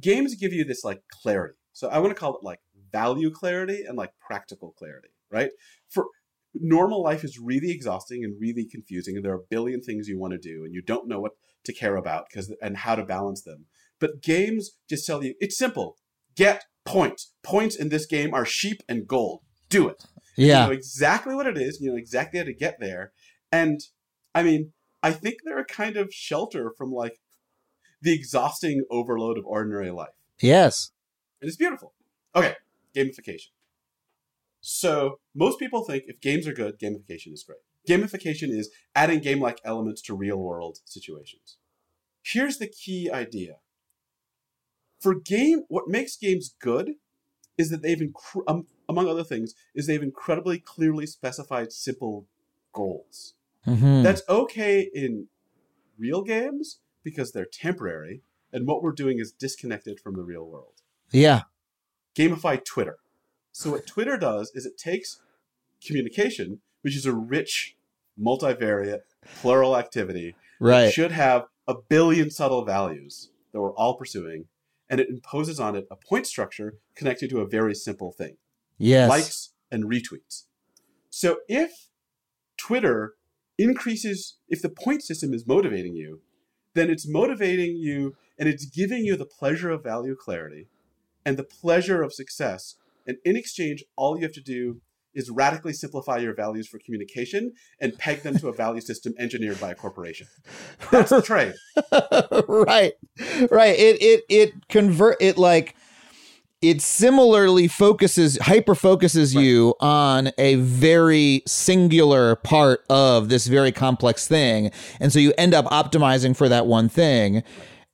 games 0.00 0.34
give 0.34 0.52
you 0.52 0.64
this 0.64 0.84
like 0.84 1.02
clarity. 1.22 1.58
So 1.72 1.88
I 1.88 1.98
want 1.98 2.14
to 2.14 2.18
call 2.18 2.36
it 2.36 2.42
like 2.42 2.60
value 2.92 3.30
clarity 3.30 3.84
and 3.86 3.96
like 3.96 4.12
practical 4.18 4.72
clarity, 4.72 5.08
right? 5.30 5.50
Normal 6.54 7.02
life 7.02 7.24
is 7.24 7.38
really 7.38 7.70
exhausting 7.70 8.24
and 8.24 8.38
really 8.40 8.66
confusing, 8.70 9.16
and 9.16 9.24
there 9.24 9.32
are 9.32 9.36
a 9.36 9.48
billion 9.48 9.80
things 9.80 10.08
you 10.08 10.18
want 10.18 10.32
to 10.32 10.38
do, 10.38 10.64
and 10.64 10.74
you 10.74 10.82
don't 10.82 11.08
know 11.08 11.20
what 11.20 11.32
to 11.64 11.72
care 11.72 11.96
about 11.96 12.26
because 12.28 12.54
and 12.60 12.76
how 12.78 12.94
to 12.94 13.04
balance 13.04 13.42
them. 13.42 13.66
But 13.98 14.22
games 14.22 14.72
just 14.88 15.06
tell 15.06 15.24
you 15.24 15.34
it's 15.40 15.56
simple. 15.56 15.96
Get 16.36 16.64
points. 16.84 17.32
Points 17.42 17.76
in 17.76 17.88
this 17.88 18.06
game 18.06 18.34
are 18.34 18.44
sheep 18.44 18.82
and 18.88 19.06
gold. 19.06 19.40
Do 19.68 19.88
it. 19.88 20.04
yeah. 20.36 20.62
You 20.62 20.66
know 20.66 20.72
exactly 20.72 21.34
what 21.34 21.46
it 21.46 21.56
is. 21.56 21.78
You 21.80 21.92
know 21.92 21.96
exactly 21.96 22.38
how 22.38 22.44
to 22.44 22.54
get 22.54 22.76
there. 22.80 23.12
And 23.50 23.80
I 24.34 24.42
mean, 24.42 24.72
I 25.02 25.12
think 25.12 25.36
they're 25.44 25.58
a 25.58 25.64
kind 25.64 25.96
of 25.96 26.12
shelter 26.12 26.72
from 26.76 26.90
like 26.90 27.18
the 28.00 28.12
exhausting 28.12 28.84
overload 28.90 29.38
of 29.38 29.46
ordinary 29.46 29.90
life. 29.90 30.14
yes. 30.40 30.90
And 31.40 31.48
it's 31.48 31.56
beautiful. 31.56 31.92
Okay, 32.36 32.54
gamification. 32.94 33.48
So 34.62 35.18
most 35.34 35.58
people 35.58 35.84
think 35.84 36.04
if 36.06 36.20
games 36.20 36.46
are 36.46 36.54
good, 36.54 36.78
gamification 36.78 37.32
is 37.32 37.44
great. 37.44 37.58
Gamification 37.88 38.48
is 38.48 38.70
adding 38.94 39.20
game-like 39.20 39.60
elements 39.64 40.00
to 40.02 40.14
real-world 40.14 40.78
situations. 40.84 41.58
Here's 42.24 42.58
the 42.58 42.68
key 42.68 43.10
idea. 43.10 43.56
For 45.00 45.16
game, 45.16 45.64
what 45.68 45.88
makes 45.88 46.16
games 46.16 46.54
good 46.60 46.92
is 47.58 47.70
that 47.70 47.82
they've, 47.82 47.98
incre- 47.98 48.44
um, 48.46 48.66
among 48.88 49.08
other 49.08 49.24
things, 49.24 49.52
is 49.74 49.86
they've 49.88 50.02
incredibly 50.02 50.60
clearly 50.60 51.06
specified 51.06 51.72
simple 51.72 52.28
goals. 52.72 53.34
Mhm. 53.66 54.04
That's 54.04 54.22
okay 54.28 54.88
in 54.94 55.26
real 55.98 56.22
games 56.22 56.78
because 57.02 57.32
they're 57.32 57.44
temporary, 57.44 58.22
and 58.52 58.66
what 58.66 58.82
we're 58.82 58.92
doing 58.92 59.18
is 59.18 59.32
disconnected 59.32 59.98
from 59.98 60.14
the 60.14 60.22
real 60.22 60.44
world 60.44 60.82
yeah. 61.10 61.42
gamify 62.14 62.64
Twitter. 62.64 62.98
So 63.52 63.70
what 63.70 63.86
Twitter 63.86 64.16
does 64.16 64.50
is 64.54 64.66
it 64.66 64.78
takes 64.78 65.20
communication, 65.86 66.60
which 66.80 66.96
is 66.96 67.06
a 67.06 67.12
rich, 67.12 67.76
multivariate, 68.18 69.00
plural 69.40 69.76
activity, 69.76 70.34
that 70.60 70.66
Right. 70.66 70.92
should 70.92 71.12
have 71.12 71.46
a 71.68 71.74
billion 71.74 72.30
subtle 72.30 72.64
values 72.64 73.30
that 73.52 73.60
we're 73.60 73.74
all 73.74 73.96
pursuing, 73.96 74.46
and 74.88 75.00
it 75.00 75.08
imposes 75.08 75.60
on 75.60 75.76
it 75.76 75.86
a 75.90 75.96
point 75.96 76.26
structure 76.26 76.78
connected 76.94 77.28
to 77.30 77.40
a 77.40 77.46
very 77.46 77.74
simple 77.74 78.10
thing: 78.10 78.36
Yes. 78.78 79.08
likes 79.08 79.52
and 79.70 79.84
retweets. 79.84 80.44
So 81.10 81.40
if 81.48 81.88
Twitter 82.56 83.14
increases, 83.58 84.38
if 84.48 84.62
the 84.62 84.68
point 84.70 85.02
system 85.02 85.34
is 85.34 85.46
motivating 85.46 85.94
you, 85.94 86.22
then 86.74 86.88
it's 86.90 87.06
motivating 87.06 87.76
you 87.76 88.16
and 88.38 88.48
it's 88.48 88.64
giving 88.64 89.04
you 89.04 89.16
the 89.16 89.26
pleasure 89.26 89.70
of 89.70 89.82
value 89.82 90.16
clarity 90.16 90.68
and 91.24 91.36
the 91.36 91.44
pleasure 91.44 92.02
of 92.02 92.12
success. 92.14 92.76
And 93.06 93.16
in 93.24 93.36
exchange, 93.36 93.84
all 93.96 94.16
you 94.16 94.22
have 94.22 94.32
to 94.34 94.40
do 94.42 94.80
is 95.14 95.28
radically 95.28 95.74
simplify 95.74 96.16
your 96.18 96.34
values 96.34 96.66
for 96.66 96.78
communication 96.78 97.52
and 97.80 97.98
peg 97.98 98.22
them 98.22 98.36
to 98.38 98.48
a 98.48 98.52
value 98.52 98.80
system 98.90 99.12
engineered 99.18 99.60
by 99.60 99.70
a 99.70 99.74
corporation. 99.74 100.26
That's 100.90 101.10
the 101.10 101.20
trade. 101.22 101.54
right. 102.48 102.92
Right. 103.50 103.78
It 103.78 104.00
it 104.02 104.24
it 104.28 104.68
convert 104.68 105.16
it 105.20 105.36
like 105.36 105.76
it 106.62 106.80
similarly 106.80 107.66
focuses 107.68 108.38
hyper 108.40 108.74
focuses 108.74 109.34
Right. 109.34 109.44
you 109.44 109.74
on 109.80 110.30
a 110.38 110.54
very 110.54 111.42
singular 111.46 112.36
part 112.36 112.84
of 112.88 113.28
this 113.28 113.48
very 113.48 113.72
complex 113.72 114.26
thing 114.28 114.70
and 115.00 115.12
so 115.12 115.18
you 115.18 115.32
end 115.36 115.54
up 115.54 115.64
optimizing 115.66 116.36
for 116.36 116.48
that 116.48 116.66
one 116.66 116.88
thing 116.88 117.42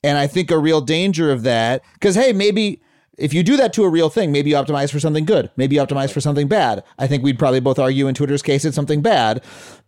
and 0.05 0.19
i 0.19 0.27
think 0.27 0.51
a 0.51 0.59
real 0.59 0.83
danger 0.83 1.33
of 1.33 1.45
that 1.45 1.83
cuz 2.03 2.15
hey 2.15 2.35
maybe 2.35 2.83
if 3.19 3.35
you 3.35 3.43
do 3.43 3.57
that 3.57 3.73
to 3.73 3.85
a 3.85 3.89
real 3.89 4.09
thing 4.09 4.33
maybe 4.33 4.51
you 4.51 4.57
optimize 4.57 4.91
for 4.91 5.01
something 5.01 5.25
good 5.25 5.51
maybe 5.57 5.77
you 5.77 5.83
optimize 5.83 6.11
for 6.11 6.21
something 6.21 6.49
bad 6.49 6.83
i 6.99 7.07
think 7.07 7.23
we'd 7.23 7.39
probably 7.39 7.61
both 7.61 7.79
argue 7.79 8.07
in 8.07 8.15
twitter's 8.15 8.43
case 8.43 8.65
it's 8.65 8.77
something 8.77 9.03
bad 9.03 9.43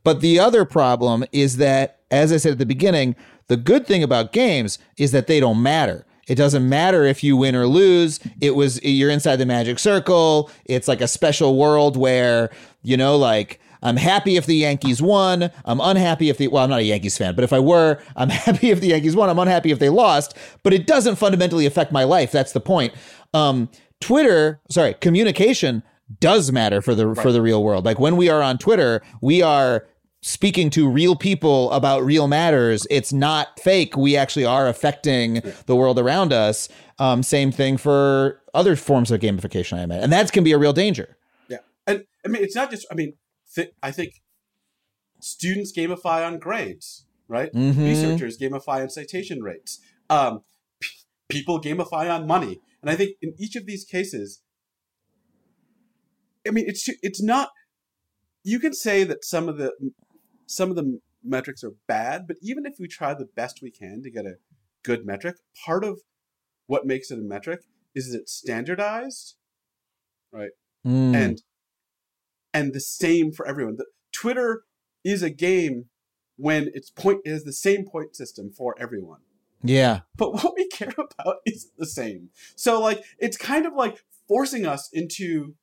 but 0.04 0.20
the 0.20 0.38
other 0.38 0.64
problem 0.64 1.24
is 1.32 1.56
that 1.56 2.00
as 2.10 2.32
i 2.32 2.36
said 2.36 2.52
at 2.52 2.58
the 2.58 2.66
beginning 2.66 3.14
the 3.48 3.56
good 3.56 3.86
thing 3.86 4.02
about 4.02 4.32
games 4.32 4.78
is 4.96 5.12
that 5.12 5.26
they 5.26 5.40
don't 5.40 5.62
matter 5.62 6.04
it 6.30 6.36
doesn't 6.36 6.68
matter 6.68 7.04
if 7.04 7.24
you 7.24 7.36
win 7.36 7.56
or 7.56 7.66
lose. 7.66 8.20
It 8.40 8.54
was 8.54 8.80
you're 8.84 9.10
inside 9.10 9.36
the 9.36 9.46
magic 9.46 9.80
circle. 9.80 10.48
It's 10.64 10.86
like 10.86 11.00
a 11.00 11.08
special 11.08 11.58
world 11.58 11.96
where, 11.96 12.50
you 12.84 12.96
know, 12.96 13.16
like 13.16 13.58
I'm 13.82 13.96
happy 13.96 14.36
if 14.36 14.46
the 14.46 14.54
Yankees 14.54 15.00
won. 15.00 15.50
I'm 15.64 15.80
unhappy 15.80 16.28
if 16.28 16.38
the 16.38 16.48
well, 16.48 16.64
I'm 16.64 16.70
not 16.70 16.80
a 16.80 16.84
Yankees 16.84 17.16
fan, 17.16 17.34
but 17.34 17.44
if 17.44 17.52
I 17.52 17.58
were, 17.58 18.00
I'm 18.14 18.28
happy 18.28 18.70
if 18.70 18.80
the 18.80 18.88
Yankees 18.88 19.16
won. 19.16 19.28
I'm 19.28 19.38
unhappy 19.38 19.70
if 19.70 19.78
they 19.78 19.88
lost, 19.88 20.36
but 20.62 20.72
it 20.72 20.86
doesn't 20.86 21.16
fundamentally 21.16 21.66
affect 21.66 21.90
my 21.90 22.04
life. 22.04 22.30
That's 22.30 22.52
the 22.52 22.60
point. 22.60 22.94
Um, 23.34 23.68
Twitter, 24.00 24.60
sorry, 24.70 24.94
communication 24.94 25.82
does 26.20 26.50
matter 26.50 26.80
for 26.82 26.94
the 26.94 27.14
for 27.14 27.30
the 27.32 27.42
real 27.42 27.62
world. 27.62 27.84
Like 27.84 27.98
when 28.00 28.16
we 28.16 28.28
are 28.28 28.42
on 28.42 28.58
Twitter, 28.58 29.02
we 29.20 29.42
are 29.42 29.86
speaking 30.22 30.68
to 30.70 30.88
real 30.88 31.16
people 31.16 31.70
about 31.72 32.04
real 32.04 32.26
matters. 32.28 32.86
It's 32.90 33.12
not 33.12 33.58
fake. 33.60 33.96
We 33.96 34.16
actually 34.16 34.44
are 34.44 34.66
affecting 34.68 35.40
the 35.66 35.76
world 35.76 35.98
around 35.98 36.32
us. 36.32 36.68
Um, 36.98 37.22
same 37.22 37.50
thing 37.52 37.76
for 37.78 38.40
other 38.52 38.76
forms 38.76 39.10
of 39.10 39.20
gamification, 39.20 39.78
I 39.78 39.82
imagine, 39.84 40.04
and 40.04 40.12
that 40.12 40.30
can 40.32 40.44
be 40.44 40.52
a 40.52 40.58
real 40.58 40.72
danger. 40.74 41.16
Yeah. 41.48 41.58
And 41.86 42.04
I 42.26 42.28
mean, 42.28 42.42
it's 42.42 42.54
not 42.56 42.70
just, 42.70 42.86
I 42.90 42.94
mean, 42.94 43.14
th- 43.54 43.72
I 43.82 43.90
think 43.90 44.14
students 45.20 45.72
gamify 45.76 46.26
on 46.26 46.38
grades, 46.38 47.06
right? 47.28 47.52
Mhm. 47.54 47.78
Researchers 47.78 48.36
gamify 48.38 48.82
on 48.82 48.90
citation 48.90 49.42
rates. 49.42 49.78
Um, 50.10 50.42
p- 50.80 50.88
people 51.28 51.60
gamify 51.60 52.10
on 52.14 52.26
money. 52.26 52.60
And 52.82 52.90
I 52.90 52.96
think 52.96 53.16
in 53.20 53.34
each 53.38 53.56
of 53.56 53.66
these 53.66 53.84
cases, 53.84 54.42
I 56.46 56.50
mean, 56.50 56.64
it's 56.66 56.88
it's 57.02 57.22
not. 57.22 57.50
You 58.42 58.58
can 58.58 58.72
say 58.72 59.04
that 59.04 59.24
some 59.24 59.48
of 59.48 59.58
the 59.58 59.72
some 60.46 60.70
of 60.70 60.76
the 60.76 61.00
metrics 61.22 61.62
are 61.62 61.72
bad, 61.86 62.26
but 62.26 62.36
even 62.40 62.64
if 62.64 62.74
we 62.78 62.88
try 62.88 63.12
the 63.14 63.28
best 63.36 63.60
we 63.62 63.70
can 63.70 64.02
to 64.02 64.10
get 64.10 64.24
a 64.24 64.36
good 64.82 65.04
metric, 65.04 65.36
part 65.64 65.84
of 65.84 66.00
what 66.66 66.86
makes 66.86 67.10
it 67.10 67.18
a 67.18 67.22
metric 67.22 67.60
is 67.94 68.12
that 68.12 68.20
it's 68.20 68.32
standardized, 68.32 69.36
right? 70.32 70.50
Mm. 70.86 71.14
and 71.14 71.42
and 72.54 72.72
the 72.72 72.80
same 72.80 73.32
for 73.32 73.46
everyone. 73.46 73.76
The, 73.76 73.86
Twitter 74.12 74.62
is 75.04 75.22
a 75.22 75.30
game 75.30 75.86
when 76.36 76.70
its 76.72 76.90
point 76.90 77.20
is 77.24 77.44
the 77.44 77.52
same 77.52 77.84
point 77.84 78.16
system 78.16 78.50
for 78.50 78.74
everyone. 78.80 79.20
Yeah, 79.62 80.00
But 80.16 80.32
what 80.42 80.54
we 80.56 80.68
care 80.68 80.94
about 80.96 81.36
is 81.46 81.70
the 81.76 81.86
same. 81.86 82.30
So 82.56 82.80
like 82.80 83.04
it's 83.18 83.36
kind 83.36 83.66
of 83.66 83.74
like 83.74 84.02
forcing 84.28 84.66
us 84.66 84.88
into 84.92 85.54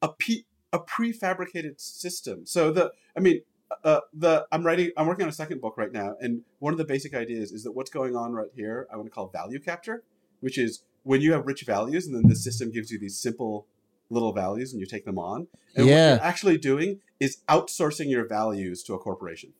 a 0.00 0.08
pe- 0.08 0.44
a 0.72 0.80
prefabricated 0.80 1.80
system. 1.80 2.46
So 2.46 2.72
the 2.72 2.92
I 3.16 3.20
mean 3.20 3.42
uh, 3.84 4.00
the 4.12 4.46
I'm 4.52 4.64
writing 4.64 4.90
I'm 4.96 5.06
working 5.06 5.22
on 5.24 5.28
a 5.28 5.32
second 5.32 5.60
book 5.60 5.74
right 5.76 5.92
now 5.92 6.16
and 6.20 6.42
one 6.58 6.74
of 6.74 6.78
the 6.78 6.84
basic 6.84 7.14
ideas 7.14 7.52
is 7.52 7.62
that 7.64 7.72
what's 7.72 7.90
going 7.90 8.14
on 8.16 8.32
right 8.32 8.50
here 8.54 8.86
I 8.92 8.96
want 8.96 9.06
to 9.06 9.10
call 9.10 9.28
value 9.28 9.60
capture, 9.60 10.02
which 10.40 10.58
is 10.58 10.82
when 11.04 11.20
you 11.20 11.32
have 11.32 11.46
rich 11.46 11.64
values 11.64 12.06
and 12.06 12.14
then 12.14 12.28
the 12.28 12.36
system 12.36 12.70
gives 12.70 12.90
you 12.90 12.98
these 12.98 13.18
simple 13.18 13.66
little 14.10 14.32
values 14.32 14.72
and 14.72 14.80
you 14.80 14.86
take 14.86 15.04
them 15.04 15.18
on. 15.18 15.48
And 15.74 15.86
Yeah. 15.86 16.10
what 16.10 16.16
you're 16.16 16.26
actually 16.26 16.58
doing 16.58 17.00
is 17.18 17.38
outsourcing 17.48 18.10
your 18.10 18.26
values 18.26 18.82
to 18.84 18.94
a 18.94 18.98
corporation. 18.98 19.52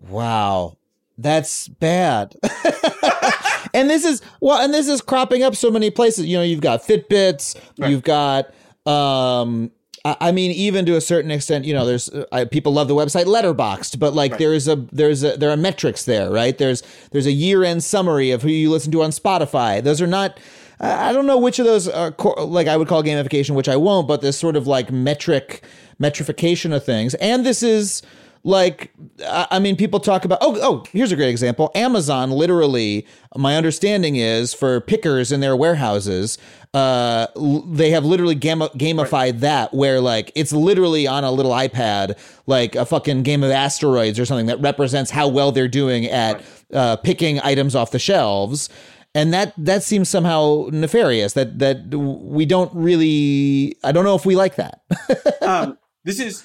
Wow. 0.00 0.78
That's 1.16 1.68
bad. 1.68 2.34
and 3.74 3.88
this 3.90 4.04
is 4.04 4.22
well, 4.40 4.60
and 4.62 4.72
this 4.74 4.88
is 4.88 5.00
cropping 5.00 5.42
up 5.42 5.54
so 5.56 5.70
many 5.70 5.90
places. 5.90 6.26
You 6.26 6.38
know, 6.38 6.42
you've 6.42 6.60
got 6.60 6.82
Fitbits, 6.82 7.56
Right. 7.78 7.90
you've 7.90 8.02
got 8.02 8.52
um 8.86 9.70
I 10.06 10.32
mean, 10.32 10.50
even 10.50 10.84
to 10.84 10.96
a 10.96 11.00
certain 11.00 11.30
extent, 11.30 11.64
you 11.64 11.72
know, 11.72 11.86
there's 11.86 12.10
uh, 12.10 12.44
people 12.50 12.74
love 12.74 12.88
the 12.88 12.94
website 12.94 13.24
Letterboxd, 13.24 13.98
but 13.98 14.12
like 14.12 14.32
Right. 14.32 14.38
there 14.38 14.52
is 14.52 14.68
a 14.68 14.76
there's 14.92 15.22
a 15.24 15.36
there 15.38 15.50
are 15.50 15.56
metrics 15.56 16.04
there, 16.04 16.30
right? 16.30 16.56
There's 16.58 16.82
there's 17.12 17.26
a 17.26 17.32
year 17.32 17.64
end 17.64 17.82
summary 17.82 18.30
of 18.30 18.42
who 18.42 18.48
you 18.50 18.70
listen 18.70 18.92
to 18.92 19.02
on 19.02 19.10
Spotify. 19.10 19.82
Those 19.82 20.02
are 20.02 20.06
not. 20.06 20.38
I 20.80 21.08
I 21.08 21.12
don't 21.14 21.26
know 21.26 21.38
which 21.38 21.58
of 21.58 21.64
those 21.64 21.88
are 21.88 22.10
co- 22.12 22.44
like 22.44 22.66
I 22.66 22.76
would 22.76 22.88
call 22.88 23.02
gamification, 23.02 23.54
which 23.54 23.68
I 23.68 23.76
won't, 23.76 24.06
but 24.06 24.20
this 24.20 24.36
sort 24.36 24.56
of 24.56 24.66
like 24.66 24.90
metric 24.92 25.64
metrification 25.98 26.74
of 26.74 26.84
things, 26.84 27.14
and 27.14 27.46
this 27.46 27.62
is 27.62 28.02
like 28.44 28.92
I 29.26 29.58
mean, 29.58 29.74
people 29.74 29.98
talk 29.98 30.24
about 30.26 30.38
oh 30.42 30.58
oh 30.60 30.84
here's 30.92 31.10
a 31.10 31.16
great 31.16 31.30
example. 31.30 31.70
Amazon 31.74 32.30
literally, 32.30 33.06
my 33.34 33.56
understanding 33.56 34.16
is 34.16 34.52
for 34.52 34.82
pickers 34.82 35.32
in 35.32 35.40
their 35.40 35.56
warehouses, 35.56 36.36
uh, 36.74 37.28
they 37.66 37.90
have 37.90 38.04
literally 38.04 38.34
gam- 38.34 38.60
gamified 38.60 39.40
that 39.40 39.72
where 39.72 39.98
like 40.00 40.30
it's 40.34 40.52
literally 40.52 41.06
on 41.06 41.24
a 41.24 41.30
little 41.30 41.52
iPad, 41.52 42.18
like 42.46 42.74
a 42.74 42.84
fucking 42.84 43.22
game 43.22 43.42
of 43.42 43.50
asteroids 43.50 44.18
or 44.18 44.26
something 44.26 44.46
that 44.46 44.60
represents 44.60 45.10
how 45.10 45.26
well 45.26 45.50
they're 45.50 45.66
doing 45.66 46.04
at 46.04 46.42
uh, 46.74 46.96
picking 46.96 47.40
items 47.40 47.74
off 47.74 47.92
the 47.92 47.98
shelves. 47.98 48.68
And 49.14 49.32
that 49.32 49.54
that 49.56 49.82
seems 49.84 50.10
somehow 50.10 50.68
nefarious. 50.70 51.32
That 51.32 51.60
that 51.60 51.94
we 51.94 52.44
don't 52.44 52.74
really. 52.74 53.76
I 53.84 53.92
don't 53.92 54.04
know 54.04 54.16
if 54.16 54.26
we 54.26 54.36
like 54.36 54.56
that. 54.56 54.80
um, 55.42 55.78
this 56.04 56.18
is 56.18 56.44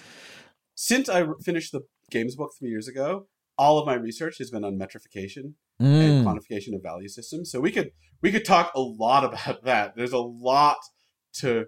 since 0.82 1.10
I 1.10 1.26
finished 1.44 1.74
the 1.74 1.82
games 2.10 2.38
book 2.38 2.52
three 2.58 2.70
years 2.70 2.88
ago. 2.88 3.28
All 3.58 3.78
of 3.78 3.86
my 3.86 3.96
research 3.96 4.38
has 4.38 4.50
been 4.50 4.64
on 4.64 4.78
metrification 4.80 5.56
and 5.78 5.88
Mm. 5.90 6.24
quantification 6.24 6.74
of 6.74 6.82
value 6.82 7.10
systems. 7.10 7.52
So 7.52 7.60
we 7.60 7.70
could 7.74 7.92
we 8.22 8.32
could 8.32 8.46
talk 8.46 8.72
a 8.74 8.80
lot 8.80 9.24
about 9.30 9.66
that. 9.66 9.98
There's 9.98 10.14
a 10.14 10.20
lot 10.20 10.78
to 11.40 11.66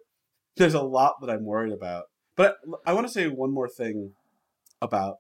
there's 0.56 0.74
a 0.74 0.82
lot 0.82 1.16
that 1.20 1.30
I'm 1.30 1.44
worried 1.44 1.74
about. 1.74 2.06
But 2.38 2.56
I 2.86 2.94
want 2.94 3.06
to 3.06 3.12
say 3.12 3.28
one 3.28 3.54
more 3.54 3.68
thing 3.68 4.14
about 4.82 5.18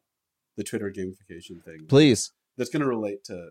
the 0.56 0.64
Twitter 0.64 0.89
gamification 0.89 1.62
thing 1.66 1.86
Please. 1.89 2.32
that's 2.56 2.70
going 2.70 2.82
to 2.82 2.88
relate 2.88 3.26
to 3.26 3.50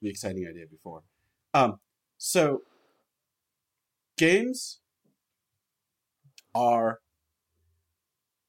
the 0.00 0.08
exciting 0.08 0.46
idea 0.48 0.66
before. 0.70 1.02
Um, 1.52 1.80
so 2.16 2.62
games 4.16 4.78
are 6.54 7.00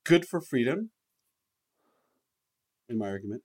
good 0.06 0.26
for 0.26 0.40
freedom, 0.40 0.92
in 2.88 2.98
my 2.98 3.10
argument, 3.10 3.42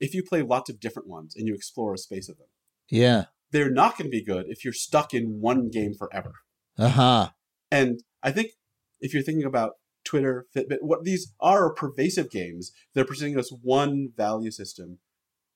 if 0.00 0.14
you 0.14 0.22
play 0.22 0.42
lots 0.42 0.70
of 0.70 0.80
different 0.80 1.08
ones 1.08 1.34
and 1.36 1.46
you 1.46 1.54
explore 1.54 1.94
a 1.94 1.98
space 1.98 2.28
of 2.28 2.38
them. 2.38 2.48
Yeah. 2.88 3.24
They're 3.50 3.70
not 3.70 3.96
going 3.96 4.10
to 4.10 4.16
be 4.16 4.24
good 4.24 4.46
if 4.48 4.64
you're 4.64 4.72
stuck 4.72 5.14
in 5.14 5.40
one 5.40 5.70
game 5.70 5.94
forever. 5.94 6.32
Uh 6.78 6.88
huh. 6.88 7.28
And 7.70 8.02
I 8.22 8.30
think 8.30 8.52
if 9.00 9.12
you're 9.12 9.22
thinking 9.22 9.44
about 9.44 9.74
Twitter, 10.04 10.46
Fitbit, 10.54 10.78
what 10.80 11.04
these 11.04 11.32
are 11.40 11.72
pervasive 11.72 12.30
games, 12.30 12.72
they're 12.94 13.04
presenting 13.04 13.38
us 13.38 13.52
one 13.62 14.10
value 14.16 14.50
system 14.50 14.98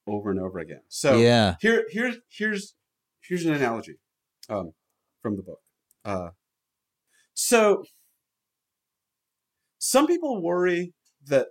over 0.06 0.30
and 0.30 0.40
over 0.40 0.58
again. 0.58 0.82
So 0.88 1.18
yeah. 1.18 1.56
here, 1.60 1.84
here, 1.90 2.14
here's 2.30 2.74
here's 3.20 3.44
an 3.46 3.54
analogy 3.54 3.96
um, 4.48 4.72
from 5.22 5.36
the 5.36 5.42
book. 5.42 5.60
Uh, 6.04 6.30
so 7.34 7.84
some 9.84 10.06
people 10.06 10.40
worry 10.40 10.92
that 11.26 11.48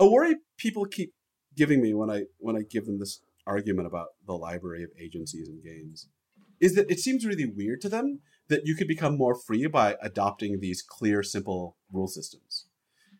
a 0.00 0.10
worry 0.10 0.34
people 0.56 0.84
keep 0.86 1.12
giving 1.56 1.80
me 1.80 1.94
when 1.94 2.10
I 2.10 2.24
when 2.38 2.56
I 2.56 2.62
give 2.68 2.84
them 2.86 2.98
this 2.98 3.20
argument 3.46 3.86
about 3.86 4.08
the 4.26 4.32
library 4.32 4.82
of 4.82 4.90
agencies 5.00 5.48
and 5.48 5.62
games 5.62 6.08
is 6.60 6.74
that 6.74 6.90
it 6.90 6.98
seems 6.98 7.24
really 7.24 7.46
weird 7.46 7.80
to 7.82 7.88
them 7.88 8.18
that 8.48 8.62
you 8.64 8.74
could 8.74 8.88
become 8.88 9.16
more 9.16 9.36
free 9.36 9.68
by 9.68 9.94
adopting 10.02 10.58
these 10.58 10.82
clear, 10.82 11.22
simple 11.22 11.76
rule 11.92 12.08
systems. 12.08 12.66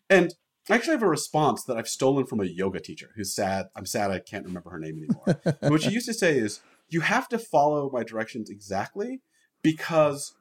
And 0.09 0.33
I 0.69 0.75
actually 0.75 0.95
have 0.95 1.03
a 1.03 1.07
response 1.07 1.63
that 1.63 1.77
I've 1.77 1.87
stolen 1.87 2.25
from 2.25 2.41
a 2.41 2.45
yoga 2.45 2.81
teacher 2.81 3.11
who's 3.15 3.33
sad. 3.33 3.67
I'm 3.73 3.85
sad 3.85 4.11
I 4.11 4.19
can't 4.19 4.45
remember 4.45 4.69
her 4.71 4.79
name 4.79 4.97
anymore. 4.97 5.55
What 5.61 5.83
she 5.83 5.91
used 5.91 6.07
to 6.07 6.13
say 6.13 6.37
is, 6.37 6.59
you 6.89 7.01
have 7.01 7.29
to 7.29 7.39
follow 7.39 7.89
my 7.89 8.03
directions 8.03 8.49
exactly 8.49 9.21
because 9.61 10.35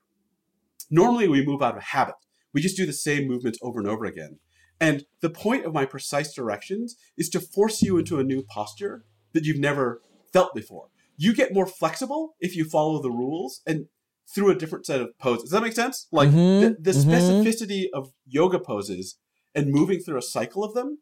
normally 0.91 1.29
we 1.29 1.47
move 1.47 1.63
out 1.63 1.77
of 1.77 1.83
habit. 1.85 2.17
We 2.53 2.61
just 2.61 2.77
do 2.77 2.87
the 2.87 2.93
same 2.93 3.27
movements 3.29 3.59
over 3.63 3.79
and 3.79 3.89
over 3.89 4.05
again. 4.05 4.39
And 4.81 5.05
the 5.21 5.31
point 5.31 5.65
of 5.65 5.73
my 5.73 5.85
precise 5.85 6.33
directions 6.33 6.97
is 7.17 7.29
to 7.31 7.41
force 7.41 7.83
you 7.83 7.99
into 7.99 8.19
a 8.19 8.25
new 8.25 8.43
posture 8.43 9.05
that 9.33 9.45
you've 9.45 9.59
never 9.59 10.03
felt 10.33 10.55
before. 10.55 10.89
You 11.17 11.35
get 11.35 11.53
more 11.53 11.67
flexible 11.67 12.37
if 12.41 12.55
you 12.55 12.65
follow 12.65 13.03
the 13.03 13.11
rules 13.11 13.61
and 13.67 13.87
through 14.33 14.51
a 14.51 14.55
different 14.55 14.87
set 14.87 15.01
of 15.01 15.19
poses. 15.19 15.45
Does 15.45 15.51
that 15.53 15.63
make 15.63 15.73
sense? 15.73 16.07
Like 16.13 16.31
Mhm, 16.31 16.61
the, 16.61 16.77
the 16.81 16.91
mhm. 16.91 17.43
specificity 17.43 17.87
of 17.93 18.13
yoga 18.27 18.61
poses 18.61 19.19
and 19.55 19.71
moving 19.71 20.01
through 20.01 20.19
a 20.19 20.23
cycle 20.23 20.63
of 20.63 20.75
them 20.75 20.99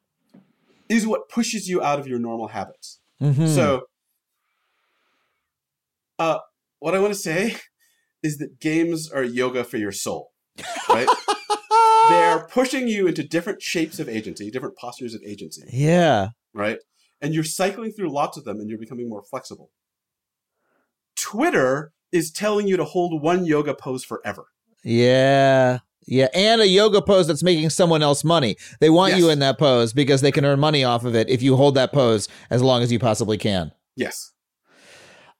is 0.88 1.06
what 1.06 1.28
pushes 1.28 1.68
you 1.68 1.82
out 1.82 1.98
of 1.98 2.06
your 2.06 2.18
normal 2.18 2.48
habits. 2.48 3.00
Mhm. 3.20 3.48
So, 3.48 3.82
uh, 6.18 6.38
what 6.78 6.94
I 6.94 6.98
want 7.00 7.12
to 7.12 7.18
say 7.18 7.56
is 8.22 8.38
that 8.38 8.60
games 8.60 9.10
are 9.10 9.24
yoga 9.24 9.64
for 9.64 9.76
your 9.76 9.92
soul, 9.92 10.32
right? 10.88 11.08
They're 12.08 12.46
pushing 12.48 12.88
you 12.88 13.06
into 13.06 13.22
different 13.22 13.62
shapes 13.62 13.98
of 13.98 14.08
agency, 14.08 14.50
different 14.50 14.76
postures 14.76 15.14
of 15.14 15.22
agency, 15.24 15.62
yeah. 15.72 16.28
right? 16.54 16.78
And 17.20 17.34
you're 17.34 17.44
cycling 17.44 17.92
through 17.92 18.12
lots 18.12 18.36
of 18.36 18.44
them 18.44 18.60
and 18.60 18.68
you're 18.68 18.78
becoming 18.78 19.08
more 19.08 19.22
flexible. 19.22 19.70
Twitter 21.16 21.92
is 22.12 22.30
telling 22.30 22.68
you 22.68 22.76
to 22.76 22.84
hold 22.84 23.22
one 23.22 23.44
yoga 23.44 23.74
pose 23.74 24.04
forever. 24.04 24.46
Yeah. 24.84 25.78
Yeah, 26.08 26.28
and 26.34 26.60
a 26.60 26.68
yoga 26.68 27.02
pose 27.02 27.26
that's 27.26 27.42
making 27.42 27.70
someone 27.70 28.00
else 28.00 28.22
money. 28.22 28.56
They 28.78 28.90
want 28.90 29.16
you 29.16 29.28
in 29.28 29.40
that 29.40 29.58
pose 29.58 29.92
because 29.92 30.20
they 30.20 30.30
can 30.30 30.44
earn 30.44 30.60
money 30.60 30.84
off 30.84 31.04
of 31.04 31.16
it 31.16 31.28
if 31.28 31.42
you 31.42 31.56
hold 31.56 31.74
that 31.74 31.92
pose 31.92 32.28
as 32.48 32.62
long 32.62 32.82
as 32.82 32.92
you 32.92 33.00
possibly 33.00 33.36
can. 33.36 33.72
Yes. 33.96 34.32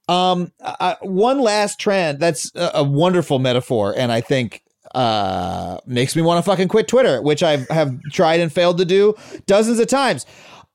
Um, 0.09 0.53
uh, 0.61 0.97
one 1.03 1.41
last 1.41 1.79
trend 1.79 2.19
that's 2.19 2.53
a, 2.57 2.71
a 2.75 2.83
wonderful 2.83 3.39
metaphor, 3.39 3.95
and 3.97 4.11
I 4.11 4.21
think 4.21 4.63
uh 4.95 5.79
makes 5.87 6.15
me 6.17 6.23
want 6.23 6.45
to 6.45 6.51
fucking 6.51 6.69
quit 6.69 6.89
Twitter, 6.89 7.23
which 7.23 7.43
I 7.43 7.59
have 7.71 8.01
tried 8.13 8.41
and 8.41 8.53
failed 8.53 8.79
to 8.79 8.85
do 8.85 9.15
dozens 9.47 9.79
of 9.79 9.89
times. 9.89 10.27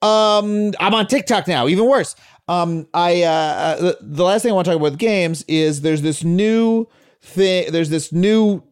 Um, 0.01 0.73
I'm 0.79 0.95
on 0.95 1.07
TikTok 1.07 1.47
now, 1.47 1.67
even 1.67 1.85
worse. 1.85 2.15
Um, 2.47 2.87
I 2.93 3.23
uh, 3.23 3.29
uh, 3.29 3.75
the, 3.81 3.97
the 4.01 4.23
last 4.23 4.41
thing 4.41 4.51
I 4.51 4.55
want 4.55 4.65
to 4.65 4.71
talk 4.71 4.77
about 4.77 4.91
with 4.91 4.99
games 4.99 5.45
is 5.47 5.81
there's 5.81 6.01
this 6.01 6.23
new 6.23 6.87
thing. 7.21 7.71
There's 7.71 7.89
this 7.89 8.11
new, 8.11 8.63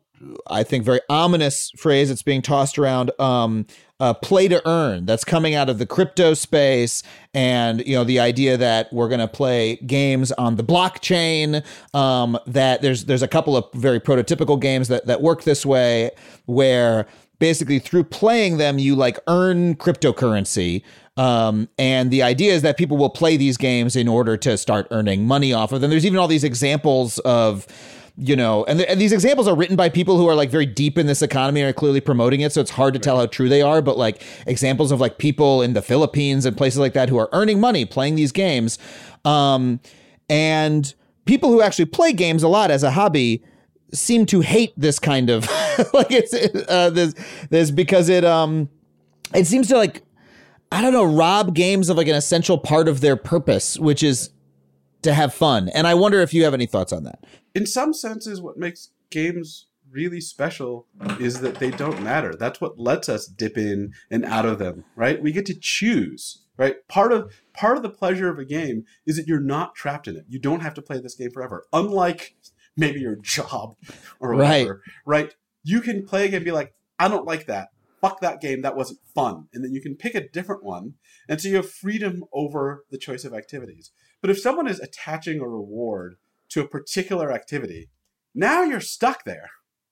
I 0.48 0.64
think, 0.64 0.84
very 0.84 1.02
ominous 1.10 1.72
phrase 1.78 2.10
that's 2.10 2.24
being 2.24 2.42
tossed 2.42 2.78
around. 2.78 3.12
Um, 3.20 3.66
uh, 4.00 4.14
play 4.14 4.48
to 4.48 4.66
earn 4.68 5.06
that's 5.06 5.26
coming 5.26 5.56
out 5.56 5.70
of 5.70 5.78
the 5.78 5.86
crypto 5.86 6.34
space 6.34 7.04
and 7.34 7.86
you 7.86 7.94
know 7.94 8.06
the 8.06 8.20
idea 8.20 8.56
that 8.56 8.92
we're 8.94 9.10
going 9.10 9.20
to 9.20 9.28
play 9.28 9.76
games 9.86 10.32
on 10.34 10.56
the 10.56 10.64
blockchain 10.64 11.66
um, 11.94 12.38
that 12.48 12.82
there's 12.82 13.06
there's 13.06 13.22
a 13.22 13.28
couple 13.28 13.58
of 13.58 13.66
very 13.74 14.00
prototypical 14.00 14.60
games 14.60 14.88
that 14.88 15.06
that 15.06 15.22
work 15.22 15.44
this 15.44 15.66
way 15.66 16.12
where 16.46 17.08
basically 17.40 17.78
through 17.78 18.04
playing 18.04 18.58
them 18.58 18.80
you 18.80 18.96
like 18.96 19.20
earn 19.28 19.76
cryptocurrency 19.76 20.82
um, 21.18 21.68
and 21.78 22.10
the 22.10 22.24
idea 22.24 22.54
is 22.54 22.62
that 22.62 22.78
people 22.78 22.96
will 22.96 23.10
play 23.10 23.36
these 23.36 23.58
games 23.58 23.98
in 23.98 24.08
order 24.08 24.38
to 24.38 24.58
start 24.58 24.88
earning 24.92 25.28
money 25.28 25.52
off 25.52 25.74
of 25.74 25.82
them 25.82 25.90
there's 25.90 26.06
even 26.06 26.18
all 26.18 26.28
these 26.28 26.46
examples 26.46 27.20
of 27.20 27.68
you 28.20 28.36
know, 28.36 28.66
and, 28.66 28.80
th- 28.80 28.90
and 28.90 29.00
these 29.00 29.14
examples 29.14 29.48
are 29.48 29.56
written 29.56 29.78
by 29.78 29.88
people 29.88 30.18
who 30.18 30.28
are 30.28 30.36
like 30.36 30.50
very 30.50 30.66
deep 30.66 30.98
in 30.98 31.08
this 31.08 31.22
economy 31.22 31.62
and 31.62 31.70
are 31.70 31.74
clearly 31.74 32.02
promoting 32.02 32.42
it. 32.42 32.52
So 32.52 32.60
it's 32.60 32.72
hard 32.72 32.94
to 32.94 33.00
tell 33.00 33.18
how 33.18 33.26
true 33.26 33.48
they 33.48 33.62
are. 33.62 33.82
But 33.82 33.98
like 33.98 34.22
examples 34.46 34.92
of 34.92 35.00
like 35.00 35.18
people 35.18 35.62
in 35.62 35.74
the 35.74 35.82
Philippines 35.82 36.46
and 36.46 36.58
places 36.58 36.80
like 36.80 36.94
that 36.94 37.08
who 37.08 37.18
are 37.18 37.30
earning 37.32 37.60
money 37.62 37.86
playing 37.86 38.16
these 38.16 38.34
games. 38.34 38.78
Um, 39.24 39.80
and 40.30 40.94
people 41.26 41.50
who 41.50 41.62
actually 41.62 41.86
play 41.86 42.12
games 42.12 42.44
a 42.44 42.50
lot 42.50 42.72
as 42.72 42.84
a 42.84 42.92
hobby 42.92 43.44
seem 43.94 44.26
to 44.28 44.42
hate 44.42 44.74
this 44.78 45.00
kind 45.00 45.30
of 45.30 45.46
like 45.94 46.12
it's 46.12 46.34
uh, 46.70 46.90
this 46.92 47.16
this 47.50 47.72
because 47.72 48.10
it 48.10 48.24
um 48.24 48.70
it 49.34 49.48
seems 49.48 49.68
to 49.70 49.78
like 49.78 50.04
I 50.72 50.82
don't 50.82 50.94
know 50.94 51.06
rob 51.06 51.56
games 51.56 51.90
of 51.90 51.98
like 51.98 52.08
an 52.08 52.16
essential 52.16 52.58
part 52.58 52.88
of 52.88 53.02
their 53.02 53.16
purpose, 53.16 53.80
which 53.80 54.04
is 54.04 54.30
to 55.02 55.14
have 55.14 55.34
fun. 55.34 55.70
And 55.70 55.88
I 55.88 55.94
wonder 55.94 56.20
if 56.22 56.34
you 56.34 56.44
have 56.44 56.54
any 56.54 56.66
thoughts 56.66 56.92
on 56.94 57.04
that. 57.04 57.24
in 57.56 57.66
some 57.66 57.94
senses, 57.94 58.42
what 58.42 58.58
makes 58.58 58.90
games 59.10 59.68
really 59.92 60.22
special 60.22 60.86
is 61.20 61.42
that 61.42 61.56
they 61.56 61.72
don't 61.72 62.02
matter. 62.04 62.36
That's 62.36 62.62
what 62.62 62.78
lets 62.80 63.10
us 63.10 63.26
dip 63.26 63.58
in 63.58 63.94
and 64.12 64.24
out 64.24 64.46
of 64.46 64.60
them, 64.60 64.86
right? 64.96 65.20
We 65.22 65.32
get 65.32 65.48
to 65.48 65.58
choose, 65.60 66.44
right? 66.58 66.76
Part 66.88 67.12
of 67.12 67.34
part 67.54 67.76
of 67.78 67.82
the 67.84 67.90
pleasure 67.90 68.30
of 68.30 68.38
a 68.38 68.46
game 68.46 68.86
is 69.08 69.16
that 69.18 69.26
you're 69.28 69.40
not 69.40 69.74
trapped 69.74 70.08
in 70.08 70.16
it. 70.16 70.26
You 70.30 70.38
don't 70.40 70.60
have 70.62 70.76
to 70.76 70.82
play 70.84 71.00
this 71.00 71.16
game 71.16 71.32
forever. 71.32 71.66
Unlike 71.74 72.36
maybe 72.78 73.00
your 73.00 73.16
job 73.16 73.76
or 74.20 74.36
Right. 74.36 74.62
whatever, 74.62 74.84
right? 75.08 75.34
You 75.64 75.82
can 75.82 76.06
play 76.06 76.26
a 76.26 76.28
game 76.28 76.36
and 76.38 76.46
be 76.46 76.52
like, 76.52 76.74
I 77.00 77.08
don't 77.08 77.26
like 77.26 77.48
that. 77.48 77.70
Fuck 78.00 78.22
that 78.22 78.40
game. 78.42 78.62
That 78.62 78.76
wasn't 78.78 79.00
fun. 79.16 79.48
And 79.54 79.64
then 79.64 79.74
you 79.74 79.82
can 79.82 79.96
pick 79.96 80.14
a 80.16 80.30
different 80.30 80.64
one. 80.64 80.94
And 81.28 81.42
so 81.42 81.50
you 81.50 81.56
have 81.58 81.70
freedom 81.70 82.24
over 82.32 82.86
the 82.92 82.98
choice 82.98 83.26
of 83.26 83.34
activities. 83.34 83.92
But 84.22 84.30
if 84.30 84.40
someone 84.40 84.68
is 84.68 84.80
attaching 84.80 85.40
a 85.40 85.48
reward 85.48 86.16
to 86.50 86.62
a 86.62 86.68
particular 86.68 87.32
activity, 87.32 87.90
now 88.36 88.64
you're 88.64 88.82
stuck 88.82 89.24
there, 89.24 89.50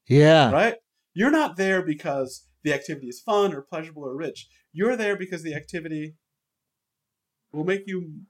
Yeah. 0.08 0.52
right? 0.52 0.76
You're 1.14 1.32
not 1.32 1.56
there 1.58 1.82
because 1.82 2.48
the 2.64 2.74
activity 2.74 3.08
is 3.08 3.22
fun 3.22 3.54
or 3.54 3.62
pleasurable 3.62 4.04
or 4.04 4.16
rich. 4.16 4.48
You're 4.74 4.96
there 4.98 5.16
because 5.16 5.44
the 5.44 5.56
activity 5.56 6.16
will 7.52 7.64
make 7.64 7.84
you 7.88 8.22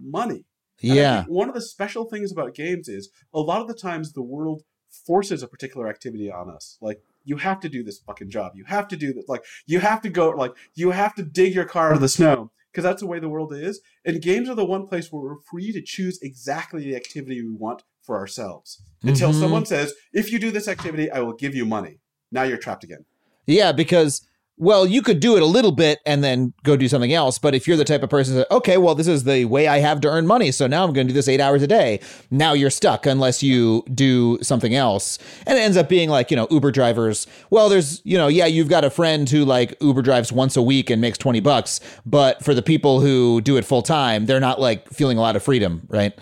money. 0.00 0.44
And 0.82 0.94
Yeah. 0.94 1.24
one 1.24 1.48
of 1.48 1.54
the 1.54 1.60
special 1.60 2.04
things 2.04 2.30
about 2.30 2.54
games 2.54 2.88
is 2.88 3.10
a 3.32 3.40
lot 3.40 3.60
of 3.62 3.68
the 3.68 3.74
times 3.74 4.12
the 4.12 4.22
world 4.22 4.62
forces 4.90 5.42
a 5.42 5.48
particular 5.48 5.88
activity 5.88 6.30
on 6.30 6.48
us. 6.50 6.78
Like 6.80 7.02
you 7.24 7.36
have 7.38 7.60
to 7.60 7.68
do 7.68 7.82
this 7.82 7.98
fucking 7.98 8.30
job. 8.30 8.52
You 8.54 8.64
have 8.64 8.86
to 8.88 8.96
do 8.96 9.12
this. 9.12 9.24
Like 9.28 9.44
you 9.66 9.80
have 9.80 10.00
to 10.02 10.08
go. 10.08 10.30
Like 10.30 10.52
you 10.74 10.92
have 10.92 11.14
to 11.16 11.22
dig 11.22 11.54
your 11.54 11.64
car 11.64 11.88
out 11.90 11.96
of 11.96 12.00
the 12.00 12.08
snow 12.08 12.52
because 12.70 12.84
that's 12.84 13.00
the 13.00 13.06
way 13.06 13.18
the 13.18 13.28
world 13.28 13.52
is. 13.52 13.80
And 14.04 14.20
games 14.22 14.48
are 14.48 14.54
the 14.54 14.64
one 14.64 14.86
place 14.86 15.10
where 15.10 15.22
we're 15.22 15.40
free 15.40 15.72
to 15.72 15.82
choose 15.82 16.18
exactly 16.22 16.84
the 16.84 16.96
activity 16.96 17.42
we 17.42 17.54
want 17.54 17.82
for 18.02 18.16
ourselves. 18.16 18.82
Until 19.02 19.30
Mhm. 19.30 19.40
someone 19.40 19.66
says, 19.66 19.94
"If 20.12 20.32
you 20.32 20.38
do 20.38 20.50
this 20.50 20.68
activity, 20.68 21.10
I 21.10 21.20
will 21.20 21.34
give 21.34 21.54
you 21.54 21.64
money." 21.64 22.00
Now 22.30 22.42
you're 22.42 22.58
trapped 22.58 22.84
again. 22.84 23.04
Yeah, 23.46 23.72
because 23.72 24.27
well, 24.58 24.86
you 24.86 25.02
could 25.02 25.20
do 25.20 25.36
it 25.36 25.42
a 25.42 25.46
little 25.46 25.70
bit 25.70 26.00
and 26.04 26.22
then 26.22 26.52
go 26.64 26.76
do 26.76 26.88
something 26.88 27.12
else. 27.12 27.38
But 27.38 27.54
if 27.54 27.68
you're 27.68 27.76
the 27.76 27.84
type 27.84 28.02
of 28.02 28.10
person 28.10 28.34
that, 28.34 28.50
okay, 28.50 28.76
well, 28.76 28.94
this 28.94 29.06
is 29.06 29.24
the 29.24 29.44
way 29.44 29.68
I 29.68 29.78
have 29.78 30.00
to 30.00 30.08
earn 30.08 30.26
money, 30.26 30.50
so 30.50 30.66
now 30.66 30.84
I'm 30.84 30.92
going 30.92 31.06
to 31.06 31.12
do 31.12 31.14
this 31.14 31.28
eight 31.28 31.40
hours 31.40 31.62
a 31.62 31.66
day. 31.66 32.00
Now 32.30 32.52
you're 32.54 32.70
stuck 32.70 33.06
unless 33.06 33.42
you 33.42 33.84
do 33.94 34.38
something 34.42 34.74
else, 34.74 35.18
and 35.46 35.56
it 35.56 35.60
ends 35.60 35.76
up 35.76 35.88
being 35.88 36.10
like 36.10 36.30
you 36.30 36.36
know 36.36 36.48
Uber 36.50 36.72
drivers. 36.72 37.26
Well, 37.50 37.68
there's 37.68 38.02
you 38.04 38.18
know 38.18 38.28
yeah, 38.28 38.46
you've 38.46 38.68
got 38.68 38.84
a 38.84 38.90
friend 38.90 39.28
who 39.30 39.44
like 39.44 39.76
Uber 39.80 40.02
drives 40.02 40.32
once 40.32 40.56
a 40.56 40.62
week 40.62 40.90
and 40.90 41.00
makes 41.00 41.18
twenty 41.18 41.40
bucks, 41.40 41.80
but 42.04 42.44
for 42.44 42.52
the 42.52 42.62
people 42.62 43.00
who 43.00 43.40
do 43.40 43.56
it 43.56 43.64
full 43.64 43.82
time, 43.82 44.26
they're 44.26 44.40
not 44.40 44.60
like 44.60 44.88
feeling 44.88 45.18
a 45.18 45.20
lot 45.20 45.36
of 45.36 45.42
freedom, 45.42 45.86
right? 45.88 46.18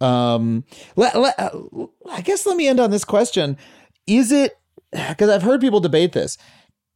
Um, 0.00 0.64
let, 0.94 1.16
let, 1.18 1.34
uh, 1.38 1.50
I 2.10 2.20
guess 2.20 2.46
let 2.46 2.56
me 2.56 2.68
end 2.68 2.80
on 2.80 2.90
this 2.90 3.04
question: 3.04 3.56
Is 4.06 4.30
it 4.30 4.58
because 4.92 5.30
I've 5.30 5.42
heard 5.42 5.60
people 5.60 5.80
debate 5.80 6.12
this? 6.12 6.36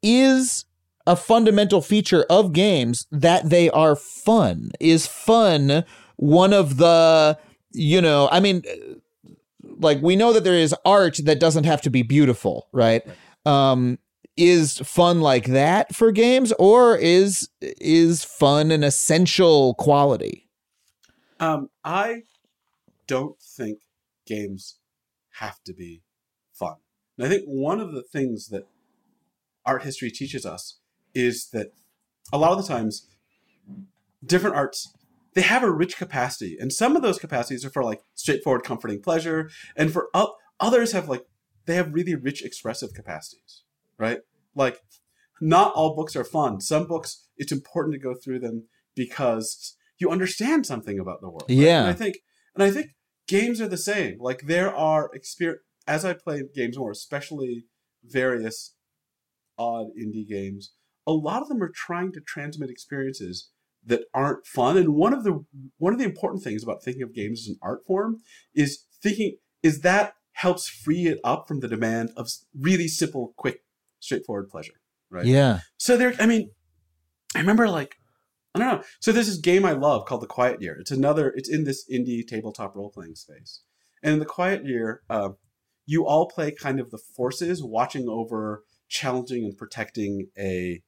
Is 0.03 0.65
a 1.07 1.17
fundamental 1.17 1.81
feature 1.81 2.25
of 2.31 2.53
games 2.53 3.07
that 3.11 3.51
they 3.51 3.71
are 3.71 3.97
fun? 3.97 4.71
Is 4.81 5.07
fun 5.07 5.85
one 6.17 6.53
of 6.53 6.77
the 6.77 7.39
you 7.73 8.01
know? 8.01 8.29
I 8.31 8.41
mean, 8.41 8.63
like 9.63 10.01
we 10.03 10.17
know 10.17 10.33
that 10.33 10.45
there 10.45 10.55
is 10.55 10.75
art 10.85 11.19
that 11.25 11.41
doesn't 11.41 11.65
have 11.65 11.83
to 11.83 11.91
be 11.91 12.03
beautiful, 12.03 12.69
right? 12.73 13.03
Um, 13.45 13.99
is 14.37 14.79
fun 14.79 15.21
like 15.21 15.47
that 15.47 15.95
for 15.95 16.11
games, 16.13 16.53
or 16.59 16.97
is 16.97 17.49
is 17.61 18.25
fun 18.25 18.71
an 18.71 18.83
essential 18.83 19.75
quality? 19.75 20.49
Um, 21.39 21.71
I 21.85 22.23
don't 23.07 23.37
think 23.41 23.81
games 24.27 24.79
have 25.39 25.63
to 25.65 25.75
be 25.75 26.03
fun. 26.53 26.77
And 27.19 27.27
I 27.27 27.31
think 27.31 27.45
one 27.47 27.81
of 27.81 27.93
the 27.93 28.03
things 28.03 28.49
that 28.49 28.67
art 29.67 29.83
history 29.83 30.11
teaches 30.11 30.47
us 30.47 30.79
is 31.15 31.49
that 31.53 31.69
a 32.33 32.39
lot 32.39 32.53
of 32.53 32.59
the 32.59 32.69
times 32.69 33.09
different 34.25 34.57
arts 34.57 34.95
they 35.35 35.41
have 35.41 35.63
a 35.63 35.71
rich 35.73 35.97
capacity. 35.97 36.59
And 36.61 36.71
some 36.71 36.95
of 36.95 37.01
those 37.01 37.19
capacities 37.19 37.65
are 37.65 37.71
for 37.71 37.83
like 37.83 38.03
straightforward 38.15 38.65
comforting 38.65 39.01
pleasure. 39.01 39.49
And 39.75 39.91
for 39.91 40.11
others 40.61 40.93
have 40.93 41.09
like 41.09 41.25
they 41.65 41.75
have 41.77 41.95
really 41.95 42.15
rich 42.15 42.45
expressive 42.45 42.93
capacities 42.93 43.63
right? 44.03 44.19
Like 44.55 44.81
not 45.41 45.73
all 45.75 45.97
books 45.97 46.15
are 46.17 46.25
fun. 46.25 46.61
Some 46.61 46.87
books 46.87 47.27
it's 47.37 47.53
important 47.53 47.95
to 47.95 48.01
go 48.01 48.15
through 48.15 48.41
them 48.41 48.69
because 48.95 49.77
you 49.99 50.11
understand 50.11 50.67
something 50.67 50.99
about 50.99 51.21
the 51.21 51.29
world 51.29 51.47
right? 51.49 51.57
Yeah. 51.57 51.81
and 51.83 51.89
i 51.89 51.93
think 51.93 52.17
and 52.55 52.63
i 52.63 52.71
think 52.71 52.89
games 53.27 53.61
are 53.61 53.69
the 53.69 53.79
same. 53.79 54.19
Like 54.21 54.43
there 54.47 54.75
are 54.75 55.11
experience 55.15 55.63
as 55.87 56.05
i 56.05 56.13
play 56.13 56.43
games 56.55 56.77
more 56.79 56.91
especially 56.91 57.65
various 58.05 58.75
odd 59.59 59.87
indie 60.01 60.29
games 60.29 60.73
a 61.07 61.13
lot 61.13 61.43
of 61.43 61.49
them 61.49 61.63
are 61.63 61.73
trying 61.75 62.13
to 62.13 62.21
transmit 62.21 62.71
experiences 62.71 63.51
that 63.85 64.05
aren't 64.15 64.47
fun 64.47 64.77
and 64.77 64.95
one 64.95 65.13
of 65.13 65.25
the 65.25 65.45
one 65.79 65.93
of 65.93 65.99
the 65.99 66.05
important 66.05 66.43
things 66.43 66.63
about 66.63 66.83
thinking 66.83 67.03
of 67.03 67.13
games 67.13 67.41
as 67.41 67.49
an 67.49 67.59
art 67.63 67.85
form 67.87 68.19
is 68.55 68.85
thinking 69.03 69.37
is 69.63 69.81
that 69.81 70.15
helps 70.35 70.69
free 70.69 71.07
it 71.07 71.19
up 71.25 71.49
from 71.49 71.61
the 71.61 71.69
demand 71.69 72.11
of 72.17 72.29
really 72.59 72.87
simple 72.87 73.35
quick 73.37 73.65
straightforward 73.99 74.49
pleasure 74.49 74.75
right? 75.11 75.27
Yeah. 75.27 75.61
so 75.77 75.97
there 75.97 76.15
i 76.21 76.27
mean 76.27 76.51
i 77.35 77.41
remember 77.41 77.69
like 77.69 77.97
i 78.55 78.59
don't 78.59 78.69
know. 78.69 78.85
So 79.01 79.13
there's 79.13 79.27
this 79.27 79.39
game 79.39 79.65
i 79.65 79.73
love 79.73 80.07
called 80.07 80.23
the 80.23 80.27
quiet 80.27 80.63
year. 80.63 80.77
It's 80.79 80.91
another 80.91 81.33
it's 81.37 81.49
in 81.49 81.65
this 81.65 81.85
indie 81.91 82.27
tabletop 82.27 82.77
role-playing 82.77 83.17
space. 83.17 83.63
And 84.03 84.15
in 84.15 84.19
the 84.19 84.27
quiet 84.27 84.65
year 84.65 85.03
uh, 85.11 85.31
you 85.87 86.07
all 86.07 86.29
play 86.29 86.53
kind 86.53 86.79
of 86.79 86.91
the 86.91 86.99
forces 86.99 87.63
watching 87.63 88.09
over 88.09 88.63
challenging 88.89 89.45
and 89.45 89.57
protecting 89.57 90.29
a 90.39 90.83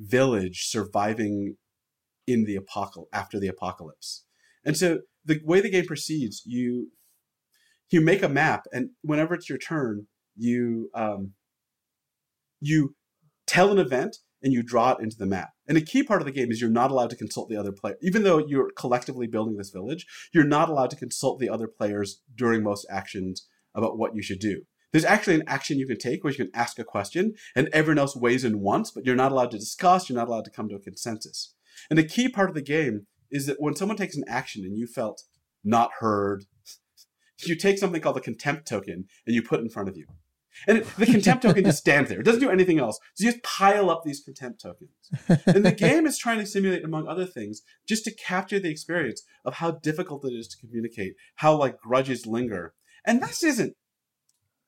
village 0.00 0.66
surviving 0.66 1.56
in 2.26 2.44
the 2.44 2.56
apocalypse 2.56 3.10
after 3.12 3.38
the 3.38 3.48
apocalypse 3.48 4.24
and 4.64 4.76
so 4.76 5.00
the 5.24 5.40
way 5.44 5.60
the 5.60 5.70
game 5.70 5.86
proceeds 5.86 6.42
you 6.44 6.90
you 7.90 8.00
make 8.00 8.22
a 8.22 8.28
map 8.28 8.64
and 8.72 8.90
whenever 9.02 9.34
it's 9.34 9.48
your 9.48 9.58
turn 9.58 10.06
you 10.36 10.90
um, 10.94 11.32
you 12.60 12.94
tell 13.46 13.70
an 13.70 13.78
event 13.78 14.16
and 14.42 14.52
you 14.52 14.62
draw 14.62 14.92
it 14.92 15.00
into 15.00 15.16
the 15.16 15.26
map. 15.26 15.50
And 15.66 15.76
a 15.76 15.82
key 15.82 16.02
part 16.02 16.22
of 16.22 16.26
the 16.26 16.32
game 16.32 16.50
is 16.50 16.60
you're 16.60 16.70
not 16.70 16.90
allowed 16.90 17.10
to 17.10 17.16
consult 17.16 17.48
the 17.48 17.56
other 17.56 17.72
player. 17.72 17.96
Even 18.00 18.22
though 18.22 18.38
you're 18.38 18.70
collectively 18.76 19.26
building 19.26 19.56
this 19.56 19.70
village, 19.70 20.06
you're 20.32 20.44
not 20.44 20.68
allowed 20.68 20.90
to 20.90 20.96
consult 20.96 21.38
the 21.40 21.48
other 21.48 21.68
players 21.68 22.22
during 22.34 22.62
most 22.62 22.86
actions 22.90 23.46
about 23.74 23.98
what 23.98 24.14
you 24.14 24.22
should 24.22 24.38
do. 24.38 24.62
There's 24.92 25.04
actually 25.04 25.36
an 25.36 25.44
action 25.46 25.78
you 25.78 25.86
can 25.86 25.98
take 25.98 26.24
where 26.24 26.32
you 26.32 26.36
can 26.36 26.50
ask 26.54 26.78
a 26.78 26.84
question 26.84 27.34
and 27.54 27.68
everyone 27.72 27.98
else 27.98 28.16
weighs 28.16 28.44
in 28.44 28.60
once, 28.60 28.90
but 28.90 29.06
you're 29.06 29.14
not 29.14 29.32
allowed 29.32 29.50
to 29.52 29.58
discuss, 29.58 30.08
you're 30.08 30.18
not 30.18 30.28
allowed 30.28 30.44
to 30.46 30.50
come 30.50 30.68
to 30.68 30.76
a 30.76 30.80
consensus. 30.80 31.54
And 31.88 31.98
the 31.98 32.04
key 32.04 32.28
part 32.28 32.48
of 32.48 32.54
the 32.54 32.62
game 32.62 33.06
is 33.30 33.46
that 33.46 33.60
when 33.60 33.76
someone 33.76 33.96
takes 33.96 34.16
an 34.16 34.24
action 34.26 34.64
and 34.64 34.76
you 34.76 34.86
felt 34.86 35.22
not 35.62 35.90
heard, 36.00 36.44
you 37.38 37.54
take 37.54 37.78
something 37.78 38.00
called 38.00 38.16
the 38.16 38.20
contempt 38.20 38.66
token 38.66 39.06
and 39.26 39.34
you 39.34 39.42
put 39.42 39.60
in 39.60 39.68
front 39.68 39.88
of 39.88 39.96
you. 39.96 40.06
And 40.66 40.78
it, 40.78 40.96
the 40.96 41.06
contempt 41.06 41.44
token 41.44 41.64
just 41.64 41.78
stands 41.78 42.10
there. 42.10 42.20
It 42.20 42.24
doesn't 42.24 42.40
do 42.40 42.50
anything 42.50 42.78
else. 42.78 42.98
So 43.14 43.24
you 43.24 43.30
just 43.30 43.42
pile 43.42 43.88
up 43.88 44.02
these 44.04 44.20
contempt 44.20 44.60
tokens. 44.60 44.90
And 45.46 45.64
the 45.64 45.72
game 45.72 46.06
is 46.06 46.18
trying 46.18 46.38
to 46.38 46.44
simulate, 46.44 46.84
among 46.84 47.06
other 47.06 47.24
things, 47.24 47.62
just 47.86 48.04
to 48.04 48.14
capture 48.14 48.58
the 48.58 48.68
experience 48.68 49.22
of 49.44 49.54
how 49.54 49.70
difficult 49.70 50.24
it 50.24 50.34
is 50.34 50.48
to 50.48 50.58
communicate, 50.58 51.14
how 51.36 51.56
like 51.56 51.78
grudges 51.78 52.26
linger. 52.26 52.74
And 53.06 53.22
this 53.22 53.42
isn't, 53.42 53.74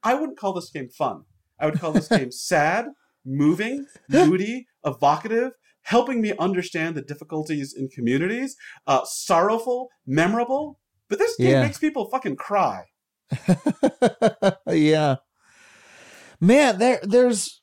I 0.03 0.15
wouldn't 0.15 0.39
call 0.39 0.53
this 0.53 0.71
game 0.71 0.89
fun. 0.89 1.23
I 1.59 1.67
would 1.67 1.79
call 1.81 1.93
this 1.93 2.09
game 2.19 2.31
sad, 2.33 2.87
moving, 3.25 3.87
moody, 4.09 4.67
evocative, 4.85 5.53
helping 5.83 6.21
me 6.21 6.33
understand 6.39 6.97
the 6.97 7.03
difficulties 7.03 7.75
in 7.77 7.89
communities, 7.89 8.57
uh, 8.87 9.03
sorrowful, 9.05 9.89
memorable. 10.07 10.79
But 11.09 11.19
this 11.19 11.37
game 11.37 11.51
Yeah. 11.51 11.63
makes 11.63 11.79
people 11.79 12.09
fucking 12.11 12.37
cry. 12.37 12.85
yeah. 14.69 15.17
Man, 16.41 16.79
there 16.79 17.01
there's 17.03 17.61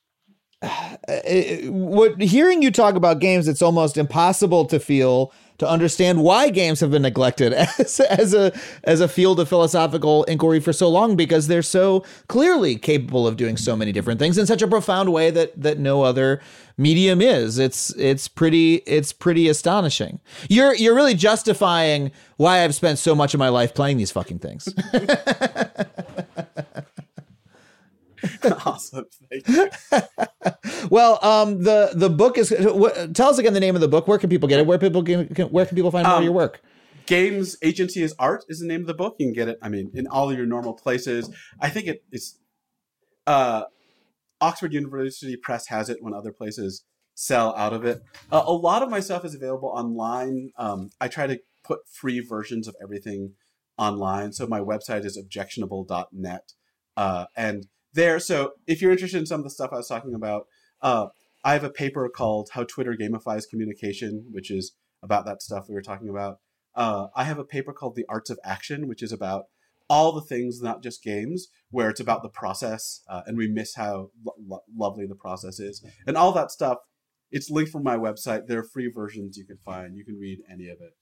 uh, 0.61 0.67
what 1.65 2.21
hearing 2.21 2.61
you 2.61 2.71
talk 2.71 2.95
about 2.95 3.19
games 3.19 3.47
it's 3.47 3.61
almost 3.61 3.97
impossible 3.97 4.65
to 4.65 4.79
feel 4.79 5.33
to 5.59 5.69
understand 5.69 6.23
why 6.23 6.49
games 6.49 6.79
have 6.79 6.91
been 6.91 7.03
neglected 7.03 7.53
as, 7.79 7.99
as 7.99 8.33
a 8.33 8.51
as 8.83 9.01
a 9.01 9.07
field 9.07 9.39
of 9.39 9.47
philosophical 9.47 10.23
inquiry 10.23 10.59
for 10.59 10.73
so 10.73 10.89
long 10.89 11.15
because 11.15 11.47
they're 11.47 11.61
so 11.61 12.03
clearly 12.27 12.75
capable 12.75 13.27
of 13.27 13.37
doing 13.37 13.55
so 13.55 13.75
many 13.75 13.91
different 13.91 14.19
things 14.19 14.37
in 14.37 14.45
such 14.45 14.61
a 14.61 14.67
profound 14.67 15.13
way 15.13 15.29
that 15.29 15.61
that 15.61 15.77
no 15.77 16.03
other 16.03 16.41
medium 16.77 17.21
is. 17.21 17.59
It's 17.59 17.91
it's 17.91 18.27
pretty 18.27 18.75
it's 18.87 19.13
pretty 19.13 19.47
astonishing. 19.47 20.19
You're 20.49 20.73
you're 20.73 20.95
really 20.95 21.13
justifying 21.13 22.11
why 22.37 22.63
I've 22.63 22.73
spent 22.73 22.97
so 22.97 23.13
much 23.13 23.33
of 23.33 23.39
my 23.39 23.49
life 23.49 23.75
playing 23.75 23.97
these 23.97 24.11
fucking 24.11 24.39
things 24.39 24.73
awesome. 28.65 29.05
Well, 30.89 31.19
um, 31.23 31.63
the 31.63 31.91
the 31.93 32.09
book 32.09 32.37
is. 32.37 32.51
What, 32.57 33.13
tell 33.13 33.29
us 33.29 33.37
again 33.37 33.53
the 33.53 33.59
name 33.59 33.75
of 33.75 33.81
the 33.81 33.87
book. 33.87 34.07
Where 34.07 34.17
can 34.17 34.29
people 34.29 34.47
get 34.47 34.59
it? 34.59 34.65
Where 34.65 34.77
people 34.79 35.03
can, 35.03 35.27
can 35.27 35.47
where 35.47 35.65
can 35.65 35.75
people 35.75 35.91
find 35.91 36.05
more 36.07 36.13
of 36.13 36.17
Um, 36.19 36.23
your 36.23 36.33
work? 36.33 36.61
Games 37.05 37.57
Agency 37.61 38.01
as 38.03 38.13
Art 38.17 38.45
is 38.47 38.59
the 38.59 38.67
name 38.67 38.81
of 38.81 38.87
the 38.87 38.93
book. 38.93 39.15
You 39.19 39.27
can 39.27 39.33
get 39.33 39.47
it, 39.49 39.57
I 39.61 39.69
mean, 39.69 39.91
in 39.93 40.07
all 40.07 40.33
your 40.33 40.45
normal 40.45 40.73
places. 40.73 41.29
I 41.59 41.69
think 41.69 41.89
it's 42.11 42.39
uh, 43.27 43.63
Oxford 44.41 44.73
University 44.73 45.35
Press 45.35 45.67
has 45.67 45.89
it 45.89 45.97
when 46.01 46.13
other 46.13 46.31
places 46.31 46.85
sell 47.13 47.53
out 47.55 47.73
of 47.73 47.83
it. 47.83 48.01
Uh, 48.31 48.43
a 48.45 48.53
lot 48.53 48.81
of 48.81 48.89
my 48.89 48.99
stuff 48.99 49.25
is 49.25 49.35
available 49.35 49.69
online. 49.69 50.51
Um, 50.57 50.91
I 51.01 51.07
try 51.07 51.27
to 51.27 51.39
put 51.63 51.79
free 51.91 52.19
versions 52.21 52.67
of 52.67 52.75
everything 52.81 53.33
online. 53.77 54.31
So 54.31 54.47
my 54.47 54.59
website 54.59 55.03
is 55.05 55.17
objectionable.net. 55.17 56.53
Uh, 56.95 57.25
and 57.35 57.67
there, 57.93 58.19
so 58.19 58.53
if 58.67 58.81
you're 58.81 58.91
interested 58.91 59.19
in 59.19 59.25
some 59.25 59.39
of 59.39 59.43
the 59.43 59.49
stuff 59.49 59.71
I 59.73 59.77
was 59.77 59.87
talking 59.87 60.13
about, 60.13 60.47
uh, 60.81 61.07
I 61.43 61.53
have 61.53 61.63
a 61.63 61.69
paper 61.69 62.09
called 62.09 62.49
"How 62.53 62.63
Twitter 62.63 62.95
Gamifies 62.99 63.49
Communication," 63.49 64.27
which 64.31 64.51
is 64.51 64.75
about 65.01 65.25
that 65.25 65.41
stuff 65.41 65.65
we 65.69 65.75
were 65.75 65.81
talking 65.81 66.09
about. 66.09 66.39
Uh, 66.75 67.07
I 67.15 67.23
have 67.23 67.39
a 67.39 67.45
paper 67.45 67.73
called 67.73 67.95
"The 67.95 68.05
Arts 68.09 68.29
of 68.29 68.39
Action," 68.43 68.87
which 68.87 69.01
is 69.01 69.11
about 69.11 69.45
all 69.89 70.11
the 70.11 70.21
things, 70.21 70.61
not 70.61 70.83
just 70.83 71.01
games, 71.03 71.47
where 71.71 71.89
it's 71.89 71.99
about 71.99 72.21
the 72.21 72.29
process, 72.29 73.01
uh, 73.09 73.21
and 73.25 73.37
we 73.37 73.47
miss 73.47 73.75
how 73.75 74.11
lo- 74.23 74.35
lo- 74.45 74.63
lovely 74.75 75.07
the 75.07 75.15
process 75.15 75.59
is, 75.59 75.83
and 76.05 76.15
all 76.15 76.31
that 76.33 76.51
stuff. 76.51 76.77
It's 77.31 77.49
linked 77.49 77.71
from 77.71 77.83
my 77.83 77.95
website. 77.95 78.47
There 78.47 78.59
are 78.59 78.63
free 78.63 78.91
versions 78.93 79.37
you 79.37 79.45
can 79.45 79.57
find. 79.57 79.95
You 79.95 80.03
can 80.03 80.17
read 80.17 80.39
any 80.51 80.67
of 80.67 80.79
it. 80.81 80.93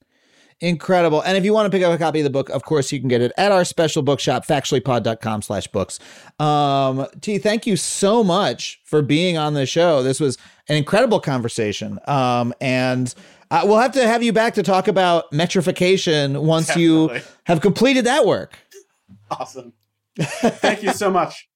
Incredible. 0.60 1.22
And 1.22 1.38
if 1.38 1.46
you 1.46 1.54
want 1.54 1.72
to 1.72 1.76
pick 1.76 1.86
up 1.86 1.94
a 1.94 1.98
copy 2.00 2.20
of 2.20 2.24
the 2.24 2.32
book, 2.32 2.50
of 2.50 2.64
course, 2.64 2.92
you 2.92 3.00
can 3.00 3.08
get 3.08 3.22
it 3.22 3.32
at 3.38 3.52
our 3.52 3.64
special 3.64 4.02
bookshop, 4.02 4.46
factuallypod.com 4.46 5.44
slash 5.44 5.68
books. 5.68 6.00
Um, 6.40 7.06
Thi, 7.22 7.38
thank 7.38 7.68
you 7.68 7.76
so 7.76 8.24
much 8.24 8.82
for 8.84 9.04
being 9.04 9.38
on 9.38 9.54
the 9.54 9.68
show. 9.68 10.02
This 10.02 10.20
was 10.20 10.38
an 10.68 10.76
incredible 10.76 11.20
conversation. 11.20 12.00
Um, 12.08 12.56
and 12.60 13.14
uh, 13.52 13.62
we'll 13.66 13.78
have 13.78 13.92
to 13.94 14.08
have 14.08 14.24
you 14.24 14.34
back 14.34 14.56
to 14.56 14.64
talk 14.64 14.88
about 14.88 15.32
metrification 15.32 16.42
once 16.42 16.68
Definitely. 16.68 17.18
you 17.18 17.24
have 17.44 17.62
completed 17.62 18.06
that 18.06 18.26
work. 18.26 18.58
Awesome. 19.30 19.74
Thank 20.20 20.82
you 20.82 20.92
so 20.92 21.12
much. 21.12 21.48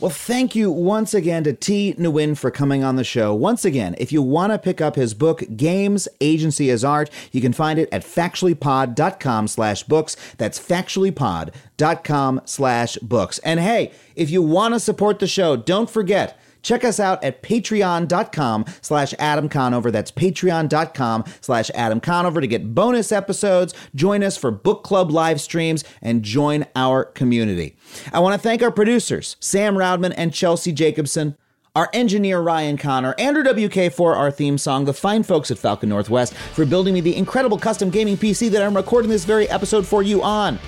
Well, 0.00 0.08
thank 0.08 0.54
you 0.54 0.70
once 0.70 1.12
again 1.12 1.44
to 1.44 1.52
Thi 1.52 1.92
Nguyen 1.92 2.34
for 2.34 2.50
coming 2.50 2.82
on 2.82 2.96
the 2.96 3.04
show. 3.04 3.34
Once 3.34 3.66
again, 3.66 3.94
if 3.98 4.12
you 4.12 4.22
want 4.22 4.50
to 4.50 4.58
pick 4.58 4.80
up 4.80 4.96
his 4.96 5.12
book, 5.12 5.42
Games 5.58 6.08
Agency 6.22 6.70
as 6.70 6.82
Art, 6.82 7.10
you 7.32 7.42
can 7.42 7.52
find 7.52 7.78
it 7.78 7.86
at 7.92 8.02
factuallypod.com 8.02 9.46
slash 9.46 9.82
books. 9.82 10.16
That's 10.38 10.58
factuallypod.com 10.58 12.40
slash 12.46 12.96
books. 12.96 13.40
And 13.40 13.60
hey, 13.60 13.92
if 14.16 14.30
you 14.30 14.40
want 14.40 14.72
to 14.72 14.80
support 14.80 15.18
the 15.18 15.26
show, 15.26 15.54
don't 15.54 15.90
forget, 15.90 16.40
Check 16.62 16.84
us 16.84 17.00
out 17.00 17.22
at 17.24 17.42
patreon.com 17.42 18.64
slash 18.80 19.14
Adam 19.18 19.48
Conover. 19.48 19.90
That's 19.90 20.10
patreon.com 20.10 21.24
slash 21.40 21.70
Adam 21.74 22.00
Conover 22.00 22.40
to 22.40 22.46
get 22.46 22.74
bonus 22.74 23.12
episodes, 23.12 23.74
join 23.94 24.22
us 24.22 24.36
for 24.36 24.50
book 24.50 24.82
club 24.82 25.10
live 25.10 25.40
streams, 25.40 25.84
and 26.02 26.22
join 26.22 26.66
our 26.76 27.04
community. 27.04 27.76
I 28.12 28.20
want 28.20 28.34
to 28.34 28.38
thank 28.40 28.62
our 28.62 28.70
producers, 28.70 29.36
Sam 29.40 29.74
Roudman 29.74 30.14
and 30.16 30.32
Chelsea 30.32 30.72
Jacobson. 30.72 31.36
Our 31.76 31.88
engineer 31.92 32.40
Ryan 32.40 32.76
Connor, 32.76 33.14
Andrew 33.16 33.44
WK 33.44 33.92
for 33.92 34.16
our 34.16 34.32
theme 34.32 34.58
song, 34.58 34.86
the 34.86 34.92
fine 34.92 35.22
folks 35.22 35.52
at 35.52 35.58
Falcon 35.58 35.88
Northwest 35.88 36.34
for 36.34 36.66
building 36.66 36.94
me 36.94 37.00
the 37.00 37.14
incredible 37.16 37.58
custom 37.58 37.90
gaming 37.90 38.16
PC 38.16 38.50
that 38.50 38.62
I'm 38.62 38.74
recording 38.74 39.08
this 39.08 39.24
very 39.24 39.48
episode 39.48 39.86
for 39.86 40.02
you 40.02 40.20
on. 40.20 40.58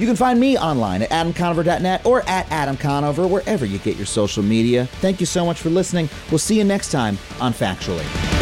You 0.00 0.06
can 0.06 0.16
find 0.16 0.40
me 0.40 0.56
online 0.56 1.02
at 1.02 1.10
adamconover.net 1.10 2.06
or 2.06 2.26
at 2.26 2.50
Adam 2.50 2.78
Conover, 2.78 3.26
wherever 3.26 3.66
you 3.66 3.78
get 3.80 3.98
your 3.98 4.06
social 4.06 4.42
media. 4.42 4.86
Thank 4.86 5.20
you 5.20 5.26
so 5.26 5.44
much 5.44 5.60
for 5.60 5.68
listening. 5.68 6.08
We'll 6.30 6.38
see 6.38 6.56
you 6.56 6.64
next 6.64 6.90
time 6.90 7.18
on 7.38 7.52
Factually. 7.52 8.39